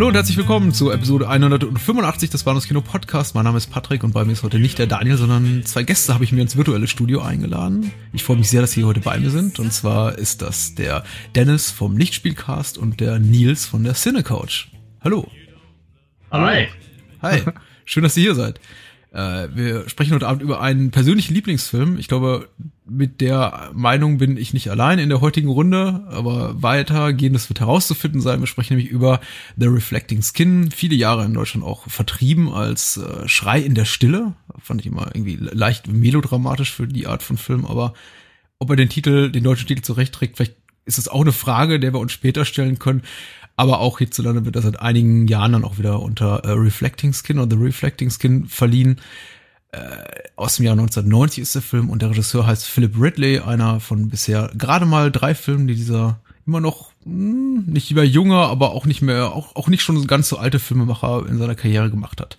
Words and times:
Hallo 0.00 0.08
und 0.08 0.14
herzlich 0.14 0.38
willkommen 0.38 0.72
zu 0.72 0.90
Episode 0.90 1.28
185 1.28 2.30
des 2.30 2.44
Bahnhofskino 2.44 2.80
Podcast. 2.80 3.34
Mein 3.34 3.44
Name 3.44 3.58
ist 3.58 3.66
Patrick 3.66 4.02
und 4.02 4.14
bei 4.14 4.24
mir 4.24 4.32
ist 4.32 4.42
heute 4.42 4.58
nicht 4.58 4.78
der 4.78 4.86
Daniel, 4.86 5.18
sondern 5.18 5.62
zwei 5.66 5.82
Gäste 5.82 6.14
habe 6.14 6.24
ich 6.24 6.32
mir 6.32 6.40
ins 6.40 6.56
virtuelle 6.56 6.86
Studio 6.86 7.20
eingeladen. 7.20 7.92
Ich 8.14 8.24
freue 8.24 8.38
mich 8.38 8.48
sehr, 8.48 8.62
dass 8.62 8.72
Sie 8.72 8.84
heute 8.84 9.00
bei 9.00 9.18
mir 9.18 9.28
sind. 9.28 9.58
Und 9.58 9.74
zwar 9.74 10.16
ist 10.16 10.40
das 10.40 10.74
der 10.74 11.04
Dennis 11.34 11.70
vom 11.70 11.98
Lichtspielcast 11.98 12.78
und 12.78 12.98
der 13.00 13.18
Nils 13.18 13.66
von 13.66 13.84
der 13.84 13.92
Cinecouch. 13.92 14.68
Hallo. 15.04 15.30
Hi. 16.30 16.68
Hi. 17.20 17.42
Schön, 17.84 18.02
dass 18.02 18.16
ihr 18.16 18.22
hier 18.22 18.34
seid. 18.34 18.58
Äh, 19.12 19.48
wir 19.54 19.88
sprechen 19.88 20.14
heute 20.14 20.28
Abend 20.28 20.42
über 20.42 20.60
einen 20.60 20.90
persönlichen 20.90 21.34
Lieblingsfilm. 21.34 21.98
Ich 21.98 22.08
glaube, 22.08 22.48
mit 22.88 23.20
der 23.20 23.70
Meinung 23.74 24.18
bin 24.18 24.36
ich 24.36 24.52
nicht 24.54 24.70
allein 24.70 24.98
in 24.98 25.08
der 25.08 25.20
heutigen 25.20 25.48
Runde, 25.48 26.04
aber 26.08 26.62
weitergehendes 26.62 27.48
wird 27.48 27.60
herauszufinden 27.60 28.20
sein. 28.20 28.40
Wir 28.40 28.46
sprechen 28.46 28.76
nämlich 28.76 28.92
über 28.92 29.20
The 29.56 29.66
Reflecting 29.66 30.22
Skin, 30.22 30.70
viele 30.70 30.94
Jahre 30.94 31.24
in 31.24 31.34
Deutschland 31.34 31.64
auch 31.66 31.88
vertrieben 31.88 32.52
als 32.52 32.98
äh, 32.98 33.28
Schrei 33.28 33.60
in 33.60 33.74
der 33.74 33.84
Stille. 33.84 34.34
Fand 34.58 34.80
ich 34.80 34.86
immer 34.86 35.10
irgendwie 35.14 35.36
leicht 35.40 35.88
melodramatisch 35.88 36.72
für 36.72 36.86
die 36.86 37.06
Art 37.06 37.22
von 37.22 37.36
Film, 37.36 37.66
aber 37.66 37.94
ob 38.58 38.70
er 38.70 38.76
den 38.76 38.90
Titel, 38.90 39.30
den 39.30 39.42
deutschen 39.42 39.66
Titel 39.66 39.82
zurechtträgt, 39.82 40.36
vielleicht 40.36 40.56
ist 40.84 40.98
es 40.98 41.08
auch 41.08 41.20
eine 41.22 41.32
Frage, 41.32 41.78
der 41.80 41.92
wir 41.94 42.00
uns 42.00 42.12
später 42.12 42.44
stellen 42.44 42.78
können. 42.78 43.02
Aber 43.60 43.80
auch 43.80 43.98
hierzulande 43.98 44.46
wird 44.46 44.56
er 44.56 44.62
seit 44.62 44.80
einigen 44.80 45.28
Jahren 45.28 45.52
dann 45.52 45.64
auch 45.64 45.76
wieder 45.76 46.00
unter 46.00 46.46
äh, 46.46 46.52
Reflecting 46.52 47.12
Skin 47.12 47.38
oder 47.38 47.54
The 47.54 47.62
Reflecting 47.62 48.08
Skin 48.08 48.46
verliehen. 48.46 48.98
Äh, 49.70 49.80
aus 50.34 50.56
dem 50.56 50.64
Jahr 50.64 50.72
1990 50.72 51.42
ist 51.42 51.54
der 51.54 51.60
Film 51.60 51.90
und 51.90 52.00
der 52.00 52.08
Regisseur 52.08 52.46
heißt 52.46 52.64
Philip 52.64 52.98
Ridley, 52.98 53.40
einer 53.40 53.78
von 53.80 54.08
bisher 54.08 54.50
gerade 54.56 54.86
mal 54.86 55.12
drei 55.12 55.34
Filmen, 55.34 55.66
die 55.66 55.74
dieser 55.74 56.20
immer 56.46 56.62
noch 56.62 56.92
mh, 57.04 57.04
hm, 57.04 57.64
nicht 57.66 57.90
lieber 57.90 58.02
junger, 58.02 58.46
aber 58.46 58.70
auch 58.70 58.86
nicht 58.86 59.02
mehr, 59.02 59.34
auch, 59.34 59.54
auch 59.56 59.68
nicht 59.68 59.82
schon 59.82 60.06
ganz 60.06 60.30
so 60.30 60.38
alte 60.38 60.58
Filmemacher 60.58 61.26
in 61.28 61.36
seiner 61.36 61.54
Karriere 61.54 61.90
gemacht 61.90 62.22
hat. 62.22 62.38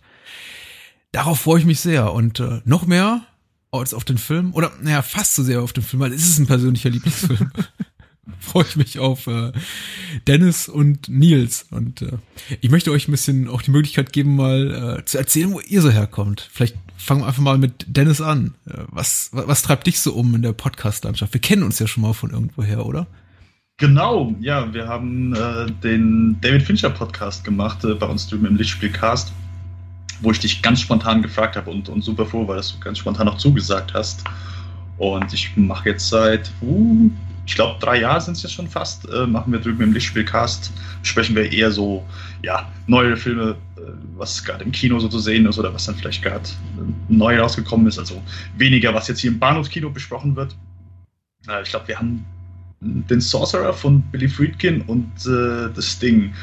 Darauf 1.11 1.41
freue 1.41 1.59
ich 1.59 1.65
mich 1.67 1.81
sehr 1.81 2.13
und 2.13 2.39
äh, 2.39 2.61
noch 2.65 2.87
mehr 2.87 3.21
als 3.69 3.93
auf 3.93 4.05
den 4.05 4.17
Film, 4.17 4.55
oder 4.55 4.71
naja, 4.81 5.03
fast 5.03 5.35
so 5.35 5.43
sehr 5.43 5.61
auf 5.61 5.71
den 5.71 5.83
Film, 5.83 6.01
weil 6.01 6.13
es 6.13 6.27
ist 6.27 6.39
ein 6.39 6.47
persönlicher 6.47 6.89
Lieblingsfilm. 6.89 7.51
freue 8.39 8.65
ich 8.67 8.75
mich 8.75 8.99
auf 8.99 9.27
äh, 9.27 9.51
Dennis 10.27 10.67
und 10.69 11.09
Nils. 11.09 11.65
Und 11.69 12.01
äh, 12.01 12.17
ich 12.61 12.69
möchte 12.69 12.91
euch 12.91 13.07
ein 13.07 13.11
bisschen 13.11 13.47
auch 13.47 13.61
die 13.61 13.71
Möglichkeit 13.71 14.13
geben, 14.13 14.35
mal 14.35 14.99
äh, 14.99 15.05
zu 15.05 15.17
erzählen, 15.17 15.51
wo 15.53 15.59
ihr 15.59 15.81
so 15.81 15.89
herkommt. 15.89 16.49
Vielleicht 16.51 16.75
fangen 16.97 17.21
wir 17.21 17.27
einfach 17.27 17.41
mal 17.41 17.57
mit 17.57 17.85
Dennis 17.87 18.21
an. 18.21 18.55
Äh, 18.67 18.79
was, 18.89 19.29
was, 19.31 19.47
was 19.47 19.61
treibt 19.61 19.87
dich 19.87 19.99
so 19.99 20.13
um 20.13 20.35
in 20.35 20.41
der 20.41 20.53
Podcast-Landschaft? 20.53 21.33
Wir 21.33 21.41
kennen 21.41 21.63
uns 21.63 21.79
ja 21.79 21.87
schon 21.87 22.03
mal 22.03 22.13
von 22.13 22.31
irgendwoher, 22.31 22.85
oder? 22.85 23.07
Genau, 23.81 24.35
ja, 24.39 24.71
wir 24.75 24.87
haben 24.87 25.33
äh, 25.33 25.65
den 25.83 26.37
David 26.39 26.61
Fincher 26.61 26.91
Podcast 26.91 27.43
gemacht 27.43 27.83
äh, 27.83 27.95
bei 27.95 28.05
uns 28.05 28.27
drüben 28.27 28.45
im 28.45 28.55
Lichtspielcast, 28.55 29.33
wo 30.21 30.29
ich 30.29 30.39
dich 30.39 30.61
ganz 30.61 30.81
spontan 30.81 31.23
gefragt 31.23 31.55
habe 31.55 31.71
und, 31.71 31.89
und 31.89 32.03
super 32.03 32.27
froh 32.27 32.47
war, 32.47 32.57
dass 32.57 32.73
du 32.73 32.79
ganz 32.79 32.99
spontan 32.99 33.25
noch 33.25 33.37
zugesagt 33.37 33.95
hast. 33.95 34.23
Und 34.99 35.33
ich 35.33 35.57
mache 35.57 35.89
jetzt 35.89 36.09
seit 36.09 36.51
uh, 36.61 37.09
ich 37.45 37.55
glaube, 37.55 37.79
drei 37.79 37.99
Jahre 37.99 38.21
sind 38.21 38.37
es 38.37 38.43
jetzt 38.43 38.53
schon 38.53 38.67
fast, 38.67 39.09
äh, 39.09 39.25
machen 39.25 39.51
wir 39.51 39.59
drüben 39.59 39.81
im 39.81 39.93
Lichtspielcast, 39.93 40.71
sprechen 41.03 41.35
wir 41.35 41.51
eher 41.51 41.71
so, 41.71 42.05
ja, 42.43 42.71
neue 42.87 43.17
Filme, 43.17 43.55
äh, 43.77 43.81
was 44.15 44.43
gerade 44.43 44.63
im 44.63 44.71
Kino 44.71 44.99
so 44.99 45.07
zu 45.07 45.19
sehen 45.19 45.45
ist 45.45 45.57
oder 45.57 45.73
was 45.73 45.85
dann 45.85 45.95
vielleicht 45.95 46.21
gerade 46.21 46.47
äh, 46.47 46.83
neu 47.09 47.39
rausgekommen 47.39 47.87
ist. 47.87 47.97
Also 47.97 48.21
weniger, 48.57 48.93
was 48.93 49.07
jetzt 49.07 49.19
hier 49.19 49.31
im 49.31 49.39
Bahnhofskino 49.39 49.89
besprochen 49.89 50.35
wird. 50.35 50.55
Äh, 51.47 51.63
ich 51.63 51.69
glaube, 51.69 51.87
wir 51.87 51.97
haben 51.97 52.25
den 52.81 53.21
Sorcerer 53.21 53.73
von 53.73 54.01
Billy 54.11 54.27
Friedkin 54.27 54.81
und 54.81 55.11
äh, 55.25 55.73
das 55.73 55.99
Ding 55.99 56.33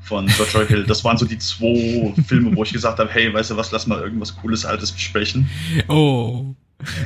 von 0.00 0.26
George 0.26 0.66
Hill. 0.66 0.84
Das 0.84 1.02
waren 1.04 1.16
so 1.16 1.24
die 1.24 1.38
zwei 1.38 2.14
Filme, 2.26 2.54
wo 2.54 2.62
ich 2.62 2.72
gesagt 2.72 2.98
habe, 2.98 3.10
hey, 3.10 3.32
weißt 3.32 3.50
du 3.50 3.56
was, 3.56 3.70
lass 3.72 3.86
mal 3.86 4.00
irgendwas 4.00 4.36
Cooles, 4.36 4.64
Altes 4.64 4.92
besprechen. 4.92 5.48
Oh, 5.88 6.54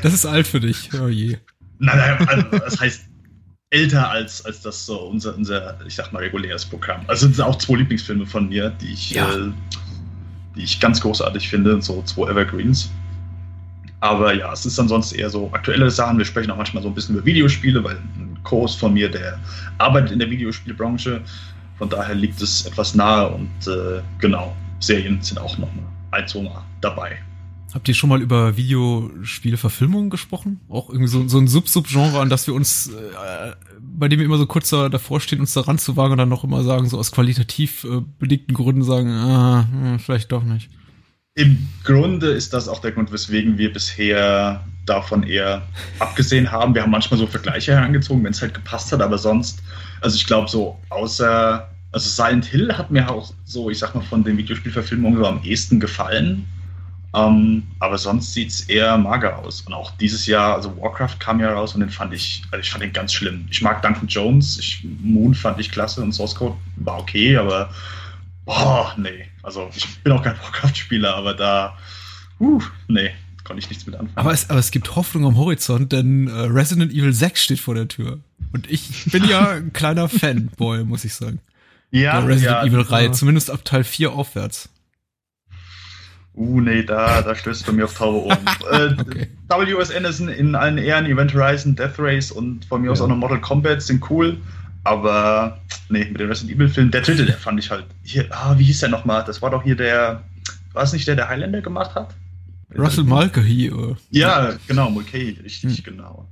das 0.02 0.12
ist 0.12 0.26
alt 0.26 0.46
für 0.46 0.60
dich. 0.60 0.90
Oh 1.00 1.08
je. 1.08 1.38
Nein, 1.78 1.96
nein, 1.96 2.28
also, 2.28 2.58
das 2.58 2.80
heißt, 2.80 3.07
älter 3.70 4.10
als, 4.10 4.44
als 4.44 4.62
das 4.62 4.86
so 4.86 4.98
unser, 5.00 5.36
unser, 5.36 5.78
ich 5.86 5.94
sag 5.94 6.12
mal, 6.12 6.20
reguläres 6.20 6.64
Programm. 6.64 7.02
Also 7.06 7.26
sind 7.26 7.40
auch 7.40 7.56
zwei 7.56 7.76
Lieblingsfilme 7.76 8.26
von 8.26 8.48
mir, 8.48 8.70
die 8.70 8.92
ich, 8.92 9.10
ja. 9.10 9.30
äh, 9.30 9.50
die 10.56 10.62
ich 10.62 10.80
ganz 10.80 11.00
großartig 11.00 11.48
finde, 11.48 11.80
so 11.82 12.02
zwei 12.02 12.30
Evergreens. 12.30 12.90
Aber 14.00 14.32
ja, 14.32 14.52
es 14.52 14.64
ist 14.64 14.78
ansonsten 14.78 15.18
eher 15.18 15.28
so 15.28 15.50
aktuelle 15.52 15.90
Sachen. 15.90 16.18
Wir 16.18 16.24
sprechen 16.24 16.50
auch 16.50 16.56
manchmal 16.56 16.82
so 16.82 16.88
ein 16.88 16.94
bisschen 16.94 17.16
über 17.16 17.24
Videospiele, 17.26 17.82
weil 17.82 17.96
ein 17.96 18.38
Kurs 18.44 18.74
von 18.74 18.94
mir, 18.94 19.10
der 19.10 19.38
arbeitet 19.78 20.12
in 20.12 20.18
der 20.20 20.30
Videospielbranche. 20.30 21.20
Von 21.76 21.88
daher 21.88 22.14
liegt 22.14 22.40
es 22.40 22.64
etwas 22.64 22.94
nahe 22.94 23.28
und 23.28 23.50
äh, 23.66 24.00
genau, 24.18 24.56
Serien 24.80 25.20
sind 25.20 25.38
auch 25.38 25.58
nochmal 25.58 25.84
ein, 26.12 26.26
zwei 26.26 26.42
Mal 26.42 26.64
dabei. 26.80 27.18
Habt 27.74 27.86
ihr 27.86 27.94
schon 27.94 28.08
mal 28.08 28.22
über 28.22 28.56
Videospielverfilmungen 28.56 30.08
gesprochen? 30.08 30.60
Auch 30.70 30.88
irgendwie 30.88 31.08
so, 31.08 31.28
so 31.28 31.38
ein 31.38 31.48
Sub-Sub-Genre, 31.48 32.18
an 32.18 32.30
das 32.30 32.46
wir 32.46 32.54
uns, 32.54 32.88
äh, 32.88 33.52
bei 33.80 34.08
dem 34.08 34.18
wir 34.18 34.26
immer 34.26 34.38
so 34.38 34.46
kurz 34.46 34.70
da, 34.70 34.88
davor 34.88 35.20
stehen, 35.20 35.40
uns 35.40 35.52
da 35.52 35.60
ranzuwagen 35.60 36.12
und 36.12 36.18
dann 36.18 36.30
noch 36.30 36.44
immer 36.44 36.62
sagen, 36.62 36.88
so 36.88 36.98
aus 36.98 37.12
qualitativ 37.12 37.84
äh, 37.84 38.00
belegten 38.18 38.54
Gründen 38.54 38.82
sagen, 38.82 39.10
ah, 39.10 39.66
hm, 39.70 39.98
vielleicht 39.98 40.32
doch 40.32 40.44
nicht. 40.44 40.70
Im 41.34 41.68
Grunde 41.84 42.28
ist 42.28 42.54
das 42.54 42.68
auch 42.68 42.80
der 42.80 42.92
Grund, 42.92 43.12
weswegen 43.12 43.58
wir 43.58 43.70
bisher 43.70 44.64
davon 44.86 45.22
eher 45.22 45.62
abgesehen 45.98 46.50
haben. 46.50 46.74
Wir 46.74 46.82
haben 46.82 46.90
manchmal 46.90 47.20
so 47.20 47.26
Vergleiche 47.26 47.72
herangezogen, 47.72 48.24
wenn 48.24 48.32
es 48.32 48.40
halt 48.40 48.54
gepasst 48.54 48.90
hat, 48.92 49.02
aber 49.02 49.18
sonst, 49.18 49.62
also 50.00 50.16
ich 50.16 50.26
glaube 50.26 50.48
so, 50.48 50.80
außer, 50.88 51.68
also 51.92 52.08
Silent 52.08 52.46
Hill 52.46 52.72
hat 52.76 52.90
mir 52.90 53.10
auch 53.10 53.32
so, 53.44 53.68
ich 53.68 53.78
sag 53.78 53.94
mal, 53.94 54.00
von 54.00 54.24
den 54.24 54.38
Videospielverfilmungen 54.38 55.18
so 55.18 55.26
am 55.26 55.42
ehesten 55.44 55.78
gefallen 55.78 56.46
ähm, 57.14 57.62
aber 57.78 57.96
sonst 57.96 58.34
sieht 58.34 58.50
es 58.50 58.68
eher 58.68 58.98
mager 58.98 59.38
aus. 59.38 59.62
Und 59.62 59.72
auch 59.72 59.92
dieses 59.92 60.26
Jahr, 60.26 60.54
also 60.54 60.76
Warcraft 60.80 61.18
kam 61.18 61.40
ja 61.40 61.52
raus 61.52 61.74
und 61.74 61.80
den 61.80 61.90
fand 61.90 62.12
ich, 62.12 62.42
also 62.50 62.60
ich 62.60 62.70
fand 62.70 62.84
den 62.84 62.92
ganz 62.92 63.12
schlimm. 63.12 63.46
Ich 63.50 63.62
mag 63.62 63.80
Duncan 63.82 64.08
Jones, 64.08 64.58
ich, 64.58 64.86
Moon 65.02 65.34
fand 65.34 65.58
ich 65.58 65.70
klasse 65.70 66.02
und 66.02 66.12
Source 66.12 66.34
Code 66.34 66.56
war 66.76 66.98
okay, 66.98 67.36
aber 67.36 67.70
boah, 68.44 68.94
nee. 68.98 69.26
Also 69.42 69.70
ich 69.74 69.86
bin 70.02 70.12
auch 70.12 70.22
kein 70.22 70.38
Warcraft-Spieler, 70.42 71.14
aber 71.14 71.32
da, 71.32 71.78
uh, 72.40 72.60
nee, 72.88 73.10
konnte 73.44 73.60
ich 73.60 73.70
nichts 73.70 73.86
mit 73.86 73.94
anfangen. 73.94 74.16
Aber 74.16 74.32
es, 74.32 74.50
aber 74.50 74.58
es 74.58 74.70
gibt 74.70 74.94
Hoffnung 74.94 75.24
am 75.24 75.36
Horizont, 75.36 75.92
denn 75.92 76.28
äh, 76.28 76.32
Resident 76.32 76.92
Evil 76.92 77.14
6 77.14 77.42
steht 77.42 77.60
vor 77.60 77.74
der 77.74 77.88
Tür. 77.88 78.18
Und 78.52 78.70
ich 78.70 79.06
bin 79.06 79.26
ja 79.26 79.48
ein 79.52 79.72
kleiner 79.72 80.10
Fanboy, 80.10 80.84
muss 80.84 81.04
ich 81.04 81.14
sagen. 81.14 81.40
Ja, 81.90 82.20
der 82.20 82.28
Resident 82.28 82.52
ja, 82.52 82.64
Evil-Reihe, 82.66 83.12
zumindest 83.12 83.50
ab 83.50 83.64
Teil 83.64 83.82
4 83.82 84.12
aufwärts. 84.12 84.68
Uh, 86.38 86.60
nee, 86.60 86.84
da, 86.84 87.20
da 87.20 87.34
stößt 87.34 87.66
du 87.66 87.72
mir 87.72 87.84
auf 87.84 87.94
taube 87.94 88.26
Ohren. 88.26 88.38
äh, 88.70 88.94
okay. 88.96 89.26
W.S. 89.48 89.90
Anderson 89.90 90.28
in 90.28 90.54
allen 90.54 90.78
Ehren, 90.78 91.06
Event 91.06 91.34
Horizon, 91.34 91.74
Death 91.74 91.98
Race 91.98 92.30
und 92.30 92.64
von 92.66 92.80
mir 92.80 92.86
ja. 92.86 92.92
aus 92.92 93.00
auch 93.00 93.08
noch 93.08 93.16
Mortal 93.16 93.40
Kombat 93.40 93.82
sind 93.82 94.08
cool. 94.08 94.36
Aber 94.84 95.60
nee, 95.88 96.04
mit 96.04 96.20
dem 96.20 96.28
Resident 96.28 96.56
Evil 96.56 96.68
Film, 96.68 96.92
der 96.92 97.00
dritte, 97.00 97.26
der 97.26 97.36
fand 97.36 97.58
ich 97.58 97.70
halt. 97.72 97.86
Hier, 98.04 98.26
ah, 98.30 98.56
wie 98.56 98.64
hieß 98.64 98.78
der 98.80 98.88
nochmal? 98.88 99.24
Das 99.26 99.42
war 99.42 99.50
doch 99.50 99.64
hier 99.64 99.74
der. 99.74 100.22
War 100.74 100.84
es 100.84 100.92
nicht 100.92 101.08
der, 101.08 101.16
der 101.16 101.28
Highlander 101.28 101.60
gemacht 101.60 101.96
hat? 101.96 102.14
Russell 102.76 103.04
Mulcahy. 103.04 103.72
Oder? 103.72 103.96
Ja, 104.10 104.52
genau, 104.68 104.90
Mulcahy, 104.90 105.38
richtig, 105.42 105.78
hm. 105.78 105.84
genau. 105.84 106.28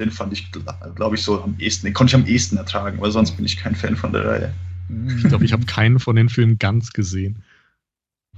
Den 0.00 0.10
fand 0.10 0.32
ich, 0.32 0.50
glaube 0.96 1.14
ich, 1.14 1.22
so 1.22 1.42
am 1.42 1.54
ehesten. 1.58 1.86
Den 1.86 1.94
konnte 1.94 2.10
ich 2.10 2.22
am 2.22 2.26
ehesten 2.26 2.56
ertragen, 2.56 3.00
weil 3.00 3.12
sonst 3.12 3.32
bin 3.32 3.44
ich 3.44 3.56
kein 3.56 3.76
Fan 3.76 3.94
von 3.94 4.12
der 4.12 4.24
Reihe. 4.24 4.54
Ich 5.16 5.24
glaube, 5.24 5.44
ich 5.44 5.52
habe 5.52 5.66
keinen 5.66 5.98
von 5.98 6.16
den 6.16 6.28
Filmen 6.28 6.58
ganz 6.58 6.92
gesehen. 6.92 7.42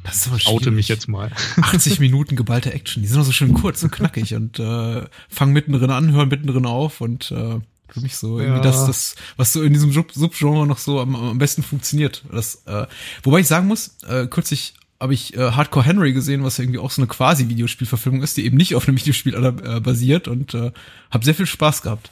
Das 0.02 0.17
ist 0.17 0.29
aber 0.29 0.37
ich 0.37 0.47
oute 0.47 0.70
mich 0.70 0.88
jetzt 0.88 1.08
mal. 1.08 1.31
80 1.61 2.00
Minuten 2.00 2.37
geballte 2.37 2.73
Action, 2.73 3.02
die 3.02 3.08
sind 3.08 3.20
auch 3.20 3.25
so 3.25 3.32
schön 3.32 3.55
kurz 3.55 3.82
und 3.82 3.91
knackig 3.91 4.35
und 4.35 4.58
äh, 4.58 5.02
fangen 5.29 5.52
mittendrin 5.52 5.91
an, 5.91 6.12
hören 6.12 6.29
mittendrin 6.29 6.67
auf 6.67 7.00
und 7.00 7.31
äh, 7.31 7.61
für 7.93 8.00
mich 8.00 8.17
so 8.17 8.38
irgendwie 8.38 8.58
ja. 8.58 8.62
das, 8.62 8.87
das, 8.87 9.17
was 9.37 9.52
so 9.52 9.62
in 9.62 9.73
diesem 9.73 9.93
Sub 9.93 10.12
Subgenre 10.12 10.67
noch 10.67 10.79
so 10.79 11.00
am, 11.00 11.14
am 11.14 11.38
besten 11.38 11.62
funktioniert. 11.62 12.25
Das, 12.31 12.62
äh, 12.67 12.87
wobei 13.23 13.41
ich 13.41 13.47
sagen 13.47 13.67
muss, 13.67 13.97
äh, 14.08 14.26
kürzlich 14.26 14.75
habe 15.00 15.14
ich 15.14 15.37
äh, 15.37 15.52
Hardcore 15.52 15.85
Henry 15.85 16.12
gesehen, 16.12 16.44
was 16.44 16.58
irgendwie 16.58 16.79
auch 16.79 16.91
so 16.91 17.00
eine 17.00 17.08
quasi 17.08 17.49
Videospielverfilmung 17.49 18.23
ist, 18.23 18.37
die 18.37 18.44
eben 18.44 18.56
nicht 18.56 18.75
auf 18.75 18.87
einem 18.87 18.97
Videospiel 19.00 19.35
äh, 19.35 19.81
basiert 19.81 20.29
und 20.29 20.55
äh, 20.55 20.73
habe 21.11 21.25
sehr 21.25 21.35
viel 21.35 21.47
Spaß 21.47 21.82
gehabt. 21.82 22.11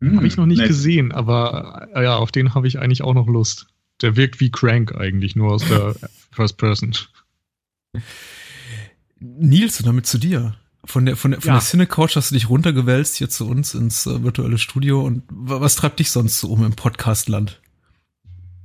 Hm, 0.00 0.16
habe 0.16 0.26
ich 0.26 0.36
noch 0.36 0.46
nicht 0.46 0.60
nee. 0.60 0.68
gesehen, 0.68 1.12
aber 1.12 1.88
äh, 1.94 2.04
ja, 2.04 2.16
auf 2.16 2.30
den 2.30 2.54
habe 2.54 2.68
ich 2.68 2.78
eigentlich 2.78 3.02
auch 3.02 3.14
noch 3.14 3.26
Lust. 3.26 3.66
Der 4.02 4.16
wirkt 4.16 4.40
wie 4.40 4.50
Crank 4.50 4.94
eigentlich, 4.94 5.36
nur 5.36 5.52
aus 5.52 5.66
der 5.66 5.94
First 6.30 6.56
Person. 6.56 6.94
Nils, 9.20 9.80
und 9.80 9.86
damit 9.86 10.06
zu 10.06 10.18
dir. 10.18 10.54
Von 10.84 11.04
der, 11.04 11.16
von 11.16 11.32
der, 11.32 11.40
von 11.40 11.48
ja. 11.48 11.54
der 11.54 11.62
Cine-Couch 11.62 12.16
hast 12.16 12.30
du 12.30 12.34
dich 12.34 12.48
runtergewälzt 12.48 13.16
hier 13.16 13.28
zu 13.28 13.48
uns 13.48 13.74
ins 13.74 14.06
äh, 14.06 14.22
virtuelle 14.22 14.58
Studio. 14.58 15.02
Und 15.02 15.24
was 15.28 15.74
treibt 15.76 15.98
dich 15.98 16.10
sonst 16.10 16.38
so 16.38 16.48
um 16.48 16.64
im 16.64 16.72
Podcastland? 16.72 17.60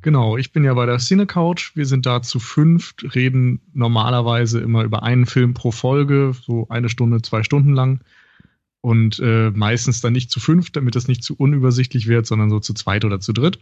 Genau, 0.04 0.38
ich 0.38 0.52
bin 0.52 0.66
ja 0.66 0.74
bei 0.74 0.86
der 0.86 1.00
Cine 1.00 1.26
Couch. 1.26 1.76
Wir 1.76 1.86
sind 1.86 2.06
da 2.06 2.22
zu 2.22 2.40
fünft, 2.40 3.16
reden 3.16 3.62
normalerweise 3.74 4.60
immer 4.60 4.84
über 4.84 5.02
einen 5.02 5.26
Film 5.26 5.54
pro 5.54 5.72
Folge, 5.72 6.34
so 6.46 6.68
eine 6.70 6.90
Stunde, 6.90 7.22
zwei 7.22 7.42
Stunden 7.42 7.74
lang. 7.74 8.02
Und 8.82 9.20
äh, 9.20 9.50
meistens 9.52 10.02
dann 10.02 10.12
nicht 10.12 10.30
zu 10.30 10.42
fünft, 10.42 10.76
damit 10.76 10.96
das 10.96 11.08
nicht 11.08 11.24
zu 11.24 11.36
unübersichtlich 11.36 12.08
wird, 12.08 12.28
sondern 12.28 12.50
so 12.50 12.60
zu 12.60 12.74
zweit 12.74 13.06
oder 13.06 13.22
zu 13.22 13.32
dritt. 13.32 13.60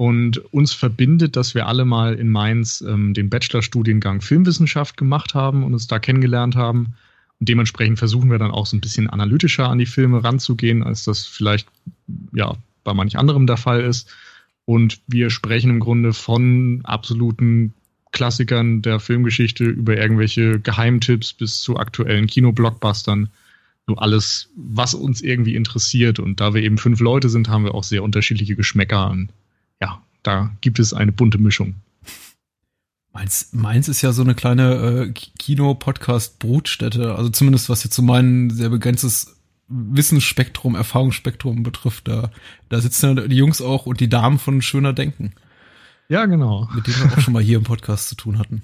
Und 0.00 0.38
uns 0.54 0.72
verbindet, 0.72 1.36
dass 1.36 1.54
wir 1.54 1.66
alle 1.66 1.84
mal 1.84 2.14
in 2.14 2.30
Mainz 2.30 2.80
ähm, 2.80 3.12
den 3.12 3.28
Bachelorstudiengang 3.28 4.22
Filmwissenschaft 4.22 4.96
gemacht 4.96 5.34
haben 5.34 5.62
und 5.62 5.74
uns 5.74 5.88
da 5.88 5.98
kennengelernt 5.98 6.56
haben. 6.56 6.94
Und 7.38 7.50
dementsprechend 7.50 7.98
versuchen 7.98 8.30
wir 8.30 8.38
dann 8.38 8.50
auch 8.50 8.64
so 8.64 8.78
ein 8.78 8.80
bisschen 8.80 9.10
analytischer 9.10 9.68
an 9.68 9.76
die 9.76 9.84
Filme 9.84 10.24
ranzugehen, 10.24 10.82
als 10.82 11.04
das 11.04 11.26
vielleicht 11.26 11.68
ja 12.32 12.56
bei 12.82 12.94
manch 12.94 13.18
anderem 13.18 13.46
der 13.46 13.58
Fall 13.58 13.82
ist 13.82 14.10
und 14.64 15.00
wir 15.08 15.30
sprechen 15.30 15.68
im 15.68 15.80
Grunde 15.80 16.12
von 16.12 16.80
absoluten 16.84 17.74
Klassikern 18.12 18.82
der 18.82 19.00
Filmgeschichte 19.00 19.64
über 19.64 19.96
irgendwelche 19.96 20.60
Geheimtipps 20.60 21.32
bis 21.32 21.60
zu 21.60 21.76
aktuellen 21.76 22.26
Kinoblockbustern. 22.26 23.28
So 23.86 23.96
alles, 23.96 24.48
was 24.54 24.94
uns 24.94 25.22
irgendwie 25.22 25.56
interessiert. 25.56 26.20
Und 26.20 26.40
da 26.40 26.54
wir 26.54 26.62
eben 26.62 26.78
fünf 26.78 27.00
Leute 27.00 27.28
sind, 27.28 27.48
haben 27.48 27.64
wir 27.64 27.74
auch 27.74 27.82
sehr 27.84 28.02
unterschiedliche 28.02 28.56
Geschmäcker. 28.56 29.10
Und 29.10 29.30
ja, 29.80 30.02
da 30.22 30.50
gibt 30.60 30.78
es 30.78 30.92
eine 30.92 31.12
bunte 31.12 31.38
Mischung. 31.38 31.76
Meins, 33.12 33.48
meins 33.52 33.88
ist 33.88 34.02
ja 34.02 34.12
so 34.12 34.22
eine 34.22 34.34
kleine 34.34 34.74
äh, 34.74 35.12
Kino-Podcast-Brutstätte. 35.12 37.16
Also 37.16 37.30
zumindest 37.30 37.68
was 37.68 37.82
jetzt 37.82 37.94
so 37.94 38.02
mein 38.02 38.50
sehr 38.50 38.68
begrenztes 38.68 39.36
Wissensspektrum, 39.68 40.74
Erfahrungsspektrum 40.74 41.62
betrifft. 41.62 42.06
Da, 42.06 42.30
da 42.68 42.80
sitzen 42.80 43.16
ja 43.16 43.26
die 43.26 43.36
Jungs 43.36 43.60
auch 43.60 43.86
und 43.86 44.00
die 44.00 44.08
Damen 44.08 44.38
von 44.38 44.62
Schöner 44.62 44.92
Denken. 44.92 45.32
Ja, 46.08 46.26
genau. 46.26 46.68
Mit 46.74 46.86
denen 46.86 46.98
wir 46.98 47.16
auch 47.16 47.20
schon 47.20 47.34
mal 47.34 47.42
hier 47.42 47.58
im 47.58 47.64
Podcast 47.64 48.08
zu 48.08 48.16
tun 48.16 48.38
hatten. 48.38 48.62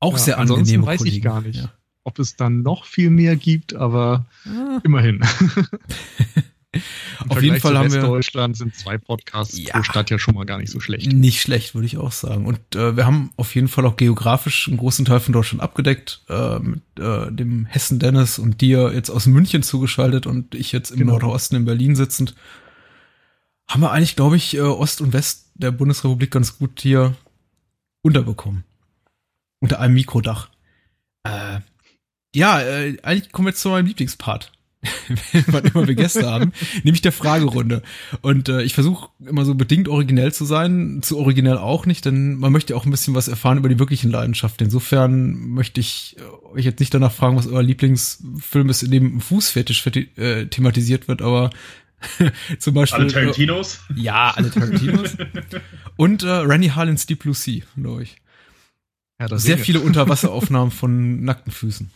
Auch 0.00 0.14
ja, 0.14 0.18
sehr 0.18 0.38
angenehme 0.38 0.86
weiß 0.86 0.98
Kollegen. 0.98 1.16
ich 1.16 1.22
gar 1.22 1.42
nicht, 1.42 1.60
ja. 1.60 1.72
ob 2.04 2.18
es 2.18 2.36
dann 2.36 2.62
noch 2.62 2.86
viel 2.86 3.10
mehr 3.10 3.36
gibt, 3.36 3.74
aber 3.74 4.26
ah. 4.46 4.80
immerhin. 4.82 5.20
Auf 7.28 7.42
jeden 7.42 7.60
Fall 7.60 7.76
haben 7.76 7.92
wir. 7.92 8.00
Deutschland 8.00 8.56
sind 8.56 8.74
zwei 8.74 8.96
Podcasts 8.96 9.58
ja, 9.58 9.74
pro 9.74 9.82
Stadt 9.82 10.10
ja 10.10 10.18
schon 10.18 10.34
mal 10.34 10.46
gar 10.46 10.58
nicht 10.58 10.70
so 10.70 10.80
schlecht. 10.80 11.12
Nicht 11.12 11.42
schlecht, 11.42 11.74
würde 11.74 11.86
ich 11.86 11.98
auch 11.98 12.12
sagen. 12.12 12.46
Und 12.46 12.74
äh, 12.74 12.96
wir 12.96 13.04
haben 13.04 13.30
auf 13.36 13.54
jeden 13.54 13.68
Fall 13.68 13.84
auch 13.84 13.96
geografisch 13.96 14.68
einen 14.68 14.78
großen 14.78 15.04
Teil 15.04 15.20
von 15.20 15.34
Deutschland 15.34 15.62
abgedeckt, 15.62 16.22
äh, 16.28 16.58
mit 16.58 16.82
äh, 16.98 17.30
dem 17.30 17.66
Hessen 17.66 17.98
Dennis 17.98 18.38
und 18.38 18.62
dir 18.62 18.92
jetzt 18.94 19.10
aus 19.10 19.26
München 19.26 19.62
zugeschaltet 19.62 20.26
und 20.26 20.54
ich 20.54 20.72
jetzt 20.72 20.90
im 20.90 20.98
genau. 20.98 21.12
Nordosten 21.12 21.56
in 21.56 21.64
Berlin 21.66 21.94
sitzend. 21.94 22.34
Haben 23.68 23.82
wir 23.82 23.92
eigentlich, 23.92 24.16
glaube 24.16 24.36
ich, 24.36 24.56
äh, 24.56 24.60
Ost 24.60 25.02
und 25.02 25.12
West 25.12 25.50
der 25.54 25.72
Bundesrepublik 25.72 26.30
ganz 26.30 26.58
gut 26.58 26.80
hier 26.80 27.14
unterbekommen. 28.00 28.64
Unter 29.60 29.78
einem 29.78 29.94
Mikrodach. 29.94 30.48
Äh, 31.24 31.60
ja, 32.34 32.60
äh, 32.62 32.96
eigentlich 33.02 33.30
kommen 33.30 33.46
wir 33.46 33.50
jetzt 33.50 33.60
zu 33.60 33.68
meinem 33.68 33.86
Lieblingspart 33.86 34.52
wann 35.46 35.64
immer 35.64 35.86
wir 35.86 35.94
Gäste 35.94 36.28
haben, 36.28 36.52
nämlich 36.82 37.02
der 37.02 37.12
Fragerunde. 37.12 37.82
Und 38.20 38.48
äh, 38.48 38.62
ich 38.62 38.74
versuche 38.74 39.10
immer 39.24 39.44
so 39.44 39.54
bedingt 39.54 39.86
originell 39.88 40.32
zu 40.32 40.44
sein, 40.44 41.00
zu 41.02 41.18
originell 41.18 41.56
auch 41.56 41.86
nicht, 41.86 42.04
denn 42.04 42.34
man 42.34 42.50
möchte 42.50 42.74
auch 42.76 42.84
ein 42.84 42.90
bisschen 42.90 43.14
was 43.14 43.28
erfahren 43.28 43.58
über 43.58 43.68
die 43.68 43.78
wirklichen 43.78 44.10
Leidenschaften. 44.10 44.64
Insofern 44.64 45.34
möchte 45.50 45.80
ich 45.80 46.16
äh, 46.18 46.56
euch 46.56 46.64
jetzt 46.64 46.80
nicht 46.80 46.92
danach 46.92 47.12
fragen, 47.12 47.36
was 47.36 47.46
euer 47.46 47.62
Lieblingsfilm 47.62 48.68
ist, 48.70 48.82
in 48.82 48.90
dem 48.90 49.20
Fußfetisch 49.20 49.86
äh, 50.16 50.46
thematisiert 50.46 51.06
wird, 51.06 51.22
aber 51.22 51.50
zum 52.58 52.74
Beispiel. 52.74 53.02
Alle 53.02 53.12
Tarantinos? 53.12 53.80
Äh, 53.90 54.00
ja, 54.00 54.32
alle 54.34 54.50
Tarantinos. 54.50 55.16
Und 55.96 56.24
äh, 56.24 56.28
Randy 56.28 56.68
Harlins 56.68 57.06
Deep 57.06 57.20
Blue 57.20 57.34
Sea, 57.34 57.62
glaube 57.76 58.02
ich. 58.02 58.16
Ja, 59.20 59.38
Sehr 59.38 59.58
viele 59.58 59.78
Unterwasseraufnahmen 59.82 60.72
von 60.72 61.22
nackten 61.22 61.52
Füßen. 61.52 61.90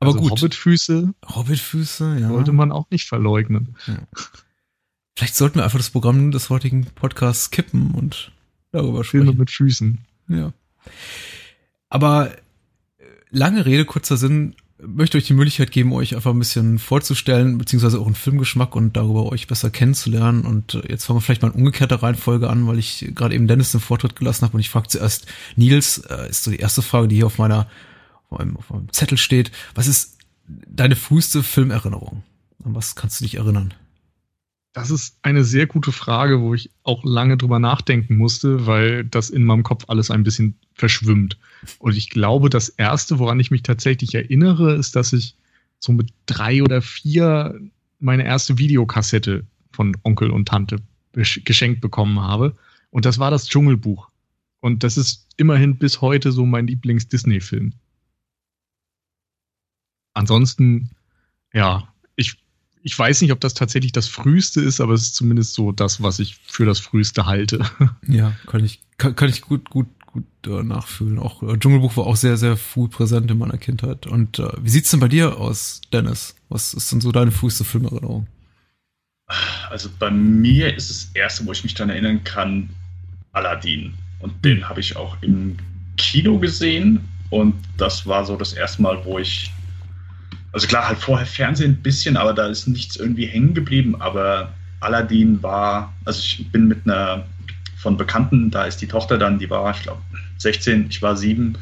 Aber 0.00 0.12
also 0.12 0.20
gut. 0.20 0.30
Hobbitfüße. 0.32 1.14
Hobbitfüße, 1.26 2.18
ja. 2.20 2.28
Sollte 2.28 2.52
man 2.52 2.72
auch 2.72 2.90
nicht 2.90 3.06
verleugnen. 3.06 3.76
Ja. 3.86 3.98
Vielleicht 5.16 5.36
sollten 5.36 5.56
wir 5.56 5.64
einfach 5.64 5.78
das 5.78 5.90
Programm 5.90 6.30
des 6.30 6.48
heutigen 6.48 6.86
Podcasts 6.86 7.50
kippen 7.50 7.90
und 7.92 8.32
darüber 8.72 9.04
sprechen. 9.04 9.26
Filme 9.26 9.38
mit 9.38 9.50
Füßen. 9.50 9.98
Ja. 10.28 10.52
Aber 11.90 12.30
äh, 12.30 13.04
lange 13.30 13.66
Rede, 13.66 13.84
kurzer 13.84 14.16
Sinn, 14.16 14.56
möchte 14.82 15.18
euch 15.18 15.26
die 15.26 15.34
Möglichkeit 15.34 15.72
geben, 15.72 15.92
euch 15.92 16.14
einfach 16.14 16.30
ein 16.30 16.38
bisschen 16.38 16.78
vorzustellen, 16.78 17.58
beziehungsweise 17.58 18.00
auch 18.00 18.06
einen 18.06 18.14
Filmgeschmack 18.14 18.74
und 18.74 18.96
darüber 18.96 19.26
euch 19.26 19.46
besser 19.46 19.68
kennenzulernen. 19.68 20.42
Und 20.42 20.74
äh, 20.74 20.82
jetzt 20.88 21.04
fangen 21.04 21.18
wir 21.18 21.22
vielleicht 21.22 21.42
mal 21.42 21.48
in 21.48 21.54
umgekehrter 21.54 22.02
Reihenfolge 22.02 22.48
an, 22.48 22.66
weil 22.66 22.78
ich 22.78 23.12
gerade 23.14 23.34
eben 23.34 23.46
Dennis 23.46 23.72
den 23.72 23.80
Vortritt 23.80 24.16
gelassen 24.16 24.46
habe 24.46 24.54
und 24.54 24.60
ich 24.60 24.70
frage 24.70 24.88
zuerst 24.88 25.26
Nils, 25.56 25.98
äh, 25.98 26.30
ist 26.30 26.44
so 26.44 26.50
die 26.50 26.58
erste 26.58 26.80
Frage, 26.80 27.08
die 27.08 27.16
hier 27.16 27.26
auf 27.26 27.38
meiner 27.38 27.66
auf 28.30 28.40
einem, 28.40 28.56
auf 28.56 28.72
einem 28.72 28.92
Zettel 28.92 29.18
steht. 29.18 29.50
Was 29.74 29.86
ist 29.86 30.18
deine 30.46 30.96
früheste 30.96 31.42
Filmerinnerung? 31.42 32.22
An 32.64 32.74
was 32.74 32.94
kannst 32.94 33.20
du 33.20 33.24
dich 33.24 33.36
erinnern? 33.36 33.74
Das 34.72 34.90
ist 34.90 35.18
eine 35.22 35.44
sehr 35.44 35.66
gute 35.66 35.90
Frage, 35.90 36.40
wo 36.40 36.54
ich 36.54 36.70
auch 36.84 37.02
lange 37.04 37.36
drüber 37.36 37.58
nachdenken 37.58 38.16
musste, 38.16 38.66
weil 38.66 39.04
das 39.04 39.28
in 39.28 39.44
meinem 39.44 39.64
Kopf 39.64 39.84
alles 39.88 40.12
ein 40.12 40.22
bisschen 40.22 40.54
verschwimmt. 40.74 41.38
Und 41.80 41.96
ich 41.96 42.08
glaube, 42.08 42.50
das 42.50 42.68
erste, 42.68 43.18
woran 43.18 43.40
ich 43.40 43.50
mich 43.50 43.64
tatsächlich 43.64 44.14
erinnere, 44.14 44.74
ist, 44.76 44.94
dass 44.94 45.12
ich 45.12 45.34
so 45.80 45.92
mit 45.92 46.12
drei 46.26 46.62
oder 46.62 46.82
vier 46.82 47.60
meine 47.98 48.24
erste 48.24 48.58
Videokassette 48.58 49.44
von 49.72 49.96
Onkel 50.04 50.30
und 50.30 50.46
Tante 50.46 50.76
geschenkt 51.12 51.80
bekommen 51.80 52.20
habe. 52.20 52.56
Und 52.90 53.04
das 53.04 53.18
war 53.18 53.32
das 53.32 53.48
Dschungelbuch. 53.48 54.08
Und 54.60 54.84
das 54.84 54.96
ist 54.96 55.26
immerhin 55.36 55.78
bis 55.78 56.00
heute 56.00 56.30
so 56.30 56.46
mein 56.46 56.68
Lieblings-Disney-Film 56.68 57.72
ansonsten, 60.14 60.90
ja, 61.52 61.88
ich, 62.16 62.36
ich 62.82 62.98
weiß 62.98 63.20
nicht, 63.22 63.32
ob 63.32 63.40
das 63.40 63.54
tatsächlich 63.54 63.92
das 63.92 64.08
Früheste 64.08 64.60
ist, 64.60 64.80
aber 64.80 64.94
es 64.94 65.02
ist 65.02 65.14
zumindest 65.14 65.54
so 65.54 65.72
das, 65.72 66.02
was 66.02 66.18
ich 66.18 66.36
für 66.46 66.64
das 66.64 66.78
Früheste 66.78 67.26
halte. 67.26 67.64
Ja, 68.06 68.32
kann 68.46 68.64
ich, 68.64 68.80
kann, 68.98 69.14
kann 69.14 69.28
ich 69.28 69.42
gut, 69.42 69.70
gut, 69.70 69.86
gut 70.06 70.24
äh, 70.46 70.62
nachfühlen. 70.62 71.18
Auch 71.18 71.42
äh, 71.42 71.58
Dschungelbuch 71.58 71.96
war 71.96 72.06
auch 72.06 72.16
sehr, 72.16 72.36
sehr 72.36 72.56
früh 72.56 72.88
präsent 72.88 73.30
in 73.30 73.38
meiner 73.38 73.58
Kindheit. 73.58 74.06
Und 74.06 74.38
äh, 74.38 74.48
wie 74.60 74.70
sieht's 74.70 74.90
denn 74.90 75.00
bei 75.00 75.08
dir 75.08 75.38
aus, 75.38 75.80
Dennis? 75.92 76.34
Was 76.48 76.74
ist 76.74 76.90
denn 76.90 77.00
so 77.00 77.12
deine 77.12 77.30
früheste 77.30 77.64
Filmerinnerung? 77.64 78.26
Also 79.70 79.88
bei 79.98 80.10
mir 80.10 80.74
ist 80.74 80.90
das 80.90 81.10
erste, 81.14 81.46
wo 81.46 81.52
ich 81.52 81.62
mich 81.62 81.74
daran 81.74 81.90
erinnern 81.90 82.24
kann, 82.24 82.70
Aladdin. 83.32 83.94
Und 84.18 84.44
den 84.44 84.58
hm. 84.58 84.68
habe 84.68 84.80
ich 84.80 84.96
auch 84.96 85.16
im 85.22 85.56
Kino 85.96 86.38
gesehen. 86.38 87.08
Und 87.30 87.54
das 87.76 88.06
war 88.06 88.24
so 88.24 88.36
das 88.36 88.54
erste 88.54 88.82
Mal, 88.82 89.04
wo 89.04 89.18
ich 89.18 89.52
also 90.52 90.66
klar, 90.66 90.88
halt 90.88 90.98
vorher 90.98 91.26
Fernsehen 91.26 91.72
ein 91.72 91.82
bisschen, 91.82 92.16
aber 92.16 92.34
da 92.34 92.46
ist 92.46 92.66
nichts 92.66 92.96
irgendwie 92.96 93.26
hängen 93.26 93.54
geblieben. 93.54 94.00
Aber 94.00 94.52
Aladdin 94.80 95.42
war, 95.42 95.94
also 96.04 96.20
ich 96.20 96.50
bin 96.50 96.66
mit 96.66 96.80
einer 96.84 97.24
von 97.76 97.96
Bekannten, 97.96 98.50
da 98.50 98.64
ist 98.64 98.78
die 98.78 98.88
Tochter 98.88 99.16
dann, 99.16 99.38
die 99.38 99.48
war, 99.48 99.70
ich 99.74 99.82
glaube, 99.82 100.02
16, 100.38 100.86
ich 100.90 101.00
war 101.02 101.16
sieben. 101.16 101.56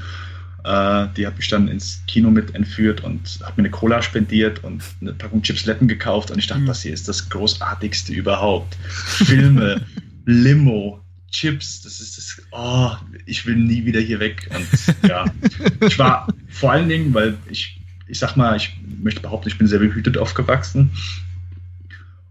Äh, 0.65 1.07
die 1.17 1.27
hat 1.27 1.37
mich 1.37 1.49
dann 1.49 1.69
ins 1.69 2.03
Kino 2.07 2.31
mit 2.31 2.55
entführt 2.55 3.05
und 3.05 3.39
hat 3.45 3.57
mir 3.57 3.63
eine 3.63 3.71
Cola 3.71 4.03
spendiert 4.03 4.65
und 4.65 4.83
eine 5.01 5.13
Packung 5.13 5.43
Chipsletten 5.43 5.87
gekauft. 5.87 6.31
Und 6.31 6.39
ich 6.39 6.47
dachte, 6.47 6.63
mhm. 6.63 6.67
das 6.67 6.83
hier 6.83 6.93
ist 6.93 7.09
das 7.09 7.29
Großartigste 7.29 8.13
überhaupt. 8.13 8.77
Filme, 8.89 9.87
Limo, 10.25 11.01
Chips, 11.31 11.83
das 11.83 12.01
ist 12.01 12.17
das, 12.17 12.43
oh, 12.53 12.91
ich 13.27 13.47
will 13.47 13.57
nie 13.57 13.85
wieder 13.85 14.01
hier 14.01 14.19
weg. 14.19 14.49
Und 14.55 15.09
ja, 15.09 15.25
ich 15.87 15.99
war 15.99 16.27
vor 16.49 16.73
allen 16.73 16.89
Dingen, 16.89 17.15
weil 17.15 17.37
ich 17.49 17.78
ich 18.09 18.19
sag 18.19 18.37
mal, 18.37 18.57
ich 18.57 18.77
möchte 19.01 19.21
behaupten, 19.21 19.49
ich 19.49 19.59
bin 19.59 19.67
sehr 19.67 19.79
behütet 19.79 20.19
aufgewachsen. 20.19 20.91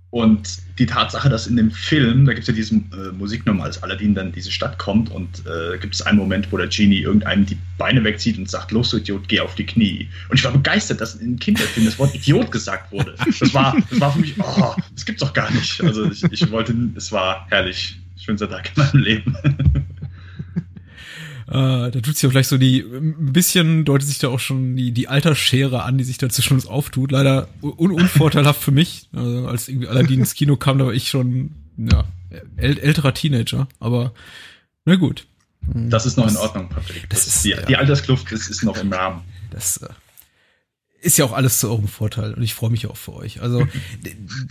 Und 0.09 0.59
die 0.79 0.85
Tatsache, 0.85 1.29
dass 1.29 1.47
in 1.47 1.57
dem 1.57 1.69
Film, 1.69 2.25
da 2.25 2.31
gibt 2.31 2.43
es 2.43 2.47
ja 2.47 2.53
diesen 2.53 2.89
äh, 2.93 3.11
Musiknummer, 3.11 3.65
als 3.65 3.83
Aladdin 3.83 4.15
dann 4.15 4.27
in 4.27 4.31
diese 4.31 4.51
Stadt 4.51 4.79
kommt 4.79 5.11
und 5.11 5.43
äh, 5.45 5.77
gibt 5.77 5.95
es 5.95 6.01
einen 6.01 6.17
Moment, 6.17 6.49
wo 6.51 6.57
der 6.57 6.67
Genie 6.67 7.01
irgendeinem 7.01 7.45
die 7.45 7.57
Beine 7.77 8.03
wegzieht 8.03 8.37
und 8.37 8.49
sagt, 8.49 8.71
los, 8.71 8.89
du 8.89 8.97
Idiot, 8.97 9.27
geh 9.27 9.41
auf 9.41 9.55
die 9.55 9.65
Knie. 9.65 10.07
Und 10.29 10.39
ich 10.39 10.45
war 10.45 10.53
begeistert, 10.53 11.01
dass 11.01 11.15
in 11.15 11.37
Kinderfilm 11.37 11.85
das 11.85 11.99
Wort 11.99 12.15
Idiot 12.15 12.51
gesagt 12.51 12.91
wurde. 12.91 13.15
Das 13.39 13.53
war, 13.53 13.75
das 13.89 13.99
war 13.99 14.13
für 14.13 14.19
mich, 14.19 14.33
oh, 14.39 14.73
das 14.93 15.05
gibt's 15.05 15.21
doch 15.21 15.33
gar 15.33 15.51
nicht. 15.51 15.83
Also 15.83 16.09
ich, 16.09 16.23
ich 16.23 16.49
wollte, 16.51 16.73
es 16.95 17.11
war 17.11 17.45
herrlich. 17.49 17.99
Schönster 18.17 18.49
Tag 18.49 18.71
in 18.75 18.83
meinem 18.83 19.03
Leben. 19.03 19.37
Äh, 21.47 21.53
da 21.53 21.91
tut 21.91 22.17
sich 22.17 22.27
auch 22.27 22.31
gleich 22.31 22.47
so 22.47 22.57
die, 22.57 22.81
ein 22.81 23.31
bisschen 23.31 23.85
deutet 23.85 24.07
sich 24.07 24.19
da 24.19 24.27
auch 24.27 24.39
schon 24.39 24.75
die, 24.75 24.91
die 24.91 25.07
Altersschere 25.07 25.83
an, 25.83 25.97
die 25.97 26.03
sich 26.03 26.17
da 26.17 26.27
zwischen 26.29 26.53
uns 26.55 26.65
auftut. 26.65 27.11
Leider 27.11 27.47
un 27.61 27.91
unvorteilhaft 27.91 28.61
für 28.61 28.71
mich. 28.71 29.07
Also 29.13 29.47
als 29.47 29.67
irgendwie 29.69 29.87
Aladdin 29.87 30.19
ins 30.19 30.33
Kino 30.33 30.57
kam, 30.57 30.77
da 30.77 30.85
war 30.87 30.93
ich 30.93 31.09
schon, 31.09 31.51
ja, 31.77 32.03
äl 32.57 32.77
älterer 32.79 33.13
Teenager. 33.13 33.67
Aber, 33.79 34.13
na 34.85 34.95
gut. 34.95 35.25
Das 35.73 36.05
ist 36.05 36.17
noch 36.17 36.29
in 36.29 36.35
Ordnung, 36.37 36.69
Patrick. 36.69 37.09
Das 37.09 37.25
Das 37.25 37.35
ist- 37.37 37.45
die, 37.45 37.49
ja. 37.51 37.61
die 37.61 37.75
Alterskluft 37.77 38.31
das 38.31 38.47
ist 38.49 38.63
noch 38.63 38.77
im 38.77 38.91
Rahmen. 38.91 39.21
Das 39.49 39.77
äh, 39.77 39.87
ist 40.99 41.17
ja 41.17 41.25
auch 41.25 41.33
alles 41.33 41.59
zu 41.59 41.69
eurem 41.69 41.87
Vorteil 41.87 42.33
und 42.33 42.41
ich 42.41 42.53
freue 42.55 42.71
mich 42.71 42.87
auch 42.87 42.97
für 42.97 43.13
euch. 43.13 43.41
Also 43.41 43.67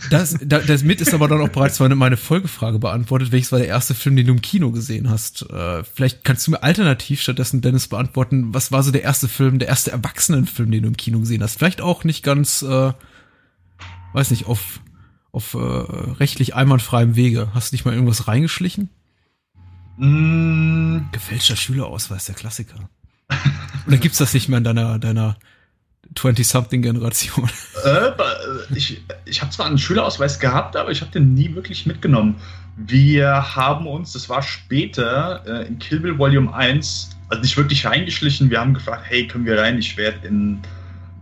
das, 0.09 0.37
da- 0.41 0.59
das 0.59 0.81
mit 0.83 1.01
ist 1.01 1.13
aber 1.13 1.27
dann 1.27 1.41
auch 1.41 1.49
bereits 1.49 1.79
meine, 1.79 1.95
meine 1.95 2.15
Folgefrage 2.17 2.79
beantwortet. 2.79 3.31
Welches 3.33 3.51
war 3.51 3.59
der 3.59 3.67
erste 3.67 3.93
Film, 3.93 4.15
den 4.15 4.27
du 4.27 4.33
im 4.33 4.41
Kino 4.41 4.71
gesehen 4.71 5.09
hast? 5.09 5.41
Äh, 5.49 5.83
vielleicht 5.83 6.23
kannst 6.23 6.47
du 6.47 6.51
mir 6.51 6.63
alternativ 6.63 7.21
stattdessen, 7.21 7.61
Dennis, 7.61 7.87
beantworten, 7.89 8.53
was 8.53 8.71
war 8.71 8.81
so 8.81 8.91
der 8.91 9.03
erste 9.03 9.27
Film, 9.27 9.59
der 9.59 9.67
erste 9.67 9.91
Erwachsenenfilm, 9.91 10.71
den 10.71 10.83
du 10.83 10.87
im 10.87 10.97
Kino 10.97 11.19
gesehen 11.19 11.43
hast? 11.43 11.57
Vielleicht 11.57 11.81
auch 11.81 12.03
nicht 12.05 12.23
ganz, 12.23 12.61
äh, 12.61 12.93
weiß 14.13 14.31
nicht, 14.31 14.45
auf, 14.45 14.79
auf 15.33 15.53
äh, 15.53 15.57
rechtlich 15.57 16.55
einwandfreiem 16.55 17.15
Wege. 17.17 17.49
Hast 17.53 17.71
du 17.71 17.75
dich 17.75 17.83
mal 17.85 17.93
irgendwas 17.93 18.27
reingeschlichen? 18.29 18.89
Mm, 19.97 20.99
Gefälschter 21.11 21.55
Schülerausweis, 21.55 22.25
der 22.25 22.35
Klassiker. 22.35 22.89
Oder 23.87 23.97
gibt's 23.97 24.19
das 24.19 24.33
nicht 24.33 24.47
mehr 24.47 24.59
in 24.59 24.63
deiner, 24.63 24.97
deiner 24.99 25.37
20-something-Generation? 26.15 27.49
Äh, 27.85 28.07
äh, 28.07 28.13
ich 28.75 29.01
ich 29.25 29.39
habe 29.41 29.51
zwar 29.51 29.67
einen 29.67 29.77
Schülerausweis 29.77 30.39
gehabt, 30.39 30.75
aber 30.75 30.89
ich 30.89 31.01
habe 31.01 31.11
den 31.11 31.35
nie 31.35 31.53
wirklich 31.53 31.85
mitgenommen. 31.85 32.35
Wir 32.75 33.55
haben 33.55 33.85
uns, 33.85 34.13
das 34.13 34.27
war 34.29 34.41
später, 34.41 35.43
äh, 35.45 35.67
in 35.67 35.77
Kill 35.77 35.99
Bill 35.99 36.17
Volume 36.17 36.53
1, 36.53 37.11
also 37.29 37.41
nicht 37.41 37.55
wirklich 37.55 37.85
reingeschlichen. 37.85 38.49
Wir 38.49 38.59
haben 38.59 38.73
gefragt, 38.73 39.03
hey, 39.05 39.27
können 39.27 39.45
wir 39.45 39.59
rein? 39.59 39.77
Ich 39.77 39.95
werde 39.95 40.27
in 40.27 40.59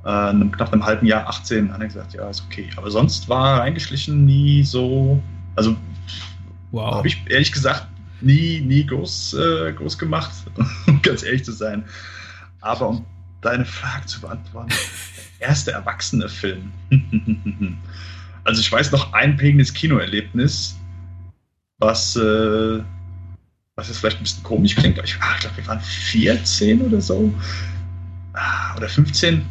äh, 0.05 0.09
einem 0.09 0.51
knapp 0.51 0.71
einem 0.71 0.85
halben 0.85 1.05
Jahr 1.05 1.27
18. 1.27 1.73
Hat 1.73 1.81
er 1.81 1.87
gesagt, 1.87 2.13
ja, 2.13 2.29
ist 2.29 2.43
okay. 2.49 2.69
Aber 2.77 2.89
sonst 2.89 3.27
war 3.27 3.59
reingeschlichen 3.59 4.25
nie 4.25 4.63
so, 4.63 5.21
also 5.55 5.75
Wow. 6.71 6.95
habe 6.95 7.07
ich 7.07 7.21
ehrlich 7.29 7.51
gesagt 7.51 7.87
nie, 8.21 8.59
nie 8.61 8.85
groß, 8.85 9.33
äh, 9.33 9.73
groß 9.73 9.97
gemacht, 9.97 10.31
um 10.87 11.01
ganz 11.01 11.23
ehrlich 11.23 11.45
zu 11.45 11.51
sein. 11.51 11.85
Aber 12.61 12.89
um 12.89 13.05
deine 13.45 13.65
Frage 13.65 14.05
zu 14.05 14.21
beantworten, 14.21 14.69
der 15.39 15.49
erste 15.49 15.71
erwachsene 15.71 16.27
Film. 16.29 16.71
also 18.43 18.61
ich 18.61 18.71
weiß 18.71 18.91
noch 18.91 19.13
ein 19.13 19.37
prägendes 19.37 19.73
Kinoerlebnis, 19.73 20.77
was, 21.77 22.15
äh, 22.15 22.81
was 23.75 23.87
jetzt 23.87 23.99
vielleicht 23.99 24.17
ein 24.17 24.23
bisschen 24.23 24.43
komisch 24.43 24.75
klingt, 24.75 24.97
aber 24.97 25.07
ich, 25.07 25.17
ah, 25.19 25.33
ich 25.35 25.41
glaube, 25.41 25.57
wir 25.57 25.67
waren 25.67 25.81
14 25.81 26.81
oder 26.81 27.01
so. 27.01 27.33
Ah, 28.33 28.75
Oder 28.75 28.89
15. 28.89 29.45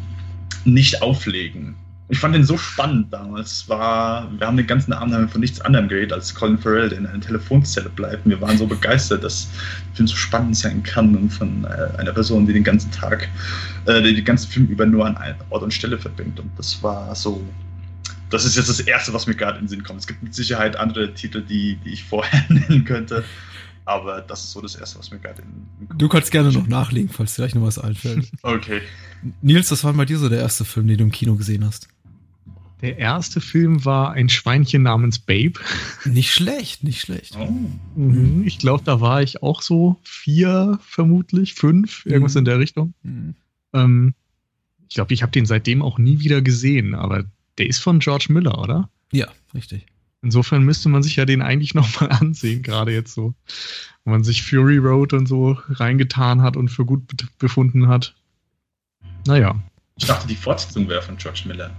Nicht 0.65 1.01
auflegen. 1.01 1.75
Ich 2.07 2.19
fand 2.19 2.35
den 2.35 2.43
so 2.43 2.55
spannend 2.55 3.11
damals. 3.11 3.67
War, 3.67 4.31
wir 4.37 4.45
haben 4.45 4.57
den 4.57 4.67
ganzen 4.67 4.93
Abend 4.93 5.31
von 5.31 5.41
nichts 5.41 5.59
anderem 5.61 5.87
geredet 5.87 6.13
als 6.13 6.35
Colin 6.35 6.57
Farrell, 6.57 6.89
der 6.89 6.99
in 6.99 7.07
einer 7.07 7.19
Telefonzelle 7.19 7.89
bleibt. 7.89 8.27
Wir 8.27 8.39
waren 8.41 8.57
so 8.59 8.67
begeistert, 8.67 9.23
dass 9.23 9.49
der 9.89 9.95
Film 9.95 10.07
so 10.07 10.15
spannend 10.15 10.55
sein 10.55 10.83
kann 10.83 11.15
und 11.15 11.31
von 11.31 11.63
äh, 11.63 11.97
einer 11.97 12.11
Person, 12.11 12.45
die 12.45 12.53
den 12.53 12.63
ganzen 12.63 12.91
Tag, 12.91 13.27
äh, 13.85 14.03
die 14.03 14.13
den 14.13 14.25
ganzen 14.25 14.51
Film 14.51 14.67
über 14.67 14.85
nur 14.85 15.07
an 15.07 15.17
Ort 15.49 15.63
und 15.63 15.73
Stelle 15.73 15.97
verbringt. 15.97 16.39
Und 16.39 16.51
das 16.57 16.81
war 16.83 17.15
so. 17.15 17.43
Das 18.29 18.45
ist 18.45 18.55
jetzt 18.55 18.69
das 18.69 18.81
Erste, 18.81 19.13
was 19.13 19.25
mir 19.25 19.35
gerade 19.35 19.57
in 19.57 19.63
den 19.63 19.69
Sinn 19.69 19.83
kommt. 19.83 20.01
Es 20.01 20.07
gibt 20.07 20.21
mit 20.21 20.35
Sicherheit 20.35 20.75
andere 20.75 21.13
Titel, 21.13 21.41
die, 21.41 21.77
die 21.83 21.89
ich 21.89 22.03
vorher 22.09 22.43
nennen 22.49 22.85
könnte. 22.85 23.23
Aber 23.85 24.21
das 24.21 24.43
ist 24.43 24.51
so 24.51 24.61
das 24.61 24.75
Erste, 24.75 24.99
was 24.99 25.09
mir 25.09 25.19
gerade 25.19 25.41
in 25.41 25.47
den 25.47 25.67
Sinn 25.79 25.87
kommt. 25.87 26.01
Du 26.01 26.07
kannst 26.07 26.31
gerne 26.31 26.51
noch 26.51 26.67
nachlegen, 26.67 27.09
falls 27.09 27.35
dir 27.35 27.43
gleich 27.43 27.55
noch 27.55 27.63
was 27.63 27.79
einfällt. 27.79 28.29
Okay. 28.43 28.81
Nils, 29.41 29.69
das 29.69 29.83
war 29.83 29.93
bei 29.93 30.05
dir 30.05 30.19
so 30.19 30.29
der 30.29 30.39
erste 30.39 30.65
Film, 30.65 30.87
den 30.87 30.97
du 30.97 31.03
im 31.05 31.11
Kino 31.11 31.35
gesehen 31.35 31.65
hast. 31.65 31.87
Der 32.81 32.97
erste 32.97 33.41
Film 33.41 33.85
war 33.85 34.11
ein 34.11 34.29
Schweinchen 34.29 34.83
namens 34.83 35.17
Babe. 35.19 35.59
Nicht 36.03 36.33
schlecht, 36.33 36.83
nicht 36.83 36.99
schlecht. 37.01 37.35
Oh. 37.37 37.49
Mhm. 37.95 38.43
Ich 38.45 38.59
glaube, 38.59 38.83
da 38.83 38.99
war 39.01 39.21
ich 39.23 39.41
auch 39.41 39.61
so 39.61 39.99
vier, 40.03 40.77
vermutlich, 40.81 41.53
fünf, 41.53 42.05
irgendwas 42.05 42.33
Mhm. 42.35 42.39
in 42.39 42.45
der 42.45 42.59
Richtung. 42.59 42.93
Mhm. 43.03 43.35
Ähm, 43.73 44.13
ich 44.89 44.95
glaube, 44.95 45.13
ich 45.13 45.21
habe 45.23 45.31
den 45.31 45.45
seitdem 45.45 45.81
auch 45.81 45.97
nie 45.97 46.19
wieder 46.19 46.41
gesehen, 46.41 46.93
aber 46.95 47.23
der 47.57 47.67
ist 47.67 47.79
von 47.79 47.99
George 47.99 48.27
Miller, 48.29 48.59
oder? 48.59 48.89
Ja, 49.11 49.27
richtig. 49.53 49.85
Insofern 50.21 50.63
müsste 50.63 50.89
man 50.89 51.01
sich 51.03 51.15
ja 51.15 51.25
den 51.25 51.41
eigentlich 51.41 51.73
nochmal 51.75 52.11
ansehen, 52.11 52.61
gerade 52.61 52.91
jetzt 52.93 53.13
so. 53.13 53.33
Wenn 54.03 54.11
man 54.13 54.23
sich 54.23 54.43
Fury 54.43 54.77
Road 54.77 55.13
und 55.13 55.27
so 55.27 55.57
reingetan 55.69 56.41
hat 56.41 56.57
und 56.57 56.69
für 56.69 56.85
gut 56.85 57.07
be- 57.07 57.15
befunden 57.39 57.87
hat. 57.87 58.13
Naja, 59.25 59.55
Ich 59.97 60.05
dachte, 60.05 60.27
die 60.27 60.35
Fortsetzung 60.35 60.87
wäre 60.89 61.01
von 61.01 61.17
George 61.17 61.43
Miller. 61.47 61.71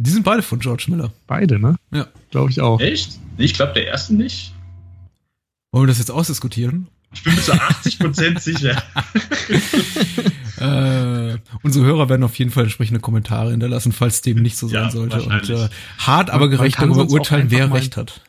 Die 0.00 0.10
sind 0.10 0.22
beide 0.24 0.42
von 0.42 0.60
George 0.60 0.84
Miller. 0.88 1.12
beide, 1.26 1.58
ne? 1.58 1.76
Ja. 1.90 2.06
Glaube 2.30 2.50
ich 2.50 2.60
auch. 2.60 2.80
Echt? 2.80 3.18
Ich 3.36 3.54
glaube, 3.54 3.72
der 3.72 3.86
erste 3.88 4.14
nicht. 4.14 4.54
Wollen 5.72 5.84
wir 5.84 5.88
das 5.88 5.98
jetzt 5.98 6.10
ausdiskutieren? 6.10 6.88
Ich 7.12 7.24
bin 7.24 7.34
mir 7.34 7.40
zu 7.40 7.52
80% 7.52 8.38
sicher. 8.40 8.82
Äh, 10.58 11.38
unsere 11.62 11.84
Hörer 11.84 12.08
werden 12.08 12.22
auf 12.22 12.38
jeden 12.38 12.50
Fall 12.50 12.64
entsprechende 12.64 13.00
Kommentare 13.00 13.50
hinterlassen, 13.50 13.92
falls 13.92 14.20
dem 14.22 14.42
nicht 14.42 14.56
so 14.56 14.68
sein 14.68 14.84
Ja, 14.84 14.90
sollte. 14.90 15.22
Und 15.22 15.50
äh, 15.50 15.68
hart, 15.98 16.30
aber 16.30 16.48
gerecht 16.48 16.78
darüber 16.78 17.08
urteilen, 17.08 17.50
wer 17.50 17.72
recht 17.72 17.96
hat. 17.96 18.20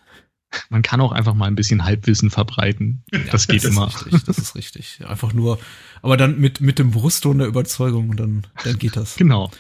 Man 0.70 0.82
kann 0.82 1.02
auch 1.02 1.12
einfach 1.12 1.36
mal 1.36 1.46
ein 1.46 1.56
bisschen 1.56 1.86
Halbwissen 1.86 2.32
verbreiten. 2.32 3.04
Das 3.32 3.48
geht 3.48 3.64
das 3.64 3.72
immer. 3.72 3.88
Ist 3.88 4.06
richtig, 4.06 4.24
das 4.24 4.38
ist 4.40 4.56
richtig. 4.56 5.00
Einfach 5.08 5.34
nur, 5.34 5.60
aber 6.02 6.18
dann 6.18 6.40
mit, 6.40 6.62
mit 6.62 6.80
dem 6.80 6.90
Brustton 6.92 7.38
der 7.38 7.48
Überzeugung, 7.48 8.10
und 8.10 8.20
dann, 8.20 8.48
dann 8.64 8.80
geht 8.80 8.96
das. 8.96 9.16
Genau. 9.18 9.52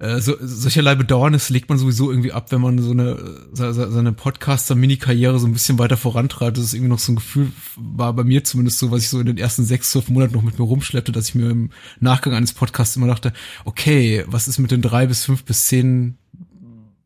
Äh, 0.00 0.20
so, 0.20 0.36
solcherlei 0.40 0.94
Bedauernis 0.94 1.50
legt 1.50 1.68
man 1.68 1.76
sowieso 1.78 2.08
irgendwie 2.10 2.30
ab, 2.32 2.52
wenn 2.52 2.60
man 2.60 2.78
so 2.80 2.92
eine 2.92 3.16
se- 3.52 3.74
se- 3.74 3.90
seine 3.90 4.12
Podcaster-Mini-Karriere 4.12 5.40
so 5.40 5.46
ein 5.48 5.52
bisschen 5.52 5.78
weiter 5.80 5.96
vorantreibt. 5.96 6.56
Das 6.56 6.64
ist 6.64 6.74
irgendwie 6.74 6.90
noch 6.90 7.00
so 7.00 7.10
ein 7.12 7.16
Gefühl, 7.16 7.50
war 7.74 8.12
bei 8.12 8.22
mir 8.22 8.44
zumindest 8.44 8.78
so, 8.78 8.92
was 8.92 9.02
ich 9.02 9.08
so 9.08 9.18
in 9.18 9.26
den 9.26 9.38
ersten 9.38 9.64
sechs, 9.64 9.90
zwölf 9.90 10.08
Monaten 10.08 10.34
noch 10.34 10.42
mit 10.42 10.56
mir 10.58 10.64
rumschleppte, 10.64 11.10
dass 11.10 11.30
ich 11.30 11.34
mir 11.34 11.50
im 11.50 11.70
Nachgang 11.98 12.32
eines 12.34 12.52
Podcasts 12.52 12.94
immer 12.94 13.08
dachte, 13.08 13.32
okay, 13.64 14.24
was 14.28 14.46
ist 14.46 14.58
mit 14.58 14.70
den 14.70 14.82
drei 14.82 15.06
bis 15.06 15.24
fünf 15.24 15.44
bis 15.44 15.66
zehn 15.66 16.16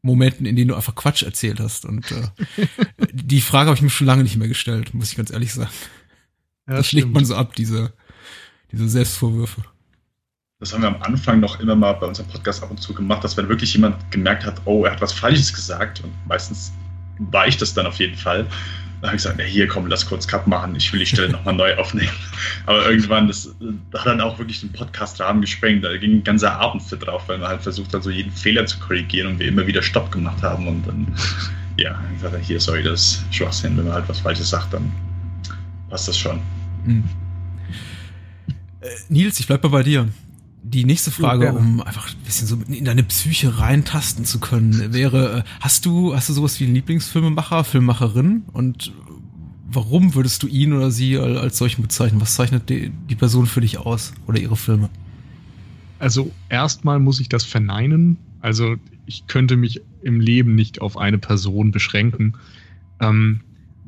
Momenten, 0.02 0.44
in 0.46 0.56
denen 0.56 0.68
du 0.68 0.75
einfach 0.75 0.94
Quatsch 0.94 1.22
erzählt 1.22 1.61
hast? 1.61 1.87
Und 1.87 2.11
äh, 2.12 2.28
die 3.14 3.40
Frage 3.40 3.68
habe 3.68 3.76
ich 3.76 3.82
mir 3.82 3.88
schon 3.90 4.06
lange 4.06 4.22
nicht 4.22 4.37
mehr 4.37 4.49
gestellt, 4.49 4.92
muss 4.92 5.11
ich 5.11 5.16
ganz 5.16 5.30
ehrlich 5.30 5.54
sagen. 5.54 5.70
Ja, 6.68 6.75
das 6.76 6.88
schlägt 6.88 7.04
stimmt. 7.04 7.14
man 7.14 7.25
so 7.25 7.37
ab, 7.37 7.54
diese, 7.56 7.94
diese 8.70 8.87
Selbstvorwürfe. 8.88 9.62
Das 10.62 10.73
haben 10.73 10.83
wir 10.83 10.90
am 10.90 11.02
Anfang 11.02 11.40
noch 11.40 11.59
immer 11.59 11.75
mal 11.75 11.92
bei 11.95 12.07
unserem 12.07 12.28
Podcast 12.28 12.62
ab 12.62 12.71
und 12.71 12.81
zu 12.81 12.95
gemacht, 12.95 13.25
dass 13.25 13.37
wenn 13.37 13.49
wirklich 13.49 13.75
jemand 13.75 13.97
gemerkt 14.12 14.47
hat, 14.47 14.62
oh, 14.64 14.85
er 14.85 14.92
hat 14.92 15.00
was 15.00 15.12
Falsches 15.12 15.52
gesagt, 15.52 16.04
und 16.04 16.12
meistens 16.28 16.73
war 17.19 17.49
ich 17.49 17.57
das 17.57 17.75
dann 17.75 17.85
auf 17.85 17.99
jeden 17.99 18.14
Fall, 18.14 18.47
dann 19.00 19.09
habe 19.09 19.16
ich 19.16 19.25
gesagt, 19.25 19.40
ja, 19.40 19.45
hier 19.45 19.66
komm, 19.66 19.88
lass 19.88 20.07
kurz 20.07 20.28
Cut 20.28 20.47
machen, 20.47 20.76
ich 20.76 20.92
will 20.92 21.00
die 21.00 21.07
Stelle 21.07 21.31
nochmal 21.31 21.54
neu 21.54 21.75
aufnehmen. 21.75 22.12
Aber 22.66 22.88
irgendwann, 22.88 23.26
das 23.26 23.47
äh, 23.47 23.99
hat 23.99 24.07
dann 24.07 24.21
auch 24.21 24.38
wirklich 24.38 24.61
den 24.61 24.71
Podcast-Rahmen 24.71 25.40
gesprengt. 25.40 25.83
Da 25.85 25.97
ging 25.97 26.19
ein 26.19 26.23
ganzer 26.23 26.52
Abend 26.52 26.81
für 26.85 26.97
drauf, 26.97 27.25
weil 27.26 27.38
man 27.38 27.49
halt 27.49 27.62
versucht 27.62 27.92
hat, 27.92 28.04
so 28.04 28.11
jeden 28.11 28.31
Fehler 28.31 28.64
zu 28.64 28.78
korrigieren 28.78 29.33
und 29.33 29.38
wir 29.40 29.49
immer 29.49 29.66
wieder 29.66 29.83
Stopp 29.83 30.12
gemacht 30.12 30.45
haben. 30.45 30.69
Und 30.69 30.87
dann, 30.87 31.12
ja, 31.76 32.00
ich 32.14 32.23
gesagt, 32.23 32.45
hier, 32.45 32.61
sorry, 32.61 32.85
das 32.85 33.00
ist 33.00 33.35
Schwachsinn. 33.35 33.76
Wenn 33.76 33.87
man 33.87 33.95
halt 33.95 34.09
was 34.09 34.21
Falsches 34.21 34.50
sagt, 34.50 34.73
dann 34.73 34.92
passt 35.90 36.07
das 36.07 36.16
schon. 36.16 36.40
Mhm. 36.85 37.02
Äh, 38.81 38.90
Nils, 39.09 39.40
ich 39.40 39.49
bleib 39.49 39.64
mal 39.64 39.71
bei 39.71 39.83
dir. 39.83 40.07
Die 40.64 40.85
nächste 40.85 41.11
Frage, 41.11 41.45
gerne. 41.47 41.59
um 41.59 41.81
einfach 41.81 42.09
ein 42.09 42.23
bisschen 42.25 42.47
so 42.47 42.57
in 42.69 42.85
deine 42.85 43.02
Psyche 43.02 43.59
reintasten 43.59 44.25
zu 44.25 44.38
können, 44.38 44.92
wäre, 44.92 45.45
hast 45.61 45.85
du, 45.87 46.14
hast 46.14 46.28
du 46.28 46.33
sowas 46.33 46.61
wie 46.61 46.64
einen 46.64 46.75
Lieblingsfilmemacher, 46.75 47.64
Filmemacherin? 47.64 48.45
Und 48.52 48.92
warum 49.71 50.14
würdest 50.14 50.42
du 50.42 50.47
ihn 50.47 50.73
oder 50.73 50.90
sie 50.90 51.19
al- 51.19 51.38
als 51.38 51.59
solchen 51.59 51.83
bezeichnen? 51.83 52.21
Was 52.21 52.35
zeichnet 52.35 52.71
die, 52.71 52.90
die 53.11 53.16
Person 53.16 53.47
für 53.47 53.61
dich 53.61 53.78
aus 53.78 54.12
oder 54.26 54.38
ihre 54.38 54.57
Filme? 54.57 54.88
Also 55.99 56.31
erstmal 56.49 57.00
muss 57.00 57.21
ich 57.21 57.28
das 57.28 57.45
verneinen. 57.45 58.16
Also 58.40 58.76
ich 59.07 59.26
könnte 59.26 59.57
mich 59.57 59.81
im 60.02 60.21
Leben 60.21 60.54
nicht 60.54 60.81
auf 60.81 60.97
eine 60.97 61.19
Person 61.19 61.71
beschränken. 61.73 62.35
Ähm, 63.00 63.40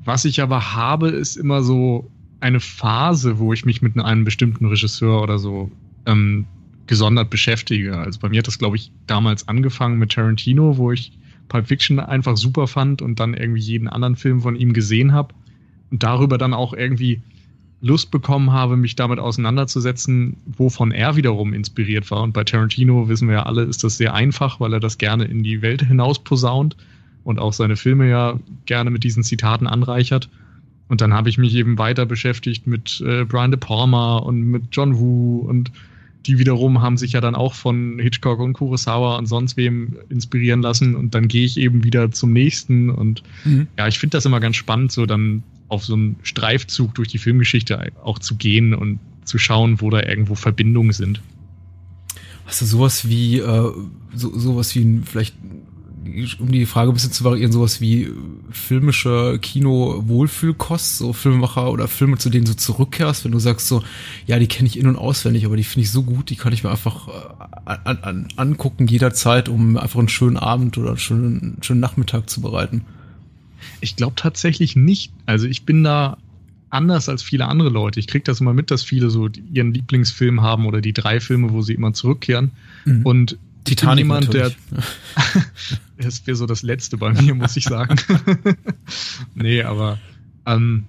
was 0.04 0.25
ich 0.25 0.43
aber 0.43 0.75
habe, 0.75 1.09
ist 1.09 1.37
immer 1.37 1.62
so 1.62 2.11
eine 2.40 2.61
Phase, 2.61 3.38
wo 3.38 3.52
ich 3.52 3.64
mich 3.64 3.81
mit 3.81 3.99
einem 3.99 4.25
bestimmten 4.25 4.66
Regisseur 4.66 5.23
oder 5.23 5.38
so 5.38 5.71
ähm, 6.07 6.47
gesondert 6.86 7.30
beschäftige. 7.30 7.96
Also 7.96 8.20
bei 8.20 8.28
mir 8.28 8.38
hat 8.38 8.46
das, 8.46 8.58
glaube 8.58 8.76
ich, 8.76 8.90
damals 9.06 9.48
angefangen 9.48 9.98
mit 9.98 10.12
Tarantino, 10.12 10.76
wo 10.76 10.92
ich 10.92 11.12
Pulp 11.48 11.66
Fiction 11.66 12.00
einfach 12.00 12.36
super 12.36 12.66
fand 12.66 13.02
und 13.02 13.20
dann 13.20 13.34
irgendwie 13.34 13.60
jeden 13.60 13.88
anderen 13.88 14.16
Film 14.16 14.40
von 14.40 14.56
ihm 14.56 14.72
gesehen 14.72 15.12
habe 15.12 15.34
und 15.90 16.02
darüber 16.02 16.38
dann 16.38 16.54
auch 16.54 16.72
irgendwie 16.72 17.22
Lust 17.80 18.10
bekommen 18.10 18.50
habe, 18.50 18.78
mich 18.78 18.96
damit 18.96 19.18
auseinanderzusetzen, 19.18 20.38
wovon 20.46 20.90
er 20.90 21.16
wiederum 21.16 21.52
inspiriert 21.52 22.10
war. 22.10 22.22
Und 22.22 22.32
bei 22.32 22.42
Tarantino 22.42 23.08
wissen 23.08 23.28
wir 23.28 23.34
ja 23.34 23.42
alle, 23.42 23.62
ist 23.62 23.84
das 23.84 23.98
sehr 23.98 24.14
einfach, 24.14 24.58
weil 24.58 24.72
er 24.72 24.80
das 24.80 24.96
gerne 24.96 25.24
in 25.24 25.42
die 25.42 25.60
Welt 25.60 25.82
hinaus 25.82 26.24
posaunt 26.24 26.76
und 27.24 27.38
auch 27.38 27.52
seine 27.52 27.76
Filme 27.76 28.08
ja 28.08 28.38
gerne 28.64 28.90
mit 28.90 29.04
diesen 29.04 29.22
Zitaten 29.22 29.66
anreichert. 29.66 30.30
Und 30.88 31.02
dann 31.02 31.12
habe 31.12 31.28
ich 31.28 31.36
mich 31.36 31.54
eben 31.54 31.76
weiter 31.76 32.06
beschäftigt 32.06 32.66
mit 32.66 33.02
äh, 33.06 33.24
Brian 33.24 33.50
De 33.50 33.60
Palma 33.60 34.16
und 34.16 34.40
mit 34.42 34.64
John 34.72 34.98
Woo 34.98 35.40
und 35.40 35.70
die 36.26 36.38
wiederum 36.38 36.81
haben 36.81 36.97
sich 36.97 37.12
ja 37.12 37.21
dann 37.21 37.35
auch 37.35 37.54
von 37.54 37.99
Hitchcock 37.99 38.40
und 38.40 38.54
Kurosawa 38.54 39.16
und 39.16 39.26
sonst 39.26 39.57
wem 39.57 39.97
inspirieren 40.09 40.62
lassen 40.62 40.95
und 40.95 41.14
dann 41.14 41.28
gehe 41.28 41.45
ich 41.45 41.59
eben 41.59 41.85
wieder 41.85 42.11
zum 42.11 42.33
nächsten 42.33 42.90
und 42.90 43.23
Mhm. 43.45 43.66
ja, 43.76 43.88
ich 43.88 43.99
finde 43.99 44.16
das 44.16 44.25
immer 44.25 44.40
ganz 44.40 44.57
spannend, 44.57 44.93
so 44.93 45.07
dann 45.07 45.43
auf 45.69 45.85
so 45.85 45.95
einen 45.95 46.16
Streifzug 46.23 46.95
durch 46.95 47.09
die 47.09 47.19
Filmgeschichte 47.19 47.93
auch 48.02 48.19
zu 48.19 48.37
gehen 48.37 48.75
und 48.75 48.99
zu 49.25 49.38
schauen, 49.38 49.81
wo 49.81 49.90
da 49.90 50.02
irgendwo 50.02 50.35
Verbindungen 50.35 50.93
sind. 50.93 51.21
Hast 52.47 52.61
du 52.61 52.66
sowas 52.66 53.09
wie, 53.09 53.38
äh, 53.38 53.73
so, 54.14 54.38
sowas 54.38 54.75
wie 54.75 55.00
vielleicht 55.04 55.35
um 56.38 56.52
die 56.52 56.66
Frage 56.66 56.90
ein 56.90 56.94
bisschen 56.94 57.12
zu 57.12 57.25
variieren, 57.25 57.52
sowas 57.52 57.80
wie 57.80 58.11
filmische 58.50 59.38
Kino-Wohlfühlkost, 59.40 60.99
so 60.99 61.12
Filmemacher 61.12 61.70
oder 61.70 61.88
Filme, 61.88 62.18
zu 62.18 62.30
denen 62.30 62.44
du 62.44 62.56
zurückkehrst, 62.56 63.25
wenn 63.25 63.32
du 63.32 63.38
sagst 63.38 63.68
so, 63.68 63.82
ja, 64.26 64.38
die 64.38 64.46
kenne 64.46 64.68
ich 64.68 64.78
in- 64.78 64.87
und 64.87 64.96
auswendig, 64.96 65.46
aber 65.46 65.56
die 65.56 65.64
finde 65.64 65.84
ich 65.84 65.90
so 65.90 66.02
gut, 66.02 66.30
die 66.30 66.37
kann 66.37 66.52
ich 66.52 66.64
mir 66.64 66.70
einfach 66.70 67.08
äh, 67.08 67.76
an, 67.84 67.99
an, 68.02 68.28
angucken 68.37 68.87
jederzeit, 68.87 69.49
um 69.49 69.76
einfach 69.76 69.99
einen 69.99 70.08
schönen 70.08 70.37
Abend 70.37 70.78
oder 70.78 70.90
einen 70.90 70.99
schönen, 70.99 71.58
schönen 71.62 71.80
Nachmittag 71.80 72.28
zu 72.28 72.40
bereiten. 72.40 72.82
Ich 73.80 73.96
glaube 73.96 74.14
tatsächlich 74.16 74.76
nicht. 74.76 75.12
Also 75.26 75.46
ich 75.46 75.64
bin 75.64 75.84
da 75.84 76.18
anders 76.75 77.08
als 77.08 77.23
viele 77.23 77.46
andere 77.46 77.70
Leute. 77.70 78.00
Ich 78.00 78.08
kriege 78.08 78.25
das 78.25 78.40
immer 78.40 78.52
mit, 78.52 78.70
dass 78.70 78.82
viele 78.82 79.08
so 79.08 79.28
ihren 79.52 79.73
Lieblingsfilm 79.73 80.42
haben 80.42 80.66
oder 80.66 80.80
die 80.80 80.92
drei 80.92 81.20
Filme, 81.20 81.52
wo 81.52 81.62
sie 81.62 81.75
immer 81.75 81.92
zurückkehren. 81.92 82.50
Mhm. 82.84 83.02
Und 83.06 83.38
Titanic 83.64 84.04
jemand, 84.04 84.26
natürlich. 84.26 84.56
der 84.71 84.83
das 85.99 86.26
wäre 86.26 86.37
so 86.37 86.47
das 86.47 86.62
letzte 86.62 86.97
bei 86.97 87.12
mir, 87.12 87.35
muss 87.35 87.56
ich 87.56 87.64
sagen. 87.64 87.97
nee, 89.35 89.62
aber 89.62 89.99
ähm, 90.47 90.85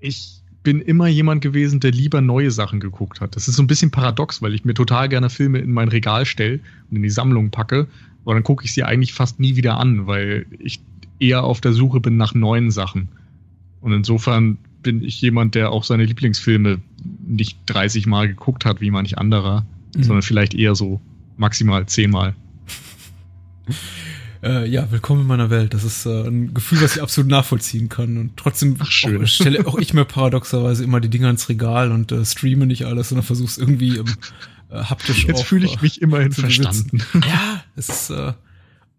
ich 0.00 0.38
bin 0.62 0.80
immer 0.80 1.06
jemand 1.06 1.40
gewesen, 1.40 1.80
der 1.80 1.92
lieber 1.92 2.20
neue 2.20 2.50
Sachen 2.50 2.80
geguckt 2.80 3.20
hat. 3.20 3.36
Das 3.36 3.48
ist 3.48 3.56
so 3.56 3.62
ein 3.62 3.66
bisschen 3.66 3.90
paradox, 3.90 4.42
weil 4.42 4.54
ich 4.54 4.64
mir 4.64 4.74
total 4.74 5.08
gerne 5.08 5.30
Filme 5.30 5.58
in 5.58 5.72
mein 5.72 5.88
Regal 5.88 6.26
stelle 6.26 6.60
und 6.90 6.96
in 6.96 7.02
die 7.02 7.10
Sammlung 7.10 7.50
packe, 7.50 7.86
aber 8.24 8.34
dann 8.34 8.42
gucke 8.42 8.64
ich 8.64 8.74
sie 8.74 8.84
eigentlich 8.84 9.12
fast 9.12 9.40
nie 9.40 9.56
wieder 9.56 9.78
an, 9.78 10.06
weil 10.06 10.46
ich 10.58 10.80
eher 11.20 11.44
auf 11.44 11.60
der 11.60 11.72
Suche 11.72 12.00
bin 12.00 12.16
nach 12.16 12.34
neuen 12.34 12.70
Sachen. 12.70 13.08
Und 13.80 13.92
insofern 13.92 14.58
bin 14.82 15.02
ich 15.02 15.20
jemand, 15.20 15.54
der 15.54 15.72
auch 15.72 15.84
seine 15.84 16.04
Lieblingsfilme 16.04 16.80
nicht 17.26 17.58
30 17.66 18.06
Mal 18.06 18.28
geguckt 18.28 18.64
hat, 18.64 18.80
wie 18.80 18.90
manch 18.90 19.18
anderer, 19.18 19.64
mhm. 19.96 20.02
sondern 20.02 20.22
vielleicht 20.22 20.54
eher 20.54 20.74
so 20.74 21.00
maximal 21.38 21.86
zehnmal. 21.86 22.34
Äh, 24.42 24.68
ja, 24.68 24.90
willkommen 24.90 25.22
in 25.22 25.26
meiner 25.26 25.50
Welt. 25.50 25.74
Das 25.74 25.84
ist 25.84 26.06
äh, 26.06 26.26
ein 26.26 26.54
Gefühl, 26.54 26.80
was 26.82 26.96
ich 26.96 27.02
absolut 27.02 27.30
nachvollziehen 27.30 27.88
kann. 27.88 28.16
Und 28.18 28.36
trotzdem 28.36 28.76
Ach, 28.78 28.86
schön. 28.90 29.22
Auch, 29.22 29.26
stelle 29.26 29.66
auch 29.66 29.78
ich 29.78 29.94
mir 29.94 30.04
paradoxerweise 30.04 30.84
immer 30.84 31.00
die 31.00 31.08
Dinger 31.08 31.30
ins 31.30 31.48
Regal 31.48 31.92
und 31.92 32.12
äh, 32.12 32.24
streame 32.24 32.66
nicht 32.66 32.86
alles, 32.86 33.08
sondern 33.08 33.24
versuche 33.24 33.48
es 33.48 33.58
irgendwie 33.58 33.96
im, 33.96 34.06
äh, 34.70 34.76
haptisch 34.76 35.26
Jetzt 35.26 35.44
fühle 35.44 35.66
ich 35.66 35.80
mich 35.80 36.02
immerhin 36.02 36.32
verstanden. 36.32 37.02
Ja, 37.14 37.62
es 37.74 37.88
ist 37.88 38.10
äh, 38.10 38.32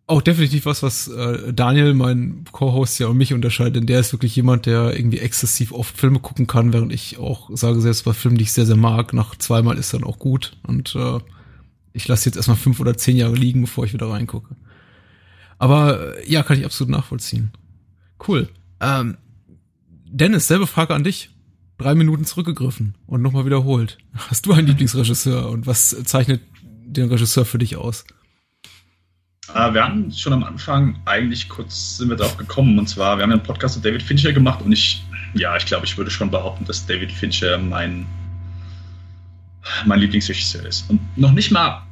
auch 0.08 0.22
definitiv 0.22 0.66
was, 0.66 0.84
was 0.84 1.08
äh, 1.08 1.54
Daniel, 1.54 1.94
mein 1.94 2.44
Co-Host 2.52 3.00
ja 3.00 3.08
und 3.08 3.18
mich 3.18 3.34
unterscheidet, 3.34 3.76
denn 3.76 3.86
der 3.86 4.00
ist 4.00 4.12
wirklich 4.12 4.36
jemand, 4.36 4.66
der 4.66 4.96
irgendwie 4.96 5.20
exzessiv 5.20 5.72
oft 5.72 5.96
Filme 5.98 6.20
gucken 6.20 6.48
kann, 6.48 6.74
während 6.74 6.92
ich 6.92 7.18
auch 7.18 7.50
sage, 7.54 7.80
selbst 7.80 8.06
bei 8.06 8.14
Filmen, 8.14 8.38
die 8.38 8.44
ich 8.44 8.52
sehr, 8.52 8.66
sehr 8.66 8.76
mag, 8.76 9.14
nach 9.14 9.36
zweimal 9.36 9.78
ist 9.78 9.94
dann 9.94 10.04
auch 10.04 10.20
gut. 10.20 10.58
Und 10.64 10.96
äh, 10.96 11.20
ich 12.00 12.08
lasse 12.08 12.28
jetzt 12.28 12.38
erstmal 12.38 12.58
fünf 12.58 12.80
oder 12.80 12.96
zehn 12.96 13.18
Jahre 13.18 13.36
liegen, 13.36 13.62
bevor 13.62 13.84
ich 13.84 13.94
wieder 13.94 14.10
reingucke. 14.10 14.56
Aber 15.58 16.18
äh, 16.18 16.32
ja, 16.32 16.44
kann 16.44 16.58
ich 16.58 16.66
absolut 16.66 16.90
nachvollziehen. 16.90 17.52
Cool. 18.26 18.48
Ähm, 18.80 19.18
Dennis, 20.06 20.48
selbe 20.48 20.66
Frage 20.66 20.96
an 20.96 21.04
dich. 21.04 21.30
Drei 21.78 21.96
Minuten 21.96 22.26
zurückgegriffen 22.26 22.96
und 23.06 23.22
nochmal 23.22 23.46
wiederholt. 23.46 23.98
Hast 24.30 24.46
du 24.46 24.54
einen 24.54 24.68
Lieblingsregisseur 24.68 25.50
und 25.50 25.68
was 25.68 25.90
zeichnet 26.06 26.42
den 26.62 27.10
Regisseur 27.10 27.46
für 27.46 27.58
dich 27.58 27.76
aus? 27.76 28.06
Äh, 29.54 29.74
wir 29.74 29.84
haben 29.84 30.12
schon 30.12 30.34
am 30.34 30.44
Anfang 30.44 31.00
eigentlich 31.06 31.50
kurz 31.50 31.98
sind 31.98 32.10
wir 32.10 32.16
drauf 32.16 32.38
gekommen 32.38 32.80
und 32.80 32.88
zwar, 32.88 33.18
wir 33.18 33.24
haben 33.24 33.32
einen 33.32 33.44
Podcast 33.44 33.76
mit 33.76 33.86
David 33.86 34.04
Fincher 34.04 34.32
gemacht 34.32 34.62
und 34.62 34.72
ich, 34.72 35.04
ja, 35.34 35.58
ich 35.58 35.66
glaube, 35.66 35.86
ich 35.86 35.98
würde 35.98 36.12
schon 36.12 36.32
behaupten, 36.32 36.64
dass 36.66 36.86
David 36.86 37.12
Fincher 37.12 37.58
mein, 37.58 38.06
mein 39.86 40.00
Lieblingsregisseur 40.00 40.66
ist. 40.66 40.90
Und 40.90 41.02
noch 41.18 41.34
nicht 41.34 41.52
mal 41.52 41.84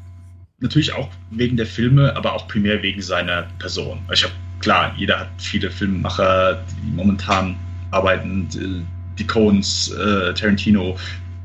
natürlich 0.60 0.94
auch 0.94 1.10
wegen 1.32 1.58
der 1.58 1.66
Filme, 1.66 2.16
aber 2.16 2.34
auch 2.34 2.48
primär 2.48 2.82
wegen 2.82 3.02
seiner 3.02 3.44
Person. 3.60 4.00
Ich 4.12 4.24
habe 4.24 4.34
klar, 4.60 4.94
jeder 4.98 5.20
hat 5.20 5.30
viele 5.38 5.70
Filmemacher, 5.70 6.64
die 6.82 6.92
momentan 6.96 7.56
arbeiten, 7.92 8.48
die, 8.50 8.84
die 9.20 9.28
Coens, 9.28 9.92
äh, 9.92 10.34
Tarantino, 10.34 10.98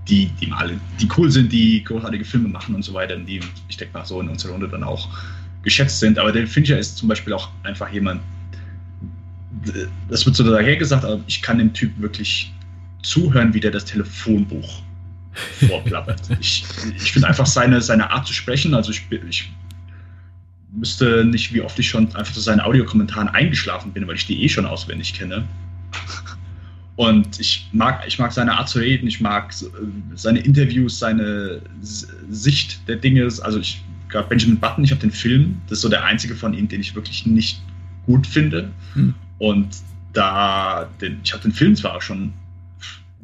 die, 0.08 0.26
die 0.40 0.46
mal, 0.46 0.80
die 1.00 1.08
cool 1.16 1.30
sind, 1.30 1.52
die 1.52 1.84
großartige 1.84 2.24
Filme 2.24 2.48
machen 2.48 2.74
und 2.74 2.82
so 2.82 2.94
weiter, 2.94 3.16
die, 3.16 3.40
ich 3.68 3.76
denke 3.76 3.96
mal, 3.96 4.04
so 4.04 4.20
in 4.20 4.28
unserer 4.28 4.52
Runde 4.52 4.68
dann 4.68 4.82
auch 4.82 5.08
geschätzt 5.62 6.00
sind. 6.00 6.18
Aber 6.18 6.32
der 6.32 6.46
Fincher 6.46 6.78
ist 6.78 6.96
zum 6.96 7.08
Beispiel 7.08 7.32
auch 7.34 7.50
einfach 7.62 7.92
jemand, 7.92 8.20
das 10.08 10.24
wird 10.26 10.34
so 10.34 10.50
daher 10.50 10.76
gesagt, 10.76 11.04
aber 11.04 11.20
ich 11.26 11.42
kann 11.42 11.58
dem 11.58 11.72
Typ 11.72 11.92
wirklich 11.98 12.52
zuhören, 13.02 13.52
wie 13.54 13.60
der 13.60 13.70
das 13.70 13.84
Telefonbuch 13.84 14.82
vorplappert. 15.68 16.20
ich 16.40 16.64
ich 16.96 17.12
finde 17.12 17.28
einfach 17.28 17.46
seine, 17.46 17.80
seine 17.80 18.10
Art 18.10 18.26
zu 18.26 18.32
sprechen, 18.32 18.74
also 18.74 18.90
ich, 18.90 19.06
ich 19.28 19.50
müsste 20.72 21.24
nicht, 21.24 21.52
wie 21.52 21.60
oft 21.60 21.78
ich 21.78 21.88
schon 21.88 22.14
einfach 22.14 22.32
zu 22.32 22.40
seinen 22.40 22.60
Audiokommentaren 22.60 23.28
eingeschlafen 23.28 23.92
bin, 23.92 24.06
weil 24.06 24.16
ich 24.16 24.26
die 24.26 24.42
eh 24.42 24.48
schon 24.48 24.66
auswendig 24.66 25.14
kenne. 25.14 25.44
Und 26.96 27.40
ich 27.40 27.68
mag, 27.72 28.04
ich 28.06 28.18
mag 28.18 28.32
seine 28.32 28.52
Art 28.58 28.68
zu 28.68 28.78
reden, 28.78 29.06
ich 29.06 29.20
mag 29.20 29.54
seine 30.14 30.40
Interviews, 30.40 30.98
seine 30.98 31.62
Sicht 31.80 32.86
der 32.86 32.96
Dinge. 32.96 33.24
Also 33.24 33.58
ich 33.58 33.82
gerade 34.08 34.28
Benjamin 34.28 34.60
Button, 34.60 34.84
ich 34.84 34.90
habe 34.90 35.00
den 35.00 35.10
Film, 35.10 35.60
das 35.68 35.78
ist 35.78 35.82
so 35.82 35.88
der 35.88 36.04
einzige 36.04 36.34
von 36.34 36.54
ihm, 36.54 36.68
den 36.68 36.80
ich 36.80 36.94
wirklich 36.94 37.26
nicht 37.26 37.62
gut 38.06 38.26
finde. 38.26 38.70
Hm. 38.94 39.14
Und 39.38 39.68
da, 40.12 40.88
den, 41.00 41.20
ich 41.24 41.32
habe 41.32 41.42
den 41.42 41.52
Film 41.52 41.74
zwar 41.74 41.96
auch 41.96 42.02
schon 42.02 42.32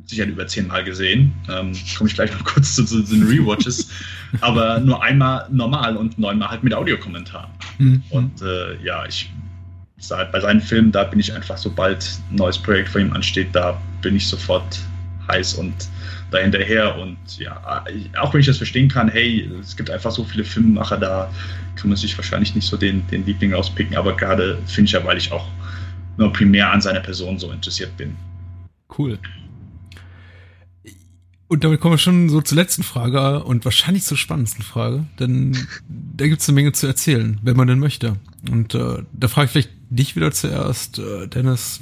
sicher 0.08 0.24
über 0.24 0.46
zehnmal 0.46 0.84
gesehen. 0.84 1.32
Ähm, 1.48 1.72
Komme 1.96 2.08
ich 2.08 2.14
gleich 2.14 2.32
noch 2.32 2.44
kurz 2.44 2.74
zu, 2.74 2.84
zu 2.84 3.02
den 3.02 3.24
Rewatches. 3.24 3.90
aber 4.40 4.80
nur 4.80 5.02
einmal 5.02 5.46
normal 5.50 5.96
und 5.96 6.18
neunmal 6.18 6.50
halt 6.50 6.64
mit 6.64 6.74
Audiokommentar. 6.74 7.50
Mhm. 7.78 8.02
Und 8.10 8.42
äh, 8.42 8.82
ja, 8.82 9.06
ich 9.06 9.30
bei 10.32 10.40
seinen 10.40 10.60
Filmen, 10.60 10.92
da 10.92 11.02
bin 11.04 11.18
ich 11.18 11.32
einfach, 11.32 11.56
sobald 11.56 12.20
ein 12.30 12.36
neues 12.36 12.56
Projekt 12.56 12.88
von 12.88 13.00
ihm 13.00 13.12
ansteht, 13.12 13.48
da 13.52 13.80
bin 14.00 14.14
ich 14.14 14.28
sofort 14.28 14.78
heiß 15.26 15.54
und 15.54 15.74
da 16.30 16.38
hinterher. 16.38 16.96
Und 16.98 17.16
ja, 17.38 17.84
auch 18.20 18.32
wenn 18.32 18.40
ich 18.40 18.46
das 18.46 18.58
verstehen 18.58 18.88
kann, 18.88 19.08
hey, 19.08 19.50
es 19.60 19.76
gibt 19.76 19.90
einfach 19.90 20.12
so 20.12 20.22
viele 20.22 20.44
Filmemacher, 20.44 20.98
da 20.98 21.30
kann 21.74 21.88
man 21.88 21.96
sich 21.96 22.16
wahrscheinlich 22.16 22.54
nicht 22.54 22.66
so 22.66 22.76
den, 22.76 23.06
den 23.08 23.26
Liebling 23.26 23.54
auspicken, 23.54 23.96
aber 23.96 24.16
gerade 24.16 24.58
Fincher, 24.66 25.04
weil 25.04 25.16
ich 25.16 25.32
auch 25.32 25.46
nur 26.16 26.32
primär 26.32 26.70
an 26.70 26.80
seiner 26.80 27.00
Person 27.00 27.38
so 27.38 27.50
interessiert 27.50 27.96
bin. 27.96 28.14
Cool. 28.96 29.18
Und 31.48 31.64
damit 31.64 31.80
kommen 31.80 31.94
wir 31.94 31.98
schon 31.98 32.28
so 32.28 32.42
zur 32.42 32.56
letzten 32.56 32.82
Frage 32.82 33.42
und 33.42 33.64
wahrscheinlich 33.64 34.04
zur 34.04 34.18
spannendsten 34.18 34.62
Frage, 34.62 35.06
denn 35.18 35.56
da 35.88 36.26
gibt 36.26 36.42
es 36.42 36.48
eine 36.48 36.56
Menge 36.56 36.72
zu 36.72 36.86
erzählen, 36.86 37.38
wenn 37.42 37.56
man 37.56 37.66
denn 37.66 37.78
möchte. 37.78 38.16
Und 38.50 38.74
äh, 38.74 39.02
da 39.12 39.28
frage 39.28 39.46
ich 39.46 39.52
vielleicht 39.52 39.70
dich 39.88 40.14
wieder 40.14 40.30
zuerst, 40.30 40.98
äh, 40.98 41.26
Dennis, 41.26 41.80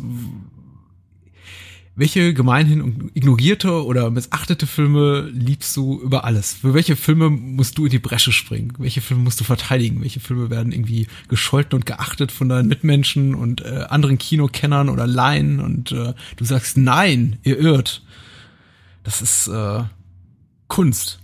welche 1.96 2.34
gemeinhin 2.34 3.10
ignorierte 3.14 3.84
oder 3.84 4.10
missachtete 4.10 4.66
Filme 4.66 5.30
liebst 5.32 5.74
du 5.76 5.98
über 5.98 6.24
alles? 6.24 6.52
Für 6.52 6.74
welche 6.74 6.94
Filme 6.94 7.30
musst 7.30 7.78
du 7.78 7.86
in 7.86 7.90
die 7.90 7.98
Bresche 7.98 8.32
springen? 8.32 8.74
Welche 8.78 9.00
Filme 9.00 9.22
musst 9.22 9.40
du 9.40 9.44
verteidigen? 9.44 10.02
Welche 10.02 10.20
Filme 10.20 10.50
werden 10.50 10.72
irgendwie 10.72 11.06
gescholten 11.28 11.74
und 11.74 11.86
geachtet 11.86 12.30
von 12.32 12.50
deinen 12.50 12.68
Mitmenschen 12.68 13.34
und 13.34 13.62
äh, 13.64 13.86
anderen 13.88 14.18
Kinokennern 14.18 14.90
oder 14.90 15.06
Laien 15.06 15.58
und 15.58 15.90
äh, 15.90 16.12
du 16.36 16.44
sagst 16.44 16.76
nein, 16.76 17.38
ihr 17.42 17.58
irrt. 17.58 18.02
Das 19.06 19.22
ist 19.22 19.46
äh, 19.46 19.84
Kunst. 20.66 21.20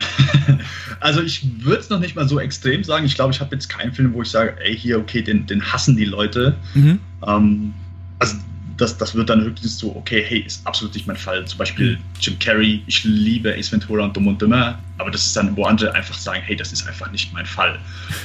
also 1.00 1.22
ich 1.22 1.46
würde 1.64 1.80
es 1.80 1.88
noch 1.88 2.00
nicht 2.00 2.16
mal 2.16 2.28
so 2.28 2.40
extrem 2.40 2.82
sagen. 2.82 3.06
Ich 3.06 3.14
glaube, 3.14 3.32
ich 3.32 3.40
habe 3.40 3.54
jetzt 3.54 3.68
keinen 3.68 3.92
Film, 3.92 4.12
wo 4.12 4.22
ich 4.22 4.28
sage, 4.28 4.56
ey, 4.60 4.76
hier, 4.76 4.98
okay, 4.98 5.22
den, 5.22 5.46
den 5.46 5.62
hassen 5.72 5.96
die 5.96 6.04
Leute. 6.04 6.56
Mhm. 6.74 6.98
Ähm, 7.24 7.74
also 8.18 8.36
das, 8.76 8.98
das 8.98 9.14
wird 9.14 9.30
dann 9.30 9.40
höchstens 9.40 9.78
so, 9.78 9.94
okay, 9.94 10.24
hey, 10.26 10.40
ist 10.40 10.66
absolut 10.66 10.96
nicht 10.96 11.06
mein 11.06 11.16
Fall. 11.16 11.44
Zum 11.44 11.58
Beispiel 11.58 11.96
mhm. 11.96 12.02
Jim 12.20 12.38
Carrey, 12.40 12.82
ich 12.88 13.04
liebe 13.04 13.54
Ace 13.54 13.70
Ventura 13.70 14.02
und 14.02 14.16
Dumm 14.16 14.26
und 14.26 14.42
Dümmer, 14.42 14.80
aber 14.98 15.12
das 15.12 15.24
ist 15.24 15.36
dann, 15.36 15.56
wo 15.56 15.64
andere 15.64 15.94
einfach 15.94 16.18
sagen, 16.18 16.42
hey, 16.44 16.56
das 16.56 16.72
ist 16.72 16.88
einfach 16.88 17.12
nicht 17.12 17.32
mein 17.32 17.46
Fall. 17.46 17.78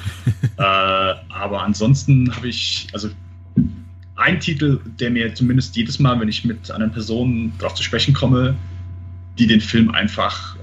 äh, 0.57 0.61
aber 0.63 1.61
ansonsten 1.61 2.35
habe 2.35 2.47
ich, 2.47 2.87
also 2.93 3.11
ein 4.15 4.39
Titel, 4.39 4.79
der 4.99 5.11
mir 5.11 5.35
zumindest 5.35 5.75
jedes 5.75 5.99
Mal, 5.99 6.19
wenn 6.19 6.29
ich 6.29 6.43
mit 6.43 6.71
anderen 6.71 6.91
Personen 6.91 7.55
drauf 7.59 7.75
zu 7.75 7.83
sprechen 7.83 8.15
komme, 8.15 8.55
die 9.37 9.47
den 9.47 9.61
Film 9.61 9.91
einfach 9.91 10.55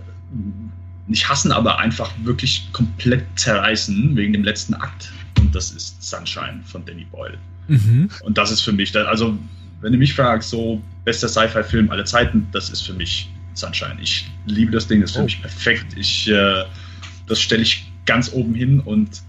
nicht 1.06 1.28
hassen, 1.28 1.52
aber 1.52 1.78
einfach 1.78 2.10
wirklich 2.22 2.68
komplett 2.72 3.24
zerreißen 3.36 4.16
wegen 4.16 4.32
dem 4.32 4.44
letzten 4.44 4.74
Akt. 4.74 5.12
Und 5.38 5.54
das 5.54 5.70
ist 5.70 6.02
Sunshine 6.02 6.60
von 6.64 6.84
Danny 6.84 7.06
Boyle. 7.10 7.38
Mhm. 7.68 8.08
Und 8.22 8.38
das 8.38 8.50
ist 8.50 8.62
für 8.62 8.72
mich, 8.72 8.96
also 8.96 9.38
wenn 9.80 9.92
du 9.92 9.98
mich 9.98 10.14
fragst, 10.14 10.50
so 10.50 10.82
bester 11.04 11.28
Sci-Fi-Film 11.28 11.90
aller 11.90 12.04
Zeiten, 12.04 12.46
das 12.52 12.70
ist 12.70 12.82
für 12.82 12.94
mich 12.94 13.30
Sunshine. 13.54 13.96
Ich 14.00 14.30
liebe 14.46 14.72
das 14.72 14.86
Ding, 14.86 15.00
das 15.00 15.10
ist 15.10 15.16
für 15.16 15.22
oh. 15.22 15.24
mich 15.24 15.40
perfekt. 15.40 15.86
Ich, 15.96 16.28
äh, 16.28 16.64
das 17.26 17.40
stelle 17.40 17.62
ich 17.62 17.86
ganz 18.06 18.32
oben 18.32 18.54
hin 18.54 18.80
und 18.80 19.22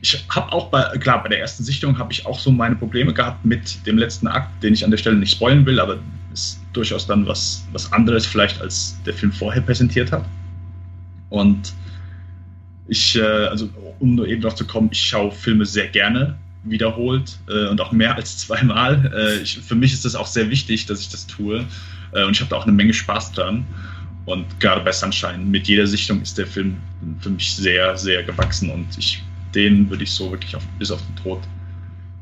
ich 0.00 0.22
habe 0.28 0.52
auch 0.52 0.68
bei, 0.68 0.82
klar, 0.98 1.22
bei 1.22 1.30
der 1.30 1.40
ersten 1.40 1.64
Sichtung 1.64 1.98
habe 1.98 2.12
ich 2.12 2.26
auch 2.26 2.38
so 2.38 2.50
meine 2.50 2.76
Probleme 2.76 3.14
gehabt 3.14 3.44
mit 3.44 3.86
dem 3.86 3.96
letzten 3.96 4.26
Akt, 4.26 4.62
den 4.62 4.74
ich 4.74 4.84
an 4.84 4.90
der 4.90 4.98
Stelle 4.98 5.16
nicht 5.16 5.32
spoilen 5.32 5.64
will, 5.64 5.80
aber 5.80 5.98
durchaus 6.76 7.06
dann 7.06 7.26
was, 7.26 7.66
was 7.72 7.92
anderes 7.92 8.26
vielleicht, 8.26 8.60
als 8.60 8.96
der 9.06 9.14
Film 9.14 9.32
vorher 9.32 9.62
präsentiert 9.62 10.12
hat. 10.12 10.24
Und 11.30 11.72
ich, 12.88 13.16
äh, 13.16 13.22
also 13.22 13.68
um 13.98 14.14
nur 14.14 14.28
eben 14.28 14.42
drauf 14.42 14.54
zu 14.54 14.66
kommen, 14.66 14.90
ich 14.92 15.00
schaue 15.00 15.32
Filme 15.32 15.64
sehr 15.64 15.88
gerne 15.88 16.36
wiederholt 16.64 17.38
äh, 17.48 17.68
und 17.68 17.80
auch 17.80 17.92
mehr 17.92 18.14
als 18.16 18.38
zweimal. 18.46 19.12
Äh, 19.14 19.42
ich, 19.42 19.58
für 19.58 19.74
mich 19.74 19.92
ist 19.92 20.04
das 20.04 20.14
auch 20.14 20.26
sehr 20.26 20.50
wichtig, 20.50 20.86
dass 20.86 21.00
ich 21.00 21.08
das 21.08 21.26
tue. 21.26 21.64
Äh, 22.12 22.24
und 22.24 22.32
ich 22.32 22.40
habe 22.40 22.50
da 22.50 22.56
auch 22.56 22.64
eine 22.64 22.72
Menge 22.72 22.92
Spaß 22.92 23.32
dran. 23.32 23.66
Und 24.26 24.58
gerade 24.58 24.80
bei 24.80 24.92
Sunshine, 24.92 25.38
mit 25.38 25.68
jeder 25.68 25.86
Sichtung 25.86 26.22
ist 26.22 26.38
der 26.38 26.46
Film 26.46 26.76
für 27.20 27.30
mich 27.30 27.54
sehr, 27.54 27.96
sehr 27.96 28.22
gewachsen 28.22 28.70
und 28.70 28.86
ich, 28.96 29.22
den 29.54 29.90
würde 29.90 30.04
ich 30.04 30.10
so 30.12 30.30
wirklich 30.30 30.56
auf, 30.56 30.66
bis 30.78 30.90
auf 30.90 31.02
den 31.04 31.16
Tod 31.16 31.42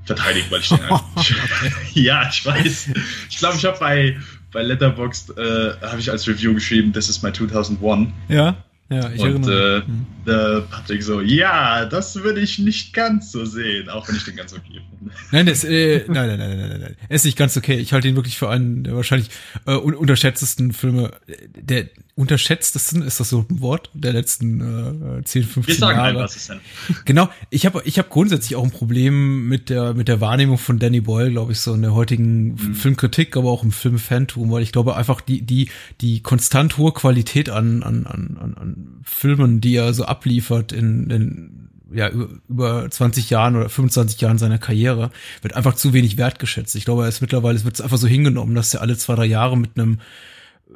verteidigen, 0.04 0.50
weil 0.50 0.60
ich 0.60 0.68
den 0.68 0.80
einfach, 0.80 1.04
Ja, 1.94 2.28
ich 2.28 2.44
weiß. 2.44 2.90
Ich 3.30 3.38
glaube, 3.38 3.56
ich 3.56 3.64
habe 3.64 3.78
bei, 3.78 4.16
bei 4.52 4.62
Letterboxd 4.62 5.36
äh, 5.36 5.72
habe 5.82 5.98
ich 5.98 6.10
als 6.10 6.28
Review 6.28 6.54
geschrieben, 6.54 6.92
This 6.92 7.08
is 7.08 7.22
my 7.22 7.32
2001. 7.32 8.10
Ja. 8.28 8.56
Ja, 8.90 9.10
ich 9.10 9.22
und 9.22 9.48
äh, 9.48 9.80
hm. 9.80 10.06
der 10.26 10.64
Patrick 10.70 11.02
so, 11.02 11.22
ja, 11.22 11.86
das 11.86 12.22
würde 12.22 12.40
ich 12.40 12.58
nicht 12.58 12.92
ganz 12.92 13.32
so 13.32 13.46
sehen, 13.46 13.88
auch 13.88 14.06
wenn 14.06 14.16
ich 14.16 14.24
den 14.24 14.36
ganz 14.36 14.52
okay 14.52 14.82
finde. 14.98 15.14
Nein, 15.30 15.46
das, 15.46 15.64
äh, 15.64 16.04
nein, 16.08 16.28
nein, 16.28 16.38
nein, 16.38 16.58
nein, 16.58 16.68
nein, 16.68 16.80
nein, 16.80 16.96
er 17.08 17.16
ist 17.16 17.24
nicht 17.24 17.38
ganz 17.38 17.56
okay. 17.56 17.76
Ich 17.76 17.94
halte 17.94 18.08
ihn 18.08 18.16
wirklich 18.16 18.36
für 18.36 18.50
einen 18.50 18.84
der 18.84 18.94
wahrscheinlich 18.94 19.30
äh, 19.66 19.72
unterschätztesten 19.72 20.72
Filme, 20.72 21.12
der 21.54 21.88
unterschätztesten, 22.14 23.02
ist 23.02 23.20
das 23.20 23.30
so 23.30 23.46
ein 23.48 23.60
Wort, 23.60 23.90
der 23.94 24.12
letzten 24.12 25.20
äh, 25.20 25.24
10, 25.24 25.44
15 25.44 25.66
Wir 25.66 25.74
sagen 25.74 25.98
Jahre. 25.98 26.08
Ein, 26.10 26.16
was 26.16 26.36
ist 26.36 26.48
denn? 26.50 26.60
Genau, 27.06 27.30
ich 27.48 27.64
habe 27.64 27.82
ich 27.84 27.98
hab 27.98 28.10
grundsätzlich 28.10 28.56
auch 28.56 28.64
ein 28.64 28.70
Problem 28.70 29.48
mit 29.48 29.70
der 29.70 29.94
mit 29.94 30.08
der 30.08 30.20
Wahrnehmung 30.20 30.58
von 30.58 30.78
Danny 30.78 31.00
Boyle, 31.00 31.30
glaube 31.30 31.52
ich, 31.52 31.60
so 31.60 31.72
in 31.72 31.82
der 31.82 31.94
heutigen 31.94 32.54
mhm. 32.54 32.74
Filmkritik, 32.74 33.36
aber 33.36 33.50
auch 33.50 33.62
im 33.62 33.72
Filmfantum, 33.72 34.50
weil 34.50 34.62
ich 34.62 34.72
glaube 34.72 34.96
einfach 34.96 35.22
die 35.22 35.42
die 35.42 35.70
die 36.00 36.20
konstant 36.20 36.76
hohe 36.76 36.92
Qualität 36.92 37.48
an 37.48 37.82
an 37.82 38.06
an 38.06 38.56
an 38.58 39.00
Filmen, 39.04 39.60
die 39.60 39.76
er 39.76 39.94
so 39.94 40.04
abliefert 40.04 40.72
in, 40.72 41.08
in 41.10 41.68
ja, 41.94 42.10
über 42.48 42.90
20 42.90 43.30
Jahren 43.30 43.56
oder 43.56 43.68
25 43.68 44.20
Jahren 44.20 44.38
seiner 44.38 44.58
Karriere, 44.58 45.10
wird 45.42 45.54
einfach 45.54 45.74
zu 45.74 45.92
wenig 45.92 46.16
wertgeschätzt. 46.16 46.74
Ich 46.74 46.84
glaube, 46.84 47.06
es 47.06 47.20
mittlerweile 47.20 47.56
es 47.56 47.64
wird 47.64 47.80
einfach 47.80 47.98
so 47.98 48.06
hingenommen, 48.06 48.54
dass 48.54 48.72
er 48.74 48.80
alle 48.80 48.96
zwei, 48.96 49.14
drei 49.14 49.26
Jahre 49.26 49.56
mit 49.56 49.78
einem 49.78 49.98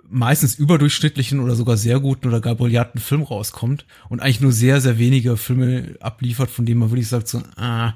meistens 0.08 0.54
überdurchschnittlichen 0.54 1.40
oder 1.40 1.54
sogar 1.54 1.76
sehr 1.76 2.00
guten 2.00 2.28
oder 2.28 2.40
gar 2.40 2.54
brillanten 2.54 3.00
Film 3.00 3.22
rauskommt 3.22 3.86
und 4.08 4.20
eigentlich 4.20 4.40
nur 4.40 4.52
sehr, 4.52 4.80
sehr 4.80 4.98
wenige 4.98 5.36
Filme 5.36 5.96
abliefert, 6.00 6.50
von 6.50 6.66
denen 6.66 6.80
man 6.80 6.90
wirklich 6.90 7.08
sagt 7.08 7.28
so, 7.28 7.42
ah. 7.56 7.94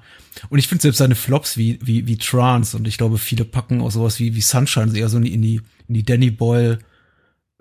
Und 0.49 0.59
ich 0.59 0.69
finde 0.69 0.83
selbst 0.83 0.99
seine 0.99 1.15
Flops 1.15 1.57
wie, 1.57 1.79
wie, 1.83 2.07
wie 2.07 2.17
Trance 2.17 2.77
und 2.77 2.87
ich 2.87 2.99
glaube, 2.99 3.19
viele 3.19 3.45
packen 3.45 3.81
auch 3.81 3.91
sowas 3.91 4.19
wie, 4.19 4.35
wie 4.35 4.41
Sunshine 4.41 4.97
eher 4.97 5.09
so 5.09 5.19
in 5.19 5.43
die, 5.43 5.61
in 5.89 5.95
die 5.95 6.05
Danny 6.05 6.31
Boyle 6.31 6.79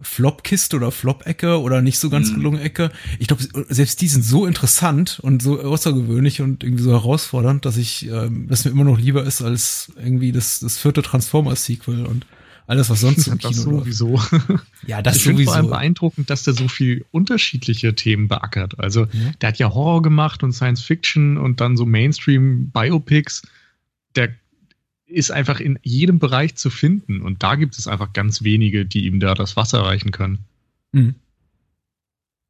Flop-Kiste 0.01 0.77
oder 0.77 0.91
Flop-Ecke 0.91 1.59
oder 1.59 1.81
nicht 1.81 1.99
so 1.99 2.09
ganz 2.09 2.29
mhm. 2.29 2.35
gelungen 2.35 2.61
Ecke. 2.61 2.91
Ich 3.19 3.27
glaube, 3.27 3.43
selbst 3.69 4.01
die 4.01 4.07
sind 4.07 4.23
so 4.23 4.45
interessant 4.45 5.19
und 5.21 5.41
so 5.41 5.59
außergewöhnlich 5.59 6.41
und 6.41 6.63
irgendwie 6.63 6.83
so 6.83 6.91
herausfordernd, 6.91 7.65
dass 7.65 7.77
ich, 7.77 8.07
ähm, 8.09 8.47
dass 8.47 8.65
mir 8.65 8.71
immer 8.71 8.85
noch 8.85 8.99
lieber 8.99 9.23
ist 9.23 9.41
als 9.41 9.91
irgendwie 9.97 10.31
das, 10.31 10.59
das 10.59 10.77
vierte 10.77 11.01
Transformers-Sequel 11.01 12.05
und 12.05 12.25
alles, 12.69 12.89
was 12.89 13.01
sonst 13.01 13.27
im 13.27 13.37
Kino 13.39 13.51
das 13.51 13.63
sowieso. 13.63 14.21
Ja, 14.85 15.01
das 15.01 15.17
ich 15.17 15.23
sowieso. 15.23 15.45
vor 15.45 15.55
allem 15.55 15.69
beeindruckend, 15.69 16.29
dass 16.29 16.43
der 16.43 16.53
so 16.53 16.67
viel 16.67 17.03
unterschiedliche 17.11 17.95
Themen 17.95 18.27
beackert. 18.27 18.79
Also, 18.79 19.05
ja. 19.05 19.31
der 19.41 19.49
hat 19.49 19.57
ja 19.57 19.73
Horror 19.73 20.03
gemacht 20.03 20.43
und 20.43 20.51
Science 20.51 20.81
Fiction 20.81 21.37
und 21.37 21.61
dann 21.61 21.77
so 21.77 21.85
Mainstream-Biopics. 21.87 23.41
Der 24.15 24.29
ist 25.07 25.31
einfach 25.31 25.59
in 25.59 25.79
jedem 25.81 26.19
Bereich 26.19 26.55
zu 26.55 26.69
finden. 26.69 27.21
Und 27.21 27.41
da 27.41 27.55
gibt 27.55 27.77
es 27.77 27.87
einfach 27.87 28.13
ganz 28.13 28.43
wenige, 28.43 28.85
die 28.85 29.07
ihm 29.07 29.19
da 29.19 29.33
das 29.33 29.55
Wasser 29.55 29.81
reichen 29.81 30.11
können. 30.11 30.45
Mhm. 30.91 31.15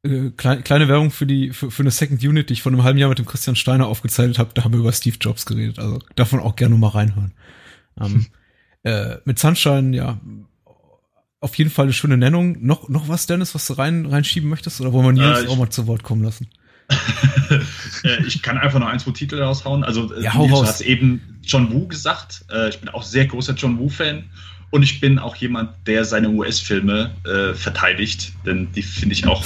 Äh, 0.02 0.30
kleine, 0.36 0.62
kleine 0.62 0.88
Werbung 0.88 1.10
für 1.10 1.26
die 1.26 1.50
für, 1.52 1.70
für 1.70 1.82
eine 1.82 1.90
Second 1.90 2.22
Unit, 2.22 2.50
die 2.50 2.54
ich 2.54 2.62
vor 2.62 2.72
einem 2.72 2.84
halben 2.84 2.98
Jahr 2.98 3.08
mit 3.08 3.18
dem 3.18 3.26
Christian 3.26 3.56
Steiner 3.56 3.86
aufgezeichnet 3.86 4.38
habe. 4.38 4.50
Da 4.52 4.64
haben 4.64 4.72
wir 4.72 4.80
über 4.80 4.92
Steve 4.92 5.16
Jobs 5.18 5.46
geredet. 5.46 5.78
Also 5.78 5.98
davon 6.14 6.40
auch 6.40 6.56
gerne 6.56 6.76
mal 6.76 6.88
reinhören. 6.88 7.32
Ähm, 7.98 8.26
äh, 8.82 9.16
mit 9.24 9.38
Sunshine, 9.38 9.96
ja, 9.96 10.18
auf 11.40 11.54
jeden 11.56 11.70
Fall 11.70 11.86
eine 11.86 11.92
schöne 11.92 12.16
Nennung. 12.16 12.56
Noch 12.60 12.88
noch 12.88 13.08
was, 13.08 13.26
Dennis, 13.26 13.54
was 13.54 13.66
du 13.66 13.74
rein 13.74 14.06
reinschieben 14.06 14.48
möchtest? 14.48 14.80
Oder 14.80 14.92
wollen 14.92 15.06
wir 15.06 15.12
Nils 15.12 15.44
äh, 15.44 15.48
auch 15.48 15.56
mal 15.56 15.70
zu 15.70 15.86
Wort 15.86 16.02
kommen 16.02 16.22
lassen? 16.22 16.48
Äh, 18.02 18.24
ich 18.26 18.40
kann 18.40 18.56
einfach 18.56 18.78
noch 18.78 18.86
ein, 18.86 18.98
zwei 18.98 19.10
Titel 19.10 19.42
raushauen. 19.42 19.84
Also, 19.84 20.14
äh, 20.14 20.22
ja, 20.22 20.32
du 20.32 20.62
hast 20.62 20.80
eben 20.80 21.20
John 21.42 21.70
Woo 21.70 21.86
gesagt. 21.86 22.44
Äh, 22.50 22.70
ich 22.70 22.78
bin 22.78 22.88
auch 22.88 23.02
sehr 23.02 23.26
großer 23.26 23.52
John 23.54 23.78
Woo-Fan. 23.78 24.24
Und 24.70 24.82
ich 24.82 25.00
bin 25.00 25.18
auch 25.18 25.36
jemand, 25.36 25.70
der 25.86 26.04
seine 26.06 26.30
US-Filme 26.30 27.10
äh, 27.24 27.52
verteidigt. 27.54 28.32
Denn 28.46 28.72
die 28.72 28.82
finde 28.82 29.12
ich 29.14 29.26
auch 29.26 29.44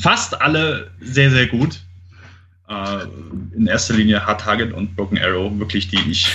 fast 0.00 0.40
alle 0.40 0.90
sehr, 1.00 1.30
sehr 1.30 1.46
gut. 1.46 1.80
Äh, 2.68 3.04
in 3.54 3.66
erster 3.68 3.94
Linie 3.94 4.26
Hard 4.26 4.40
Target 4.40 4.72
und 4.72 4.96
Broken 4.96 5.18
Arrow. 5.18 5.56
Wirklich, 5.58 5.88
die 5.88 6.00
ich. 6.10 6.26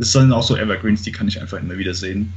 Das 0.00 0.12
sind 0.12 0.32
auch 0.32 0.42
so 0.42 0.56
Evergreens, 0.56 1.02
die 1.02 1.12
kann 1.12 1.28
ich 1.28 1.40
einfach 1.40 1.58
immer 1.58 1.76
wieder 1.76 1.94
sehen. 1.94 2.32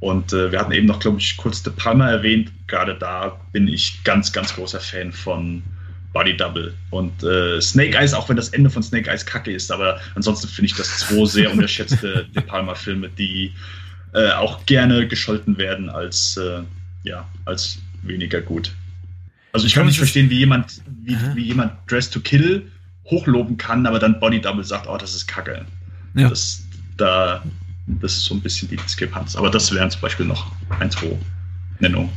Und 0.00 0.34
äh, 0.34 0.52
wir 0.52 0.60
hatten 0.60 0.72
eben 0.72 0.86
noch, 0.86 1.00
glaube 1.00 1.18
ich, 1.18 1.36
kurz 1.38 1.64
The 1.64 1.70
Palmer 1.70 2.10
erwähnt. 2.10 2.52
Gerade 2.66 2.94
da 2.94 3.40
bin 3.52 3.66
ich 3.68 4.04
ganz, 4.04 4.30
ganz 4.32 4.54
großer 4.54 4.80
Fan 4.80 5.10
von 5.10 5.62
Body 6.12 6.36
Double. 6.36 6.74
Und 6.90 7.22
äh, 7.22 7.58
Snake 7.60 7.96
Eyes, 7.96 8.12
auch 8.12 8.28
wenn 8.28 8.36
das 8.36 8.50
Ende 8.50 8.68
von 8.68 8.82
Snake 8.82 9.10
Eyes 9.10 9.24
kacke 9.24 9.50
ist, 9.50 9.72
aber 9.72 9.98
ansonsten 10.14 10.46
finde 10.46 10.66
ich 10.66 10.74
das 10.74 10.98
zwei 10.98 11.24
sehr 11.24 11.50
unterschätzte 11.50 12.26
De 12.34 12.42
Palma-Filme, 12.42 13.08
die 13.08 13.54
äh, 14.12 14.30
auch 14.32 14.66
gerne 14.66 15.08
gescholten 15.08 15.56
werden 15.56 15.88
als, 15.88 16.36
äh, 16.36 16.60
ja, 17.04 17.26
als 17.46 17.78
weniger 18.02 18.42
gut. 18.42 18.72
Also 19.52 19.66
ich 19.66 19.74
kann 19.74 19.86
nicht 19.86 19.98
verstehen, 19.98 20.28
wie 20.28 20.38
jemand, 20.38 20.82
wie, 21.02 21.16
wie 21.34 21.44
jemand 21.44 21.72
Dress 21.90 22.10
to 22.10 22.20
Kill 22.20 22.70
hochloben 23.06 23.56
kann, 23.56 23.86
aber 23.86 23.98
dann 23.98 24.20
Body 24.20 24.40
Double 24.40 24.64
sagt, 24.64 24.86
oh, 24.86 24.98
das 24.98 25.14
ist 25.14 25.26
kacke. 25.26 25.64
Ja. 26.14 26.28
Das, 26.28 26.63
da, 26.96 27.42
das 27.86 28.16
ist 28.16 28.24
so 28.24 28.34
ein 28.34 28.40
bisschen 28.40 28.68
die 28.68 28.76
Diskrepanz. 28.76 29.36
Aber 29.36 29.50
das 29.50 29.72
wären 29.72 29.90
zum 29.90 30.00
Beispiel 30.00 30.26
noch 30.26 30.50
ein, 30.78 30.90
zwei 30.90 31.18
Nennungen. 31.80 32.10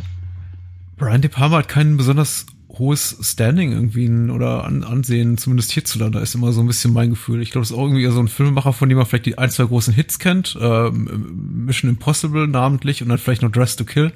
Brian 0.98 1.22
De 1.22 1.30
Palma 1.30 1.58
hat 1.58 1.68
keinen 1.68 1.98
besonders 1.98 2.46
hohes 2.70 3.18
Standing 3.22 3.72
irgendwie 3.72 4.10
oder 4.32 4.66
an, 4.66 4.84
Ansehen, 4.84 5.38
zumindest 5.38 5.72
hierzulande, 5.72 6.20
ist 6.20 6.36
immer 6.36 6.52
so 6.52 6.62
ein 6.62 6.68
bisschen 6.68 6.94
mein 6.94 7.12
Gefühl. 7.12 7.42
Ich 7.42 7.52
glaube, 7.52 7.64
das 7.64 7.72
ist 7.72 7.78
auch 7.78 7.86
irgendwie 7.86 8.06
so 8.08 8.20
ein 8.20 8.28
Filmemacher, 8.28 8.74
von 8.74 8.90
dem 8.90 8.98
man 8.98 9.08
vielleicht 9.08 9.26
die 9.26 9.38
ein, 9.38 9.50
zwei 9.50 9.66
großen 9.66 9.94
Hits 9.94 10.20
kennt. 10.20 10.58
Äh, 10.60 10.92
Mission 10.92 11.90
Impossible 11.90 12.48
namentlich 12.48 13.02
und 13.02 13.10
dann 13.10 13.18
vielleicht 13.18 13.42
noch 13.42 13.52
Dress 13.52 13.76
to 13.76 13.86
Kill. 13.86 14.14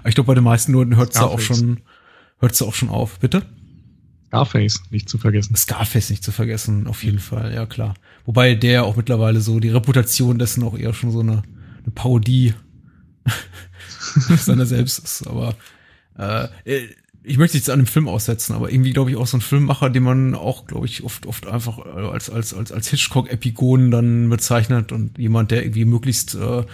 Aber 0.00 0.08
ich 0.08 0.14
glaube, 0.14 0.28
bei 0.28 0.34
den 0.34 0.44
meisten 0.44 0.72
Leuten 0.72 0.96
hört 0.96 1.14
es 1.14 1.20
auch 1.20 1.40
schon, 1.40 1.80
hört 2.40 2.62
auch 2.62 2.74
schon 2.74 2.88
auf. 2.88 3.18
Bitte? 3.18 3.42
Scarface 4.28 4.82
nicht 4.90 5.08
zu 5.08 5.18
vergessen. 5.18 5.56
Scarface 5.56 6.10
nicht 6.10 6.22
zu 6.22 6.32
vergessen, 6.32 6.86
auf 6.86 7.02
jeden 7.02 7.18
Fall, 7.18 7.52
ja 7.54 7.66
klar. 7.66 7.94
Wobei 8.24 8.54
der 8.54 8.84
auch 8.84 8.96
mittlerweile 8.96 9.40
so, 9.40 9.58
die 9.58 9.70
Reputation 9.70 10.38
dessen 10.38 10.62
auch 10.62 10.78
eher 10.78 10.94
schon 10.94 11.10
so 11.10 11.20
eine, 11.20 11.42
eine 11.82 11.92
Parodie 11.94 12.54
seiner 14.36 14.66
selbst 14.66 14.98
ist. 14.98 15.26
Aber 15.26 15.54
äh, 16.16 16.48
ich 17.22 17.38
möchte 17.38 17.56
jetzt 17.56 17.68
an 17.70 17.80
einem 17.80 17.86
Film 17.86 18.08
aussetzen, 18.08 18.54
aber 18.54 18.70
irgendwie 18.70 18.92
glaube 18.92 19.10
ich 19.10 19.16
auch 19.16 19.26
so 19.26 19.36
ein 19.36 19.42
Filmmacher, 19.42 19.90
den 19.90 20.02
man 20.02 20.34
auch, 20.34 20.66
glaube 20.66 20.86
ich, 20.86 21.04
oft, 21.04 21.26
oft 21.26 21.46
einfach 21.46 21.78
äh, 21.78 22.08
als, 22.08 22.30
als, 22.30 22.54
als, 22.54 22.72
als 22.72 22.88
Hitchcock-Epigon 22.88 23.90
dann 23.90 24.30
bezeichnet 24.30 24.92
und 24.92 25.18
jemand, 25.18 25.50
der 25.50 25.62
irgendwie 25.62 25.84
möglichst 25.84 26.34
äh, 26.34 26.64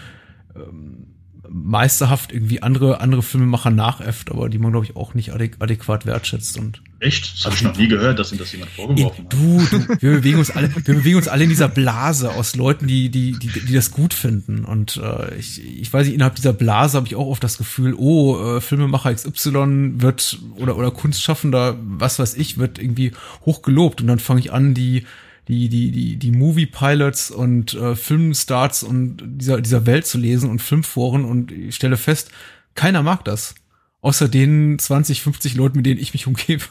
ähm, 0.55 1.07
meisterhaft 1.49 2.33
irgendwie 2.33 2.63
andere, 2.63 3.01
andere 3.01 3.23
Filmemacher 3.23 3.71
nachäfft, 3.71 4.31
aber 4.31 4.49
die 4.49 4.59
man, 4.59 4.73
glaube 4.73 4.87
ich, 4.87 4.97
auch 4.97 5.15
nicht 5.15 5.33
adäq 5.33 5.57
adäquat 5.61 6.07
wertschätzt 6.07 6.59
und 6.59 6.83
Echt? 7.05 7.35
Das 7.35 7.45
habe 7.45 7.55
ich 7.55 7.63
noch 7.63 7.77
nie 7.77 7.89
gehört, 7.89 8.19
dass 8.19 8.33
ihm 8.33 8.39
das 8.39 8.51
jemand 8.53 8.71
vorgeworfen 8.71 9.25
hat. 9.25 9.33
Du, 9.33 9.59
du, 9.71 9.89
wir 10.01 10.11
bewegen 10.13 10.39
uns 10.39 10.51
alle, 10.51 10.75
wir 10.75 10.95
bewegen 10.95 11.19
uns 11.19 11.29
alle 11.29 11.45
in 11.45 11.51
dieser 11.51 11.69
Blase 11.69 12.31
aus 12.33 12.57
Leuten, 12.57 12.87
die, 12.87 13.11
die, 13.11 13.33
die, 13.33 13.49
die 13.49 13.75
das 13.75 13.91
gut 13.91 14.15
finden. 14.15 14.65
Und 14.65 14.97
äh, 14.97 15.35
ich, 15.35 15.63
ich 15.63 15.93
weiß 15.93 16.07
nicht, 16.07 16.15
innerhalb 16.15 16.37
dieser 16.37 16.55
Blase 16.55 16.97
habe 16.97 17.07
ich 17.07 17.15
auch 17.15 17.27
oft 17.27 17.45
das 17.45 17.59
Gefühl, 17.59 17.95
oh, 17.95 18.57
äh, 18.57 18.61
Filmemacher 18.63 19.13
XY 19.13 20.01
wird 20.01 20.39
oder 20.57 20.79
oder 20.79 20.91
Kunstschaffender, 20.93 21.77
was 21.83 22.19
weiß 22.19 22.37
ich, 22.37 22.57
wird 22.57 22.79
irgendwie 22.79 23.13
hochgelobt. 23.45 24.01
Und 24.01 24.07
dann 24.07 24.19
fange 24.19 24.41
ich 24.41 24.53
an, 24.53 24.73
die 24.73 25.05
die 25.49 25.69
die 25.69 25.91
die 25.91 26.17
die 26.17 26.31
Movie 26.31 26.67
Pilots 26.67 27.31
und 27.31 27.75
äh, 27.75 27.97
Filmstarts 27.97 28.83
und 28.83 29.19
dieser 29.25 29.61
dieser 29.61 29.87
Welt 29.87 30.07
zu 30.07 30.19
lesen 30.19 30.51
und 30.51 30.63
Filmforen 30.63 31.25
und 31.25 31.53
ich 31.53 31.75
stelle 31.77 31.97
fest, 31.97 32.31
keiner 32.75 33.03
mag 33.03 33.25
das. 33.25 33.55
Außer 34.01 34.29
den 34.29 34.79
20, 34.79 35.23
50 35.23 35.55
Leuten, 35.55 35.79
mit 35.79 35.87
denen 35.87 36.01
ich 36.01 36.13
mich 36.13 36.27
umgebe. 36.27 36.65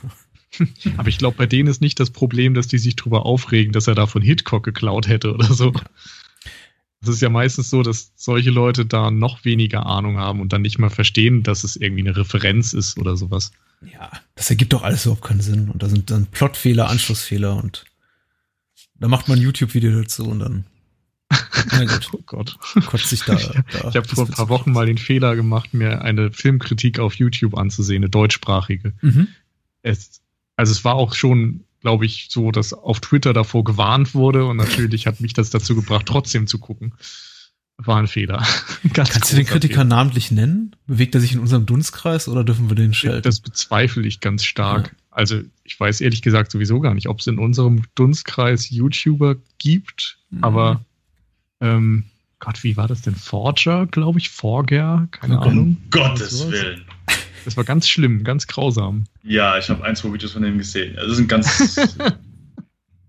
Aber 0.97 1.07
ich 1.07 1.17
glaube, 1.17 1.37
bei 1.37 1.47
denen 1.47 1.67
ist 1.67 1.81
nicht 1.81 1.99
das 1.99 2.11
Problem, 2.11 2.53
dass 2.53 2.67
die 2.67 2.77
sich 2.77 2.95
drüber 2.95 3.25
aufregen, 3.25 3.73
dass 3.73 3.87
er 3.87 3.95
da 3.95 4.05
von 4.05 4.21
Hitchcock 4.21 4.63
geklaut 4.63 5.07
hätte 5.07 5.33
oder 5.33 5.51
so. 5.51 5.73
Es 7.01 7.09
ist 7.09 7.21
ja 7.21 7.29
meistens 7.29 7.69
so, 7.69 7.83
dass 7.83 8.13
solche 8.15 8.51
Leute 8.51 8.85
da 8.85 9.11
noch 9.11 9.43
weniger 9.45 9.85
Ahnung 9.85 10.17
haben 10.17 10.39
und 10.39 10.53
dann 10.53 10.61
nicht 10.61 10.79
mal 10.79 10.89
verstehen, 10.89 11.43
dass 11.43 11.63
es 11.63 11.75
irgendwie 11.75 12.07
eine 12.07 12.15
Referenz 12.15 12.73
ist 12.73 12.97
oder 12.97 13.17
sowas. 13.17 13.51
Ja, 13.91 14.11
das 14.35 14.49
ergibt 14.49 14.71
doch 14.71 14.83
alles 14.83 15.05
überhaupt 15.05 15.25
keinen 15.25 15.41
Sinn. 15.41 15.69
Und 15.69 15.83
da 15.83 15.89
sind 15.89 16.11
dann 16.11 16.27
Plotfehler, 16.27 16.87
Anschlussfehler 16.87 17.57
und 17.61 17.83
da 19.03 19.09
macht 19.09 19.27
man 19.27 19.37
ein 19.37 19.41
YouTube-Video 19.41 19.91
dazu 20.01 20.23
und 20.29 20.39
dann. 20.39 20.63
Na 21.73 21.83
gut. 21.83 22.09
oh 22.13 22.21
Gott. 22.25 22.57
Kotzt 22.85 23.09
sich 23.09 23.23
da. 23.23 23.35
da 23.73 23.89
ich 23.89 23.97
habe 23.97 24.07
vor 24.07 24.25
ein 24.25 24.31
paar 24.31 24.47
Wochen 24.47 24.71
mal 24.71 24.85
den 24.85 24.97
Fehler 24.97 25.35
gemacht, 25.35 25.73
mir 25.73 26.03
eine 26.03 26.31
Filmkritik 26.31 26.99
auf 26.99 27.15
YouTube 27.15 27.57
anzusehen, 27.57 28.01
eine 28.01 28.09
deutschsprachige. 28.09 28.93
Mhm. 29.01 29.27
Es, 29.81 30.21
also 30.55 30.71
es 30.71 30.85
war 30.85 30.95
auch 30.95 31.15
schon, 31.15 31.65
glaube 31.81 32.05
ich, 32.05 32.27
so, 32.29 32.51
dass 32.51 32.71
auf 32.71 33.01
Twitter 33.01 33.33
davor 33.33 33.65
gewarnt 33.65 34.15
wurde 34.15 34.45
und 34.45 34.55
natürlich 34.55 35.05
hat 35.05 35.19
mich 35.19 35.33
das 35.33 35.49
dazu 35.49 35.75
gebracht, 35.75 36.05
trotzdem 36.05 36.47
zu 36.47 36.57
gucken. 36.59 36.93
War 37.75 37.97
ein 37.97 38.07
Fehler. 38.07 38.47
Kannst 38.93 39.33
du 39.33 39.35
den 39.35 39.45
Kritiker 39.45 39.73
Fehler. 39.81 39.83
namentlich 39.83 40.31
nennen? 40.31 40.77
Bewegt 40.87 41.13
er 41.13 41.19
sich 41.19 41.33
in 41.33 41.39
unserem 41.39 41.65
Dunstkreis 41.65 42.29
oder 42.29 42.45
dürfen 42.45 42.69
wir 42.69 42.77
den 42.77 42.93
schelten? 42.93 43.23
Das 43.23 43.41
bezweifle 43.41 44.07
ich 44.07 44.21
ganz 44.21 44.45
stark. 44.45 44.93
Ja. 44.93 45.02
Also 45.13 45.41
ich 45.63 45.79
weiß 45.79 46.01
ehrlich 46.01 46.21
gesagt 46.21 46.51
sowieso 46.51 46.79
gar 46.79 46.93
nicht, 46.93 47.07
ob 47.07 47.19
es 47.19 47.27
in 47.27 47.39
unserem 47.39 47.83
Dunstkreis 47.95 48.69
YouTuber 48.69 49.35
gibt, 49.57 50.17
mhm. 50.29 50.43
aber 50.43 50.85
ähm, 51.61 52.05
Gott, 52.39 52.63
wie 52.63 52.75
war 52.75 52.87
das 52.87 53.01
denn? 53.01 53.15
Forger, 53.15 53.85
glaube 53.87 54.19
ich, 54.19 54.29
Forger, 54.29 55.07
keine 55.11 55.37
um 55.37 55.43
Ahnung. 55.43 55.63
Um 55.65 55.89
Gottes 55.89 56.51
Willen. 56.51 56.83
Das 57.45 57.55
war 57.55 57.63
ganz 57.63 57.87
schlimm, 57.87 58.23
ganz 58.23 58.47
grausam. 58.47 59.05
Ja, 59.23 59.57
ich 59.57 59.69
habe 59.69 59.83
ein, 59.83 59.95
zwei 59.95 60.11
Videos 60.11 60.33
von 60.33 60.43
dem 60.43 60.57
gesehen. 60.57 60.97
Also, 60.97 61.09
das 61.09 61.17
sind 61.17 61.27
ganz 61.29 61.75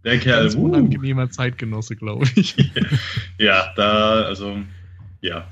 Der 0.04 0.18
Kerl. 0.18 0.42
Ganz 0.42 0.54
uh. 0.54 0.64
unangenehmer 0.64 1.30
Zeitgenosse, 1.30 1.96
glaube 1.96 2.26
ich. 2.36 2.54
ja, 3.38 3.72
da, 3.74 4.22
also, 4.22 4.58
ja. 5.20 5.48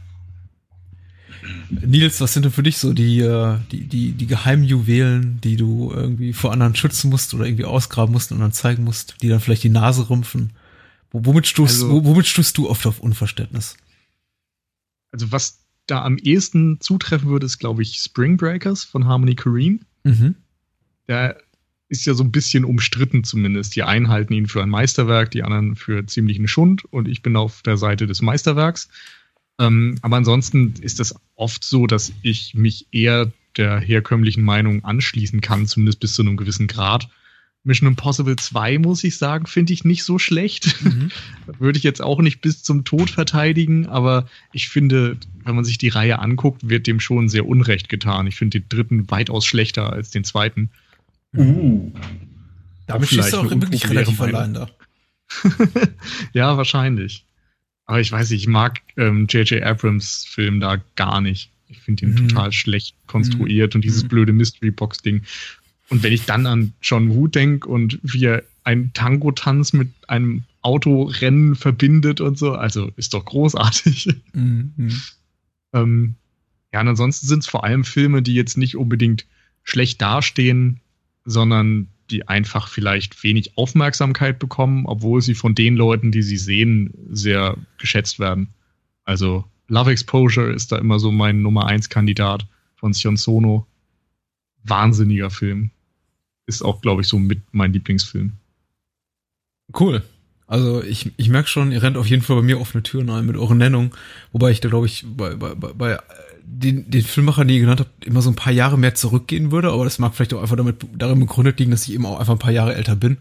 Nils, 1.71 2.21
was 2.21 2.33
sind 2.33 2.45
denn 2.45 2.53
für 2.53 2.63
dich 2.63 2.79
so 2.79 2.93
die, 2.93 3.21
äh, 3.21 3.59
die, 3.71 3.87
die, 3.87 4.13
die 4.13 4.27
Geheimjuwelen, 4.27 5.41
die 5.41 5.57
du 5.57 5.93
irgendwie 5.93 6.33
vor 6.33 6.53
anderen 6.53 6.75
schützen 6.75 7.11
musst 7.11 7.35
oder 7.35 7.45
irgendwie 7.47 7.65
ausgraben 7.65 8.13
musst 8.13 8.33
und 8.33 8.41
dann 8.41 8.53
zeigen 8.53 8.85
musst, 8.85 9.17
die 9.23 9.29
dann 9.29 9.41
vielleicht 9.41 9.65
die 9.65 9.69
Nase 9.69 10.09
rümpfen? 10.09 10.51
Womit 11.11 11.47
stoßt, 11.47 11.83
also, 11.83 12.05
womit 12.05 12.27
stoßt 12.27 12.57
du 12.57 12.71
oft 12.71 12.87
auf 12.87 13.01
Unverständnis? 13.01 13.77
Also, 15.11 15.31
was 15.31 15.59
da 15.87 16.03
am 16.05 16.17
ehesten 16.17 16.81
zutreffen 16.81 17.29
würde, 17.29 17.47
ist, 17.47 17.59
glaube 17.59 17.83
ich, 17.83 17.97
Spring 17.97 18.37
Breakers 18.37 18.85
von 18.85 19.07
Harmony 19.07 19.35
Korine. 19.35 19.81
Mhm. 20.05 20.37
Der 21.09 21.37
ist 21.89 22.07
ja 22.07 22.15
so 22.15 22.25
ein 22.25 22.33
bisschen 22.33 22.65
umstritten 22.65 23.25
zumindest. 23.25 23.77
Die 23.77 23.83
einen 23.83 24.09
halten 24.09 24.33
ihn 24.33 24.47
für 24.47 24.63
ein 24.63 24.71
Meisterwerk, 24.71 25.31
die 25.31 25.43
anderen 25.43 25.77
für 25.77 26.07
ziemlichen 26.07 26.49
Schund 26.49 26.85
und 26.87 27.07
ich 27.07 27.23
bin 27.23 27.37
auf 27.37 27.61
der 27.63 27.77
Seite 27.77 28.07
des 28.07 28.23
Meisterwerks. 28.23 28.89
Ähm, 29.63 29.97
aber 30.03 30.17
ansonsten 30.17 30.75
ist 30.81 30.99
es 30.99 31.15
oft 31.37 31.63
so, 31.63 31.87
dass 31.87 32.13
ich 32.23 32.55
mich 32.55 32.87
eher 32.91 33.31
der 33.57 33.79
herkömmlichen 33.79 34.43
Meinung 34.43 34.85
anschließen 34.85 35.41
kann, 35.41 35.67
zumindest 35.67 36.01
bis 36.01 36.15
zu 36.15 36.23
einem 36.23 36.37
gewissen 36.37 36.67
Grad. 36.67 37.09
Mission 37.65 37.87
Impossible 37.87 38.35
2, 38.35 38.79
muss 38.79 39.05
ich 39.05 39.17
sagen, 39.19 39.47
finde 39.47 39.73
ich 39.73 39.85
nicht 39.85 40.03
so 40.03 40.19
schlecht. 40.19 40.83
Mhm. 40.83 41.11
Würde 41.61 41.79
ich 41.79 41.85
jetzt 41.85 42.03
auch 42.03 42.21
nicht 42.21 42.41
bis 42.41 42.65
zum 42.65 42.85
Tod 42.85 43.09
verteidigen, 43.09 43.87
aber 43.87 44.27
ich 44.53 44.69
finde, 44.69 45.17
wenn 45.45 45.55
man 45.55 45.65
sich 45.65 45.79
die 45.79 45.91
Reihe 45.91 46.19
anguckt, 46.19 46.69
wird 46.69 46.89
dem 46.89 46.99
schon 46.99 47.29
sehr 47.29 47.47
Unrecht 47.47 47.89
getan. 47.89 48.27
Ich 48.27 48.35
finde 48.35 48.59
den 48.61 48.69
dritten 48.69 49.11
weitaus 49.13 49.47
schlechter 49.47 49.93
als 49.93 50.11
den 50.11 50.25
zweiten. 50.25 50.71
Uh. 51.37 51.93
Damit 52.89 53.11
schießt 53.11 53.33
du 53.33 53.37
auch 53.39 53.51
wirklich 53.51 53.89
relativ 53.89 54.21
allein 54.21 54.55
da. 54.55 54.69
ja, 56.33 56.57
wahrscheinlich. 56.57 57.25
Aber 57.87 58.01
ich 58.01 58.11
weiß 58.11 58.31
nicht, 58.31 58.43
ich 58.43 58.49
mag 58.49 58.81
J.J. 58.97 59.53
Ähm, 59.53 59.63
Abrams 59.65 60.25
Film 60.25 60.61
da 60.61 60.83
gar 60.97 61.21
nicht. 61.21 61.51
Ich 61.69 61.81
finde 61.81 62.05
ihn 62.05 62.13
mhm. 62.13 62.29
total 62.29 62.53
schlecht 62.53 62.97
konstruiert 63.07 63.75
mhm. 63.75 63.79
und 63.79 63.85
dieses 63.85 64.05
mhm. 64.05 64.09
blöde 64.09 64.33
Mystery 64.33 64.71
Box 64.71 64.99
Ding. 64.99 65.23
Und 65.89 66.03
wenn 66.03 66.13
ich 66.13 66.25
dann 66.25 66.47
an 66.47 66.73
John 66.81 67.11
Woo 67.11 67.29
denke 67.29 67.69
und 67.69 67.99
wie 68.03 68.25
er 68.25 68.45
einen 68.65 68.93
Tango-Tanz 68.93 69.73
mit 69.73 69.91
einem 70.09 70.45
Autorennen 70.63 71.57
verbindet 71.57 72.21
und 72.21 72.39
so, 72.39 72.53
also 72.53 72.93
ist 72.97 73.15
doch 73.15 73.25
großartig. 73.25 74.09
Mhm. 74.35 74.93
ähm, 75.75 76.15
ja, 76.73 76.81
und 76.81 76.89
ansonsten 76.89 77.27
sind 77.27 77.41
es 77.41 77.47
vor 77.47 77.65
allem 77.65 77.85
Filme, 77.85 78.23
die 78.23 78.33
jetzt 78.33 78.57
nicht 78.57 78.77
unbedingt 78.77 79.27
schlecht 79.63 80.01
dastehen, 80.01 80.81
sondern 81.27 81.89
die 82.13 82.29
einfach 82.29 82.69
vielleicht 82.69 83.23
wenig 83.23 83.57
Aufmerksamkeit 83.57 84.39
bekommen, 84.39 84.87
obwohl 84.87 85.23
sie 85.23 85.35
von 85.35 85.55
den 85.55 85.75
Leuten, 85.75 86.13
die 86.13 86.23
sie 86.23 86.37
sehen, 86.37 86.93
sehr 87.11 87.57
geschätzt 87.79 88.19
werden. 88.19 88.49
Also 89.05 89.45
Love 89.69 89.91
Exposure 89.91 90.53
ist 90.53 90.71
da 90.71 90.79
immer 90.79 90.99
so 90.99 91.11
mein 91.11 91.43
Nummer 91.43 91.67
1 91.67 91.89
Kandidat 91.89 92.47
von 92.77 92.93
Sion 92.93 93.17
Sono. 93.17 93.67
Wahnsinniger 94.65 95.31
Film. 95.31 95.71
Ist 96.47 96.63
auch, 96.63 96.81
glaube 96.83 97.03
ich, 97.03 97.09
so 97.09 97.19
mit 97.19 97.41
mein 97.53 97.73
Lieblingsfilm. 97.73 98.35
Cool. 99.79 100.03
Also 100.47 100.83
ich, 100.83 101.11
ich 101.17 101.31
merke 101.31 101.49
schon, 101.49 101.73
ihr 101.73 101.83
rennt 101.83 101.97
auf 101.97 102.07
jeden 102.07 102.23
Fall 102.23 102.37
bei 102.37 102.43
mir 102.43 102.61
offene 102.61 102.83
Türen 102.83 103.09
ein 103.09 103.25
mit 103.25 103.37
euren 103.37 103.57
Nennungen, 103.57 103.93
wobei 104.33 104.51
ich 104.51 104.61
da, 104.61 104.69
glaube 104.69 104.87
ich, 104.87 105.05
bei, 105.07 105.35
bei, 105.35 105.55
bei 105.55 105.99
den, 106.45 106.91
den 106.91 107.03
Filmmacher, 107.03 107.45
den 107.45 107.55
ihr 107.55 107.61
genannt 107.61 107.81
habt, 107.81 108.05
immer 108.05 108.23
so 108.23 108.31
ein 108.31 108.37
paar 108.37 108.53
Jahre 108.53 108.79
mehr 108.79 108.95
zurückgehen 108.95 109.51
würde, 109.51 109.73
aber 109.73 109.85
das 109.85 109.99
mag 109.99 110.15
vielleicht 110.15 110.35
auch 110.35 110.43
einfach 110.43 110.57
damit 110.57 110.87
darin 110.97 111.21
begründet 111.21 111.59
liegen, 111.59 111.71
dass 111.71 111.87
ich 111.87 111.95
eben 111.95 112.07
auch 112.07 112.19
einfach 112.19 112.35
ein 112.35 112.39
paar 112.39 112.53
Jahre 112.53 112.75
älter 112.75 112.97
bin 112.97 113.19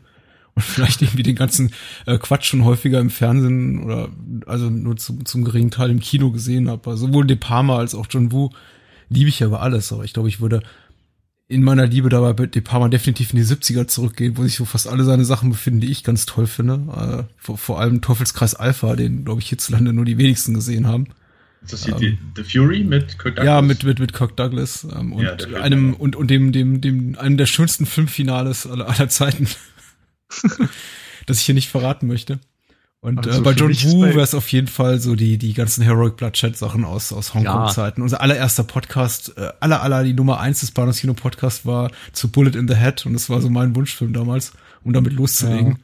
und 0.56 0.64
vielleicht 0.64 1.02
irgendwie 1.02 1.24
den 1.24 1.36
ganzen 1.36 1.72
äh, 2.06 2.18
Quatsch 2.18 2.46
schon 2.46 2.66
häufiger 2.66 3.00
im 3.00 3.10
Fernsehen 3.10 3.84
oder 3.84 4.10
also 4.46 4.70
nur 4.70 4.98
zum, 4.98 5.26
zum 5.26 5.44
geringen 5.44 5.72
Teil 5.72 5.90
im 5.90 6.00
Kino 6.00 6.32
gesehen 6.32 6.70
habe. 6.70 6.90
Also 6.90 7.08
sowohl 7.08 7.26
De 7.26 7.38
Palma 7.38 7.78
als 7.78 7.96
auch 7.96 8.08
John 8.10 8.32
Woo 8.32 8.50
liebe 9.10 9.30
ich 9.30 9.40
ja 9.40 9.48
über 9.48 9.62
alles, 9.62 9.92
aber 9.92 10.04
ich 10.04 10.14
glaube, 10.14 10.30
ich 10.30 10.40
würde 10.42 10.62
in 11.48 11.64
meiner 11.64 11.86
Liebe 11.86 12.08
dabei 12.08 12.32
bei 12.32 12.46
De 12.46 12.62
Palma 12.62 12.88
definitiv 12.88 13.34
in 13.34 13.40
die 13.40 13.46
70er 13.46 13.86
zurückgehen, 13.86 14.38
wo 14.38 14.44
sich 14.44 14.56
so 14.56 14.64
fast 14.64 14.88
alle 14.88 15.04
seine 15.04 15.26
Sachen 15.26 15.50
befinden, 15.50 15.82
die 15.82 15.92
ich 15.92 16.06
ganz 16.06 16.26
toll 16.26 16.48
finde. 16.48 17.28
Äh, 17.28 17.34
vor, 17.36 17.58
vor 17.58 17.80
allem 17.82 18.02
Teufelskreis 18.02 18.56
Alpha, 18.56 18.96
den, 18.96 19.26
glaube 19.26 19.42
ich, 19.42 19.50
hierzulande 19.50 19.92
nur 19.92 20.06
die 20.06 20.18
wenigsten 20.18 20.54
gesehen 20.54 20.88
haben. 20.88 21.08
Ist 21.63 21.74
das 21.74 21.86
hier 21.86 22.02
ähm, 22.02 22.17
The 22.36 22.43
Fury 22.43 22.84
mit 22.84 23.19
Kirk 23.19 23.36
Douglas? 23.36 23.45
Ja, 23.45 23.62
mit, 23.62 23.84
mit, 23.84 24.00
mit 24.00 24.13
Kirk 24.13 24.36
Douglas 24.36 24.84
ähm, 24.84 25.13
und 25.13 25.24
ja, 25.24 25.62
einem 25.62 25.93
und, 25.93 26.15
und 26.15 26.30
dem, 26.30 26.52
dem, 26.52 26.82
dem, 26.82 27.17
einem 27.19 27.38
der 27.38 27.45
schönsten 27.45 27.86
Filmfinales 27.86 28.65
aller, 28.65 28.89
aller 28.89 29.10
Zeiten. 29.10 29.47
das 31.28 31.38
ich 31.38 31.45
hier 31.45 31.56
nicht 31.56 31.69
verraten 31.69 32.08
möchte. 32.08 32.39
Und 33.00 33.26
also 33.26 33.39
äh, 33.39 33.43
bei 33.43 33.52
John 33.52 33.71
Woo 33.71 34.04
wäre 34.04 34.21
es 34.21 34.36
auf 34.36 34.52
jeden 34.52 34.67
Fall 34.67 35.00
so 35.00 35.15
die, 35.15 35.39
die 35.39 35.54
ganzen 35.54 35.84
Heroic 35.84 36.17
Bloodshed 36.17 36.56
Sachen 36.56 36.86
aus, 36.86 37.12
aus 37.12 37.34
Hongkong-Zeiten. 37.34 38.02
Ja. 38.02 38.04
Unser 38.04 38.21
allererster 38.21 38.63
Podcast, 38.63 39.36
äh, 39.38 39.52
aller, 39.60 39.82
aller, 39.82 40.04
die 40.04 40.13
Nummer 40.13 40.39
eins 40.39 40.60
des 40.60 40.71
Bahnhofs 40.71 41.00
Kino 41.00 41.15
Podcast 41.15 41.65
war 41.65 41.91
zu 42.12 42.32
Bullet 42.32 42.56
in 42.56 42.67
the 42.67 42.76
Head 42.76 43.06
und 43.08 43.13
das 43.13 43.28
war 43.30 43.41
so 43.41 43.50
mein 43.50 43.76
Wunschfilm 43.76 44.13
damals, 44.13 44.54
um 44.84 44.93
damit 44.93 45.13
loszulegen. 45.13 45.71
Ja. 45.71 45.78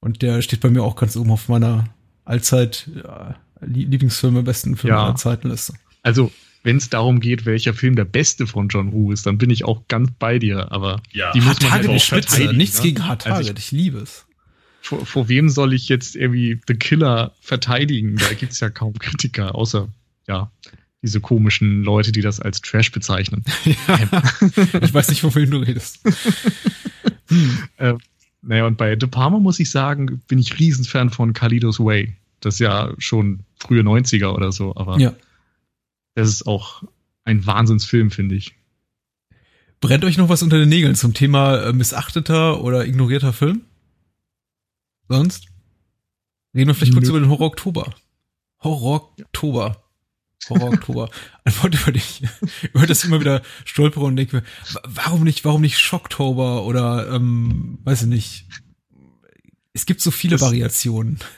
Und 0.00 0.20
der 0.20 0.42
steht 0.42 0.60
bei 0.60 0.68
mir 0.68 0.82
auch 0.82 0.96
ganz 0.96 1.16
oben 1.16 1.30
auf 1.30 1.48
meiner 1.48 1.84
Allzeit, 2.26 2.90
ja, 3.02 3.36
Lieblingsfilme, 3.64 4.42
besten 4.42 4.76
Filme 4.76 4.96
ja. 4.96 5.04
aller 5.04 5.16
Zeiten 5.16 5.50
Liste. 5.50 5.74
Also, 6.02 6.32
wenn 6.62 6.76
es 6.76 6.90
darum 6.90 7.20
geht, 7.20 7.44
welcher 7.44 7.74
Film 7.74 7.96
der 7.96 8.04
beste 8.04 8.46
von 8.46 8.68
John 8.68 8.92
Woo 8.92 9.12
ist, 9.12 9.26
dann 9.26 9.38
bin 9.38 9.50
ich 9.50 9.64
auch 9.64 9.82
ganz 9.88 10.10
bei 10.18 10.38
dir. 10.38 10.70
Aber 10.70 11.02
ja. 11.12 11.32
die 11.32 11.40
muss 11.40 11.60
man 11.60 11.70
Target 11.70 11.90
ist 11.92 12.04
spitze. 12.04 12.52
Nichts 12.52 12.78
ne? 12.78 12.84
gegen 12.84 13.06
Hard 13.06 13.22
Target. 13.22 13.38
Also 13.38 13.52
ich, 13.52 13.58
ich 13.58 13.72
liebe 13.72 13.98
es. 13.98 14.26
Vor, 14.80 15.06
vor, 15.06 15.28
wem 15.28 15.48
soll 15.48 15.72
ich 15.74 15.88
jetzt 15.88 16.16
irgendwie 16.16 16.60
The 16.66 16.74
Killer 16.74 17.32
verteidigen? 17.40 18.16
Da 18.16 18.32
gibt's 18.34 18.58
ja 18.60 18.68
kaum 18.68 18.98
Kritiker, 18.98 19.54
außer 19.54 19.88
ja 20.26 20.50
diese 21.02 21.20
komischen 21.20 21.82
Leute, 21.82 22.12
die 22.12 22.20
das 22.20 22.40
als 22.40 22.60
Trash 22.60 22.92
bezeichnen. 22.92 23.44
Ja. 23.64 24.22
ich 24.82 24.94
weiß 24.94 25.08
nicht, 25.08 25.20
von 25.20 25.34
wem 25.34 25.50
du 25.50 25.58
redest. 25.58 26.00
hm. 27.28 27.58
äh, 27.76 27.94
naja, 28.42 28.66
und 28.66 28.76
bei 28.76 28.96
De 28.96 29.08
Palma 29.08 29.38
muss 29.38 29.60
ich 29.60 29.70
sagen, 29.70 30.20
bin 30.26 30.38
ich 30.38 30.58
Riesenfan 30.58 31.10
von 31.10 31.32
Kalidos 31.32 31.78
Way. 31.78 32.14
Das 32.42 32.54
ist 32.54 32.60
ja 32.60 32.92
schon 32.98 33.44
frühe 33.56 33.82
90er 33.82 34.34
oder 34.34 34.52
so, 34.52 34.74
aber 34.76 34.98
ja. 34.98 35.14
das 36.14 36.28
ist 36.28 36.46
auch 36.46 36.82
ein 37.24 37.46
Wahnsinnsfilm, 37.46 38.10
finde 38.10 38.34
ich. 38.34 38.54
Brennt 39.80 40.04
euch 40.04 40.16
noch 40.16 40.28
was 40.28 40.42
unter 40.42 40.58
den 40.58 40.68
Nägeln 40.68 40.94
zum 40.94 41.14
Thema 41.14 41.56
äh, 41.62 41.72
missachteter 41.72 42.62
oder 42.62 42.86
ignorierter 42.86 43.32
Film? 43.32 43.62
Sonst? 45.08 45.46
Reden 46.54 46.68
wir 46.68 46.74
vielleicht 46.74 46.92
kurz 46.92 47.08
über 47.08 47.20
den 47.20 47.28
Horror 47.28 47.46
Oktober. 47.46 47.94
Horror 48.62 49.12
Oktober. 49.18 49.82
Horror 50.48 50.68
Oktober. 50.72 51.10
Ein 51.44 51.54
Wort, 51.62 51.74
über 51.74 51.92
dich, 51.92 52.22
über 52.72 52.86
das 52.86 53.04
immer 53.04 53.20
wieder 53.20 53.42
stolpere 53.64 54.04
und 54.04 54.16
denke 54.16 54.36
mir, 54.36 54.42
warum 54.84 55.24
nicht, 55.24 55.44
warum 55.44 55.62
nicht 55.62 55.78
Schocktober 55.78 56.64
oder, 56.64 57.10
ähm, 57.12 57.78
weiß 57.84 58.02
ich 58.02 58.08
nicht, 58.08 58.46
es 59.74 59.86
gibt 59.86 60.00
so 60.00 60.10
viele 60.10 60.32
das, 60.36 60.42
Variationen. 60.42 61.18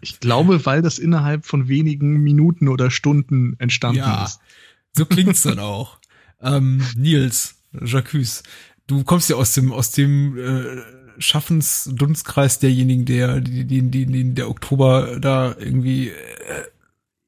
Ich 0.00 0.18
glaube, 0.20 0.64
weil 0.64 0.80
das 0.80 0.98
innerhalb 0.98 1.44
von 1.44 1.68
wenigen 1.68 2.22
Minuten 2.22 2.68
oder 2.68 2.90
Stunden 2.90 3.54
entstanden 3.58 3.98
ja, 3.98 4.24
ist. 4.24 4.40
So 4.96 5.04
klingt's 5.04 5.42
dann 5.42 5.58
auch. 5.58 5.98
Ähm, 6.40 6.82
Nils, 6.96 7.56
Jacques, 7.72 8.42
du 8.86 9.04
kommst 9.04 9.28
ja 9.28 9.36
aus 9.36 9.52
dem 9.52 9.72
aus 9.72 9.90
dem 9.90 10.38
äh, 10.38 10.82
Schaffensdunstkreis 11.18 12.58
derjenigen, 12.60 13.04
der 13.04 13.40
die, 13.40 13.64
die, 13.64 13.82
die, 13.82 14.06
die 14.06 14.34
der 14.34 14.48
Oktober 14.48 15.18
da 15.20 15.54
irgendwie 15.58 16.08
äh, 16.08 16.14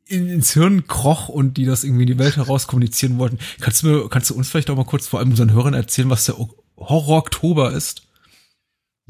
ins 0.06 0.52
Hirn 0.54 0.86
kroch 0.86 1.28
und 1.28 1.56
die 1.56 1.66
das 1.66 1.84
irgendwie 1.84 2.02
in 2.02 2.08
die 2.08 2.18
Welt 2.18 2.36
heraus 2.36 2.66
kommunizieren 2.66 3.18
wollten. 3.18 3.38
Kannst 3.60 3.82
du 3.82 3.88
mir, 3.88 4.08
kannst 4.08 4.30
du 4.30 4.34
uns 4.34 4.48
vielleicht 4.48 4.70
auch 4.70 4.76
mal 4.76 4.84
kurz 4.84 5.06
vor 5.06 5.20
allem 5.20 5.30
unseren 5.30 5.52
Hörern 5.52 5.74
erzählen, 5.74 6.10
was 6.10 6.24
der 6.24 6.36
Horror 6.76 7.18
Oktober 7.18 7.72
ist? 7.72 8.09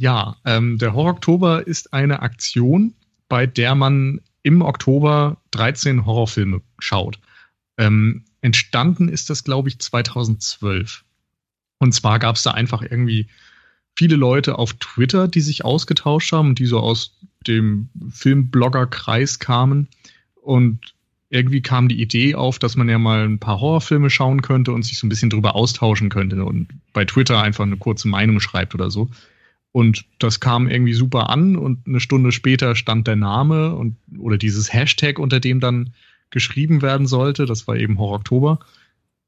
Ja, 0.01 0.39
ähm, 0.47 0.79
der 0.79 0.95
Horror 0.95 1.11
Oktober 1.11 1.67
ist 1.67 1.93
eine 1.93 2.23
Aktion, 2.23 2.95
bei 3.29 3.47
der 3.47 3.75
man 3.75 4.23
im 4.43 4.63
Oktober 4.63 5.37
13 5.51 6.07
Horrorfilme 6.07 6.63
schaut. 6.79 7.19
Ähm, 7.77 8.25
entstanden 8.41 9.11
ist 9.11 9.29
das, 9.29 9.45
glaube 9.45 9.69
ich, 9.69 9.79
2012. 9.79 11.05
Und 11.81 11.93
zwar 11.93 12.19
gab 12.19 12.37
es 12.37 12.43
da 12.43 12.53
einfach 12.53 12.81
irgendwie 12.81 13.27
viele 13.95 14.17
Leute 14.17 14.59
auf 14.59 14.73
Twitter, 14.73 15.29
die 15.29 15.43
sich 15.43 15.67
ausgetauscht 15.67 16.33
haben 16.33 16.55
die 16.55 16.65
so 16.65 16.81
aus 16.81 17.19
dem 17.47 17.91
Filmblogger-Kreis 18.11 19.39
kamen. 19.39 19.87
Und 20.41 20.95
irgendwie 21.29 21.61
kam 21.61 21.91
die 21.91 22.01
Idee 22.01 22.37
auf, 22.37 22.59
dass 22.59 22.75
man 22.75 22.89
ja 22.89 22.97
mal 22.97 23.29
ein 23.29 23.39
paar 23.39 23.61
Horrorfilme 23.61 24.09
schauen 24.09 24.41
könnte 24.41 24.73
und 24.73 24.83
sich 24.83 24.99
so 24.99 25.07
ein 25.07 25.11
bisschen 25.11 25.29
drüber 25.29 25.55
austauschen 25.55 26.09
könnte 26.09 26.43
und 26.43 26.69
bei 26.95 27.05
Twitter 27.05 27.43
einfach 27.43 27.65
eine 27.65 27.77
kurze 27.77 28.09
Meinung 28.09 28.41
schreibt 28.41 28.75
oder 28.75 28.91
so. 28.91 29.11
Und 29.73 30.05
das 30.19 30.41
kam 30.41 30.69
irgendwie 30.69 30.95
super 30.95 31.31
an 31.31 31.57
und 31.57 31.87
eine 31.87 32.01
Stunde 32.01 32.33
später 32.33 32.75
stand 32.75 33.07
der 33.07 33.17
Name 33.17 33.75
und 33.75 33.97
oder 34.19 34.37
dieses 34.37 34.73
Hashtag, 34.73 35.19
unter 35.19 35.39
dem 35.39 35.61
dann 35.61 35.95
geschrieben 36.31 36.83
werden 36.83 37.07
sollte. 37.07 37.47
Das 37.47 37.69
war 37.69 37.77
eben 37.77 37.99
Horror 37.99 38.17
Oktober. 38.17 38.59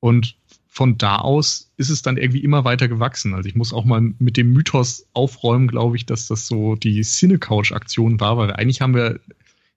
Und 0.00 0.36
von 0.66 0.98
da 0.98 1.18
aus 1.18 1.70
ist 1.76 1.90
es 1.90 2.02
dann 2.02 2.16
irgendwie 2.16 2.42
immer 2.42 2.64
weiter 2.64 2.88
gewachsen. 2.88 3.34
Also 3.34 3.48
ich 3.48 3.54
muss 3.54 3.72
auch 3.72 3.84
mal 3.84 4.00
mit 4.18 4.36
dem 4.36 4.52
Mythos 4.52 5.06
aufräumen, 5.12 5.68
glaube 5.68 5.96
ich, 5.96 6.06
dass 6.06 6.26
das 6.26 6.46
so 6.46 6.76
die 6.76 7.02
Cine-Couch-Aktion 7.02 8.18
war, 8.20 8.36
weil 8.36 8.52
eigentlich 8.52 8.80
haben 8.80 8.94
wir 8.94 9.20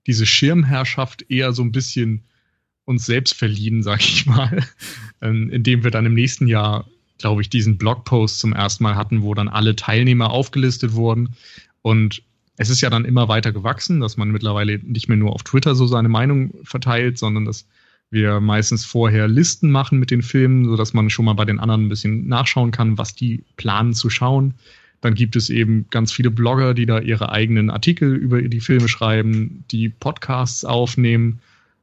diese 0.07 0.25
Schirmherrschaft 0.25 1.29
eher 1.29 1.51
so 1.51 1.63
ein 1.63 1.71
bisschen 1.71 2.23
uns 2.85 3.05
selbst 3.05 3.33
verliehen, 3.33 3.83
sag 3.83 3.99
ich 3.99 4.25
mal, 4.25 4.63
ähm, 5.21 5.49
indem 5.49 5.83
wir 5.83 5.91
dann 5.91 6.05
im 6.05 6.13
nächsten 6.13 6.47
Jahr, 6.47 6.87
glaube 7.17 7.41
ich, 7.41 7.49
diesen 7.49 7.77
Blogpost 7.77 8.39
zum 8.39 8.53
ersten 8.53 8.83
Mal 8.83 8.95
hatten, 8.95 9.21
wo 9.21 9.33
dann 9.33 9.47
alle 9.47 9.75
Teilnehmer 9.75 10.29
aufgelistet 10.29 10.93
wurden. 10.93 11.35
Und 11.81 12.23
es 12.57 12.69
ist 12.69 12.81
ja 12.81 12.89
dann 12.89 13.05
immer 13.05 13.27
weiter 13.27 13.51
gewachsen, 13.51 13.99
dass 13.99 14.17
man 14.17 14.31
mittlerweile 14.31 14.79
nicht 14.79 15.07
mehr 15.07 15.17
nur 15.17 15.33
auf 15.33 15.43
Twitter 15.43 15.75
so 15.75 15.87
seine 15.87 16.09
Meinung 16.09 16.53
verteilt, 16.63 17.17
sondern 17.17 17.45
dass 17.45 17.67
wir 18.11 18.39
meistens 18.39 18.85
vorher 18.85 19.27
Listen 19.27 19.71
machen 19.71 19.99
mit 19.99 20.11
den 20.11 20.21
Filmen, 20.21 20.65
sodass 20.65 20.93
man 20.93 21.09
schon 21.09 21.25
mal 21.25 21.33
bei 21.33 21.45
den 21.45 21.59
anderen 21.59 21.85
ein 21.85 21.89
bisschen 21.89 22.27
nachschauen 22.27 22.71
kann, 22.71 22.97
was 22.97 23.15
die 23.15 23.43
planen 23.57 23.93
zu 23.93 24.09
schauen. 24.09 24.53
Dann 25.01 25.15
gibt 25.15 25.35
es 25.35 25.49
eben 25.49 25.85
ganz 25.89 26.11
viele 26.11 26.31
Blogger, 26.31 26.73
die 26.73 26.85
da 26.85 26.99
ihre 26.99 27.31
eigenen 27.31 27.69
Artikel 27.69 28.15
über 28.15 28.41
die 28.41 28.61
Filme 28.61 28.87
schreiben, 28.87 29.63
die 29.71 29.89
Podcasts 29.89 30.63
aufnehmen. 30.63 31.39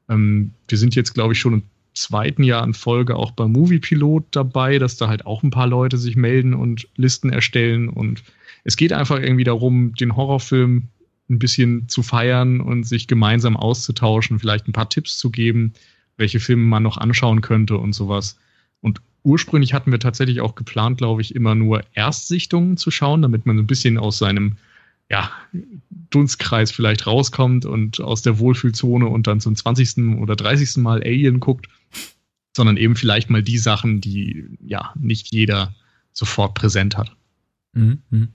Ähm, 0.08 0.52
wir 0.68 0.78
sind 0.78 0.94
jetzt, 0.94 1.12
glaube 1.14 1.34
ich, 1.34 1.40
schon 1.40 1.62
zweiten 1.94 2.42
Jahr 2.42 2.64
in 2.64 2.74
Folge 2.74 3.16
auch 3.16 3.32
beim 3.32 3.52
Movie 3.52 3.78
Pilot 3.78 4.24
dabei, 4.30 4.78
dass 4.78 4.96
da 4.96 5.08
halt 5.08 5.26
auch 5.26 5.42
ein 5.42 5.50
paar 5.50 5.66
Leute 5.66 5.98
sich 5.98 6.16
melden 6.16 6.54
und 6.54 6.88
Listen 6.96 7.30
erstellen. 7.30 7.88
Und 7.88 8.22
es 8.64 8.76
geht 8.76 8.92
einfach 8.92 9.20
irgendwie 9.20 9.44
darum, 9.44 9.94
den 9.94 10.16
Horrorfilm 10.16 10.88
ein 11.28 11.38
bisschen 11.38 11.88
zu 11.88 12.02
feiern 12.02 12.60
und 12.60 12.84
sich 12.84 13.06
gemeinsam 13.06 13.56
auszutauschen, 13.56 14.38
vielleicht 14.38 14.68
ein 14.68 14.72
paar 14.72 14.88
Tipps 14.88 15.18
zu 15.18 15.30
geben, 15.30 15.72
welche 16.16 16.40
Filme 16.40 16.64
man 16.64 16.82
noch 16.82 16.98
anschauen 16.98 17.40
könnte 17.40 17.78
und 17.78 17.94
sowas. 17.94 18.38
Und 18.80 19.00
ursprünglich 19.22 19.72
hatten 19.72 19.92
wir 19.92 20.00
tatsächlich 20.00 20.40
auch 20.40 20.54
geplant, 20.54 20.98
glaube 20.98 21.22
ich, 21.22 21.34
immer 21.34 21.54
nur 21.54 21.82
Erstsichtungen 21.94 22.76
zu 22.76 22.90
schauen, 22.90 23.22
damit 23.22 23.46
man 23.46 23.56
so 23.56 23.62
ein 23.62 23.66
bisschen 23.68 23.98
aus 23.98 24.18
seinem 24.18 24.56
ja, 25.10 25.30
Dunstkreis 26.10 26.70
vielleicht 26.70 27.06
rauskommt 27.06 27.66
und 27.66 28.00
aus 28.00 28.22
der 28.22 28.38
Wohlfühlzone 28.38 29.06
und 29.06 29.26
dann 29.26 29.40
zum 29.40 29.54
20. 29.54 30.18
oder 30.18 30.36
30. 30.36 30.78
Mal 30.78 31.02
Alien 31.02 31.40
guckt, 31.40 31.68
sondern 32.56 32.76
eben 32.76 32.96
vielleicht 32.96 33.30
mal 33.30 33.42
die 33.42 33.58
Sachen, 33.58 34.00
die 34.00 34.46
ja 34.60 34.92
nicht 34.98 35.32
jeder 35.32 35.74
sofort 36.12 36.54
präsent 36.54 36.96
hat. 36.96 37.14
Mhm. 37.72 38.02
mhm. 38.10 38.28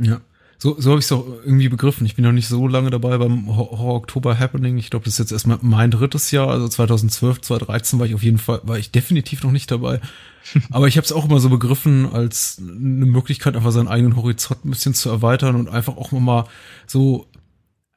Ja. 0.00 0.20
So, 0.58 0.76
so 0.78 0.90
habe 0.90 1.00
ich 1.00 1.04
es 1.04 1.12
auch 1.12 1.26
irgendwie 1.44 1.68
begriffen. 1.68 2.06
Ich 2.06 2.16
bin 2.16 2.24
noch 2.24 2.32
nicht 2.32 2.48
so 2.48 2.66
lange 2.66 2.90
dabei 2.90 3.18
beim 3.18 3.54
Horror 3.54 3.94
Oktober 3.94 4.38
Happening. 4.38 4.78
Ich 4.78 4.88
glaube, 4.90 5.04
das 5.04 5.14
ist 5.14 5.18
jetzt 5.18 5.32
erstmal 5.32 5.58
mein 5.60 5.90
drittes 5.90 6.30
Jahr. 6.30 6.48
Also 6.48 6.66
2012, 6.66 7.42
2013 7.42 7.98
war 7.98 8.06
ich 8.06 8.14
auf 8.14 8.22
jeden 8.22 8.38
Fall, 8.38 8.60
war 8.62 8.78
ich 8.78 8.90
definitiv 8.90 9.42
noch 9.42 9.50
nicht 9.52 9.70
dabei. 9.70 10.00
Aber 10.70 10.88
ich 10.88 10.96
habe 10.96 11.04
es 11.04 11.12
auch 11.12 11.26
immer 11.26 11.40
so 11.40 11.50
begriffen 11.50 12.10
als 12.10 12.58
eine 12.58 13.06
Möglichkeit, 13.06 13.56
einfach 13.56 13.72
seinen 13.72 13.88
eigenen 13.88 14.16
Horizont 14.16 14.64
ein 14.64 14.70
bisschen 14.70 14.94
zu 14.94 15.10
erweitern 15.10 15.56
und 15.56 15.68
einfach 15.68 15.96
auch 15.96 16.10
mal 16.12 16.46
so 16.86 17.26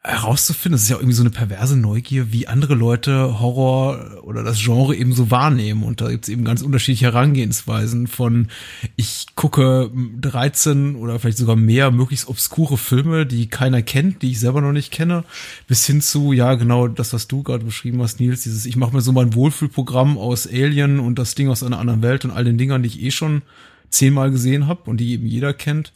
herauszufinden, 0.10 0.74
das 0.74 0.84
ist 0.84 0.90
ja 0.90 0.98
irgendwie 0.98 1.14
so 1.14 1.24
eine 1.24 1.30
perverse 1.30 1.78
Neugier, 1.78 2.32
wie 2.34 2.48
andere 2.48 2.76
Leute 2.76 3.40
Horror 3.40 4.24
oder 4.24 4.44
das 4.44 4.60
Genre 4.60 4.96
eben 4.96 5.14
so 5.14 5.32
wahrnehmen. 5.32 5.84
Und 5.84 6.02
da 6.02 6.10
gibt's 6.10 6.30
eben 6.30 6.44
ganz 6.44 6.62
unterschiedliche 6.62 7.06
Herangehensweisen 7.06 8.08
von 8.08 8.48
ich 8.96 9.28
gucke 9.36 9.92
13 10.22 10.96
oder 10.96 11.20
vielleicht 11.20 11.38
sogar 11.38 11.56
mehr 11.56 11.92
möglichst 11.92 12.28
obskure 12.28 12.78
Filme, 12.78 13.26
die 13.26 13.48
keiner 13.48 13.82
kennt, 13.82 14.22
die 14.22 14.32
ich 14.32 14.40
selber 14.40 14.62
noch 14.62 14.72
nicht 14.72 14.92
kenne, 14.92 15.24
bis 15.68 15.86
hin 15.86 16.02
zu, 16.02 16.34
ja, 16.34 16.56
genau 16.56 16.88
das, 16.88 17.14
was 17.14 17.28
du 17.28 17.44
gerade 17.44 17.66
beschrieben 17.66 18.02
hast, 18.02 18.20
Nils, 18.20 18.44
dieses, 18.44 18.66
ich 18.66 18.76
mache 18.76 18.94
mir 18.94 19.02
so 19.02 19.12
mein 19.12 19.34
Wohlfühlprogramm 19.34 20.18
aus 20.18 20.48
Alien 20.48 21.00
und 21.00 21.20
das 21.20 21.36
Ding 21.36 21.50
aus 21.50 21.64
einer 21.64 21.80
anderen 21.80 22.02
Welt 22.02 22.26
und 22.26 22.32
all 22.32 22.44
den 22.44 22.58
Dingern, 22.58 22.84
die 22.84 22.90
ich 22.90 23.02
eh 23.02 23.12
schon 23.12 23.42
zehnmal 23.90 24.32
gesehen 24.32 24.68
habe 24.68 24.90
und 24.90 24.98
die 24.98 25.14
eben 25.14 25.26
jeder 25.26 25.54
kennt, 25.54 25.94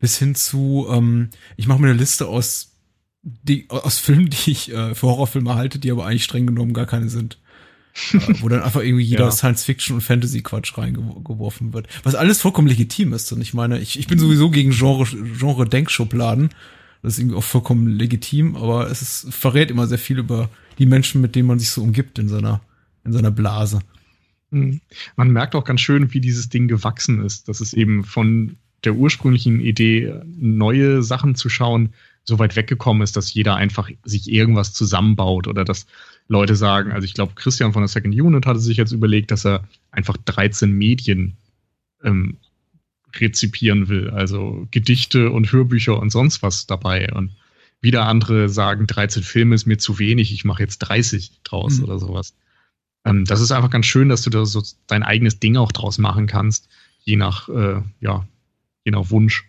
bis 0.00 0.18
hin 0.18 0.34
zu, 0.34 0.86
ähm, 0.90 1.30
ich 1.56 1.66
mache 1.66 1.80
mir 1.80 1.88
eine 1.88 1.98
Liste 1.98 2.26
aus 2.26 2.68
die, 3.22 3.66
aus 3.68 3.98
Filmen, 3.98 4.30
die 4.30 4.50
ich 4.50 4.72
äh, 4.72 4.94
für 4.94 5.06
Horrorfilme 5.08 5.54
halte, 5.54 5.78
die 5.78 5.90
aber 5.90 6.06
eigentlich 6.06 6.24
streng 6.24 6.46
genommen 6.46 6.72
gar 6.72 6.86
keine 6.86 7.08
sind. 7.08 7.38
äh, 8.12 8.18
wo 8.40 8.48
dann 8.48 8.62
einfach 8.62 8.82
irgendwie 8.82 9.04
jeder 9.04 9.24
ja. 9.26 9.30
Science-Fiction 9.30 9.96
und 9.96 10.02
Fantasy-Quatsch 10.02 10.76
reingeworfen 10.78 11.72
wird. 11.72 11.88
Was 12.04 12.14
alles 12.14 12.40
vollkommen 12.40 12.68
legitim 12.68 13.12
ist. 13.12 13.32
Und 13.32 13.40
ich 13.40 13.54
meine, 13.54 13.78
ich, 13.78 13.98
ich 13.98 14.06
bin 14.06 14.18
sowieso 14.18 14.50
gegen 14.50 14.70
Genre, 14.70 15.04
Genre-Denkschubladen. 15.04 16.50
Das 17.02 17.14
ist 17.14 17.18
irgendwie 17.20 17.36
auch 17.36 17.44
vollkommen 17.44 17.86
legitim, 17.88 18.56
aber 18.56 18.90
es 18.90 19.02
ist, 19.02 19.32
verrät 19.32 19.70
immer 19.70 19.86
sehr 19.86 19.98
viel 19.98 20.18
über 20.18 20.50
die 20.78 20.86
Menschen, 20.86 21.20
mit 21.20 21.36
denen 21.36 21.46
man 21.46 21.58
sich 21.58 21.70
so 21.70 21.82
umgibt 21.82 22.18
in 22.18 22.28
seiner, 22.28 22.60
in 23.04 23.12
seiner 23.12 23.30
Blase. 23.30 23.80
Hm. 24.50 24.80
Man 25.16 25.30
merkt 25.30 25.54
auch 25.54 25.64
ganz 25.64 25.80
schön, 25.80 26.12
wie 26.12 26.20
dieses 26.20 26.48
Ding 26.48 26.68
gewachsen 26.68 27.24
ist, 27.24 27.48
dass 27.48 27.60
es 27.60 27.72
eben 27.72 28.04
von 28.04 28.56
der 28.84 28.94
ursprünglichen 28.94 29.60
Idee, 29.60 30.14
neue 30.36 31.02
Sachen 31.02 31.34
zu 31.34 31.48
schauen, 31.48 31.94
so 32.28 32.38
weit 32.38 32.56
weggekommen 32.56 33.02
ist, 33.02 33.16
dass 33.16 33.32
jeder 33.32 33.56
einfach 33.56 33.88
sich 34.04 34.30
irgendwas 34.30 34.74
zusammenbaut 34.74 35.48
oder 35.48 35.64
dass 35.64 35.86
Leute 36.28 36.56
sagen, 36.56 36.92
also 36.92 37.06
ich 37.06 37.14
glaube, 37.14 37.32
Christian 37.34 37.72
von 37.72 37.80
der 37.80 37.88
Second 37.88 38.14
Unit 38.14 38.44
hatte 38.44 38.60
sich 38.60 38.76
jetzt 38.76 38.92
überlegt, 38.92 39.30
dass 39.30 39.46
er 39.46 39.64
einfach 39.90 40.18
13 40.26 40.70
Medien 40.70 41.38
ähm, 42.04 42.36
rezipieren 43.16 43.88
will, 43.88 44.10
also 44.10 44.68
Gedichte 44.70 45.30
und 45.30 45.50
Hörbücher 45.50 45.98
und 45.98 46.10
sonst 46.10 46.42
was 46.42 46.66
dabei. 46.66 47.10
Und 47.14 47.34
wieder 47.80 48.04
andere 48.04 48.50
sagen, 48.50 48.86
13 48.86 49.22
Filme 49.22 49.54
ist 49.54 49.66
mir 49.66 49.78
zu 49.78 49.98
wenig, 49.98 50.30
ich 50.30 50.44
mache 50.44 50.62
jetzt 50.62 50.80
30 50.80 51.40
draus 51.44 51.78
mhm. 51.78 51.84
oder 51.84 51.98
sowas. 51.98 52.34
Ähm, 53.06 53.24
das 53.24 53.40
ist 53.40 53.52
einfach 53.52 53.70
ganz 53.70 53.86
schön, 53.86 54.10
dass 54.10 54.20
du 54.20 54.28
da 54.28 54.44
so 54.44 54.62
dein 54.86 55.02
eigenes 55.02 55.40
Ding 55.40 55.56
auch 55.56 55.72
draus 55.72 55.96
machen 55.96 56.26
kannst, 56.26 56.68
je 57.04 57.16
nach, 57.16 57.48
äh, 57.48 57.80
ja, 58.00 58.28
je 58.84 58.92
nach 58.92 59.08
Wunsch. 59.08 59.46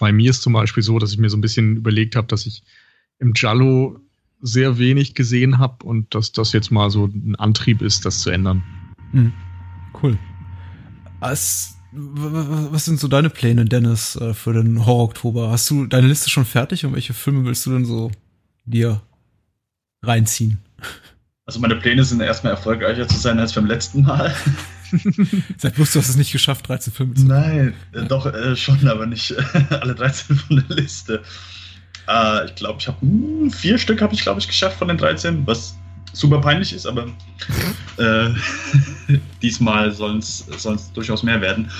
Bei 0.00 0.12
mir 0.12 0.30
ist 0.30 0.42
zum 0.42 0.52
Beispiel 0.52 0.82
so, 0.82 0.98
dass 0.98 1.12
ich 1.12 1.18
mir 1.18 1.30
so 1.30 1.36
ein 1.36 1.40
bisschen 1.40 1.76
überlegt 1.76 2.16
habe, 2.16 2.26
dass 2.26 2.46
ich 2.46 2.62
im 3.18 3.32
Jallo 3.34 4.00
sehr 4.40 4.78
wenig 4.78 5.14
gesehen 5.14 5.58
habe 5.58 5.84
und 5.84 6.14
dass 6.14 6.32
das 6.32 6.52
jetzt 6.52 6.70
mal 6.70 6.90
so 6.90 7.06
ein 7.06 7.36
Antrieb 7.36 7.82
ist, 7.82 8.04
das 8.04 8.20
zu 8.20 8.30
ändern. 8.30 8.62
Mhm. 9.12 9.32
Cool. 10.02 10.18
Was, 11.20 11.78
was 11.92 12.84
sind 12.84 13.00
so 13.00 13.08
deine 13.08 13.30
Pläne, 13.30 13.64
Dennis, 13.64 14.16
äh, 14.16 14.34
für 14.34 14.52
den 14.52 14.84
Horror-Oktober? 14.84 15.50
Hast 15.50 15.70
du 15.70 15.86
deine 15.86 16.06
Liste 16.06 16.28
schon 16.28 16.44
fertig 16.44 16.84
und 16.84 16.92
welche 16.92 17.14
Filme 17.14 17.44
willst 17.44 17.64
du 17.66 17.70
denn 17.70 17.84
so 17.84 18.10
dir 18.64 19.00
reinziehen? 20.02 20.58
Also 21.46 21.60
meine 21.60 21.76
Pläne 21.76 22.04
sind 22.04 22.20
erstmal 22.20 22.52
erfolgreicher 22.52 23.08
zu 23.08 23.16
sein 23.16 23.38
als 23.38 23.54
beim 23.54 23.66
letzten 23.66 24.02
Mal. 24.02 24.34
Sag 25.56 25.74
bloß, 25.74 25.92
du 25.92 25.98
hast 25.98 26.08
es 26.08 26.16
nicht 26.16 26.32
geschafft, 26.32 26.68
13 26.68 26.92
Filme 26.92 27.14
zu 27.14 27.26
Nein, 27.26 27.74
äh, 27.92 28.04
doch 28.04 28.26
äh, 28.26 28.56
schon, 28.56 28.86
aber 28.88 29.06
nicht 29.06 29.32
äh, 29.32 29.74
alle 29.80 29.94
13 29.94 30.36
von 30.36 30.64
der 30.68 30.76
Liste. 30.76 31.22
Äh, 32.08 32.46
ich 32.46 32.54
glaube, 32.54 32.78
ich 32.80 32.88
habe 32.88 33.00
hm, 33.00 33.50
vier 33.50 33.78
Stück 33.78 34.00
habe 34.02 34.14
ich, 34.14 34.22
glaube 34.22 34.40
ich, 34.40 34.48
geschafft 34.48 34.78
von 34.78 34.88
den 34.88 34.96
13, 34.96 35.46
was 35.46 35.76
super 36.12 36.40
peinlich 36.40 36.72
ist, 36.72 36.86
aber 36.86 37.06
äh, 37.98 38.30
diesmal 39.42 39.92
sollen 39.92 40.18
es 40.18 40.46
durchaus 40.94 41.22
mehr 41.22 41.40
werden. 41.40 41.70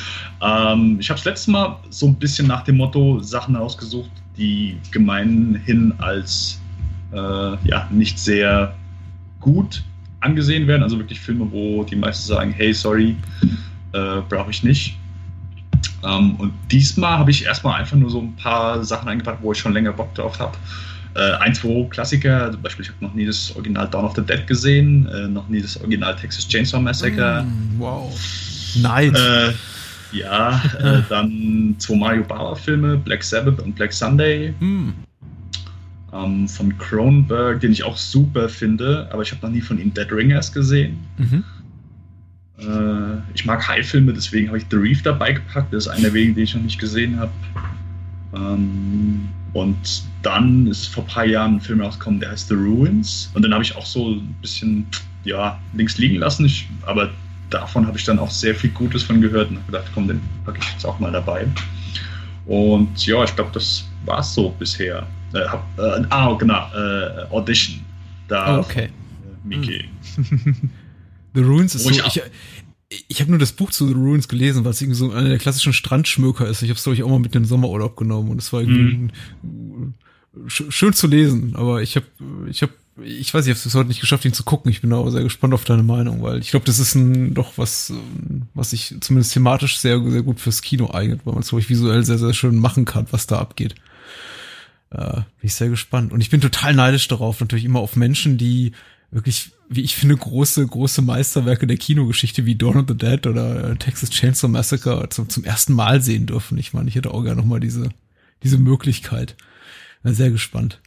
Ähm, 0.43 0.99
ich 1.01 1.09
habe 1.09 1.19
das 1.19 1.25
letzte 1.25 1.51
Mal 1.51 1.79
so 1.91 2.07
ein 2.07 2.17
bisschen 2.17 2.47
nach 2.47 2.63
dem 2.63 2.77
Motto 2.77 3.21
Sachen 3.21 3.57
ausgesucht, 3.57 4.11
die 4.37 4.79
gemeinhin 4.91 5.95
als 5.99 6.61
ja, 7.13 7.89
nicht 7.91 8.19
sehr 8.19 8.75
gut 9.41 9.85
angesehen 10.27 10.67
werden. 10.67 10.83
Also 10.83 10.99
wirklich 10.99 11.21
Filme, 11.21 11.47
wo 11.51 11.85
die 11.85 11.97
meisten 11.97 12.29
sagen, 12.29 12.53
hey, 12.53 12.75
sorry, 12.75 13.17
äh, 13.93 14.21
brauche 14.29 14.51
ich 14.51 14.63
nicht. 14.63 14.97
Ähm, 16.05 16.37
und 16.37 16.53
diesmal 16.71 17.19
habe 17.19 17.31
ich 17.31 17.45
erstmal 17.45 17.81
einfach 17.81 17.97
nur 17.97 18.11
so 18.11 18.21
ein 18.21 18.37
paar 18.37 18.85
Sachen 18.85 19.09
eingebracht, 19.09 19.39
wo 19.41 19.53
ich 19.53 19.59
schon 19.59 19.73
länger 19.73 19.93
Bock 19.93 20.15
drauf 20.15 20.39
habe. 20.39 20.57
Äh, 21.15 21.33
ein, 21.39 21.55
zwei 21.55 21.87
Klassiker, 21.89 22.53
zum 22.53 22.61
Beispiel, 22.61 22.85
ich 22.85 22.91
habe 22.91 23.05
noch 23.05 23.15
nie 23.15 23.25
das 23.25 23.55
Original 23.57 23.89
Dawn 23.89 24.05
of 24.05 24.15
the 24.15 24.23
Dead 24.23 24.47
gesehen, 24.47 25.09
äh, 25.09 25.27
noch 25.29 25.49
nie 25.49 25.63
das 25.63 25.79
Original 25.79 26.15
Texas 26.15 26.47
Chainsaw 26.47 26.81
Massacre. 26.81 27.43
Mm, 27.43 27.79
wow. 27.79 28.13
Nein. 28.83 29.15
Äh, 29.15 29.53
ja, 30.13 30.63
äh, 30.79 31.03
dann 31.09 31.75
zwei 31.79 31.97
Mario 31.97 32.23
Bauer 32.23 32.55
Filme, 32.55 32.99
Black 32.99 33.23
Sabbath 33.23 33.61
und 33.61 33.75
Black 33.75 33.93
Sunday. 33.93 34.55
Mm. 34.61 34.91
Ähm, 36.25 36.49
von 36.49 36.77
Cronenberg, 36.79 37.61
den 37.61 37.73
ich 37.73 37.85
auch 37.85 37.97
super 37.97 38.49
finde, 38.49 39.09
aber 39.13 39.23
ich 39.23 39.33
habe 39.33 39.45
noch 39.47 39.53
nie 39.53 39.61
von 39.61 39.79
ihm 39.79 39.93
Dead 39.93 40.11
Ringers 40.11 40.53
gesehen. 40.53 40.99
Mhm. 41.19 41.45
Äh, 42.59 43.19
ich 43.35 43.45
mag 43.45 43.67
High-Filme, 43.67 44.13
deswegen 44.13 44.49
habe 44.49 44.59
ich 44.59 44.67
The 44.71 44.77
Reef 44.77 45.03
dabei 45.03 45.33
gepackt. 45.33 45.73
Das 45.73 45.87
ist 45.87 45.93
einer 45.93 46.13
wegen, 46.13 46.35
den 46.35 46.45
ich 46.45 46.55
noch 46.55 46.63
nicht 46.63 46.79
gesehen 46.79 47.19
habe. 47.19 47.33
Ähm, 48.35 49.29
und 49.53 50.05
dann 50.23 50.67
ist 50.67 50.87
vor 50.89 51.05
ein 51.05 51.07
paar 51.07 51.25
Jahren 51.25 51.57
ein 51.57 51.61
Film 51.61 51.81
rausgekommen, 51.81 52.21
der 52.21 52.31
heißt 52.31 52.49
The 52.49 52.55
Ruins. 52.55 53.31
Und 53.35 53.43
den 53.43 53.53
habe 53.53 53.65
ich 53.65 53.75
auch 53.75 53.87
so 53.87 54.11
ein 54.11 54.35
bisschen 54.41 54.87
ja, 55.25 55.59
links 55.75 55.99
liegen 55.99 56.17
lassen. 56.17 56.45
Ich, 56.45 56.69
aber 56.85 57.11
davon 57.51 57.87
habe 57.87 57.99
ich 57.99 58.05
dann 58.05 58.19
auch 58.19 58.31
sehr 58.31 58.55
viel 58.55 58.71
Gutes 58.71 59.03
von 59.03 59.21
gehört 59.21 59.51
und 59.51 59.57
habe 59.57 59.67
gedacht, 59.67 59.91
komm, 59.95 60.09
den 60.09 60.21
packe 60.45 60.59
ich 60.61 60.73
jetzt 60.73 60.85
auch 60.85 60.99
mal 60.99 61.13
dabei. 61.13 61.47
Und 62.47 63.07
ja, 63.07 63.25
ich 63.25 63.35
glaube, 63.35 63.51
das 63.53 63.89
war 64.05 64.21
es 64.21 64.35
so 64.35 64.51
bisher. 64.51 65.07
Äh, 65.37 65.49
hab, 65.49 65.79
äh, 65.79 66.05
ah, 66.11 66.35
genau, 66.35 66.67
äh, 66.75 67.27
Audition. 67.31 67.81
Da 68.29 68.59
Oh, 68.59 68.61
okay. 68.61 68.85
äh, 68.87 68.91
Miki. 69.47 69.85
The 71.35 71.43
Ruins 71.43 71.75
ist 71.75 71.85
Wo 71.85 71.91
so, 71.93 72.03
ich 72.07 72.23
ich, 73.09 73.21
habe 73.21 73.31
nur 73.31 73.39
das 73.41 73.53
Buch 73.53 73.71
zu 73.71 73.87
The 73.87 73.95
Ruins 73.95 74.29
gelesen, 74.29 74.65
weil 74.65 74.71
es 74.71 74.81
irgendwie 74.81 74.97
so 74.99 75.11
einer 75.11 75.29
der 75.29 75.39
klassischen 75.39 75.73
Strandschmöker 75.73 76.47
ist. 76.47 76.63
Ich 76.63 76.69
habe 76.71 76.77
es, 76.79 76.85
glaube 76.85 76.95
ich, 76.95 77.03
auch 77.03 77.11
mal 77.11 77.19
mit 77.19 77.35
in 77.35 77.43
den 77.43 77.49
Sommerurlaub 77.49 77.97
genommen 77.97 78.31
und 78.31 78.41
es 78.41 78.53
war 78.53 78.61
irgendwie 78.61 79.11
Mhm. 79.43 79.95
sch 80.47 80.65
schön 80.69 80.93
zu 80.93 81.07
lesen, 81.07 81.57
aber 81.57 81.83
ich 81.83 81.97
habe, 81.97 82.07
ich 82.49 82.63
habe, 82.63 82.73
ich 83.03 83.33
weiß, 83.35 83.47
ich 83.47 83.51
habe 83.57 83.69
es 83.69 83.75
heute 83.75 83.89
nicht 83.89 84.01
geschafft, 84.01 84.25
ihn 84.25 84.33
zu 84.33 84.45
gucken. 84.45 84.71
Ich 84.71 84.81
bin 84.81 84.93
aber 84.93 85.11
sehr 85.11 85.23
gespannt 85.25 85.53
auf 85.53 85.65
deine 85.65 85.83
Meinung, 85.83 86.23
weil 86.23 86.39
ich 86.39 86.51
glaube, 86.51 86.65
das 86.67 86.79
ist 86.79 86.95
ein 86.95 87.35
doch 87.35 87.59
was, 87.59 87.91
ähm, 87.91 88.43
was 88.55 88.71
sich 88.71 88.95
zumindest 89.01 89.33
thematisch 89.33 89.79
sehr, 89.79 90.01
sehr 90.09 90.23
gut 90.23 90.39
fürs 90.41 90.63
Kino 90.63 90.91
eignet, 90.93 91.21
weil 91.25 91.35
man 91.35 91.43
es, 91.43 91.49
glaube 91.49 91.63
ich, 91.63 91.69
visuell 91.69 92.05
sehr, 92.05 92.19
sehr 92.19 92.35
schön 92.35 92.57
machen 92.57 92.85
kann, 92.85 93.07
was 93.11 93.27
da 93.27 93.39
abgeht. 93.39 93.75
Äh, 94.97 95.13
bin 95.13 95.25
ich 95.43 95.55
sehr 95.55 95.69
gespannt. 95.69 96.13
Und 96.13 96.23
ich 96.23 96.31
bin 96.31 96.41
total 96.41 96.75
neidisch 96.75 97.07
darauf, 97.09 97.41
natürlich 97.41 97.67
immer 97.67 97.81
auf 97.81 97.97
Menschen, 97.97 98.39
die 98.39 98.73
wirklich, 99.11 99.51
wie 99.69 99.83
ich 99.83 99.95
finde, 99.95 100.17
große, 100.17 100.67
große 100.67 101.03
Meisterwerke 101.03 101.67
der 101.67 101.77
Kinogeschichte 101.77 102.47
wie 102.47 102.57
Dawn 102.57 102.79
of 102.79 102.87
the 102.89 102.97
Dead 102.97 103.27
oder 103.27 103.73
äh, 103.73 103.77
Texas 103.77 104.11
Chainsaw 104.11 104.49
Massacre 104.49 105.09
zum, 105.11 105.29
zum 105.29 105.45
ersten 105.45 105.75
Mal 105.75 106.01
sehen 106.01 106.27
dürfen. 106.27 106.57
Ich 106.57 106.73
meine, 106.73 106.89
ich 106.89 106.95
hätte 106.95 107.13
auch 107.13 107.23
gerne 107.23 107.43
noch 107.43 107.47
mal 107.47 107.61
diese, 107.61 107.91
diese 108.43 108.57
Möglichkeit. 108.57 109.37
Bin 110.03 110.15
sehr 110.15 110.31
gespannt. 110.31 110.81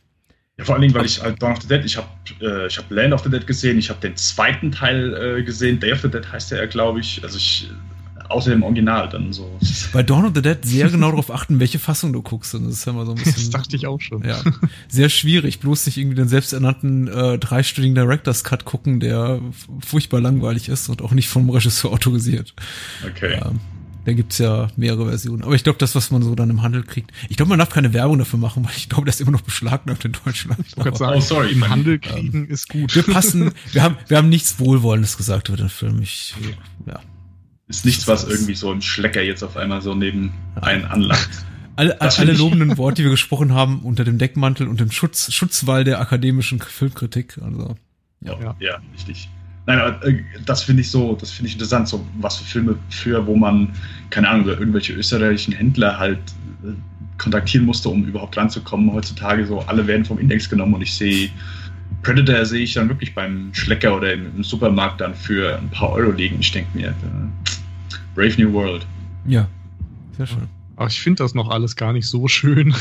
Ja, 0.57 0.65
vor 0.65 0.75
allen 0.75 0.81
Dingen, 0.81 0.93
weil 0.95 1.05
ich 1.05 1.21
halt 1.21 1.41
Dawn 1.41 1.53
of 1.53 1.61
the 1.61 1.67
Dead, 1.67 1.85
ich 1.85 1.95
habe 1.95 2.07
äh, 2.41 2.67
ich 2.67 2.77
hab 2.79 2.89
Land 2.89 3.13
of 3.13 3.23
the 3.23 3.29
Dead 3.29 3.45
gesehen, 3.45 3.77
ich 3.77 3.89
habe 3.89 3.99
den 4.01 4.15
zweiten 4.15 4.71
Teil 4.71 5.37
äh, 5.37 5.43
gesehen, 5.43 5.79
Day 5.79 5.93
of 5.93 6.01
the 6.01 6.09
Dead 6.09 6.29
heißt 6.29 6.51
der, 6.51 6.65
glaube 6.67 6.99
ich. 6.99 7.23
Also 7.23 7.37
ich, 7.37 7.69
außer 8.29 8.51
dem 8.51 8.63
Original 8.63 9.09
dann 9.09 9.33
so. 9.33 9.49
Bei 9.91 10.03
Dawn 10.03 10.25
of 10.25 10.31
the 10.35 10.41
Dead 10.41 10.57
sehr 10.63 10.89
genau 10.89 11.09
darauf 11.09 11.31
achten, 11.31 11.59
welche 11.59 11.79
Fassung 11.79 12.13
du 12.13 12.21
guckst. 12.21 12.55
Und 12.55 12.65
das 12.65 12.73
ist 12.75 12.85
ja 12.85 12.93
mal 12.93 13.05
so 13.05 13.11
ein 13.11 13.15
bisschen. 13.23 13.33
Das 13.33 13.49
dachte 13.49 13.75
ich 13.75 13.87
auch 13.87 13.99
schon. 13.99 14.23
Ja, 14.23 14.41
sehr 14.87 15.09
schwierig. 15.09 15.59
Bloß 15.59 15.85
nicht 15.87 15.97
irgendwie 15.97 16.15
den 16.15 16.27
selbsternannten 16.27 17.07
äh, 17.07 17.37
dreistündigen 17.39 17.95
Director's 17.95 18.43
Cut 18.43 18.65
gucken, 18.65 18.99
der 18.99 19.39
furchtbar 19.85 20.21
langweilig 20.21 20.69
ist 20.69 20.89
und 20.89 21.01
auch 21.01 21.11
nicht 21.11 21.27
vom 21.27 21.49
Regisseur 21.49 21.91
autorisiert. 21.91 22.53
Okay. 23.05 23.33
Ja, 23.39 23.51
da 24.05 24.13
gibt's 24.13 24.37
ja 24.37 24.69
mehrere 24.77 25.07
Versionen. 25.07 25.43
Aber 25.43 25.53
ich 25.55 25.63
glaube, 25.63 25.77
das, 25.77 25.93
was 25.93 26.09
man 26.09 26.21
so 26.23 26.33
dann 26.33 26.49
im 26.49 26.61
Handel 26.61 26.83
kriegt, 26.83 27.11
ich 27.29 27.35
glaube, 27.37 27.49
man 27.49 27.59
darf 27.59 27.69
keine 27.69 27.93
Werbung 27.93 28.17
dafür 28.17 28.39
machen, 28.39 28.63
weil 28.63 28.71
ich 28.75 28.89
glaube, 28.89 29.05
das 29.05 29.15
ist 29.15 29.21
immer 29.21 29.31
noch 29.31 29.41
beschlagnahmt 29.41 30.03
in 30.05 30.13
Deutschland. 30.23 30.61
Ich 30.67 30.77
wollte 30.77 30.97
sagen, 30.97 31.17
Oh, 31.17 31.21
sorry. 31.21 31.51
im 31.51 31.67
Handel 31.69 31.99
kriegen 31.99 32.47
ist 32.47 32.69
gut. 32.69 32.95
wir 32.95 33.03
passen, 33.03 33.51
wir 33.71 33.83
haben, 33.83 33.97
wir 34.07 34.17
haben 34.17 34.29
nichts 34.29 34.59
Wohlwollendes 34.59 35.17
gesagt 35.17 35.49
über 35.49 35.57
den 35.57 35.69
Film. 35.69 36.01
Ich, 36.01 36.33
ja. 36.87 36.99
Ist 37.69 37.85
nichts, 37.85 38.07
was 38.07 38.27
irgendwie 38.27 38.55
so 38.55 38.71
ein 38.71 38.81
Schlecker 38.81 39.21
jetzt 39.21 39.43
auf 39.43 39.55
einmal 39.55 39.81
so 39.81 39.93
neben 39.93 40.31
einen 40.59 40.85
anlangt. 40.85 41.29
Alle, 41.75 42.01
alle 42.01 42.33
lobenden 42.33 42.77
Worte, 42.77 42.95
die 42.95 43.03
wir 43.03 43.11
gesprochen 43.11 43.53
haben, 43.53 43.81
unter 43.83 44.03
dem 44.03 44.17
Deckmantel 44.17 44.67
und 44.67 44.79
dem 44.81 44.91
Schutz, 44.91 45.31
Schutzwall 45.31 45.83
der 45.83 46.01
akademischen 46.01 46.59
Filmkritik. 46.59 47.37
Also, 47.41 47.75
ja. 48.21 48.37
Ja. 48.41 48.55
Ja, 48.59 48.81
richtig. 48.93 49.29
Nein, 49.65 49.79
aber 49.79 50.05
äh, 50.07 50.23
das 50.45 50.63
finde 50.63 50.81
ich 50.81 50.89
so, 50.89 51.15
das 51.15 51.31
finde 51.31 51.47
ich 51.47 51.53
interessant, 51.53 51.87
so 51.87 52.05
was 52.19 52.37
für 52.37 52.43
Filme 52.43 52.75
für, 52.89 53.25
wo 53.27 53.35
man, 53.35 53.71
keine 54.09 54.27
Ahnung, 54.27 54.45
oder 54.45 54.59
irgendwelche 54.59 54.93
österreichischen 54.93 55.53
Händler 55.53 55.99
halt 55.99 56.19
äh, 56.65 56.71
kontaktieren 57.19 57.67
musste, 57.67 57.89
um 57.89 58.03
überhaupt 58.03 58.35
ranzukommen. 58.35 58.91
Heutzutage 58.91 59.45
so, 59.45 59.59
alle 59.59 59.85
werden 59.85 60.03
vom 60.03 60.17
Index 60.17 60.49
genommen 60.49 60.73
und 60.73 60.81
ich 60.81 60.93
sehe 60.95 61.29
Predator 62.01 62.45
sehe 62.45 62.63
ich 62.63 62.73
dann 62.73 62.89
wirklich 62.89 63.13
beim 63.13 63.53
Schlecker 63.53 63.95
oder 63.95 64.13
im, 64.13 64.35
im 64.37 64.43
Supermarkt 64.43 65.01
dann 65.01 65.13
für 65.13 65.57
ein 65.57 65.69
paar 65.69 65.91
Euro 65.91 66.11
liegen. 66.11 66.37
Ich 66.39 66.51
denke 66.51 66.77
mir, 66.77 66.87
äh, 66.87 66.93
Brave 68.15 68.35
New 68.37 68.53
World. 68.53 68.85
ja. 69.25 69.47
Sehr 70.17 70.27
schön. 70.27 70.49
Aber 70.75 70.87
ich 70.87 70.99
finde 70.99 71.23
das 71.23 71.33
noch 71.33 71.49
alles 71.49 71.77
gar 71.77 71.93
nicht 71.93 72.05
so 72.07 72.27
schön. 72.27 72.73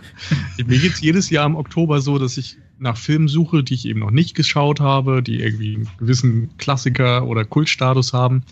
Mir 0.56 0.78
geht's 0.78 1.00
jedes 1.00 1.30
Jahr 1.30 1.46
im 1.46 1.54
Oktober 1.54 2.00
so, 2.00 2.18
dass 2.18 2.36
ich 2.36 2.56
nach 2.78 2.96
Filmen 2.96 3.28
suche, 3.28 3.62
die 3.62 3.74
ich 3.74 3.86
eben 3.86 4.00
noch 4.00 4.10
nicht 4.10 4.34
geschaut 4.34 4.80
habe, 4.80 5.22
die 5.22 5.40
irgendwie 5.40 5.76
einen 5.76 5.88
gewissen 5.98 6.56
Klassiker 6.58 7.26
oder 7.26 7.44
Kultstatus 7.44 8.12
haben 8.12 8.42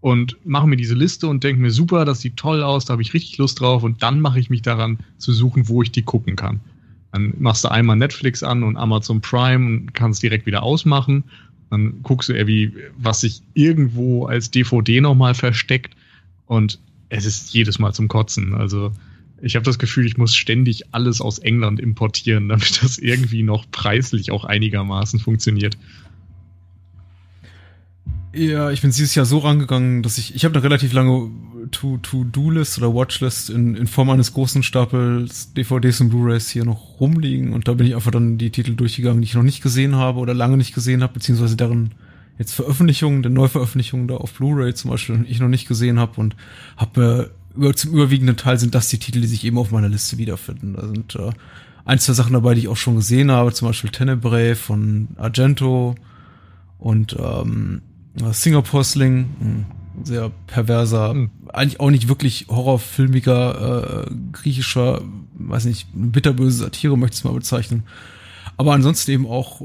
und 0.00 0.36
mache 0.44 0.66
mir 0.66 0.76
diese 0.76 0.94
Liste 0.94 1.28
und 1.28 1.44
denke 1.44 1.62
mir, 1.62 1.70
super, 1.70 2.04
das 2.04 2.20
sieht 2.20 2.36
toll 2.36 2.62
aus, 2.62 2.84
da 2.84 2.92
habe 2.92 3.02
ich 3.02 3.14
richtig 3.14 3.38
Lust 3.38 3.60
drauf 3.60 3.82
und 3.82 4.02
dann 4.02 4.20
mache 4.20 4.40
ich 4.40 4.50
mich 4.50 4.62
daran 4.62 4.98
zu 5.18 5.32
suchen, 5.32 5.68
wo 5.68 5.82
ich 5.82 5.92
die 5.92 6.02
gucken 6.02 6.34
kann. 6.34 6.60
Dann 7.12 7.34
machst 7.38 7.64
du 7.64 7.70
einmal 7.70 7.96
Netflix 7.96 8.42
an 8.42 8.62
und 8.62 8.76
Amazon 8.76 9.20
Prime 9.20 9.66
und 9.66 9.94
kannst 9.94 10.22
direkt 10.22 10.46
wieder 10.46 10.62
ausmachen. 10.62 11.24
Dann 11.70 12.02
guckst 12.02 12.28
du 12.28 12.34
irgendwie, 12.34 12.72
was 12.96 13.20
sich 13.20 13.42
irgendwo 13.54 14.26
als 14.26 14.50
DVD 14.50 15.00
nochmal 15.00 15.34
versteckt 15.34 15.94
und 16.46 16.78
es 17.10 17.24
ist 17.24 17.52
jedes 17.52 17.78
Mal 17.78 17.92
zum 17.92 18.08
Kotzen. 18.08 18.54
Also 18.54 18.92
ich 19.40 19.54
habe 19.54 19.64
das 19.64 19.78
Gefühl, 19.78 20.06
ich 20.06 20.16
muss 20.16 20.34
ständig 20.34 20.92
alles 20.92 21.20
aus 21.20 21.38
England 21.38 21.80
importieren, 21.80 22.48
damit 22.48 22.82
das 22.82 22.98
irgendwie 22.98 23.42
noch 23.42 23.70
preislich 23.70 24.30
auch 24.30 24.44
einigermaßen 24.44 25.20
funktioniert. 25.20 25.76
Ja, 28.34 28.70
ich 28.70 28.82
bin 28.82 28.90
dieses 28.90 29.14
Jahr 29.14 29.24
so 29.24 29.38
rangegangen, 29.38 30.02
dass 30.02 30.18
ich, 30.18 30.34
ich 30.34 30.44
habe 30.44 30.54
eine 30.54 30.62
relativ 30.62 30.92
lange 30.92 31.30
To-Do-List 31.70 32.78
oder 32.78 32.94
Watchlist 32.94 33.48
in, 33.48 33.74
in 33.74 33.86
Form 33.86 34.10
eines 34.10 34.34
großen 34.34 34.62
Stapels 34.62 35.54
DVDs 35.54 36.00
und 36.00 36.10
Blu-rays 36.10 36.50
hier 36.50 36.64
noch 36.64 37.00
rumliegen 37.00 37.52
und 37.52 37.68
da 37.68 37.74
bin 37.74 37.86
ich 37.86 37.94
einfach 37.94 38.10
dann 38.10 38.36
die 38.36 38.50
Titel 38.50 38.74
durchgegangen, 38.74 39.22
die 39.22 39.26
ich 39.26 39.34
noch 39.34 39.42
nicht 39.42 39.62
gesehen 39.62 39.96
habe 39.96 40.18
oder 40.20 40.34
lange 40.34 40.58
nicht 40.58 40.74
gesehen 40.74 41.02
habe, 41.02 41.14
beziehungsweise 41.14 41.56
deren 41.56 41.94
jetzt 42.38 42.52
Veröffentlichungen, 42.52 43.22
der 43.22 43.32
Neuveröffentlichungen 43.32 44.08
da 44.08 44.16
auf 44.16 44.34
Blu-ray 44.34 44.74
zum 44.74 44.90
Beispiel 44.90 45.24
ich 45.28 45.40
noch 45.40 45.48
nicht 45.48 45.66
gesehen 45.66 45.98
habe 45.98 46.20
und 46.20 46.36
habe 46.76 47.30
äh, 47.58 47.72
zum 47.72 47.92
überwiegenden 47.92 48.36
Teil 48.36 48.58
sind 48.58 48.74
das 48.74 48.88
die 48.88 48.98
Titel, 48.98 49.22
die 49.22 49.26
sich 49.26 49.44
eben 49.44 49.58
auf 49.58 49.70
meiner 49.70 49.88
Liste 49.88 50.18
wiederfinden. 50.18 50.74
Da 50.74 50.86
sind 50.86 51.16
äh, 51.16 51.30
ein, 51.84 51.98
zwei 51.98 52.12
Sachen 52.12 52.34
dabei, 52.34 52.54
die 52.54 52.60
ich 52.60 52.68
auch 52.68 52.76
schon 52.76 52.96
gesehen 52.96 53.30
habe, 53.30 53.52
zum 53.52 53.68
Beispiel 53.68 53.90
Tenebrae 53.90 54.54
von 54.54 55.08
Argento 55.16 55.94
und 56.78 57.16
ähm, 57.18 57.82
Singapore 58.32 58.84
Sling, 58.84 59.26
ein 59.40 59.66
sehr 60.04 60.30
perverser, 60.46 61.10
Hm. 61.10 61.30
eigentlich 61.52 61.80
auch 61.80 61.90
nicht 61.90 62.08
wirklich 62.08 62.46
horrorfilmiger, 62.48 64.06
äh, 64.06 64.10
griechischer, 64.32 65.02
weiß 65.34 65.64
nicht, 65.64 65.88
bitterböse 65.92 66.58
Satire 66.58 66.96
möchte 66.96 67.14
ich 67.14 67.20
es 67.20 67.24
mal 67.24 67.34
bezeichnen. 67.34 67.84
Aber 68.56 68.72
ansonsten 68.72 69.10
eben 69.12 69.26
auch 69.26 69.62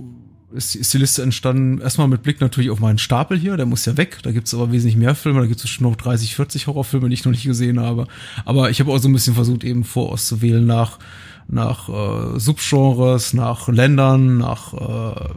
ist, 0.54 0.76
ist 0.76 0.94
die 0.94 1.00
Liste 1.00 1.24
entstanden, 1.24 1.82
erstmal 1.82 2.08
mit 2.08 2.22
Blick 2.22 2.40
natürlich 2.40 2.70
auf 2.70 2.80
meinen 2.80 3.00
Stapel 3.00 3.38
hier, 3.38 3.58
der 3.58 3.66
muss 3.66 3.86
ja 3.86 3.98
weg, 3.98 4.20
da 4.24 4.32
gibt's 4.32 4.54
aber 4.54 4.72
wesentlich 4.72 4.96
mehr 4.96 5.16
Filme, 5.16 5.42
da 5.42 5.48
gibt's 5.48 5.68
schon 5.68 5.90
noch 5.90 5.96
30, 5.96 6.36
40 6.36 6.68
Horrorfilme, 6.68 7.10
die 7.10 7.16
ich 7.16 7.26
noch 7.26 7.32
nicht 7.32 7.44
gesehen 7.44 7.80
habe. 7.80 8.08
Aber 8.46 8.70
ich 8.70 8.80
habe 8.80 8.92
auch 8.92 9.00
so 9.00 9.10
ein 9.10 9.14
bisschen 9.14 9.34
versucht, 9.34 9.64
eben 9.64 9.84
vorauszuwählen 9.84 10.66
nach, 10.66 11.00
nach 11.48 11.90
äh, 11.90 12.40
Subgenres, 12.40 13.34
nach 13.34 13.68
Ländern, 13.68 14.38
nach 14.38 14.74
äh, 14.74 15.30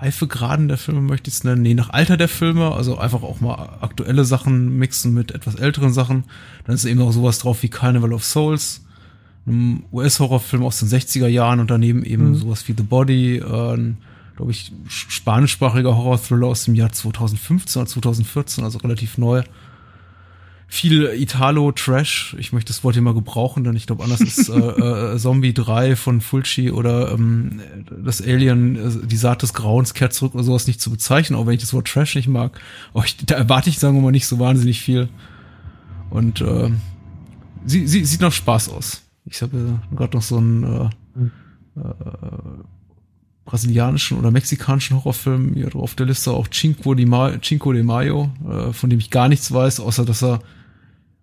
Reifegraden 0.00 0.68
der 0.68 0.78
Filme 0.78 1.00
möchte 1.00 1.28
ich 1.28 1.34
es 1.34 1.44
nennen. 1.44 1.62
Nee, 1.62 1.74
nach 1.74 1.90
Alter 1.90 2.16
der 2.16 2.28
Filme, 2.28 2.72
also 2.72 2.98
einfach 2.98 3.22
auch 3.22 3.40
mal 3.40 3.78
aktuelle 3.80 4.24
Sachen 4.24 4.78
mixen 4.78 5.14
mit 5.14 5.32
etwas 5.32 5.54
älteren 5.56 5.92
Sachen. 5.92 6.24
Dann 6.64 6.74
ist 6.74 6.84
eben 6.84 7.00
auch 7.02 7.12
sowas 7.12 7.38
drauf 7.38 7.62
wie 7.62 7.68
Carnival 7.68 8.12
of 8.12 8.24
Souls, 8.24 8.84
einem 9.46 9.84
US-Horrorfilm 9.92 10.62
aus 10.62 10.78
den 10.78 10.88
60er 10.88 11.26
Jahren 11.26 11.60
und 11.60 11.70
daneben 11.70 12.04
eben 12.04 12.30
Mhm. 12.30 12.34
sowas 12.36 12.66
wie 12.68 12.74
The 12.76 12.82
Body, 12.82 13.38
äh, 13.38 13.74
ein, 13.74 13.98
glaube 14.36 14.52
ich, 14.52 14.72
spanischsprachiger 14.88 15.96
Horror-Thriller 15.96 16.46
aus 16.46 16.64
dem 16.64 16.74
Jahr 16.74 16.92
2015 16.92 17.80
oder 17.82 17.88
2014, 17.90 18.64
also 18.64 18.78
relativ 18.78 19.18
neu. 19.18 19.42
Viel 20.70 21.04
Italo-Trash, 21.04 22.36
ich 22.38 22.52
möchte 22.52 22.68
das 22.68 22.84
Wort 22.84 22.94
hier 22.94 23.02
mal 23.02 23.14
gebrauchen, 23.14 23.64
denn 23.64 23.74
ich 23.74 23.86
glaube, 23.86 24.04
anders 24.04 24.20
ist 24.20 24.50
äh, 24.50 24.52
äh, 25.14 25.18
Zombie 25.18 25.54
3 25.54 25.96
von 25.96 26.20
Fulci 26.20 26.70
oder 26.70 27.10
ähm, 27.10 27.60
das 28.04 28.20
Alien, 28.20 28.76
äh, 28.76 29.06
die 29.06 29.16
Saat 29.16 29.40
des 29.42 29.54
Grauens 29.54 29.94
kehrt 29.94 30.12
zurück 30.12 30.34
oder 30.34 30.44
sowas 30.44 30.66
nicht 30.66 30.82
zu 30.82 30.90
bezeichnen, 30.90 31.38
auch 31.38 31.46
wenn 31.46 31.54
ich 31.54 31.62
das 31.62 31.72
Wort 31.72 31.88
Trash 31.88 32.16
nicht 32.16 32.28
mag. 32.28 32.60
Aber 32.92 33.02
ich, 33.06 33.16
da 33.16 33.36
erwarte 33.36 33.70
ich, 33.70 33.78
sagen 33.78 33.96
wir 33.96 34.02
mal, 34.02 34.10
nicht 34.10 34.26
so 34.26 34.38
wahnsinnig 34.38 34.82
viel. 34.82 35.08
Und 36.10 36.42
äh, 36.42 36.70
sie, 37.64 37.86
sie 37.86 38.04
sieht 38.04 38.20
noch 38.20 38.32
Spaß 38.32 38.68
aus. 38.68 39.02
Ich 39.24 39.40
habe 39.40 39.56
äh, 39.56 39.96
gerade 39.96 40.16
noch 40.18 40.22
so 40.22 40.38
ein 40.38 40.64
äh, 40.64 41.80
äh, 41.80 41.94
brasilianischen 43.46 44.18
oder 44.18 44.30
mexikanischen 44.30 44.98
Horrorfilmen 44.98 45.54
hier 45.54 45.74
auf 45.74 45.94
der 45.94 46.04
Liste 46.04 46.32
auch 46.32 46.48
Cinco 46.48 46.94
de 46.94 47.06
Mayo, 47.06 47.38
Cinco 47.38 47.72
de 47.72 47.82
Mayo 47.82 48.30
äh, 48.46 48.74
von 48.74 48.90
dem 48.90 48.98
ich 48.98 49.10
gar 49.10 49.28
nichts 49.28 49.50
weiß, 49.50 49.80
außer 49.80 50.04
dass 50.04 50.22
er 50.22 50.40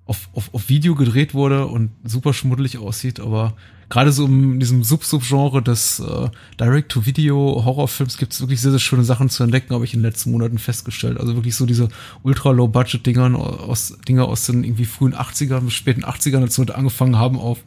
auf, 0.05 0.29
auf, 0.33 0.53
auf 0.53 0.69
Video 0.69 0.95
gedreht 0.95 1.33
wurde 1.33 1.65
und 1.65 1.91
super 2.03 2.33
schmuddelig 2.33 2.77
aussieht, 2.77 3.19
aber 3.19 3.55
gerade 3.89 4.11
so 4.11 4.25
in 4.25 4.59
diesem 4.59 4.83
Sub-Sub-Genre 4.83 5.61
des 5.61 5.99
äh, 5.99 6.29
Direct-to-Video-Horrorfilms 6.59 8.17
gibt 8.17 8.33
es 8.33 8.41
wirklich 8.41 8.61
sehr, 8.61 8.71
sehr 8.71 8.79
schöne 8.79 9.03
Sachen 9.03 9.29
zu 9.29 9.43
entdecken, 9.43 9.73
habe 9.73 9.85
ich 9.85 9.93
in 9.93 9.99
den 10.01 10.09
letzten 10.09 10.31
Monaten 10.31 10.57
festgestellt. 10.57 11.19
Also 11.19 11.35
wirklich 11.35 11.55
so 11.55 11.65
diese 11.65 11.89
ultra-low-budget-Dinger 12.23 13.35
aus, 13.35 13.97
Dinger 14.07 14.25
aus 14.25 14.45
den 14.45 14.63
irgendwie 14.63 14.85
frühen 14.85 15.15
80ern 15.15 15.61
bis 15.61 15.73
späten 15.73 16.03
80ern, 16.03 16.41
als 16.41 16.57
Leute 16.57 16.75
angefangen 16.75 17.17
haben, 17.17 17.39
auf 17.39 17.63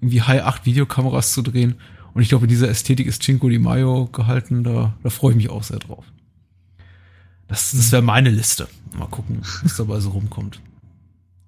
irgendwie 0.00 0.22
High-8-Videokameras 0.22 1.32
zu 1.32 1.42
drehen. 1.42 1.76
Und 2.14 2.22
ich 2.22 2.28
glaube, 2.28 2.44
in 2.44 2.50
dieser 2.50 2.68
Ästhetik 2.68 3.06
ist 3.06 3.22
Cinco 3.22 3.48
de 3.48 3.58
Mayo 3.58 4.06
gehalten, 4.06 4.64
da, 4.64 4.94
da 5.02 5.10
freue 5.10 5.32
ich 5.32 5.36
mich 5.36 5.50
auch 5.50 5.62
sehr 5.62 5.78
drauf. 5.78 6.04
Das, 7.46 7.72
das 7.72 7.92
wäre 7.92 8.02
meine 8.02 8.30
Liste. 8.30 8.68
Mal 8.98 9.06
gucken, 9.06 9.40
was 9.62 9.76
dabei 9.76 10.00
so 10.00 10.10
rumkommt. 10.10 10.60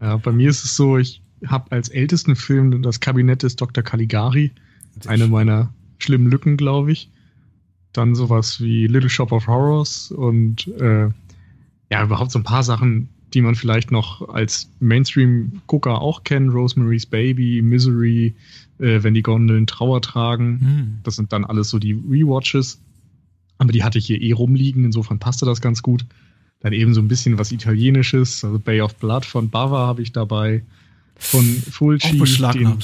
Ja, 0.01 0.17
bei 0.17 0.33
mir 0.33 0.51
ist 0.51 0.65
es 0.65 0.77
so, 0.77 0.99
ich 0.99 1.23
habe 1.47 1.73
als 1.73 1.89
ältesten 1.89 2.37
Film 2.37 2.83
das 2.83 3.01
Kabinett 3.01 3.43
des 3.43 3.57
Dr. 3.57 3.83
Caligari. 3.83 4.53
Eine 5.07 5.29
meiner 5.29 5.73
schlimmen 5.99 6.31
Lücken, 6.31 6.57
glaube 6.57 6.93
ich. 6.93 7.11
Dann 7.93 8.15
sowas 8.15 8.61
wie 8.61 8.87
Little 8.87 9.11
Shop 9.11 9.33
of 9.33 9.47
Horrors 9.47 10.11
und 10.11 10.69
äh, 10.69 11.09
ja, 11.91 12.05
überhaupt 12.05 12.31
so 12.31 12.39
ein 12.39 12.45
paar 12.45 12.63
Sachen, 12.63 13.09
die 13.35 13.43
man 13.43 13.55
vielleicht 13.55 13.91
noch 13.91 14.29
als 14.29 14.71
Mainstream-Gucker 14.81 16.01
auch 16.01 16.25
kennt. 16.25 16.53
Rosemary's 16.53 17.07
Baby, 17.07 17.63
Misery, 17.63 18.35
äh, 18.79 19.03
wenn 19.03 19.15
die 19.15 19.23
Gondeln 19.23 19.67
Trauer 19.67 20.03
tragen. 20.03 20.61
Hm. 20.61 21.01
Das 21.03 21.17
sind 21.17 21.33
dann 21.33 21.45
alles 21.45 21.71
so 21.71 21.79
die 21.79 21.93
Rewatches. 21.93 22.81
Aber 23.59 23.73
die 23.73 23.83
hatte 23.85 23.99
ich 23.99 24.07
hier 24.07 24.21
eh 24.21 24.33
rumliegen, 24.33 24.85
insofern 24.85 25.19
passte 25.19 25.45
das 25.45 25.61
ganz 25.61 25.83
gut. 25.83 26.07
Dann 26.61 26.73
eben 26.73 26.95
so 26.95 27.01
ein 27.01 27.09
bisschen 27.09 27.39
was 27.39 27.53
Italienisches, 27.53 28.45
also 28.45 28.59
Bay 28.59 28.81
of 28.81 28.95
Blood 28.97 29.25
von 29.25 29.49
Bava 29.49 29.87
habe 29.87 30.03
ich 30.03 30.13
dabei. 30.13 30.63
Von 31.17 31.45
Fulci. 31.45 32.19
Den, 32.53 32.79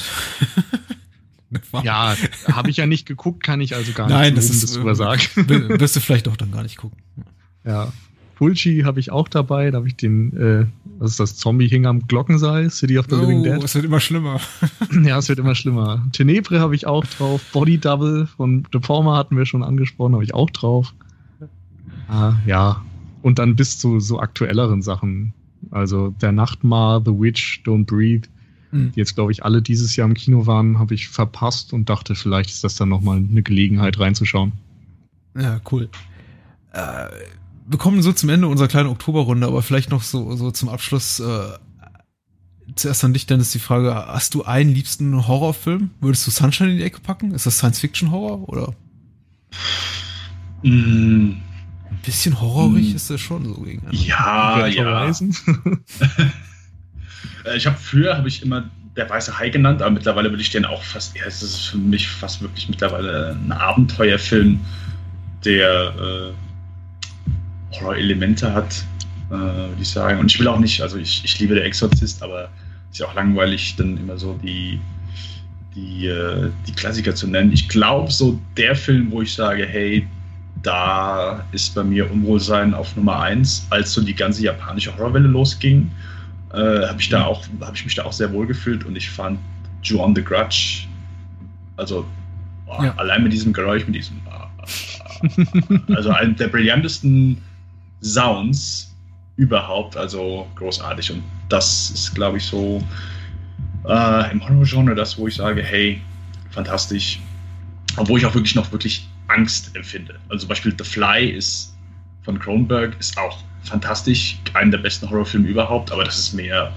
ja, 1.83 2.14
habe 2.51 2.70
ich 2.70 2.77
ja 2.77 2.87
nicht 2.87 3.07
geguckt, 3.07 3.43
kann 3.43 3.61
ich 3.61 3.74
also 3.74 3.93
gar 3.93 4.07
nicht 4.07 4.16
Nein, 4.16 4.35
das 4.35 4.51
ist, 4.51 4.77
drüber 4.77 4.95
sagen. 4.95 5.22
Wirst 5.37 5.97
du 5.97 6.01
vielleicht 6.01 6.29
auch 6.29 6.37
dann 6.37 6.53
gar 6.53 6.62
nicht 6.62 6.77
gucken. 6.77 6.99
Ja. 7.64 7.93
Fulci 8.35 8.83
habe 8.85 9.01
ich 9.01 9.11
auch 9.11 9.29
dabei, 9.29 9.70
da 9.70 9.79
habe 9.79 9.89
ich 9.89 9.97
den, 9.97 10.37
äh, 10.37 10.66
was 10.99 11.12
ist 11.12 11.20
das, 11.20 11.37
Zombie 11.37 11.68
hing 11.68 11.87
am 11.87 12.07
Glockenseil, 12.07 12.68
City 12.70 12.99
of 12.99 13.07
the 13.09 13.14
oh, 13.14 13.20
Living 13.20 13.43
Dead. 13.43 13.62
es 13.64 13.74
wird 13.74 13.87
immer 13.87 14.01
schlimmer. 14.01 14.41
ja, 15.05 15.16
es 15.16 15.31
wird 15.31 15.39
immer 15.39 15.55
schlimmer. 15.55 16.07
Tenebre 16.12 16.61
habe 16.61 16.74
ich 16.74 16.87
auch 16.87 17.07
drauf, 17.07 17.41
Body 17.53 17.79
Double 17.79 18.27
von 18.37 18.66
The 18.72 18.81
Former 18.83 19.16
hatten 19.16 19.39
wir 19.39 19.47
schon 19.47 19.62
angesprochen, 19.62 20.12
habe 20.12 20.24
ich 20.24 20.35
auch 20.35 20.51
drauf. 20.51 20.93
Ah, 22.09 22.35
ja, 22.47 22.85
und 23.27 23.41
dann 23.41 23.57
bis 23.57 23.77
zu 23.77 23.99
so 23.99 24.20
aktuelleren 24.20 24.83
Sachen. 24.83 25.35
Also 25.72 26.11
Der 26.20 26.31
Nachtmar, 26.31 27.03
The 27.05 27.11
Witch, 27.11 27.61
Don't 27.66 27.85
Breathe, 27.85 28.29
mhm. 28.70 28.93
die 28.93 29.01
jetzt, 29.01 29.16
glaube 29.16 29.33
ich, 29.33 29.45
alle 29.45 29.62
dieses 29.62 29.97
Jahr 29.97 30.07
im 30.07 30.14
Kino 30.14 30.47
waren, 30.47 30.79
habe 30.79 30.95
ich 30.95 31.09
verpasst 31.09 31.72
und 31.72 31.89
dachte, 31.89 32.14
vielleicht 32.14 32.51
ist 32.51 32.62
das 32.62 32.77
dann 32.77 32.89
nochmal 32.89 33.16
eine 33.16 33.43
Gelegenheit 33.43 33.99
reinzuschauen. 33.99 34.53
Ja, 35.37 35.61
cool. 35.72 35.89
Äh, 36.72 37.09
wir 37.66 37.79
kommen 37.79 38.01
so 38.01 38.12
zum 38.12 38.29
Ende 38.29 38.47
unserer 38.47 38.68
kleinen 38.68 38.91
Oktoberrunde, 38.91 39.49
aber 39.49 39.61
vielleicht 39.61 39.91
noch 39.91 40.05
so, 40.05 40.37
so 40.37 40.53
zum 40.53 40.68
Abschluss. 40.68 41.18
Äh, 41.18 41.49
zuerst 42.77 43.03
an 43.03 43.12
dich, 43.12 43.27
Dennis, 43.27 43.51
die 43.51 43.59
Frage, 43.59 43.93
hast 43.93 44.35
du 44.35 44.45
einen 44.45 44.70
liebsten 44.70 45.27
Horrorfilm? 45.27 45.91
Würdest 46.01 46.29
du 46.29 46.31
Sunshine 46.31 46.70
in 46.70 46.77
die 46.77 46.85
Ecke 46.85 47.01
packen? 47.01 47.33
Ist 47.33 47.45
das 47.45 47.59
Science-Fiction-Horror 47.59 48.49
oder? 48.49 48.72
Mm. 50.62 51.43
Bisschen 52.07 52.41
horrorig 52.41 52.93
mm. 52.93 52.97
ist 52.97 53.11
das 53.11 53.21
schon 53.21 53.45
so 53.45 53.61
gegen. 53.61 53.83
Ja, 53.91 54.67
ja. 54.67 55.13
Äh, 57.45 57.57
ich 57.57 57.67
habe 57.67 57.77
früher 57.77 58.17
habe 58.17 58.29
ich 58.29 58.43
immer 58.43 58.69
der 58.97 59.09
weiße 59.09 59.39
Hai 59.39 59.51
genannt, 59.51 59.83
aber 59.83 59.91
mittlerweile 59.91 60.31
würde 60.31 60.43
ich 60.43 60.51
den 60.51 60.65
auch 60.65 60.83
fast, 60.83 61.17
ja, 61.17 61.25
es 61.27 61.43
ist 61.43 61.67
für 61.67 61.79
mich 61.79 62.09
fast 62.09 62.41
wirklich 62.41 62.69
mittlerweile 62.69 63.33
ein 63.33 63.53
Abenteuerfilm, 63.53 64.61
der 65.45 66.33
äh, 66.33 67.77
Horror-Elemente 67.77 68.53
hat, 68.53 68.85
äh, 69.31 69.35
würde 69.35 69.83
ich 69.83 69.89
sagen. 69.89 70.19
Und 70.19 70.33
ich 70.33 70.41
will 70.41 70.49
auch 70.49 70.59
nicht, 70.59 70.81
also 70.81 70.97
ich, 70.97 71.23
ich 71.25 71.39
liebe 71.39 71.55
der 71.55 71.65
Exorzist, 71.65 72.23
aber 72.23 72.49
ist 72.91 73.01
ja 73.01 73.07
auch 73.07 73.15
langweilig, 73.15 73.75
dann 73.77 73.97
immer 73.97 74.17
so 74.17 74.39
die, 74.43 74.81
die, 75.75 76.07
äh, 76.07 76.51
die 76.67 76.73
Klassiker 76.73 77.15
zu 77.15 77.27
nennen. 77.27 77.53
Ich 77.53 77.69
glaube, 77.69 78.11
so 78.11 78.39
der 78.57 78.75
Film, 78.75 79.11
wo 79.11 79.23
ich 79.23 79.35
sage, 79.35 79.67
hey, 79.67 80.07
da 80.67 81.45
ist 81.53 81.77
bei 81.77 81.85
mir 81.85 82.11
Unwohlsein 82.11 82.75
auf 82.75 82.97
Nummer 82.97 83.21
eins, 83.21 83.67
als 83.71 83.93
so 83.93 84.03
die 84.03 84.14
ganze 84.14 84.43
japanische 84.43 84.97
Horrorwelle 84.97 85.29
losging 85.29 85.93
äh, 86.53 86.87
habe 86.87 87.01
ich 87.01 87.09
da 87.09 87.25
auch, 87.25 87.45
habe 87.61 87.77
ich 87.77 87.85
mich 87.85 87.95
da 87.95 88.05
auch 88.05 88.12
sehr 88.12 88.33
wohl 88.33 88.49
gefühlt 88.49 88.85
und 88.85 88.97
ich 88.97 89.09
fand 89.09 89.39
Ju 89.85 90.05
the 90.14 90.25
Grudge, 90.25 90.89
also 91.77 92.05
oh, 92.67 92.83
ja. 92.83 92.93
allein 92.97 93.23
mit 93.23 93.33
diesem 93.33 93.53
Geräusch, 93.53 93.87
mit 93.87 93.95
diesem, 93.95 94.21
äh, 94.27 95.95
also 95.95 96.11
einen 96.11 96.35
der 96.35 96.49
brillantesten 96.49 97.41
Sounds 98.03 98.93
überhaupt, 99.37 99.97
also 99.97 100.49
großartig 100.57 101.12
und 101.12 101.23
das 101.49 101.91
ist, 101.91 102.12
glaube 102.12 102.39
ich, 102.39 102.45
so 102.45 102.83
äh, 103.87 104.33
im 104.33 104.43
Horror-Genre 104.43 104.97
das, 104.97 105.17
wo 105.17 105.29
ich 105.29 105.37
sage, 105.37 105.62
hey, 105.62 106.01
fantastisch, 106.51 107.21
obwohl 107.97 108.19
ich 108.19 108.27
auch 108.27 108.35
wirklich 108.35 108.57
noch 108.57 108.73
wirklich 108.73 109.07
Angst 109.29 109.74
empfinde. 109.74 110.18
Also 110.29 110.41
zum 110.43 110.49
Beispiel 110.49 110.74
The 110.77 110.85
Fly 110.85 111.31
ist 111.31 111.74
von 112.22 112.39
Cronenberg 112.39 112.99
ist 112.99 113.16
auch 113.18 113.39
fantastisch, 113.62 114.39
einer 114.55 114.72
der 114.72 114.79
besten 114.79 115.09
Horrorfilme 115.09 115.49
überhaupt, 115.49 115.93
aber 115.93 116.05
das 116.05 116.18
ist 116.18 116.33
mehr 116.33 116.72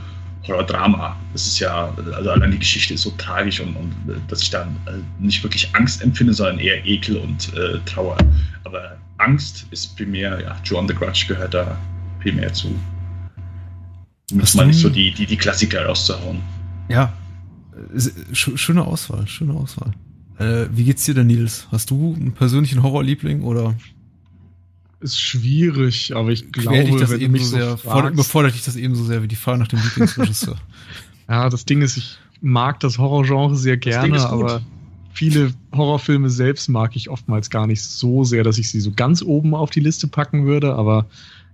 Horror-Drama. 0.48 1.16
Das 1.34 1.48
ist 1.48 1.60
ja, 1.60 1.94
also 2.16 2.32
allein 2.32 2.52
die 2.52 2.60
Geschichte 2.60 2.94
ist 2.94 3.02
so 3.02 3.12
tragisch 3.18 3.60
und, 3.60 3.76
und 3.76 3.94
dass 4.28 4.42
ich 4.42 4.50
dann 4.50 4.76
äh, 4.86 4.92
nicht 5.20 5.44
wirklich 5.44 5.74
Angst 5.76 6.02
empfinde, 6.02 6.34
sondern 6.34 6.60
eher 6.60 6.86
Ekel 6.86 7.18
und 7.18 7.54
äh, 7.56 7.80
Trauer. 7.86 8.18
Aber 8.64 8.98
Angst 9.18 9.66
ist 9.72 9.96
primär, 9.96 10.40
ja, 10.42 10.56
Joan 10.64 10.88
the 10.88 10.94
Grudge 10.94 11.26
gehört 11.28 11.54
da 11.54 11.78
primär 12.22 12.54
zu. 12.54 12.74
Muss 14.32 14.54
man 14.54 14.68
nicht 14.68 14.80
so 14.80 14.90
die, 14.90 15.12
die, 15.12 15.26
die 15.26 15.38
Klassiker 15.38 15.86
rauszuhauen. 15.86 16.42
Ja, 16.88 17.12
schöne 18.34 18.84
Auswahl, 18.84 19.28
schöne 19.28 19.54
Auswahl. 19.54 19.92
Äh, 20.40 20.68
wie 20.72 20.86
geht's 20.86 21.06
dir 21.06 21.14
denn, 21.14 21.28
Nils? 21.28 21.68
Hast 21.72 21.92
du 21.92 22.16
einen 22.16 22.32
persönlichen 22.32 22.82
Horrorliebling 22.82 23.44
oder 23.44 23.76
ist 25.02 25.20
schwierig, 25.20 26.16
aber 26.16 26.30
ich 26.30 26.52
glaube, 26.52 26.84
dich 26.84 26.96
das 26.96 27.12
wenn 27.12 27.22
eben 27.22 27.38
so 27.38 27.46
sehr, 27.46 27.78
fragst, 27.78 28.16
befordert 28.16 28.54
dich 28.54 28.64
das 28.64 28.76
ebenso 28.76 29.06
sehr 29.06 29.24
wie 29.24 29.28
die 29.28 29.36
Frage 29.36 29.60
nach 29.60 29.68
dem 29.68 29.80
Lieblingsregisseur. 29.82 30.58
ja, 31.30 31.50
das 31.50 31.66
Ding 31.66 31.82
ist, 31.82 31.96
ich 31.96 32.18
mag 32.42 32.80
das 32.82 32.98
Horrorgenre 32.98 33.56
sehr 33.56 33.78
gerne, 33.78 34.20
aber 34.30 34.62
viele 35.14 35.54
Horrorfilme 35.74 36.30
selbst 36.30 36.68
mag 36.68 36.96
ich 36.96 37.10
oftmals 37.10 37.50
gar 37.50 37.68
nicht 37.68 37.82
so 37.82 38.24
sehr, 38.24 38.44
dass 38.44 38.58
ich 38.58 38.70
sie 38.70 38.82
so 38.82 38.92
ganz 38.92 39.22
oben 39.22 39.56
auf 39.56 39.70
die 39.70 39.80
Liste 39.80 40.08
packen 40.08 40.46
würde, 40.46 40.76
aber 40.76 41.06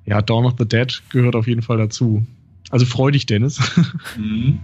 ja, 0.06 0.22
Dawn 0.22 0.46
of 0.46 0.56
the 0.58 0.68
Dead 0.68 1.02
gehört 1.10 1.36
auf 1.36 1.48
jeden 1.48 1.62
Fall 1.62 1.78
dazu. 1.78 2.26
Also 2.72 2.86
freu 2.86 3.12
dich, 3.12 3.26
Dennis. 3.26 3.60
Mhm. 4.18 4.60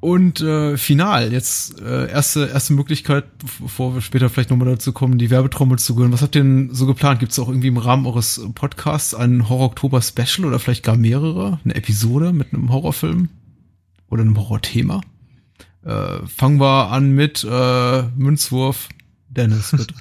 Und 0.00 0.40
äh, 0.40 0.78
final, 0.78 1.30
jetzt 1.30 1.78
äh, 1.78 2.10
erste, 2.10 2.46
erste 2.46 2.72
Möglichkeit, 2.72 3.24
bevor 3.60 3.94
wir 3.94 4.00
später 4.00 4.30
vielleicht 4.30 4.48
nochmal 4.48 4.68
dazu 4.68 4.92
kommen, 4.92 5.18
die 5.18 5.28
Werbetrommel 5.28 5.78
zu 5.78 5.94
rühren. 5.94 6.10
Was 6.10 6.22
habt 6.22 6.34
ihr 6.36 6.42
denn 6.42 6.74
so 6.74 6.86
geplant? 6.86 7.20
Gibt 7.20 7.32
es 7.32 7.38
auch 7.38 7.48
irgendwie 7.48 7.68
im 7.68 7.76
Rahmen 7.76 8.06
eures 8.06 8.40
Podcasts 8.54 9.14
ein 9.14 9.50
Horror-Oktober-Special 9.50 10.46
oder 10.46 10.58
vielleicht 10.58 10.84
gar 10.84 10.96
mehrere? 10.96 11.60
Eine 11.64 11.74
Episode 11.74 12.32
mit 12.32 12.54
einem 12.54 12.72
Horrorfilm? 12.72 13.28
Oder 14.08 14.22
einem 14.22 14.38
Horrorthema? 14.38 15.02
Äh, 15.84 16.26
fangen 16.26 16.58
wir 16.58 16.90
an 16.90 17.12
mit 17.12 17.44
äh, 17.44 18.02
Münzwurf. 18.16 18.88
Dennis, 19.28 19.70
bitte. 19.70 19.94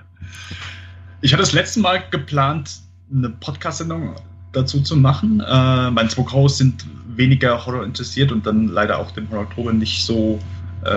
ich 1.22 1.32
hatte 1.32 1.42
das 1.42 1.52
letzte 1.52 1.80
Mal 1.80 2.04
geplant, 2.10 2.80
eine 3.10 3.30
Podcast-Sendung 3.30 4.16
dazu 4.52 4.82
zu 4.82 4.96
machen. 4.96 5.40
Äh, 5.40 5.90
meine 5.90 6.08
zwei 6.10 6.24
Co-Hosts 6.24 6.58
sind 6.58 6.86
weniger 7.18 7.66
Horror 7.66 7.84
interessiert 7.84 8.32
und 8.32 8.46
dann 8.46 8.68
leider 8.68 8.98
auch 8.98 9.10
dem 9.10 9.28
Horror 9.30 9.72
nicht 9.72 10.04
so 10.04 10.38
äh, 10.84 10.88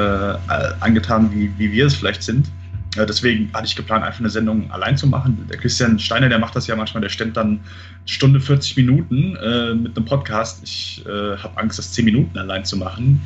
angetan, 0.79 1.31
wie, 1.33 1.51
wie 1.57 1.71
wir 1.71 1.87
es 1.87 1.95
vielleicht 1.95 2.23
sind. 2.23 2.47
Äh, 2.95 3.05
deswegen 3.05 3.51
hatte 3.53 3.65
ich 3.65 3.75
geplant, 3.75 4.05
einfach 4.05 4.19
eine 4.19 4.29
Sendung 4.29 4.69
allein 4.71 4.95
zu 4.97 5.07
machen. 5.07 5.45
Der 5.49 5.57
Christian 5.57 5.97
Steiner, 5.99 6.29
der 6.29 6.39
macht 6.39 6.55
das 6.55 6.67
ja 6.67 6.75
manchmal, 6.75 7.01
der 7.01 7.09
stemmt 7.09 7.35
dann 7.35 7.59
Stunde 8.05 8.39
40 8.39 8.77
Minuten 8.77 9.35
äh, 9.37 9.73
mit 9.73 9.97
einem 9.97 10.05
Podcast. 10.05 10.61
Ich 10.63 11.03
äh, 11.05 11.37
habe 11.37 11.57
Angst, 11.57 11.79
das 11.79 11.91
10 11.93 12.05
Minuten 12.05 12.37
allein 12.37 12.63
zu 12.65 12.77
machen. 12.77 13.21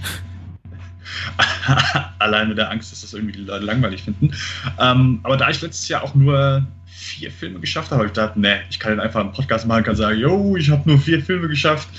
allein 2.19 2.49
mit 2.49 2.57
der 2.57 2.71
Angst, 2.71 2.91
dass 2.91 3.01
das 3.01 3.13
irgendwie 3.13 3.33
die 3.33 3.43
Leute 3.43 3.65
langweilig 3.65 4.03
finden. 4.03 4.31
Ähm, 4.79 5.19
aber 5.23 5.37
da 5.37 5.49
ich 5.49 5.61
letztes 5.61 5.87
Jahr 5.87 6.03
auch 6.03 6.15
nur 6.15 6.65
vier 6.85 7.31
Filme 7.31 7.59
geschafft 7.59 7.91
habe, 7.91 7.99
habe 7.99 8.07
ich 8.07 8.13
gedacht, 8.13 8.37
ne, 8.37 8.61
ich 8.69 8.79
kann 8.79 8.99
einfach 8.99 9.19
einen 9.19 9.31
Podcast 9.31 9.67
machen, 9.67 9.83
kann 9.83 9.95
sagen, 9.95 10.17
yo, 10.17 10.55
ich 10.55 10.69
habe 10.69 10.87
nur 10.89 10.99
vier 10.99 11.21
Filme 11.21 11.47
geschafft 11.47 11.89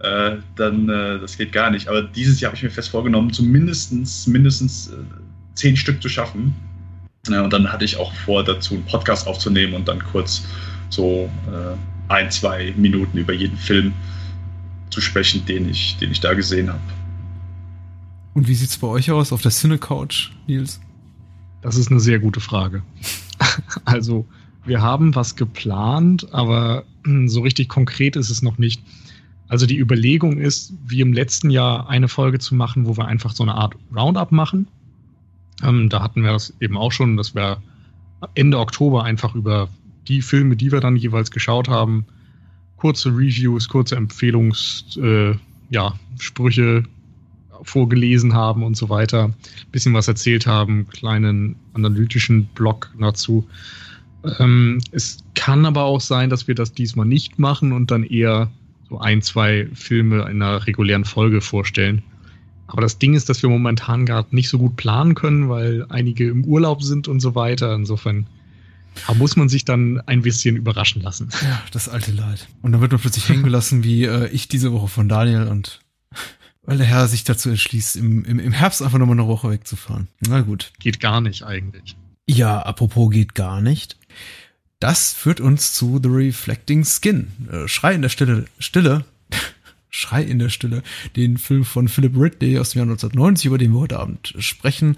äh, 0.00 0.36
dann 0.56 0.88
äh, 0.88 1.18
das 1.18 1.36
geht 1.36 1.52
gar 1.52 1.70
nicht. 1.70 1.88
Aber 1.88 2.02
dieses 2.02 2.40
Jahr 2.40 2.50
habe 2.50 2.56
ich 2.56 2.62
mir 2.62 2.70
fest 2.70 2.90
vorgenommen, 2.90 3.32
zumindest 3.32 3.92
mindestens 4.28 4.88
äh, 4.88 4.96
zehn 5.54 5.76
Stück 5.76 6.00
zu 6.00 6.08
schaffen. 6.08 6.54
Ja, 7.28 7.42
und 7.42 7.52
dann 7.52 7.70
hatte 7.70 7.84
ich 7.84 7.96
auch 7.96 8.12
vor, 8.14 8.44
dazu 8.44 8.74
einen 8.74 8.84
Podcast 8.84 9.26
aufzunehmen 9.26 9.74
und 9.74 9.88
dann 9.88 10.02
kurz 10.02 10.44
so 10.88 11.30
äh, 11.46 12.12
ein, 12.12 12.30
zwei 12.30 12.72
Minuten 12.76 13.18
über 13.18 13.32
jeden 13.32 13.58
Film 13.58 13.92
zu 14.90 15.00
sprechen, 15.00 15.44
den 15.44 15.68
ich, 15.68 15.96
den 15.98 16.10
ich 16.12 16.20
da 16.20 16.32
gesehen 16.34 16.68
habe. 16.68 16.80
Und 18.34 18.48
wie 18.48 18.54
sieht 18.54 18.70
es 18.70 18.78
bei 18.78 18.86
euch 18.86 19.10
aus 19.10 19.32
auf 19.32 19.42
der 19.42 19.50
Cine-Couch, 19.50 20.30
Nils? 20.46 20.80
Das 21.60 21.76
ist 21.76 21.90
eine 21.90 22.00
sehr 22.00 22.20
gute 22.20 22.40
Frage. 22.40 22.82
also, 23.84 24.24
wir 24.64 24.80
haben 24.80 25.14
was 25.14 25.34
geplant, 25.34 26.32
aber 26.32 26.84
so 27.26 27.40
richtig 27.40 27.68
konkret 27.68 28.16
ist 28.16 28.30
es 28.30 28.42
noch 28.42 28.58
nicht. 28.58 28.82
Also 29.48 29.66
die 29.66 29.78
Überlegung 29.78 30.38
ist, 30.38 30.74
wie 30.86 31.00
im 31.00 31.12
letzten 31.12 31.50
Jahr 31.50 31.88
eine 31.88 32.08
Folge 32.08 32.38
zu 32.38 32.54
machen, 32.54 32.86
wo 32.86 32.96
wir 32.96 33.06
einfach 33.06 33.32
so 33.32 33.42
eine 33.42 33.54
Art 33.54 33.74
Roundup 33.94 34.30
machen. 34.30 34.68
Ähm, 35.62 35.88
da 35.88 36.02
hatten 36.02 36.22
wir 36.22 36.32
das 36.32 36.52
eben 36.60 36.76
auch 36.76 36.92
schon, 36.92 37.16
dass 37.16 37.34
wir 37.34 37.62
Ende 38.34 38.58
Oktober 38.58 39.04
einfach 39.04 39.34
über 39.34 39.68
die 40.06 40.22
Filme, 40.22 40.56
die 40.56 40.70
wir 40.72 40.80
dann 40.80 40.96
jeweils 40.96 41.30
geschaut 41.30 41.68
haben, 41.68 42.04
kurze 42.76 43.10
Reviews, 43.10 43.68
kurze 43.68 43.96
Empfehlungssprüche 43.96 45.34
äh, 45.34 45.38
ja, 45.70 45.94
vorgelesen 47.62 48.34
haben 48.34 48.62
und 48.62 48.76
so 48.76 48.88
weiter, 48.88 49.34
bisschen 49.72 49.94
was 49.94 50.08
erzählt 50.08 50.46
haben, 50.46 50.88
kleinen 50.88 51.56
analytischen 51.74 52.46
Blog 52.54 52.90
dazu. 52.98 53.46
Ähm, 54.38 54.80
es 54.92 55.24
kann 55.34 55.64
aber 55.64 55.84
auch 55.84 56.00
sein, 56.00 56.30
dass 56.30 56.48
wir 56.48 56.54
das 56.54 56.72
diesmal 56.72 57.06
nicht 57.06 57.38
machen 57.38 57.72
und 57.72 57.90
dann 57.90 58.04
eher 58.04 58.50
so 58.88 58.98
ein, 58.98 59.22
zwei 59.22 59.68
Filme 59.74 60.22
in 60.22 60.42
einer 60.42 60.66
regulären 60.66 61.04
Folge 61.04 61.40
vorstellen. 61.40 62.02
Aber 62.66 62.82
das 62.82 62.98
Ding 62.98 63.14
ist, 63.14 63.28
dass 63.28 63.42
wir 63.42 63.48
momentan 63.48 64.06
gerade 64.06 64.34
nicht 64.34 64.48
so 64.48 64.58
gut 64.58 64.76
planen 64.76 65.14
können, 65.14 65.48
weil 65.48 65.86
einige 65.88 66.28
im 66.28 66.44
Urlaub 66.44 66.82
sind 66.82 67.08
und 67.08 67.20
so 67.20 67.34
weiter. 67.34 67.74
Insofern 67.74 68.26
da 69.06 69.14
muss 69.14 69.36
man 69.36 69.48
sich 69.48 69.64
dann 69.64 70.00
ein 70.06 70.22
bisschen 70.22 70.56
überraschen 70.56 71.02
lassen. 71.02 71.28
Ja, 71.42 71.62
das 71.72 71.88
alte 71.88 72.12
Leid. 72.12 72.48
Und 72.62 72.72
dann 72.72 72.80
wird 72.80 72.92
man 72.92 73.00
plötzlich 73.00 73.28
hängen 73.28 73.42
gelassen, 73.42 73.84
wie 73.84 74.04
äh, 74.04 74.28
ich 74.28 74.48
diese 74.48 74.72
Woche 74.72 74.88
von 74.88 75.08
Daniel 75.08 75.46
und 75.46 75.80
weil 76.62 76.76
der 76.76 76.86
Herr 76.86 77.08
sich 77.08 77.24
dazu 77.24 77.48
entschließt, 77.48 77.96
im, 77.96 78.24
im, 78.24 78.38
im 78.38 78.52
Herbst 78.52 78.82
einfach 78.82 78.98
nochmal 78.98 79.18
eine 79.18 79.26
Woche 79.26 79.50
wegzufahren. 79.50 80.08
Na 80.20 80.42
gut. 80.42 80.72
Geht 80.78 81.00
gar 81.00 81.22
nicht 81.22 81.44
eigentlich. 81.44 81.96
Ja, 82.28 82.60
apropos 82.60 83.10
geht 83.10 83.34
gar 83.34 83.62
nicht. 83.62 83.96
Das 84.80 85.12
führt 85.12 85.40
uns 85.40 85.72
zu 85.72 85.98
The 86.02 86.08
Reflecting 86.08 86.84
Skin. 86.84 87.32
Äh, 87.50 87.68
Schrei 87.68 87.94
in 87.94 88.02
der 88.02 88.08
Stille, 88.08 88.44
Stille, 88.58 89.04
Schrei 89.90 90.22
in 90.22 90.38
der 90.38 90.50
Stille, 90.50 90.82
den 91.16 91.36
Film 91.36 91.64
von 91.64 91.88
Philip 91.88 92.16
Ridley 92.16 92.58
aus 92.58 92.70
dem 92.70 92.78
Jahr 92.78 92.86
1990, 92.86 93.46
über 93.46 93.58
den 93.58 93.72
wir 93.72 93.80
heute 93.80 93.98
Abend 93.98 94.34
sprechen. 94.38 94.96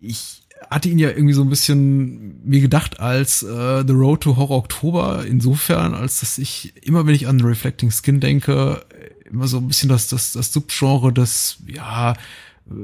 Ich 0.00 0.42
hatte 0.68 0.88
ihn 0.88 0.98
ja 0.98 1.10
irgendwie 1.10 1.32
so 1.32 1.42
ein 1.42 1.48
bisschen 1.48 2.42
mir 2.44 2.60
gedacht 2.60 3.00
als 3.00 3.42
äh, 3.42 3.84
The 3.86 3.92
Road 3.92 4.22
to 4.22 4.36
Horror 4.36 4.58
Oktober, 4.58 5.24
insofern, 5.26 5.94
als 5.94 6.20
dass 6.20 6.38
ich 6.38 6.74
immer, 6.84 7.06
wenn 7.06 7.14
ich 7.14 7.26
an 7.26 7.38
The 7.38 7.44
Reflecting 7.44 7.90
Skin 7.90 8.20
denke, 8.20 8.84
immer 9.24 9.48
so 9.48 9.58
ein 9.58 9.68
bisschen 9.68 9.88
das, 9.88 10.08
das, 10.08 10.32
das 10.32 10.52
Subgenre 10.52 11.12
des, 11.12 11.58
ja, 11.66 12.12
äh, 12.12 12.74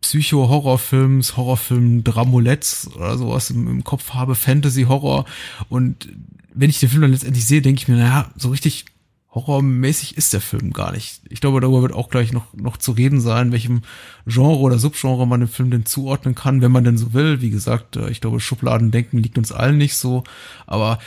Psycho-Horrorfilms, 0.00 1.36
Horrorfilm 1.36 2.04
Dramoletts 2.04 2.88
oder 2.94 3.18
sowas 3.18 3.50
im, 3.50 3.68
im 3.68 3.84
Kopf 3.84 4.10
habe, 4.10 4.34
Fantasy-Horror. 4.34 5.24
Und 5.68 6.08
wenn 6.54 6.70
ich 6.70 6.80
den 6.80 6.88
Film 6.88 7.02
dann 7.02 7.12
letztendlich 7.12 7.46
sehe, 7.46 7.62
denke 7.62 7.80
ich 7.80 7.88
mir, 7.88 7.96
naja, 7.96 8.30
so 8.36 8.50
richtig 8.50 8.86
horrormäßig 9.34 10.16
ist 10.16 10.32
der 10.32 10.40
Film 10.40 10.72
gar 10.72 10.92
nicht. 10.92 11.20
Ich 11.28 11.40
glaube, 11.40 11.60
darüber 11.60 11.82
wird 11.82 11.92
auch 11.92 12.08
gleich 12.08 12.32
noch, 12.32 12.54
noch 12.54 12.76
zu 12.76 12.92
reden 12.92 13.20
sein, 13.20 13.52
welchem 13.52 13.82
Genre 14.26 14.58
oder 14.58 14.78
Subgenre 14.78 15.26
man 15.26 15.40
den 15.40 15.48
Film 15.48 15.70
denn 15.70 15.84
zuordnen 15.84 16.34
kann, 16.34 16.62
wenn 16.62 16.72
man 16.72 16.84
denn 16.84 16.96
so 16.96 17.12
will. 17.12 17.40
Wie 17.40 17.50
gesagt, 17.50 17.96
äh, 17.96 18.08
ich 18.10 18.20
glaube, 18.20 18.40
Schubladendenken 18.40 19.22
liegt 19.22 19.38
uns 19.38 19.52
allen 19.52 19.76
nicht 19.76 19.96
so. 19.96 20.24
Aber 20.66 20.98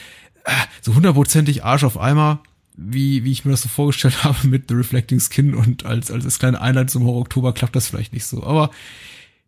äh, 0.46 0.52
so 0.82 0.94
hundertprozentig 0.94 1.64
Arsch 1.64 1.84
auf 1.84 2.00
Eimer 2.00 2.42
wie, 2.76 3.24
wie 3.24 3.32
ich 3.32 3.46
mir 3.46 3.52
das 3.52 3.62
so 3.62 3.70
vorgestellt 3.70 4.24
habe 4.24 4.48
mit 4.48 4.66
The 4.70 4.76
Reflecting 4.76 5.20
Skin 5.20 5.54
und 5.54 5.86
als, 5.86 6.12
als 6.12 6.40
kleine 6.40 6.62
Einheit 6.62 6.90
zum 6.90 7.06
Horror 7.06 7.22
Oktober 7.22 7.54
klappt 7.54 7.76
das 7.76 7.88
vielleicht 7.88 8.14
nicht 8.14 8.26
so. 8.26 8.44
Aber 8.44 8.72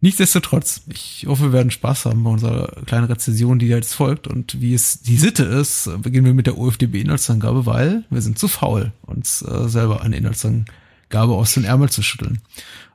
nichtsdestotrotz, 0.02 0.82
ich 0.88 1.26
hoffe, 1.28 1.46
wir 1.46 1.54
werden 1.54 1.72
Spaß 1.72 2.06
haben 2.06 2.24
bei 2.24 2.30
unserer 2.30 2.82
kleinen 2.86 3.06
Rezension, 3.06 3.60
die 3.60 3.68
jetzt 3.68 3.94
folgt. 3.94 4.28
Und 4.28 4.62
wie 4.62 4.74
es 4.74 5.02
die 5.02 5.18
Sitte 5.18 5.44
ist, 5.44 5.90
beginnen 6.02 6.26
wir 6.26 6.34
mit 6.34 6.48
der 6.48 6.58
OFDB-Inhaltsangabe, 6.58 7.66
weil 7.66 8.04
wir 8.10 8.22
sind 8.22 8.38
zu 8.38 8.48
faul, 8.48 8.92
uns 9.02 9.42
äh, 9.42 9.68
selber 9.68 10.02
eine 10.02 10.18
Inhaltsangabe 10.18 11.34
aus 11.34 11.54
den 11.54 11.64
Ärmel 11.64 11.90
zu 11.90 12.04
schütteln. 12.04 12.40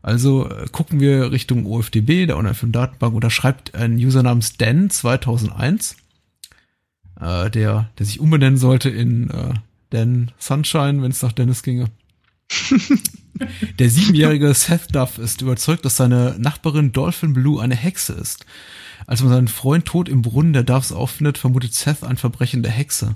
Also 0.02 0.48
äh, 0.48 0.66
gucken 0.70 1.00
wir 1.00 1.32
Richtung 1.32 1.66
OFDB, 1.66 2.26
der 2.26 2.36
Online-Film-Datenbank, 2.36 3.14
und 3.14 3.24
da 3.24 3.30
schreibt 3.30 3.74
ein 3.74 3.96
User 3.96 4.22
namens 4.22 4.56
Dan 4.56 4.90
2001, 4.90 5.96
äh, 7.20 7.50
der, 7.50 7.90
der 7.98 8.06
sich 8.06 8.20
umbenennen 8.20 8.58
sollte 8.58 8.90
in 8.90 9.30
äh, 9.30 9.54
denn 9.92 10.30
Sunshine, 10.38 11.02
wenn 11.02 11.10
es 11.10 11.22
nach 11.22 11.32
Dennis 11.32 11.62
ginge. 11.62 11.90
Der 13.78 13.90
siebenjährige 13.90 14.52
Seth 14.54 14.94
Duff 14.94 15.18
ist 15.18 15.42
überzeugt, 15.42 15.84
dass 15.84 15.96
seine 15.96 16.36
Nachbarin 16.38 16.92
Dolphin 16.92 17.34
Blue 17.34 17.62
eine 17.62 17.76
Hexe 17.76 18.14
ist. 18.14 18.44
Als 19.06 19.22
man 19.22 19.30
seinen 19.30 19.48
Freund 19.48 19.84
tot 19.84 20.08
im 20.08 20.22
Brunnen 20.22 20.52
der 20.52 20.64
Duffs 20.64 20.90
auffindet, 20.90 21.38
vermutet 21.38 21.72
Seth 21.72 22.02
ein 22.02 22.16
Verbrechen 22.16 22.62
der 22.62 22.72
Hexe. 22.72 23.14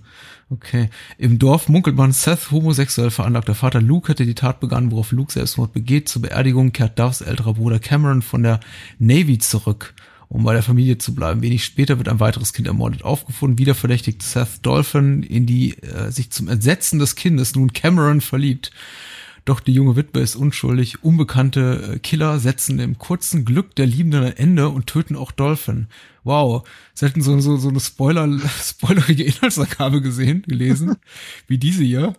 Okay. 0.48 0.90
Im 1.18 1.38
Dorf 1.38 1.68
munkelt 1.68 1.96
man, 1.96 2.12
Seth 2.12 2.50
homosexuell 2.50 3.10
veranlagt. 3.10 3.48
Der 3.48 3.54
Vater 3.54 3.80
Luke 3.80 4.08
hätte 4.08 4.26
die 4.26 4.34
Tat 4.34 4.60
begangen, 4.60 4.92
worauf 4.92 5.12
Luke 5.12 5.32
Selbstmord 5.32 5.72
begeht. 5.72 6.08
Zur 6.08 6.22
Beerdigung 6.22 6.72
kehrt 6.72 6.98
Duffs 6.98 7.20
älterer 7.20 7.54
Bruder 7.54 7.78
Cameron 7.78 8.22
von 8.22 8.42
der 8.42 8.60
Navy 8.98 9.38
zurück 9.38 9.94
um 10.33 10.45
bei 10.45 10.55
der 10.55 10.62
Familie 10.62 10.97
zu 10.97 11.14
bleiben. 11.14 11.43
Wenig 11.43 11.62
später 11.62 11.99
wird 11.99 12.09
ein 12.09 12.18
weiteres 12.18 12.55
Kind 12.55 12.66
ermordet 12.66 13.05
aufgefunden. 13.05 13.59
Wieder 13.59 13.74
verdächtigt 13.74 14.22
Seth 14.22 14.64
Dolphin, 14.64 15.22
in 15.22 15.45
die 15.45 15.74
äh, 15.83 16.11
sich 16.11 16.30
zum 16.30 16.49
Entsetzen 16.49 16.99
des 16.99 17.16
Kindes 17.16 17.55
nun 17.55 17.74
Cameron 17.74 18.22
verliebt. 18.22 18.70
Doch 19.45 19.61
die 19.61 19.74
junge 19.74 19.95
Witwe 19.95 20.20
ist 20.20 20.35
unschuldig. 20.35 21.05
Unbekannte 21.05 21.97
äh, 21.97 21.99
Killer 21.99 22.39
setzen 22.39 22.78
dem 22.78 22.97
kurzen 22.97 23.45
Glück 23.45 23.74
der 23.74 23.85
Liebenden 23.85 24.24
ein 24.24 24.37
Ende 24.39 24.70
und 24.70 24.87
töten 24.87 25.16
auch 25.16 25.33
Dolphin. 25.33 25.89
Wow, 26.24 26.66
selten 26.95 27.20
so, 27.20 27.39
so, 27.41 27.59
so 27.59 27.68
eine 27.68 27.80
Spoiler, 27.80 28.26
spoilerige 28.62 29.24
Inhaltsangabe 29.24 30.01
gesehen, 30.01 30.45
gelesen, 30.49 30.97
wie 31.47 31.59
diese 31.59 31.85
hier. 31.85 32.14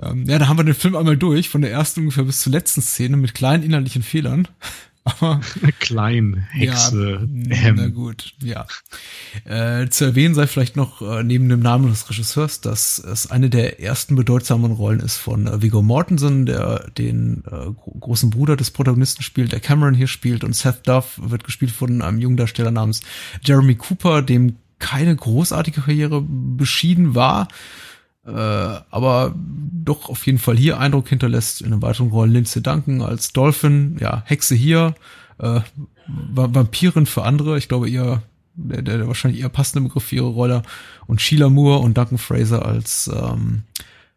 Ähm, 0.00 0.24
ja, 0.26 0.38
da 0.38 0.48
haben 0.48 0.58
wir 0.58 0.64
den 0.64 0.72
Film 0.72 0.96
einmal 0.96 1.18
durch, 1.18 1.50
von 1.50 1.60
der 1.60 1.72
ersten 1.72 2.00
ungefähr 2.00 2.24
bis 2.24 2.40
zur 2.40 2.52
letzten 2.52 2.80
Szene 2.80 3.18
mit 3.18 3.34
kleinen 3.34 3.64
inhaltlichen 3.64 4.02
Fehlern. 4.02 4.48
Aber 5.04 5.40
klein 5.80 6.46
Hexe. 6.50 7.28
Ja, 7.30 7.72
na 7.72 7.88
gut, 7.88 8.34
ja. 8.42 8.66
Äh, 9.44 9.88
zu 9.90 10.06
erwähnen 10.06 10.34
sei 10.34 10.46
vielleicht 10.46 10.76
noch 10.76 11.02
äh, 11.02 11.22
neben 11.22 11.50
dem 11.50 11.60
Namen 11.60 11.90
des 11.90 12.08
Regisseurs, 12.08 12.62
dass 12.62 12.98
es 12.98 13.30
eine 13.30 13.50
der 13.50 13.80
ersten 13.80 14.16
bedeutsamen 14.16 14.72
Rollen 14.72 15.00
ist 15.00 15.18
von 15.18 15.46
äh, 15.46 15.60
Viggo 15.60 15.82
Mortensen, 15.82 16.46
der 16.46 16.90
den 16.96 17.44
äh, 17.50 17.70
großen 18.00 18.30
Bruder 18.30 18.56
des 18.56 18.70
Protagonisten 18.70 19.22
spielt, 19.22 19.52
der 19.52 19.60
Cameron 19.60 19.92
hier 19.92 20.08
spielt 20.08 20.42
und 20.42 20.56
Seth 20.56 20.88
Duff 20.88 21.20
wird 21.22 21.44
gespielt 21.44 21.70
von 21.70 22.00
einem 22.00 22.18
jungen 22.18 22.38
Darsteller 22.38 22.70
namens 22.70 23.02
Jeremy 23.42 23.74
Cooper, 23.74 24.22
dem 24.22 24.56
keine 24.78 25.14
großartige 25.14 25.82
Karriere 25.82 26.22
beschieden 26.22 27.14
war 27.14 27.48
äh, 28.26 28.30
aber 28.30 29.34
doch 29.36 30.08
auf 30.08 30.26
jeden 30.26 30.38
Fall 30.38 30.56
hier 30.56 30.78
Eindruck 30.78 31.08
hinterlässt. 31.08 31.60
In 31.60 31.72
einem 31.72 31.82
weiteren 31.82 32.10
Rollen 32.10 32.32
Lindsay 32.32 32.62
Duncan 32.62 33.02
als 33.02 33.32
Dolphin, 33.32 33.96
ja, 34.00 34.22
Hexe 34.26 34.54
hier, 34.54 34.94
äh, 35.38 35.60
Vampirin 36.06 37.06
für 37.06 37.24
andere, 37.24 37.58
ich 37.58 37.68
glaube 37.68 37.90
eher 37.90 38.22
der, 38.54 38.82
der, 38.82 38.98
der 38.98 39.08
wahrscheinlich 39.08 39.42
eher 39.42 39.48
passende 39.48 39.86
Begriff 39.88 40.04
für 40.04 40.16
ihre 40.16 40.28
Rolle 40.28 40.62
und 41.06 41.20
Sheila 41.20 41.48
Moore 41.48 41.80
und 41.80 41.98
Duncan 41.98 42.18
Fraser 42.18 42.64
als 42.64 43.10
ähm, 43.12 43.62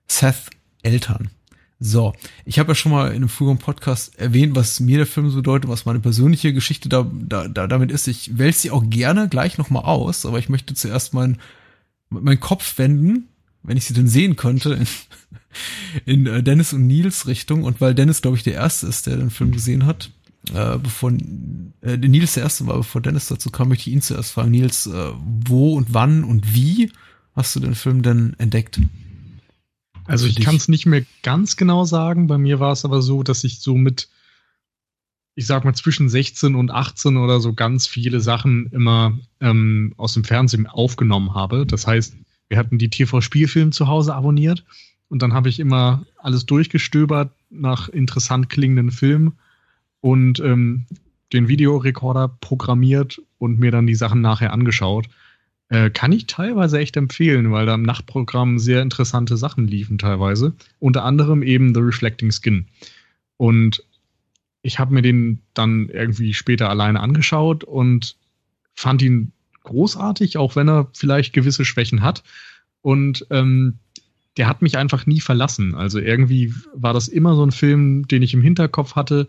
Seth 0.07 0.51
Eltern. 0.83 1.29
So, 1.79 2.13
ich 2.45 2.57
habe 2.57 2.71
ja 2.71 2.75
schon 2.75 2.91
mal 2.91 3.09
in 3.09 3.17
einem 3.17 3.29
früheren 3.29 3.59
Podcast 3.59 4.17
erwähnt, 4.17 4.55
was 4.55 4.79
mir 4.79 4.97
der 4.97 5.05
Film 5.05 5.29
so 5.29 5.37
bedeutet, 5.37 5.69
was 5.69 5.85
meine 5.85 5.99
persönliche 5.99 6.53
Geschichte 6.53 6.89
da, 6.89 7.05
da, 7.13 7.47
da 7.47 7.67
damit 7.67 7.91
ist. 7.91 8.07
Ich 8.07 8.37
wälze 8.37 8.61
sie 8.61 8.71
auch 8.71 8.83
gerne 8.89 9.29
gleich 9.29 9.59
nochmal 9.59 9.83
aus, 9.83 10.25
aber 10.25 10.39
ich 10.39 10.49
möchte 10.49 10.73
zuerst 10.73 11.13
meinen 11.13 11.37
mein 12.09 12.39
Kopf 12.39 12.77
wenden 12.77 13.27
wenn 13.63 13.77
ich 13.77 13.85
sie 13.85 13.93
denn 13.93 14.07
sehen 14.07 14.35
könnte, 14.35 14.73
in, 14.73 14.87
in 16.05 16.25
äh, 16.27 16.43
Dennis 16.43 16.73
und 16.73 16.87
Nils 16.87 17.27
Richtung. 17.27 17.63
Und 17.63 17.81
weil 17.81 17.95
Dennis, 17.95 18.21
glaube 18.21 18.37
ich, 18.37 18.43
der 18.43 18.53
Erste 18.53 18.87
ist, 18.87 19.07
der 19.07 19.17
den 19.17 19.29
Film 19.29 19.51
gesehen 19.51 19.85
hat, 19.85 20.11
äh, 20.53 20.77
bevor 20.77 21.11
äh, 21.81 21.97
Nils 21.97 22.35
der 22.35 22.43
Erste 22.43 22.67
war, 22.67 22.77
bevor 22.77 23.01
Dennis 23.01 23.27
dazu 23.27 23.49
kam, 23.49 23.69
möchte 23.69 23.89
ich 23.89 23.95
ihn 23.95 24.01
zuerst 24.01 24.31
fragen. 24.31 24.51
Nils, 24.51 24.87
äh, 24.87 25.11
wo 25.45 25.75
und 25.75 25.93
wann 25.93 26.23
und 26.23 26.53
wie 26.53 26.91
hast 27.35 27.55
du 27.55 27.59
den 27.59 27.75
Film 27.75 28.01
denn 28.01 28.35
entdeckt? 28.37 28.79
Also 30.05 30.25
ich 30.25 30.39
kann 30.39 30.55
es 30.55 30.69
nicht 30.69 30.85
mehr 30.85 31.05
ganz 31.21 31.57
genau 31.57 31.83
sagen. 31.83 32.27
Bei 32.27 32.37
mir 32.37 32.59
war 32.59 32.71
es 32.71 32.85
aber 32.85 33.01
so, 33.01 33.23
dass 33.23 33.43
ich 33.43 33.59
so 33.59 33.75
mit, 33.75 34.07
ich 35.35 35.45
sag 35.45 35.65
mal, 35.65 35.75
zwischen 35.75 36.07
16 36.07 36.55
und 36.55 36.71
18 36.71 37.17
oder 37.17 37.41
so 37.41 37.53
ganz 37.53 37.87
viele 37.87 38.21
Sachen 38.21 38.67
immer 38.67 39.19
ähm, 39.41 39.93
aus 39.97 40.13
dem 40.13 40.23
Fernsehen 40.23 40.65
aufgenommen 40.65 41.33
habe. 41.35 41.65
Das 41.65 41.85
heißt, 41.85 42.15
wir 42.49 42.57
hatten 42.57 42.77
die 42.77 42.89
TV-Spielfilm 42.89 43.71
zu 43.71 43.87
Hause 43.87 44.15
abonniert 44.15 44.63
Und 45.09 45.21
dann 45.21 45.33
habe 45.33 45.49
ich 45.49 45.59
immer 45.59 46.05
alles 46.17 46.45
durchgestöbert 46.45 47.31
nach 47.49 47.89
interessant 47.89 48.49
klingenden 48.49 48.91
Filmen 48.91 49.33
und 50.01 50.39
ähm, 50.39 50.85
den 51.33 51.47
Videorekorder 51.47 52.29
programmiert 52.41 53.21
und 53.37 53.59
mir 53.59 53.71
dann 53.71 53.87
die 53.87 53.95
Sachen 53.95 54.21
nachher 54.21 54.53
angeschaut. 54.53 55.07
Äh, 55.69 55.89
kann 55.89 56.13
ich 56.13 56.27
teilweise 56.27 56.79
echt 56.79 56.95
empfehlen, 56.95 57.51
weil 57.51 57.65
da 57.65 57.75
im 57.75 57.83
Nachtprogramm 57.83 58.57
sehr 58.59 58.81
interessante 58.81 59.35
Sachen 59.35 59.67
liefen 59.67 59.97
teilweise. 59.97 60.53
Unter 60.79 61.03
anderem 61.03 61.43
eben 61.43 61.73
The 61.73 61.81
Reflecting 61.81 62.31
Skin. 62.31 62.67
Und 63.35 63.83
ich 64.61 64.79
habe 64.79 64.93
mir 64.93 65.01
den 65.01 65.41
dann 65.53 65.89
irgendwie 65.89 66.33
später 66.33 66.69
alleine 66.69 67.01
angeschaut 67.01 67.63
und 67.63 68.15
fand 68.73 69.01
ihn 69.01 69.33
großartig, 69.67 70.37
auch 70.37 70.55
wenn 70.55 70.69
er 70.69 70.87
vielleicht 70.93 71.33
gewisse 71.33 71.65
Schwächen 71.65 72.01
hat. 72.01 72.23
Und 72.81 73.25
ähm, 73.29 73.79
der 74.37 74.47
hat 74.47 74.61
mich 74.61 74.77
einfach 74.77 75.05
nie 75.05 75.19
verlassen. 75.19 75.75
Also 75.75 75.99
irgendwie 75.99 76.53
war 76.73 76.93
das 76.93 77.07
immer 77.07 77.35
so 77.35 77.45
ein 77.45 77.51
Film, 77.51 78.07
den 78.07 78.21
ich 78.21 78.33
im 78.33 78.41
Hinterkopf 78.41 78.95
hatte, 78.95 79.27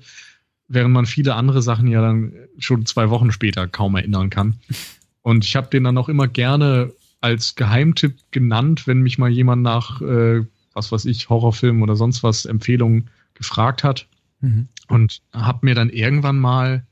während 0.69 0.93
man 0.93 1.07
viele 1.07 1.35
andere 1.35 1.63
Sachen 1.63 1.89
ja 1.89 2.01
dann 2.01 2.33
schon 2.59 2.87
zwei 2.87 3.11
Wochen 3.11 3.33
später 3.33 3.67
kaum 3.67 3.97
erinnern 3.97 4.31
kann. 4.31 4.57
Und 5.23 5.45
ich 5.45 5.57
habe 5.57 5.69
den 5.69 5.85
dann 5.85 5.99
auch 5.99 6.09
immer 6.09 6.29
gerne 6.29 6.93
als 7.21 7.55
Geheimtipp 7.55 8.17
genannt, 8.31 8.87
wenn 8.87 9.01
mich 9.01 9.19
mal 9.19 9.31
jemand 9.31 9.63
nach, 9.63 10.01
äh, 10.01 10.45
was 10.75 10.93
weiß 10.93 11.07
ich, 11.07 11.29
Horrorfilm 11.29 11.83
oder 11.83 11.97
sonst 11.97 12.23
was 12.23 12.45
Empfehlungen 12.45 13.09
gefragt 13.35 13.83
hat. 13.83 14.07
Mhm. 14.41 14.69
Und 14.89 15.21
habe 15.33 15.67
mir 15.67 15.75
dann 15.75 15.91
irgendwann 15.91 16.39
mal 16.39 16.85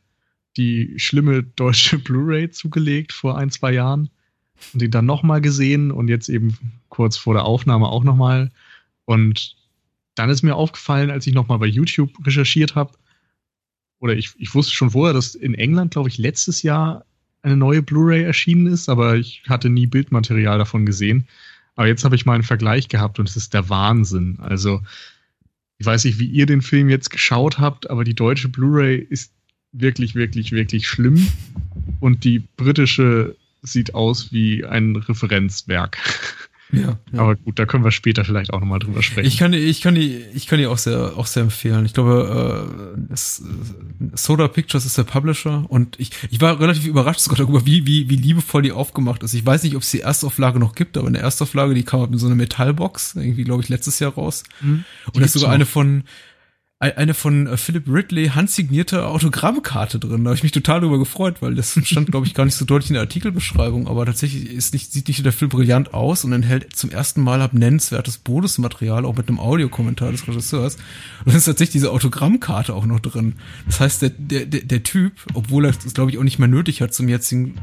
die 0.57 0.95
schlimme 0.99 1.43
deutsche 1.43 1.99
Blu-ray 2.01 2.51
zugelegt 2.51 3.13
vor 3.13 3.39
ein, 3.39 3.51
zwei 3.51 3.73
Jahren 3.73 4.11
und 4.73 4.83
den 4.83 4.91
dann 4.91 5.07
nochmal 5.07 5.41
gesehen 5.41 5.91
und 5.91 6.09
jetzt 6.09 6.29
eben 6.29 6.57
kurz 6.89 7.17
vor 7.17 7.35
der 7.35 7.45
Aufnahme 7.45 7.89
auch 7.89 8.05
nochmal. 8.05 8.51
Und 9.05 9.57
dann 10.15 10.31
ist 10.31 10.43
mir 10.43 10.57
aufgefallen, 10.57 11.11
als 11.11 11.27
ich 11.27 11.35
nochmal 11.35 11.59
bei 11.59 11.67
YouTube 11.67 12.11
recherchiert 12.27 12.75
habe, 12.75 12.93
oder 13.99 14.15
ich, 14.15 14.33
ich 14.37 14.55
wusste 14.55 14.75
schon 14.75 14.91
vorher, 14.91 15.15
dass 15.15 15.35
in 15.35 15.55
England, 15.55 15.93
glaube 15.93 16.09
ich, 16.09 16.19
letztes 16.19 16.63
Jahr 16.63 17.05
eine 17.43 17.57
neue 17.57 17.83
Blu-ray 17.83 18.25
erschienen 18.25 18.67
ist, 18.67 18.89
aber 18.89 19.17
ich 19.17 19.43
hatte 19.49 19.71
nie 19.71 19.87
Bildmaterial 19.87 20.59
davon 20.59 20.85
gesehen. 20.85 21.29
Aber 21.77 21.87
jetzt 21.87 22.05
habe 22.05 22.17
ich 22.17 22.27
mal 22.27 22.35
einen 22.35 22.43
Vergleich 22.43 22.89
gehabt 22.89 23.19
und 23.19 23.29
es 23.29 23.37
ist 23.37 23.55
der 23.55 23.69
Wahnsinn. 23.69 24.39
Also, 24.41 24.83
ich 25.79 25.87
weiß 25.87 26.05
nicht, 26.05 26.19
wie 26.19 26.27
ihr 26.27 26.47
den 26.47 26.63
Film 26.63 26.89
jetzt 26.89 27.11
geschaut 27.11 27.59
habt, 27.59 27.89
aber 27.91 28.05
die 28.05 28.15
deutsche 28.15 28.49
Blu-ray 28.49 28.97
ist 28.99 29.33
wirklich, 29.81 30.14
wirklich, 30.14 30.53
wirklich 30.53 30.89
schlimm. 30.89 31.27
Und 32.01 32.24
die 32.24 32.43
britische 32.57 33.37
sieht 33.62 33.95
aus 33.95 34.33
wie 34.33 34.64
ein 34.64 34.97
Referenzwerk. 34.97 35.99
Ja, 36.72 36.99
ja, 37.12 37.20
Aber 37.20 37.37
gut, 37.37 37.59
da 37.59 37.64
können 37.64 37.85
wir 37.85 37.93
später 37.93 38.24
vielleicht 38.24 38.53
auch 38.53 38.59
nochmal 38.59 38.81
drüber 38.81 39.01
sprechen. 39.01 39.29
Ich 39.29 39.37
kann 39.37 39.53
die, 39.53 39.59
ich 39.59 39.81
kann 39.81 39.95
die, 39.95 40.24
ich 40.35 40.49
kann 40.49 40.59
die 40.59 40.66
auch 40.66 40.79
sehr, 40.79 41.16
auch 41.16 41.27
sehr 41.27 41.45
empfehlen. 41.45 41.87
Ich 41.87 41.95
glaube, 41.95 42.99
äh, 43.09 43.12
es, 43.12 43.45
Soda 44.14 44.49
Pictures 44.49 44.85
ist 44.85 44.99
der 44.99 45.05
Publisher 45.05 45.64
und 45.68 45.99
ich, 46.01 46.11
ich 46.29 46.41
war 46.41 46.59
relativ 46.59 46.87
überrascht 46.87 47.20
sogar 47.20 47.39
darüber, 47.39 47.64
wie, 47.66 47.87
wie, 47.87 48.11
wie 48.11 48.16
liebevoll 48.16 48.62
die 48.62 48.72
aufgemacht 48.72 49.22
ist. 49.22 49.35
Ich 49.35 49.47
weiß 49.47 49.62
nicht, 49.62 49.77
ob 49.77 49.83
es 49.83 49.93
die 49.93 50.01
Erstauflage 50.01 50.59
noch 50.59 50.74
gibt, 50.74 50.99
aber 50.99 51.07
in 51.07 51.14
der 51.14 51.22
Erstauflage, 51.22 51.72
die 51.74 51.85
kam 51.85 52.12
in 52.12 52.18
so 52.18 52.27
eine 52.27 52.35
Metallbox, 52.35 53.14
irgendwie, 53.14 53.45
glaube 53.45 53.62
ich, 53.62 53.68
letztes 53.68 54.01
Jahr 54.01 54.14
raus. 54.14 54.43
Mhm. 54.61 54.85
Und 55.12 55.20
das 55.20 55.27
ist 55.27 55.35
sogar 55.35 55.51
noch. 55.51 55.55
eine 55.55 55.66
von, 55.66 56.03
eine 56.79 57.14
von 57.14 57.47
äh, 57.47 57.57
Philip 57.57 57.89
Ridley 57.89 58.29
handsignierte 58.29 59.07
Autogrammkarte 59.07 59.99
drin. 59.99 60.24
Da 60.24 60.29
habe 60.29 60.37
ich 60.37 60.43
mich 60.43 60.53
total 60.53 60.81
darüber 60.81 60.99
gefreut, 60.99 61.41
weil 61.41 61.55
das 61.55 61.79
stand, 61.85 62.11
glaube 62.11 62.27
ich, 62.27 62.35
gar 62.35 62.45
nicht 62.45 62.55
so 62.55 62.66
deutlich 62.66 62.91
in 62.91 62.95
der 62.95 63.03
Artikelbeschreibung, 63.03 63.89
aber 63.89 64.05
tatsächlich 64.05 64.53
ist 64.53 64.74
nicht, 64.74 64.93
sieht 64.93 65.09
nicht 65.09 65.24
der 65.24 65.33
Film 65.33 65.49
brillant 65.49 65.95
aus 65.95 66.24
und 66.24 66.33
enthält 66.35 66.77
zum 66.77 66.91
ersten 66.91 67.22
Mal 67.22 67.41
ab 67.41 67.55
nennenswertes 67.55 68.18
Bonusmaterial, 68.18 69.07
auch 69.07 69.16
mit 69.16 69.29
einem 69.29 69.41
Audiokommentar 69.41 70.12
des 70.12 70.29
Regisseurs. 70.29 70.77
Und 71.20 71.29
dann 71.29 71.37
ist 71.37 71.47
tatsächlich 71.47 71.72
diese 71.72 71.93
Autogrammkarte 71.93 72.74
auch 72.74 72.85
noch 72.85 73.01
drin. 73.01 73.37
Das 73.64 73.81
heißt, 73.81 74.03
der, 74.03 74.11
der, 74.11 74.45
der, 74.45 74.83
Typ, 74.83 75.14
obwohl 75.33 75.64
er 75.64 75.72
das, 75.72 75.95
glaube 75.95 76.11
ich, 76.11 76.18
auch 76.18 76.24
nicht 76.24 76.39
mehr 76.39 76.49
nötig 76.49 76.83
hat 76.83 76.93
zum 76.93 77.09
jetzigen 77.09 77.55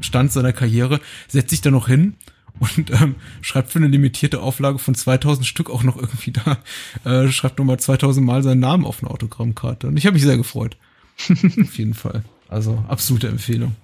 Stand 0.00 0.30
seiner 0.30 0.52
Karriere, 0.52 1.00
setzt 1.26 1.50
sich 1.50 1.62
da 1.62 1.70
noch 1.70 1.88
hin 1.88 2.16
und 2.58 2.90
ähm, 2.90 3.16
schreibt 3.42 3.70
für 3.70 3.78
eine 3.78 3.88
limitierte 3.88 4.40
Auflage 4.40 4.78
von 4.78 4.94
2000 4.94 5.46
Stück 5.46 5.70
auch 5.70 5.82
noch 5.82 5.96
irgendwie 5.96 6.32
da, 6.32 6.58
äh, 7.04 7.28
schreibt 7.28 7.58
nochmal 7.58 7.78
2000 7.78 8.24
Mal 8.24 8.42
seinen 8.42 8.60
Namen 8.60 8.84
auf 8.84 9.02
eine 9.02 9.10
Autogrammkarte. 9.10 9.88
Und 9.88 9.96
ich 9.96 10.06
habe 10.06 10.14
mich 10.14 10.22
sehr 10.22 10.36
gefreut. 10.36 10.76
auf 11.30 11.78
jeden 11.78 11.94
Fall. 11.94 12.24
Also 12.48 12.84
absolute 12.88 13.28
Empfehlung. 13.28 13.74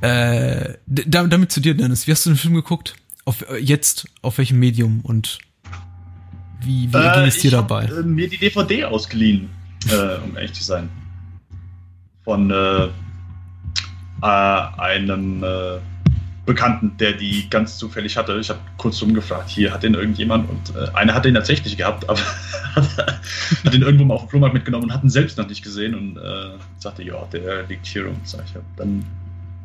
Äh, 0.00 0.74
damit 0.86 1.52
zu 1.52 1.60
dir, 1.60 1.74
Dennis. 1.74 2.06
Wie 2.06 2.12
hast 2.12 2.26
du 2.26 2.30
den 2.30 2.36
Film 2.36 2.54
geguckt? 2.54 2.94
Auf, 3.24 3.48
äh, 3.48 3.56
jetzt, 3.58 4.08
auf 4.20 4.38
welchem 4.38 4.58
Medium 4.58 5.00
und 5.02 5.38
wie, 6.60 6.92
wie 6.92 6.96
äh, 6.96 7.14
ging 7.14 7.24
es 7.24 7.38
dir 7.38 7.48
ich 7.48 7.50
dabei? 7.50 7.86
Hab, 7.86 7.98
äh, 7.98 8.02
mir 8.02 8.28
die 8.28 8.38
DVD 8.38 8.84
ausgeliehen, 8.84 9.48
äh, 9.90 10.16
um 10.24 10.36
ehrlich 10.36 10.52
zu 10.52 10.64
sein. 10.64 10.88
Von 12.24 12.50
äh, 12.50 12.84
äh 12.84 14.26
einem 14.26 15.42
äh, 15.42 15.78
Bekannten, 16.44 16.96
der 16.98 17.12
die 17.12 17.48
ganz 17.48 17.78
zufällig 17.78 18.16
hatte. 18.16 18.36
Ich 18.40 18.50
habe 18.50 18.58
kurz 18.76 19.00
rumgefragt, 19.00 19.48
hier 19.48 19.72
hat 19.72 19.84
den 19.84 19.94
irgendjemand 19.94 20.50
und 20.50 20.76
äh, 20.76 20.88
einer 20.92 21.14
hat 21.14 21.24
den 21.24 21.34
tatsächlich 21.34 21.76
gehabt, 21.76 22.08
aber 22.08 22.18
hat 22.18 23.72
den 23.72 23.82
irgendwo 23.82 24.04
mal 24.04 24.14
auf 24.14 24.22
dem 24.22 24.30
Flohmarkt 24.30 24.54
mitgenommen 24.54 24.84
und 24.84 24.92
hat 24.92 25.04
ihn 25.04 25.10
selbst 25.10 25.38
noch 25.38 25.48
nicht 25.48 25.62
gesehen 25.62 25.94
und 25.94 26.16
äh, 26.16 26.58
sagte, 26.78 27.04
ja, 27.04 27.24
der 27.32 27.62
liegt 27.68 27.86
hier 27.86 28.06
rum. 28.06 28.16
Sag 28.24 28.44
ich, 28.46 28.54
ja, 28.54 28.60
dann 28.76 29.04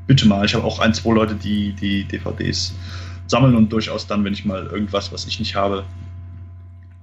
bitte 0.05 0.27
mal. 0.27 0.45
Ich 0.45 0.53
habe 0.53 0.63
auch 0.63 0.79
ein, 0.79 0.93
zwei 0.93 1.13
Leute, 1.13 1.33
die 1.33 1.73
die 1.73 2.03
DVDs 2.03 2.75
sammeln 3.25 3.55
und 3.55 3.73
durchaus 3.73 4.05
dann, 4.05 4.23
wenn 4.23 4.33
ich 4.33 4.45
mal 4.45 4.67
irgendwas, 4.67 5.11
was 5.11 5.25
ich 5.25 5.39
nicht 5.39 5.55
habe, 5.55 5.83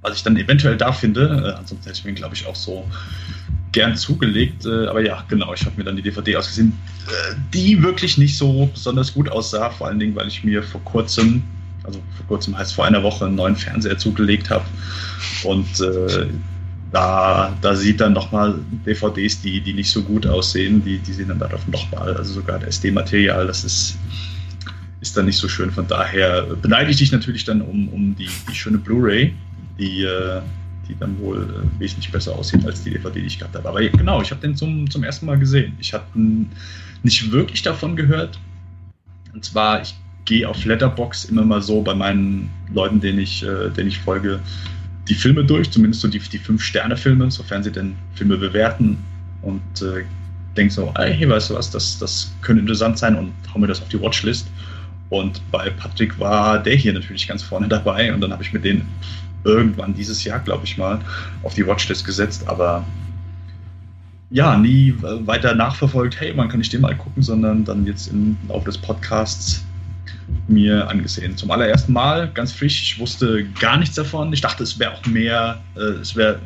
was 0.05 0.17
ich 0.19 0.23
dann 0.23 0.37
eventuell 0.37 0.77
da 0.77 0.93
finde, 0.93 1.23
äh, 1.23 1.59
ansonsten 1.59 1.87
hätte 1.87 1.99
ich 1.99 2.05
mir, 2.05 2.13
glaube 2.13 2.35
ich, 2.35 2.47
auch 2.47 2.55
so 2.55 2.87
gern 3.73 3.97
zugelegt. 3.97 4.67
Äh, 4.67 4.87
aber 4.87 5.05
ja, 5.05 5.25
genau, 5.29 5.53
ich 5.55 5.65
habe 5.65 5.77
mir 5.77 5.85
dann 5.85 5.97
die 5.97 6.03
DVD 6.03 6.37
ausgesehen, 6.37 6.75
äh, 7.09 7.35
die 7.53 7.83
wirklich 7.83 8.19
nicht 8.19 8.37
so 8.37 8.67
besonders 8.73 9.15
gut 9.15 9.31
aussah. 9.31 9.71
Vor 9.71 9.89
allen 9.89 9.99
Dingen, 9.99 10.15
weil 10.15 10.29
ich 10.29 10.45
mir 10.45 10.63
vor 10.63 10.83
kurzem, 10.85 11.43
also 11.83 12.01
vor 12.17 12.27
kurzem 12.27 12.57
heißt 12.57 12.75
vor 12.75 12.85
einer 12.85 13.03
Woche, 13.03 13.25
einen 13.25 13.35
neuen 13.35 13.57
Fernseher 13.57 13.97
zugelegt 13.97 14.51
habe. 14.51 14.65
Und 15.43 15.81
äh, 15.81 16.27
da, 16.93 17.57
da 17.63 17.75
sieht 17.75 18.01
dann 18.01 18.13
nochmal 18.13 18.57
DVDs, 18.87 19.41
die, 19.41 19.61
die 19.63 19.73
nicht 19.73 19.91
so 19.91 20.03
gut 20.03 20.27
aussehen, 20.27 20.85
die, 20.85 20.99
die 20.99 21.13
sehen 21.13 21.29
dann 21.29 21.39
darauf 21.39 21.67
nochmal, 21.67 22.15
also 22.15 22.35
sogar 22.35 22.59
das 22.59 22.77
SD-Material, 22.77 23.47
das 23.47 23.65
ist, 23.65 23.97
ist 25.01 25.17
dann 25.17 25.25
nicht 25.25 25.39
so 25.39 25.49
schön. 25.49 25.71
Von 25.71 25.89
daher 25.89 26.43
beneide 26.61 26.91
ich 26.91 26.99
dich 26.99 27.11
natürlich 27.11 27.45
dann 27.45 27.63
um, 27.63 27.89
um 27.89 28.15
die, 28.15 28.29
die 28.51 28.55
schöne 28.55 28.79
Blu-ray, 28.79 29.35
die, 29.79 30.03
äh, 30.03 30.41
die 30.89 30.97
dann 30.99 31.19
wohl 31.19 31.43
äh, 31.43 31.81
wesentlich 31.81 32.11
besser 32.11 32.35
aussieht 32.35 32.65
als 32.65 32.83
die 32.83 32.91
DVD, 32.91 33.21
die 33.21 33.27
ich 33.27 33.39
gehabt 33.39 33.57
habe. 33.57 33.69
Aber 33.69 33.81
genau, 33.83 34.23
ich 34.23 34.31
habe 34.31 34.41
den 34.41 34.57
zum, 34.57 34.89
zum 34.91 35.03
ersten 35.05 35.27
Mal 35.27 35.39
gesehen. 35.39 35.75
Ich 35.81 35.93
hatte 35.93 36.07
nicht 37.03 37.31
wirklich 37.33 37.63
davon 37.63 37.97
gehört. 37.97 38.39
Und 39.33 39.45
zwar, 39.45 39.83
ich 39.83 39.95
gehe 40.25 40.49
auf 40.49 40.65
Letterbox 40.65 41.27
immer 41.27 41.45
mal 41.45 41.63
so 41.63 41.83
bei 41.83 41.95
meinen 41.95 42.51
Leuten, 42.73 43.01
denen 43.01 43.19
ich, 43.19 43.43
äh, 43.43 43.71
denen 43.71 43.89
ich 43.89 43.99
folge, 43.99 44.41
die 45.09 45.15
Filme 45.15 45.45
durch, 45.45 45.71
zumindest 45.71 46.01
so 46.01 46.09
die, 46.09 46.19
die 46.19 46.39
Fünf-Sterne-Filme, 46.39 47.31
sofern 47.31 47.63
sie 47.63 47.71
denn 47.71 47.95
Filme 48.15 48.39
bewerten 48.39 48.99
und 49.43 49.83
äh, 49.83 50.05
denke 50.57 50.73
so, 50.73 50.93
hey, 50.97 51.29
weißt 51.29 51.51
du 51.51 51.55
was, 51.55 51.71
das, 51.71 51.99
das 51.99 52.33
könnte 52.41 52.61
interessant 52.61 52.99
sein 52.99 53.17
und 53.17 53.33
hau 53.53 53.59
mir 53.59 53.67
das 53.67 53.83
auf 53.83 53.89
die 53.89 54.01
Watchlist. 54.01 54.47
Und 55.11 55.43
bei 55.51 55.71
Patrick 55.71 56.19
war 56.19 56.63
der 56.63 56.75
hier 56.75 56.93
natürlich 56.93 57.29
ganz 57.29 57.43
vorne 57.43 57.69
dabei 57.69 58.13
und 58.13 58.21
dann 58.21 58.33
habe 58.33 58.43
ich 58.43 58.53
mit 58.53 58.65
denen 58.65 58.89
irgendwann 59.45 59.95
dieses 59.95 60.25
Jahr, 60.25 60.41
glaube 60.41 60.65
ich 60.65 60.77
mal, 60.77 61.01
auf 61.43 61.55
die 61.55 61.67
Watchlist 61.67 62.05
gesetzt, 62.05 62.45
aber 62.47 62.85
ja, 64.31 64.57
nie 64.57 64.95
weiter 65.01 65.55
nachverfolgt, 65.55 66.19
hey, 66.19 66.35
man 66.35 66.49
kann 66.49 66.59
nicht 66.59 66.73
den 66.73 66.81
mal 66.81 66.97
gucken, 66.97 67.23
sondern 67.23 67.65
dann 67.65 67.87
jetzt 67.87 68.09
im 68.09 68.37
Laufe 68.49 68.65
des 68.65 68.79
Podcasts 68.79 69.65
mir 70.49 70.89
angesehen. 70.89 71.37
Zum 71.37 71.51
allerersten 71.51 71.93
Mal, 71.93 72.31
ganz 72.33 72.53
frisch, 72.53 72.83
ich 72.83 72.99
wusste 72.99 73.45
gar 73.61 73.77
nichts 73.77 73.95
davon. 73.95 74.33
Ich 74.33 74.41
dachte, 74.41 74.63
es 74.63 74.79
wäre 74.79 74.93
auch 74.93 75.07
mehr, 75.07 75.61
äh, 75.77 76.01
es 76.01 76.17
wäre 76.17 76.41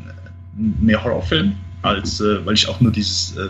mehr 0.55 1.03
Horrorfilm, 1.03 1.55
als 1.82 2.20
äh, 2.20 2.44
weil 2.44 2.55
ich 2.55 2.68
auch 2.68 2.80
nur 2.80 2.92
dieses, 2.92 3.36
äh, 3.36 3.49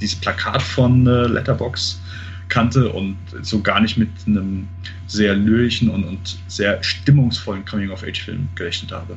dieses 0.00 0.16
Plakat 0.16 0.62
von 0.62 1.06
äh, 1.06 1.26
Letterbox 1.26 2.00
kannte 2.48 2.92
und 2.92 3.16
so 3.42 3.60
gar 3.60 3.80
nicht 3.80 3.96
mit 3.96 4.08
einem 4.26 4.68
sehr 5.06 5.34
lyrischen 5.34 5.90
und, 5.90 6.04
und 6.04 6.38
sehr 6.46 6.82
stimmungsvollen 6.82 7.64
Coming-of-Age-Film 7.64 8.48
gerechnet 8.54 8.92
habe. 8.92 9.16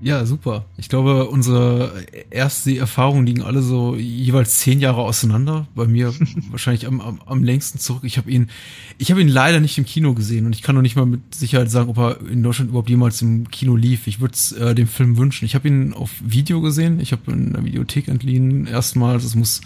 Ja, 0.00 0.24
super. 0.26 0.64
Ich 0.76 0.88
glaube, 0.88 1.26
unsere 1.26 1.92
erste 2.30 2.76
Erfahrungen 2.78 3.26
liegen 3.26 3.42
alle 3.42 3.62
so 3.62 3.96
jeweils 3.96 4.58
zehn 4.58 4.78
Jahre 4.78 5.02
auseinander. 5.02 5.66
Bei 5.74 5.88
mir 5.88 6.14
wahrscheinlich 6.50 6.86
am, 6.86 7.00
am, 7.00 7.20
am 7.26 7.42
längsten 7.42 7.80
zurück. 7.80 8.04
Ich 8.04 8.16
habe 8.16 8.30
ihn, 8.30 8.48
ich 8.98 9.10
habe 9.10 9.20
ihn 9.20 9.28
leider 9.28 9.58
nicht 9.58 9.76
im 9.76 9.84
Kino 9.84 10.14
gesehen 10.14 10.46
und 10.46 10.54
ich 10.54 10.62
kann 10.62 10.76
noch 10.76 10.82
nicht 10.82 10.94
mal 10.94 11.06
mit 11.06 11.34
Sicherheit 11.34 11.70
sagen, 11.70 11.90
ob 11.90 11.98
er 11.98 12.20
in 12.30 12.44
Deutschland 12.44 12.70
überhaupt 12.70 12.90
jemals 12.90 13.20
im 13.22 13.50
Kino 13.50 13.74
lief. 13.74 14.06
Ich 14.06 14.20
würde 14.20 14.34
es 14.34 14.52
äh, 14.52 14.72
dem 14.74 14.86
Film 14.86 15.16
wünschen. 15.18 15.46
Ich 15.46 15.56
habe 15.56 15.66
ihn 15.66 15.92
auf 15.92 16.12
Video 16.20 16.60
gesehen. 16.60 17.00
Ich 17.00 17.10
habe 17.10 17.32
in 17.32 17.52
der 17.52 17.64
Videothek 17.64 18.06
entliehen 18.06 18.66
erstmals. 18.66 19.24
Es 19.24 19.34
muss 19.34 19.62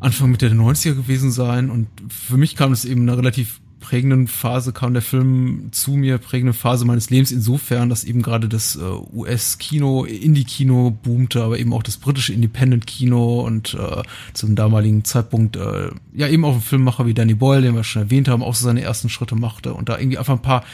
Anfang 0.00 0.30
Mitte 0.30 0.48
der 0.48 0.58
90er 0.58 0.94
gewesen 0.94 1.30
sein 1.30 1.70
und 1.70 1.88
für 2.08 2.36
mich 2.36 2.56
kam 2.56 2.72
es 2.72 2.84
eben 2.84 3.02
eine 3.02 3.16
relativ 3.16 3.60
prägenden 3.80 4.28
Phase 4.28 4.72
kam 4.72 4.92
der 4.92 5.02
Film 5.02 5.68
zu 5.72 5.92
mir, 5.92 6.18
prägende 6.18 6.52
Phase 6.52 6.84
meines 6.84 7.10
Lebens 7.10 7.32
insofern, 7.32 7.88
dass 7.88 8.04
eben 8.04 8.22
gerade 8.22 8.48
das 8.48 8.76
äh, 8.76 8.80
US-Kino, 8.80 10.04
Indie-Kino 10.04 10.90
boomte, 11.02 11.42
aber 11.42 11.58
eben 11.58 11.72
auch 11.72 11.82
das 11.82 11.96
britische 11.96 12.32
Independent-Kino 12.32 13.40
und 13.40 13.74
äh, 13.74 14.02
zum 14.34 14.54
damaligen 14.54 15.04
Zeitpunkt 15.04 15.56
äh, 15.56 15.90
ja 16.14 16.28
eben 16.28 16.44
auch 16.44 16.54
ein 16.54 16.60
Filmmacher 16.60 17.06
wie 17.06 17.14
Danny 17.14 17.34
Boyle, 17.34 17.62
den 17.62 17.74
wir 17.74 17.82
schon 17.82 18.02
erwähnt 18.02 18.28
haben, 18.28 18.42
auch 18.42 18.54
so 18.54 18.64
seine 18.64 18.82
ersten 18.82 19.08
Schritte 19.08 19.34
machte 19.34 19.74
und 19.74 19.88
da 19.88 19.98
irgendwie 19.98 20.18
einfach 20.18 20.34
ein 20.34 20.42
paar 20.42 20.64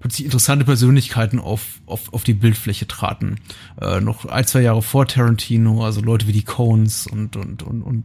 plötzlich 0.00 0.24
interessante 0.24 0.64
Persönlichkeiten 0.64 1.38
auf, 1.38 1.80
auf, 1.86 2.12
auf 2.12 2.24
die 2.24 2.34
Bildfläche 2.34 2.88
traten. 2.88 3.36
Äh, 3.80 4.00
noch 4.00 4.24
ein, 4.26 4.46
zwei 4.46 4.62
Jahre 4.62 4.82
vor 4.82 5.06
Tarantino, 5.06 5.84
also 5.84 6.00
Leute 6.00 6.26
wie 6.26 6.32
die 6.32 6.42
Coens 6.42 7.06
und, 7.06 7.36
und, 7.36 7.62
und, 7.62 7.82
und 7.82 8.04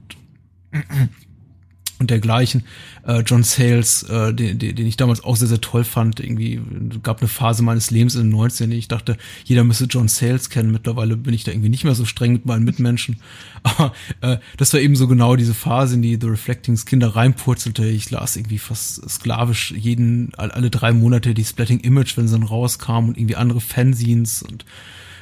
und 1.99 2.09
dergleichen. 2.09 2.63
Äh, 3.05 3.19
John 3.25 3.43
Sayles, 3.43 4.03
äh, 4.03 4.33
den, 4.33 4.57
den, 4.57 4.75
den 4.75 4.87
ich 4.87 4.95
damals 4.95 5.23
auch 5.23 5.35
sehr, 5.35 5.49
sehr 5.49 5.61
toll 5.61 5.83
fand. 5.83 6.19
Irgendwie 6.19 6.61
gab 7.03 7.19
eine 7.19 7.27
Phase 7.27 7.61
meines 7.61 7.91
Lebens 7.91 8.15
in 8.15 8.21
den 8.21 8.29
19, 8.29 8.71
ich 8.71 8.87
dachte, 8.87 9.17
jeder 9.43 9.65
müsste 9.65 9.85
John 9.85 10.07
Sayles 10.07 10.49
kennen. 10.49 10.71
Mittlerweile 10.71 11.17
bin 11.17 11.33
ich 11.33 11.43
da 11.43 11.51
irgendwie 11.51 11.69
nicht 11.69 11.83
mehr 11.83 11.95
so 11.95 12.05
streng 12.05 12.31
mit 12.31 12.45
meinen 12.45 12.63
Mitmenschen. 12.63 13.17
Aber 13.63 13.93
äh, 14.21 14.37
das 14.57 14.73
war 14.73 14.79
eben 14.79 14.95
so 14.95 15.07
genau 15.07 15.35
diese 15.35 15.53
Phase, 15.53 15.95
in 15.95 16.01
die 16.01 16.17
The 16.19 16.27
Reflecting 16.27 16.77
Skin 16.77 17.01
da 17.01 17.09
reinpurzelte. 17.09 17.85
Ich 17.85 18.09
las 18.09 18.37
irgendwie 18.37 18.59
fast 18.59 19.07
sklavisch 19.09 19.71
jeden, 19.71 20.33
alle 20.35 20.69
drei 20.69 20.93
Monate 20.93 21.33
die 21.33 21.43
Splatting 21.43 21.81
Image, 21.81 22.15
wenn 22.15 22.27
sie 22.27 22.37
dann 22.37 22.47
rauskam 22.47 23.09
und 23.09 23.17
irgendwie 23.17 23.35
andere 23.35 23.59
Fanzines 23.59 24.41
und 24.41 24.63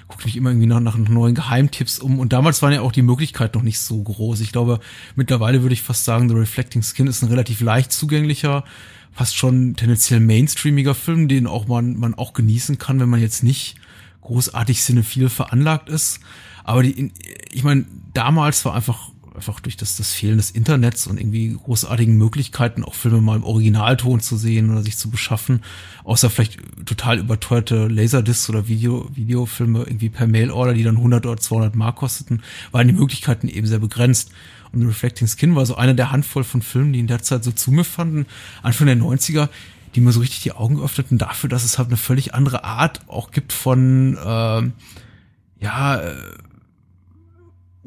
gucke 0.08 0.26
mich 0.26 0.38
immer 0.38 0.52
irgendwie 0.52 0.68
nach, 0.68 0.80
nach 0.80 0.98
neuen 0.98 1.36
Geheimtipps 1.36 2.00
um. 2.00 2.20
Und 2.20 2.34
damals 2.34 2.62
waren 2.62 2.74
ja 2.74 2.82
auch 2.82 2.92
die 2.92 3.02
Möglichkeiten 3.02 3.58
noch 3.58 3.64
nicht 3.64 3.80
so 3.80 4.02
groß. 4.02 4.40
Ich 4.40 4.52
glaube, 4.52 4.80
mittlerweile 5.16 5.62
würde 5.62 5.74
ich 5.74 5.82
fast 5.82 6.06
sagen, 6.06 6.30
The 6.30 6.36
Reflecting 6.36 6.82
Skin 6.82 7.08
ist 7.08 7.22
ein 7.22 7.30
relativ 7.30 7.62
leicht 7.62 7.92
zugänglicher, 7.92 8.64
fast 9.12 9.36
schon 9.36 9.76
tendenziell 9.76 10.20
mainstreamiger 10.20 10.96
Film, 10.96 11.28
den 11.28 11.48
auch 11.48 11.68
man, 11.68 11.98
man 11.98 12.16
auch 12.16 12.34
genießen 12.34 12.78
kann, 12.78 13.00
wenn 13.00 13.10
man 13.10 13.22
jetzt 13.22 13.44
nicht 13.44 13.76
großartig 14.22 14.82
cinephil 14.82 15.30
veranlagt 15.30 15.90
ist. 15.90 16.20
Aber 16.64 16.84
die, 16.84 17.12
ich 17.52 17.64
meine, 17.64 17.86
damals 18.14 18.64
war 18.66 18.76
einfach 18.76 19.12
einfach 19.38 19.60
durch 19.60 19.78
das, 19.78 19.96
das 19.96 20.12
Fehlen 20.12 20.38
des 20.38 20.52
Internets 20.52 21.08
und 21.08 21.20
irgendwie 21.20 21.54
großartigen 21.54 22.18
Möglichkeiten, 22.18 22.84
auch 22.84 22.96
Filme 22.96 23.22
mal 23.22 23.38
im 23.38 23.44
Originalton 23.44 24.20
zu 24.20 24.36
sehen 24.36 24.70
oder 24.70 24.84
sich 24.84 24.98
zu 24.98 25.10
beschaffen, 25.10 25.64
außer 26.04 26.30
vielleicht 26.30 26.60
total 26.86 27.20
überteuerte 27.20 27.88
Laserdiscs 27.88 28.50
oder 28.50 28.68
Video, 28.68 29.08
Videofilme 29.14 29.80
irgendwie 29.80 30.10
per 30.10 30.28
Mailorder, 30.28 30.74
die 30.74 30.84
dann 30.84 30.98
100 30.98 31.26
oder 31.26 31.38
200 31.38 31.76
Mark 31.76 31.98
kosteten, 31.98 32.42
waren 32.72 32.88
die 32.88 32.94
Möglichkeiten 32.94 33.48
eben 33.48 33.68
sehr 33.68 33.80
begrenzt. 33.80 34.32
Und 34.74 34.86
Reflecting 34.86 35.28
Skin 35.28 35.56
war 35.56 35.66
so 35.66 35.76
einer 35.76 35.94
der 35.94 36.12
Handvoll 36.12 36.44
von 36.44 36.62
Filmen, 36.62 36.92
die 36.92 37.00
in 37.00 37.08
der 37.08 37.22
Zeit 37.22 37.44
so 37.44 37.52
zu 37.52 37.72
mir 37.72 37.86
fanden, 37.86 38.26
Anfang 38.64 38.88
der 38.88 38.98
90er, 38.98 39.48
die 39.96 40.02
mir 40.02 40.12
so 40.12 40.20
richtig 40.20 40.44
die 40.44 40.52
Augen 40.52 40.82
öffneten 40.82 41.18
dafür, 41.18 41.50
dass 41.50 41.64
es 41.64 41.78
halt 41.78 41.88
eine 41.88 41.98
völlig 41.98 42.34
andere 42.34 42.64
Art 42.64 43.02
auch 43.08 43.32
gibt 43.32 43.54
von, 43.54 44.18
äh, 44.18 45.64
ja, 45.64 46.02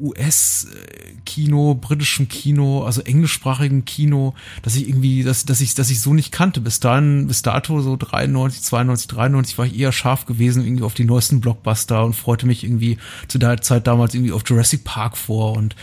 US-Kino, 0.01 1.75
britischem 1.75 2.27
Kino, 2.27 2.83
also 2.83 3.01
englischsprachigen 3.01 3.85
Kino, 3.85 4.33
dass 4.63 4.75
ich 4.75 4.89
irgendwie, 4.89 5.23
dass, 5.23 5.45
dass 5.45 5.61
ich, 5.61 5.75
dass 5.75 5.89
ich 5.89 6.01
so 6.01 6.13
nicht 6.13 6.31
kannte. 6.31 6.61
Bis 6.61 6.79
dahin, 6.79 7.27
bis 7.27 7.41
dato, 7.41 7.81
so 7.81 7.95
93, 7.95 8.63
92, 8.63 9.07
93 9.07 9.57
war 9.57 9.65
ich 9.65 9.77
eher 9.77 9.91
scharf 9.91 10.25
gewesen, 10.25 10.65
irgendwie 10.65 10.83
auf 10.83 10.93
die 10.93 11.05
neuesten 11.05 11.41
Blockbuster 11.41 12.03
und 12.03 12.13
freute 12.13 12.47
mich 12.47 12.63
irgendwie 12.63 12.97
zu 13.27 13.37
der 13.37 13.61
Zeit 13.61 13.87
damals 13.87 14.13
irgendwie 14.13 14.33
auf 14.33 14.43
Jurassic 14.45 14.83
Park 14.83 15.17
vor 15.17 15.55
und 15.55 15.75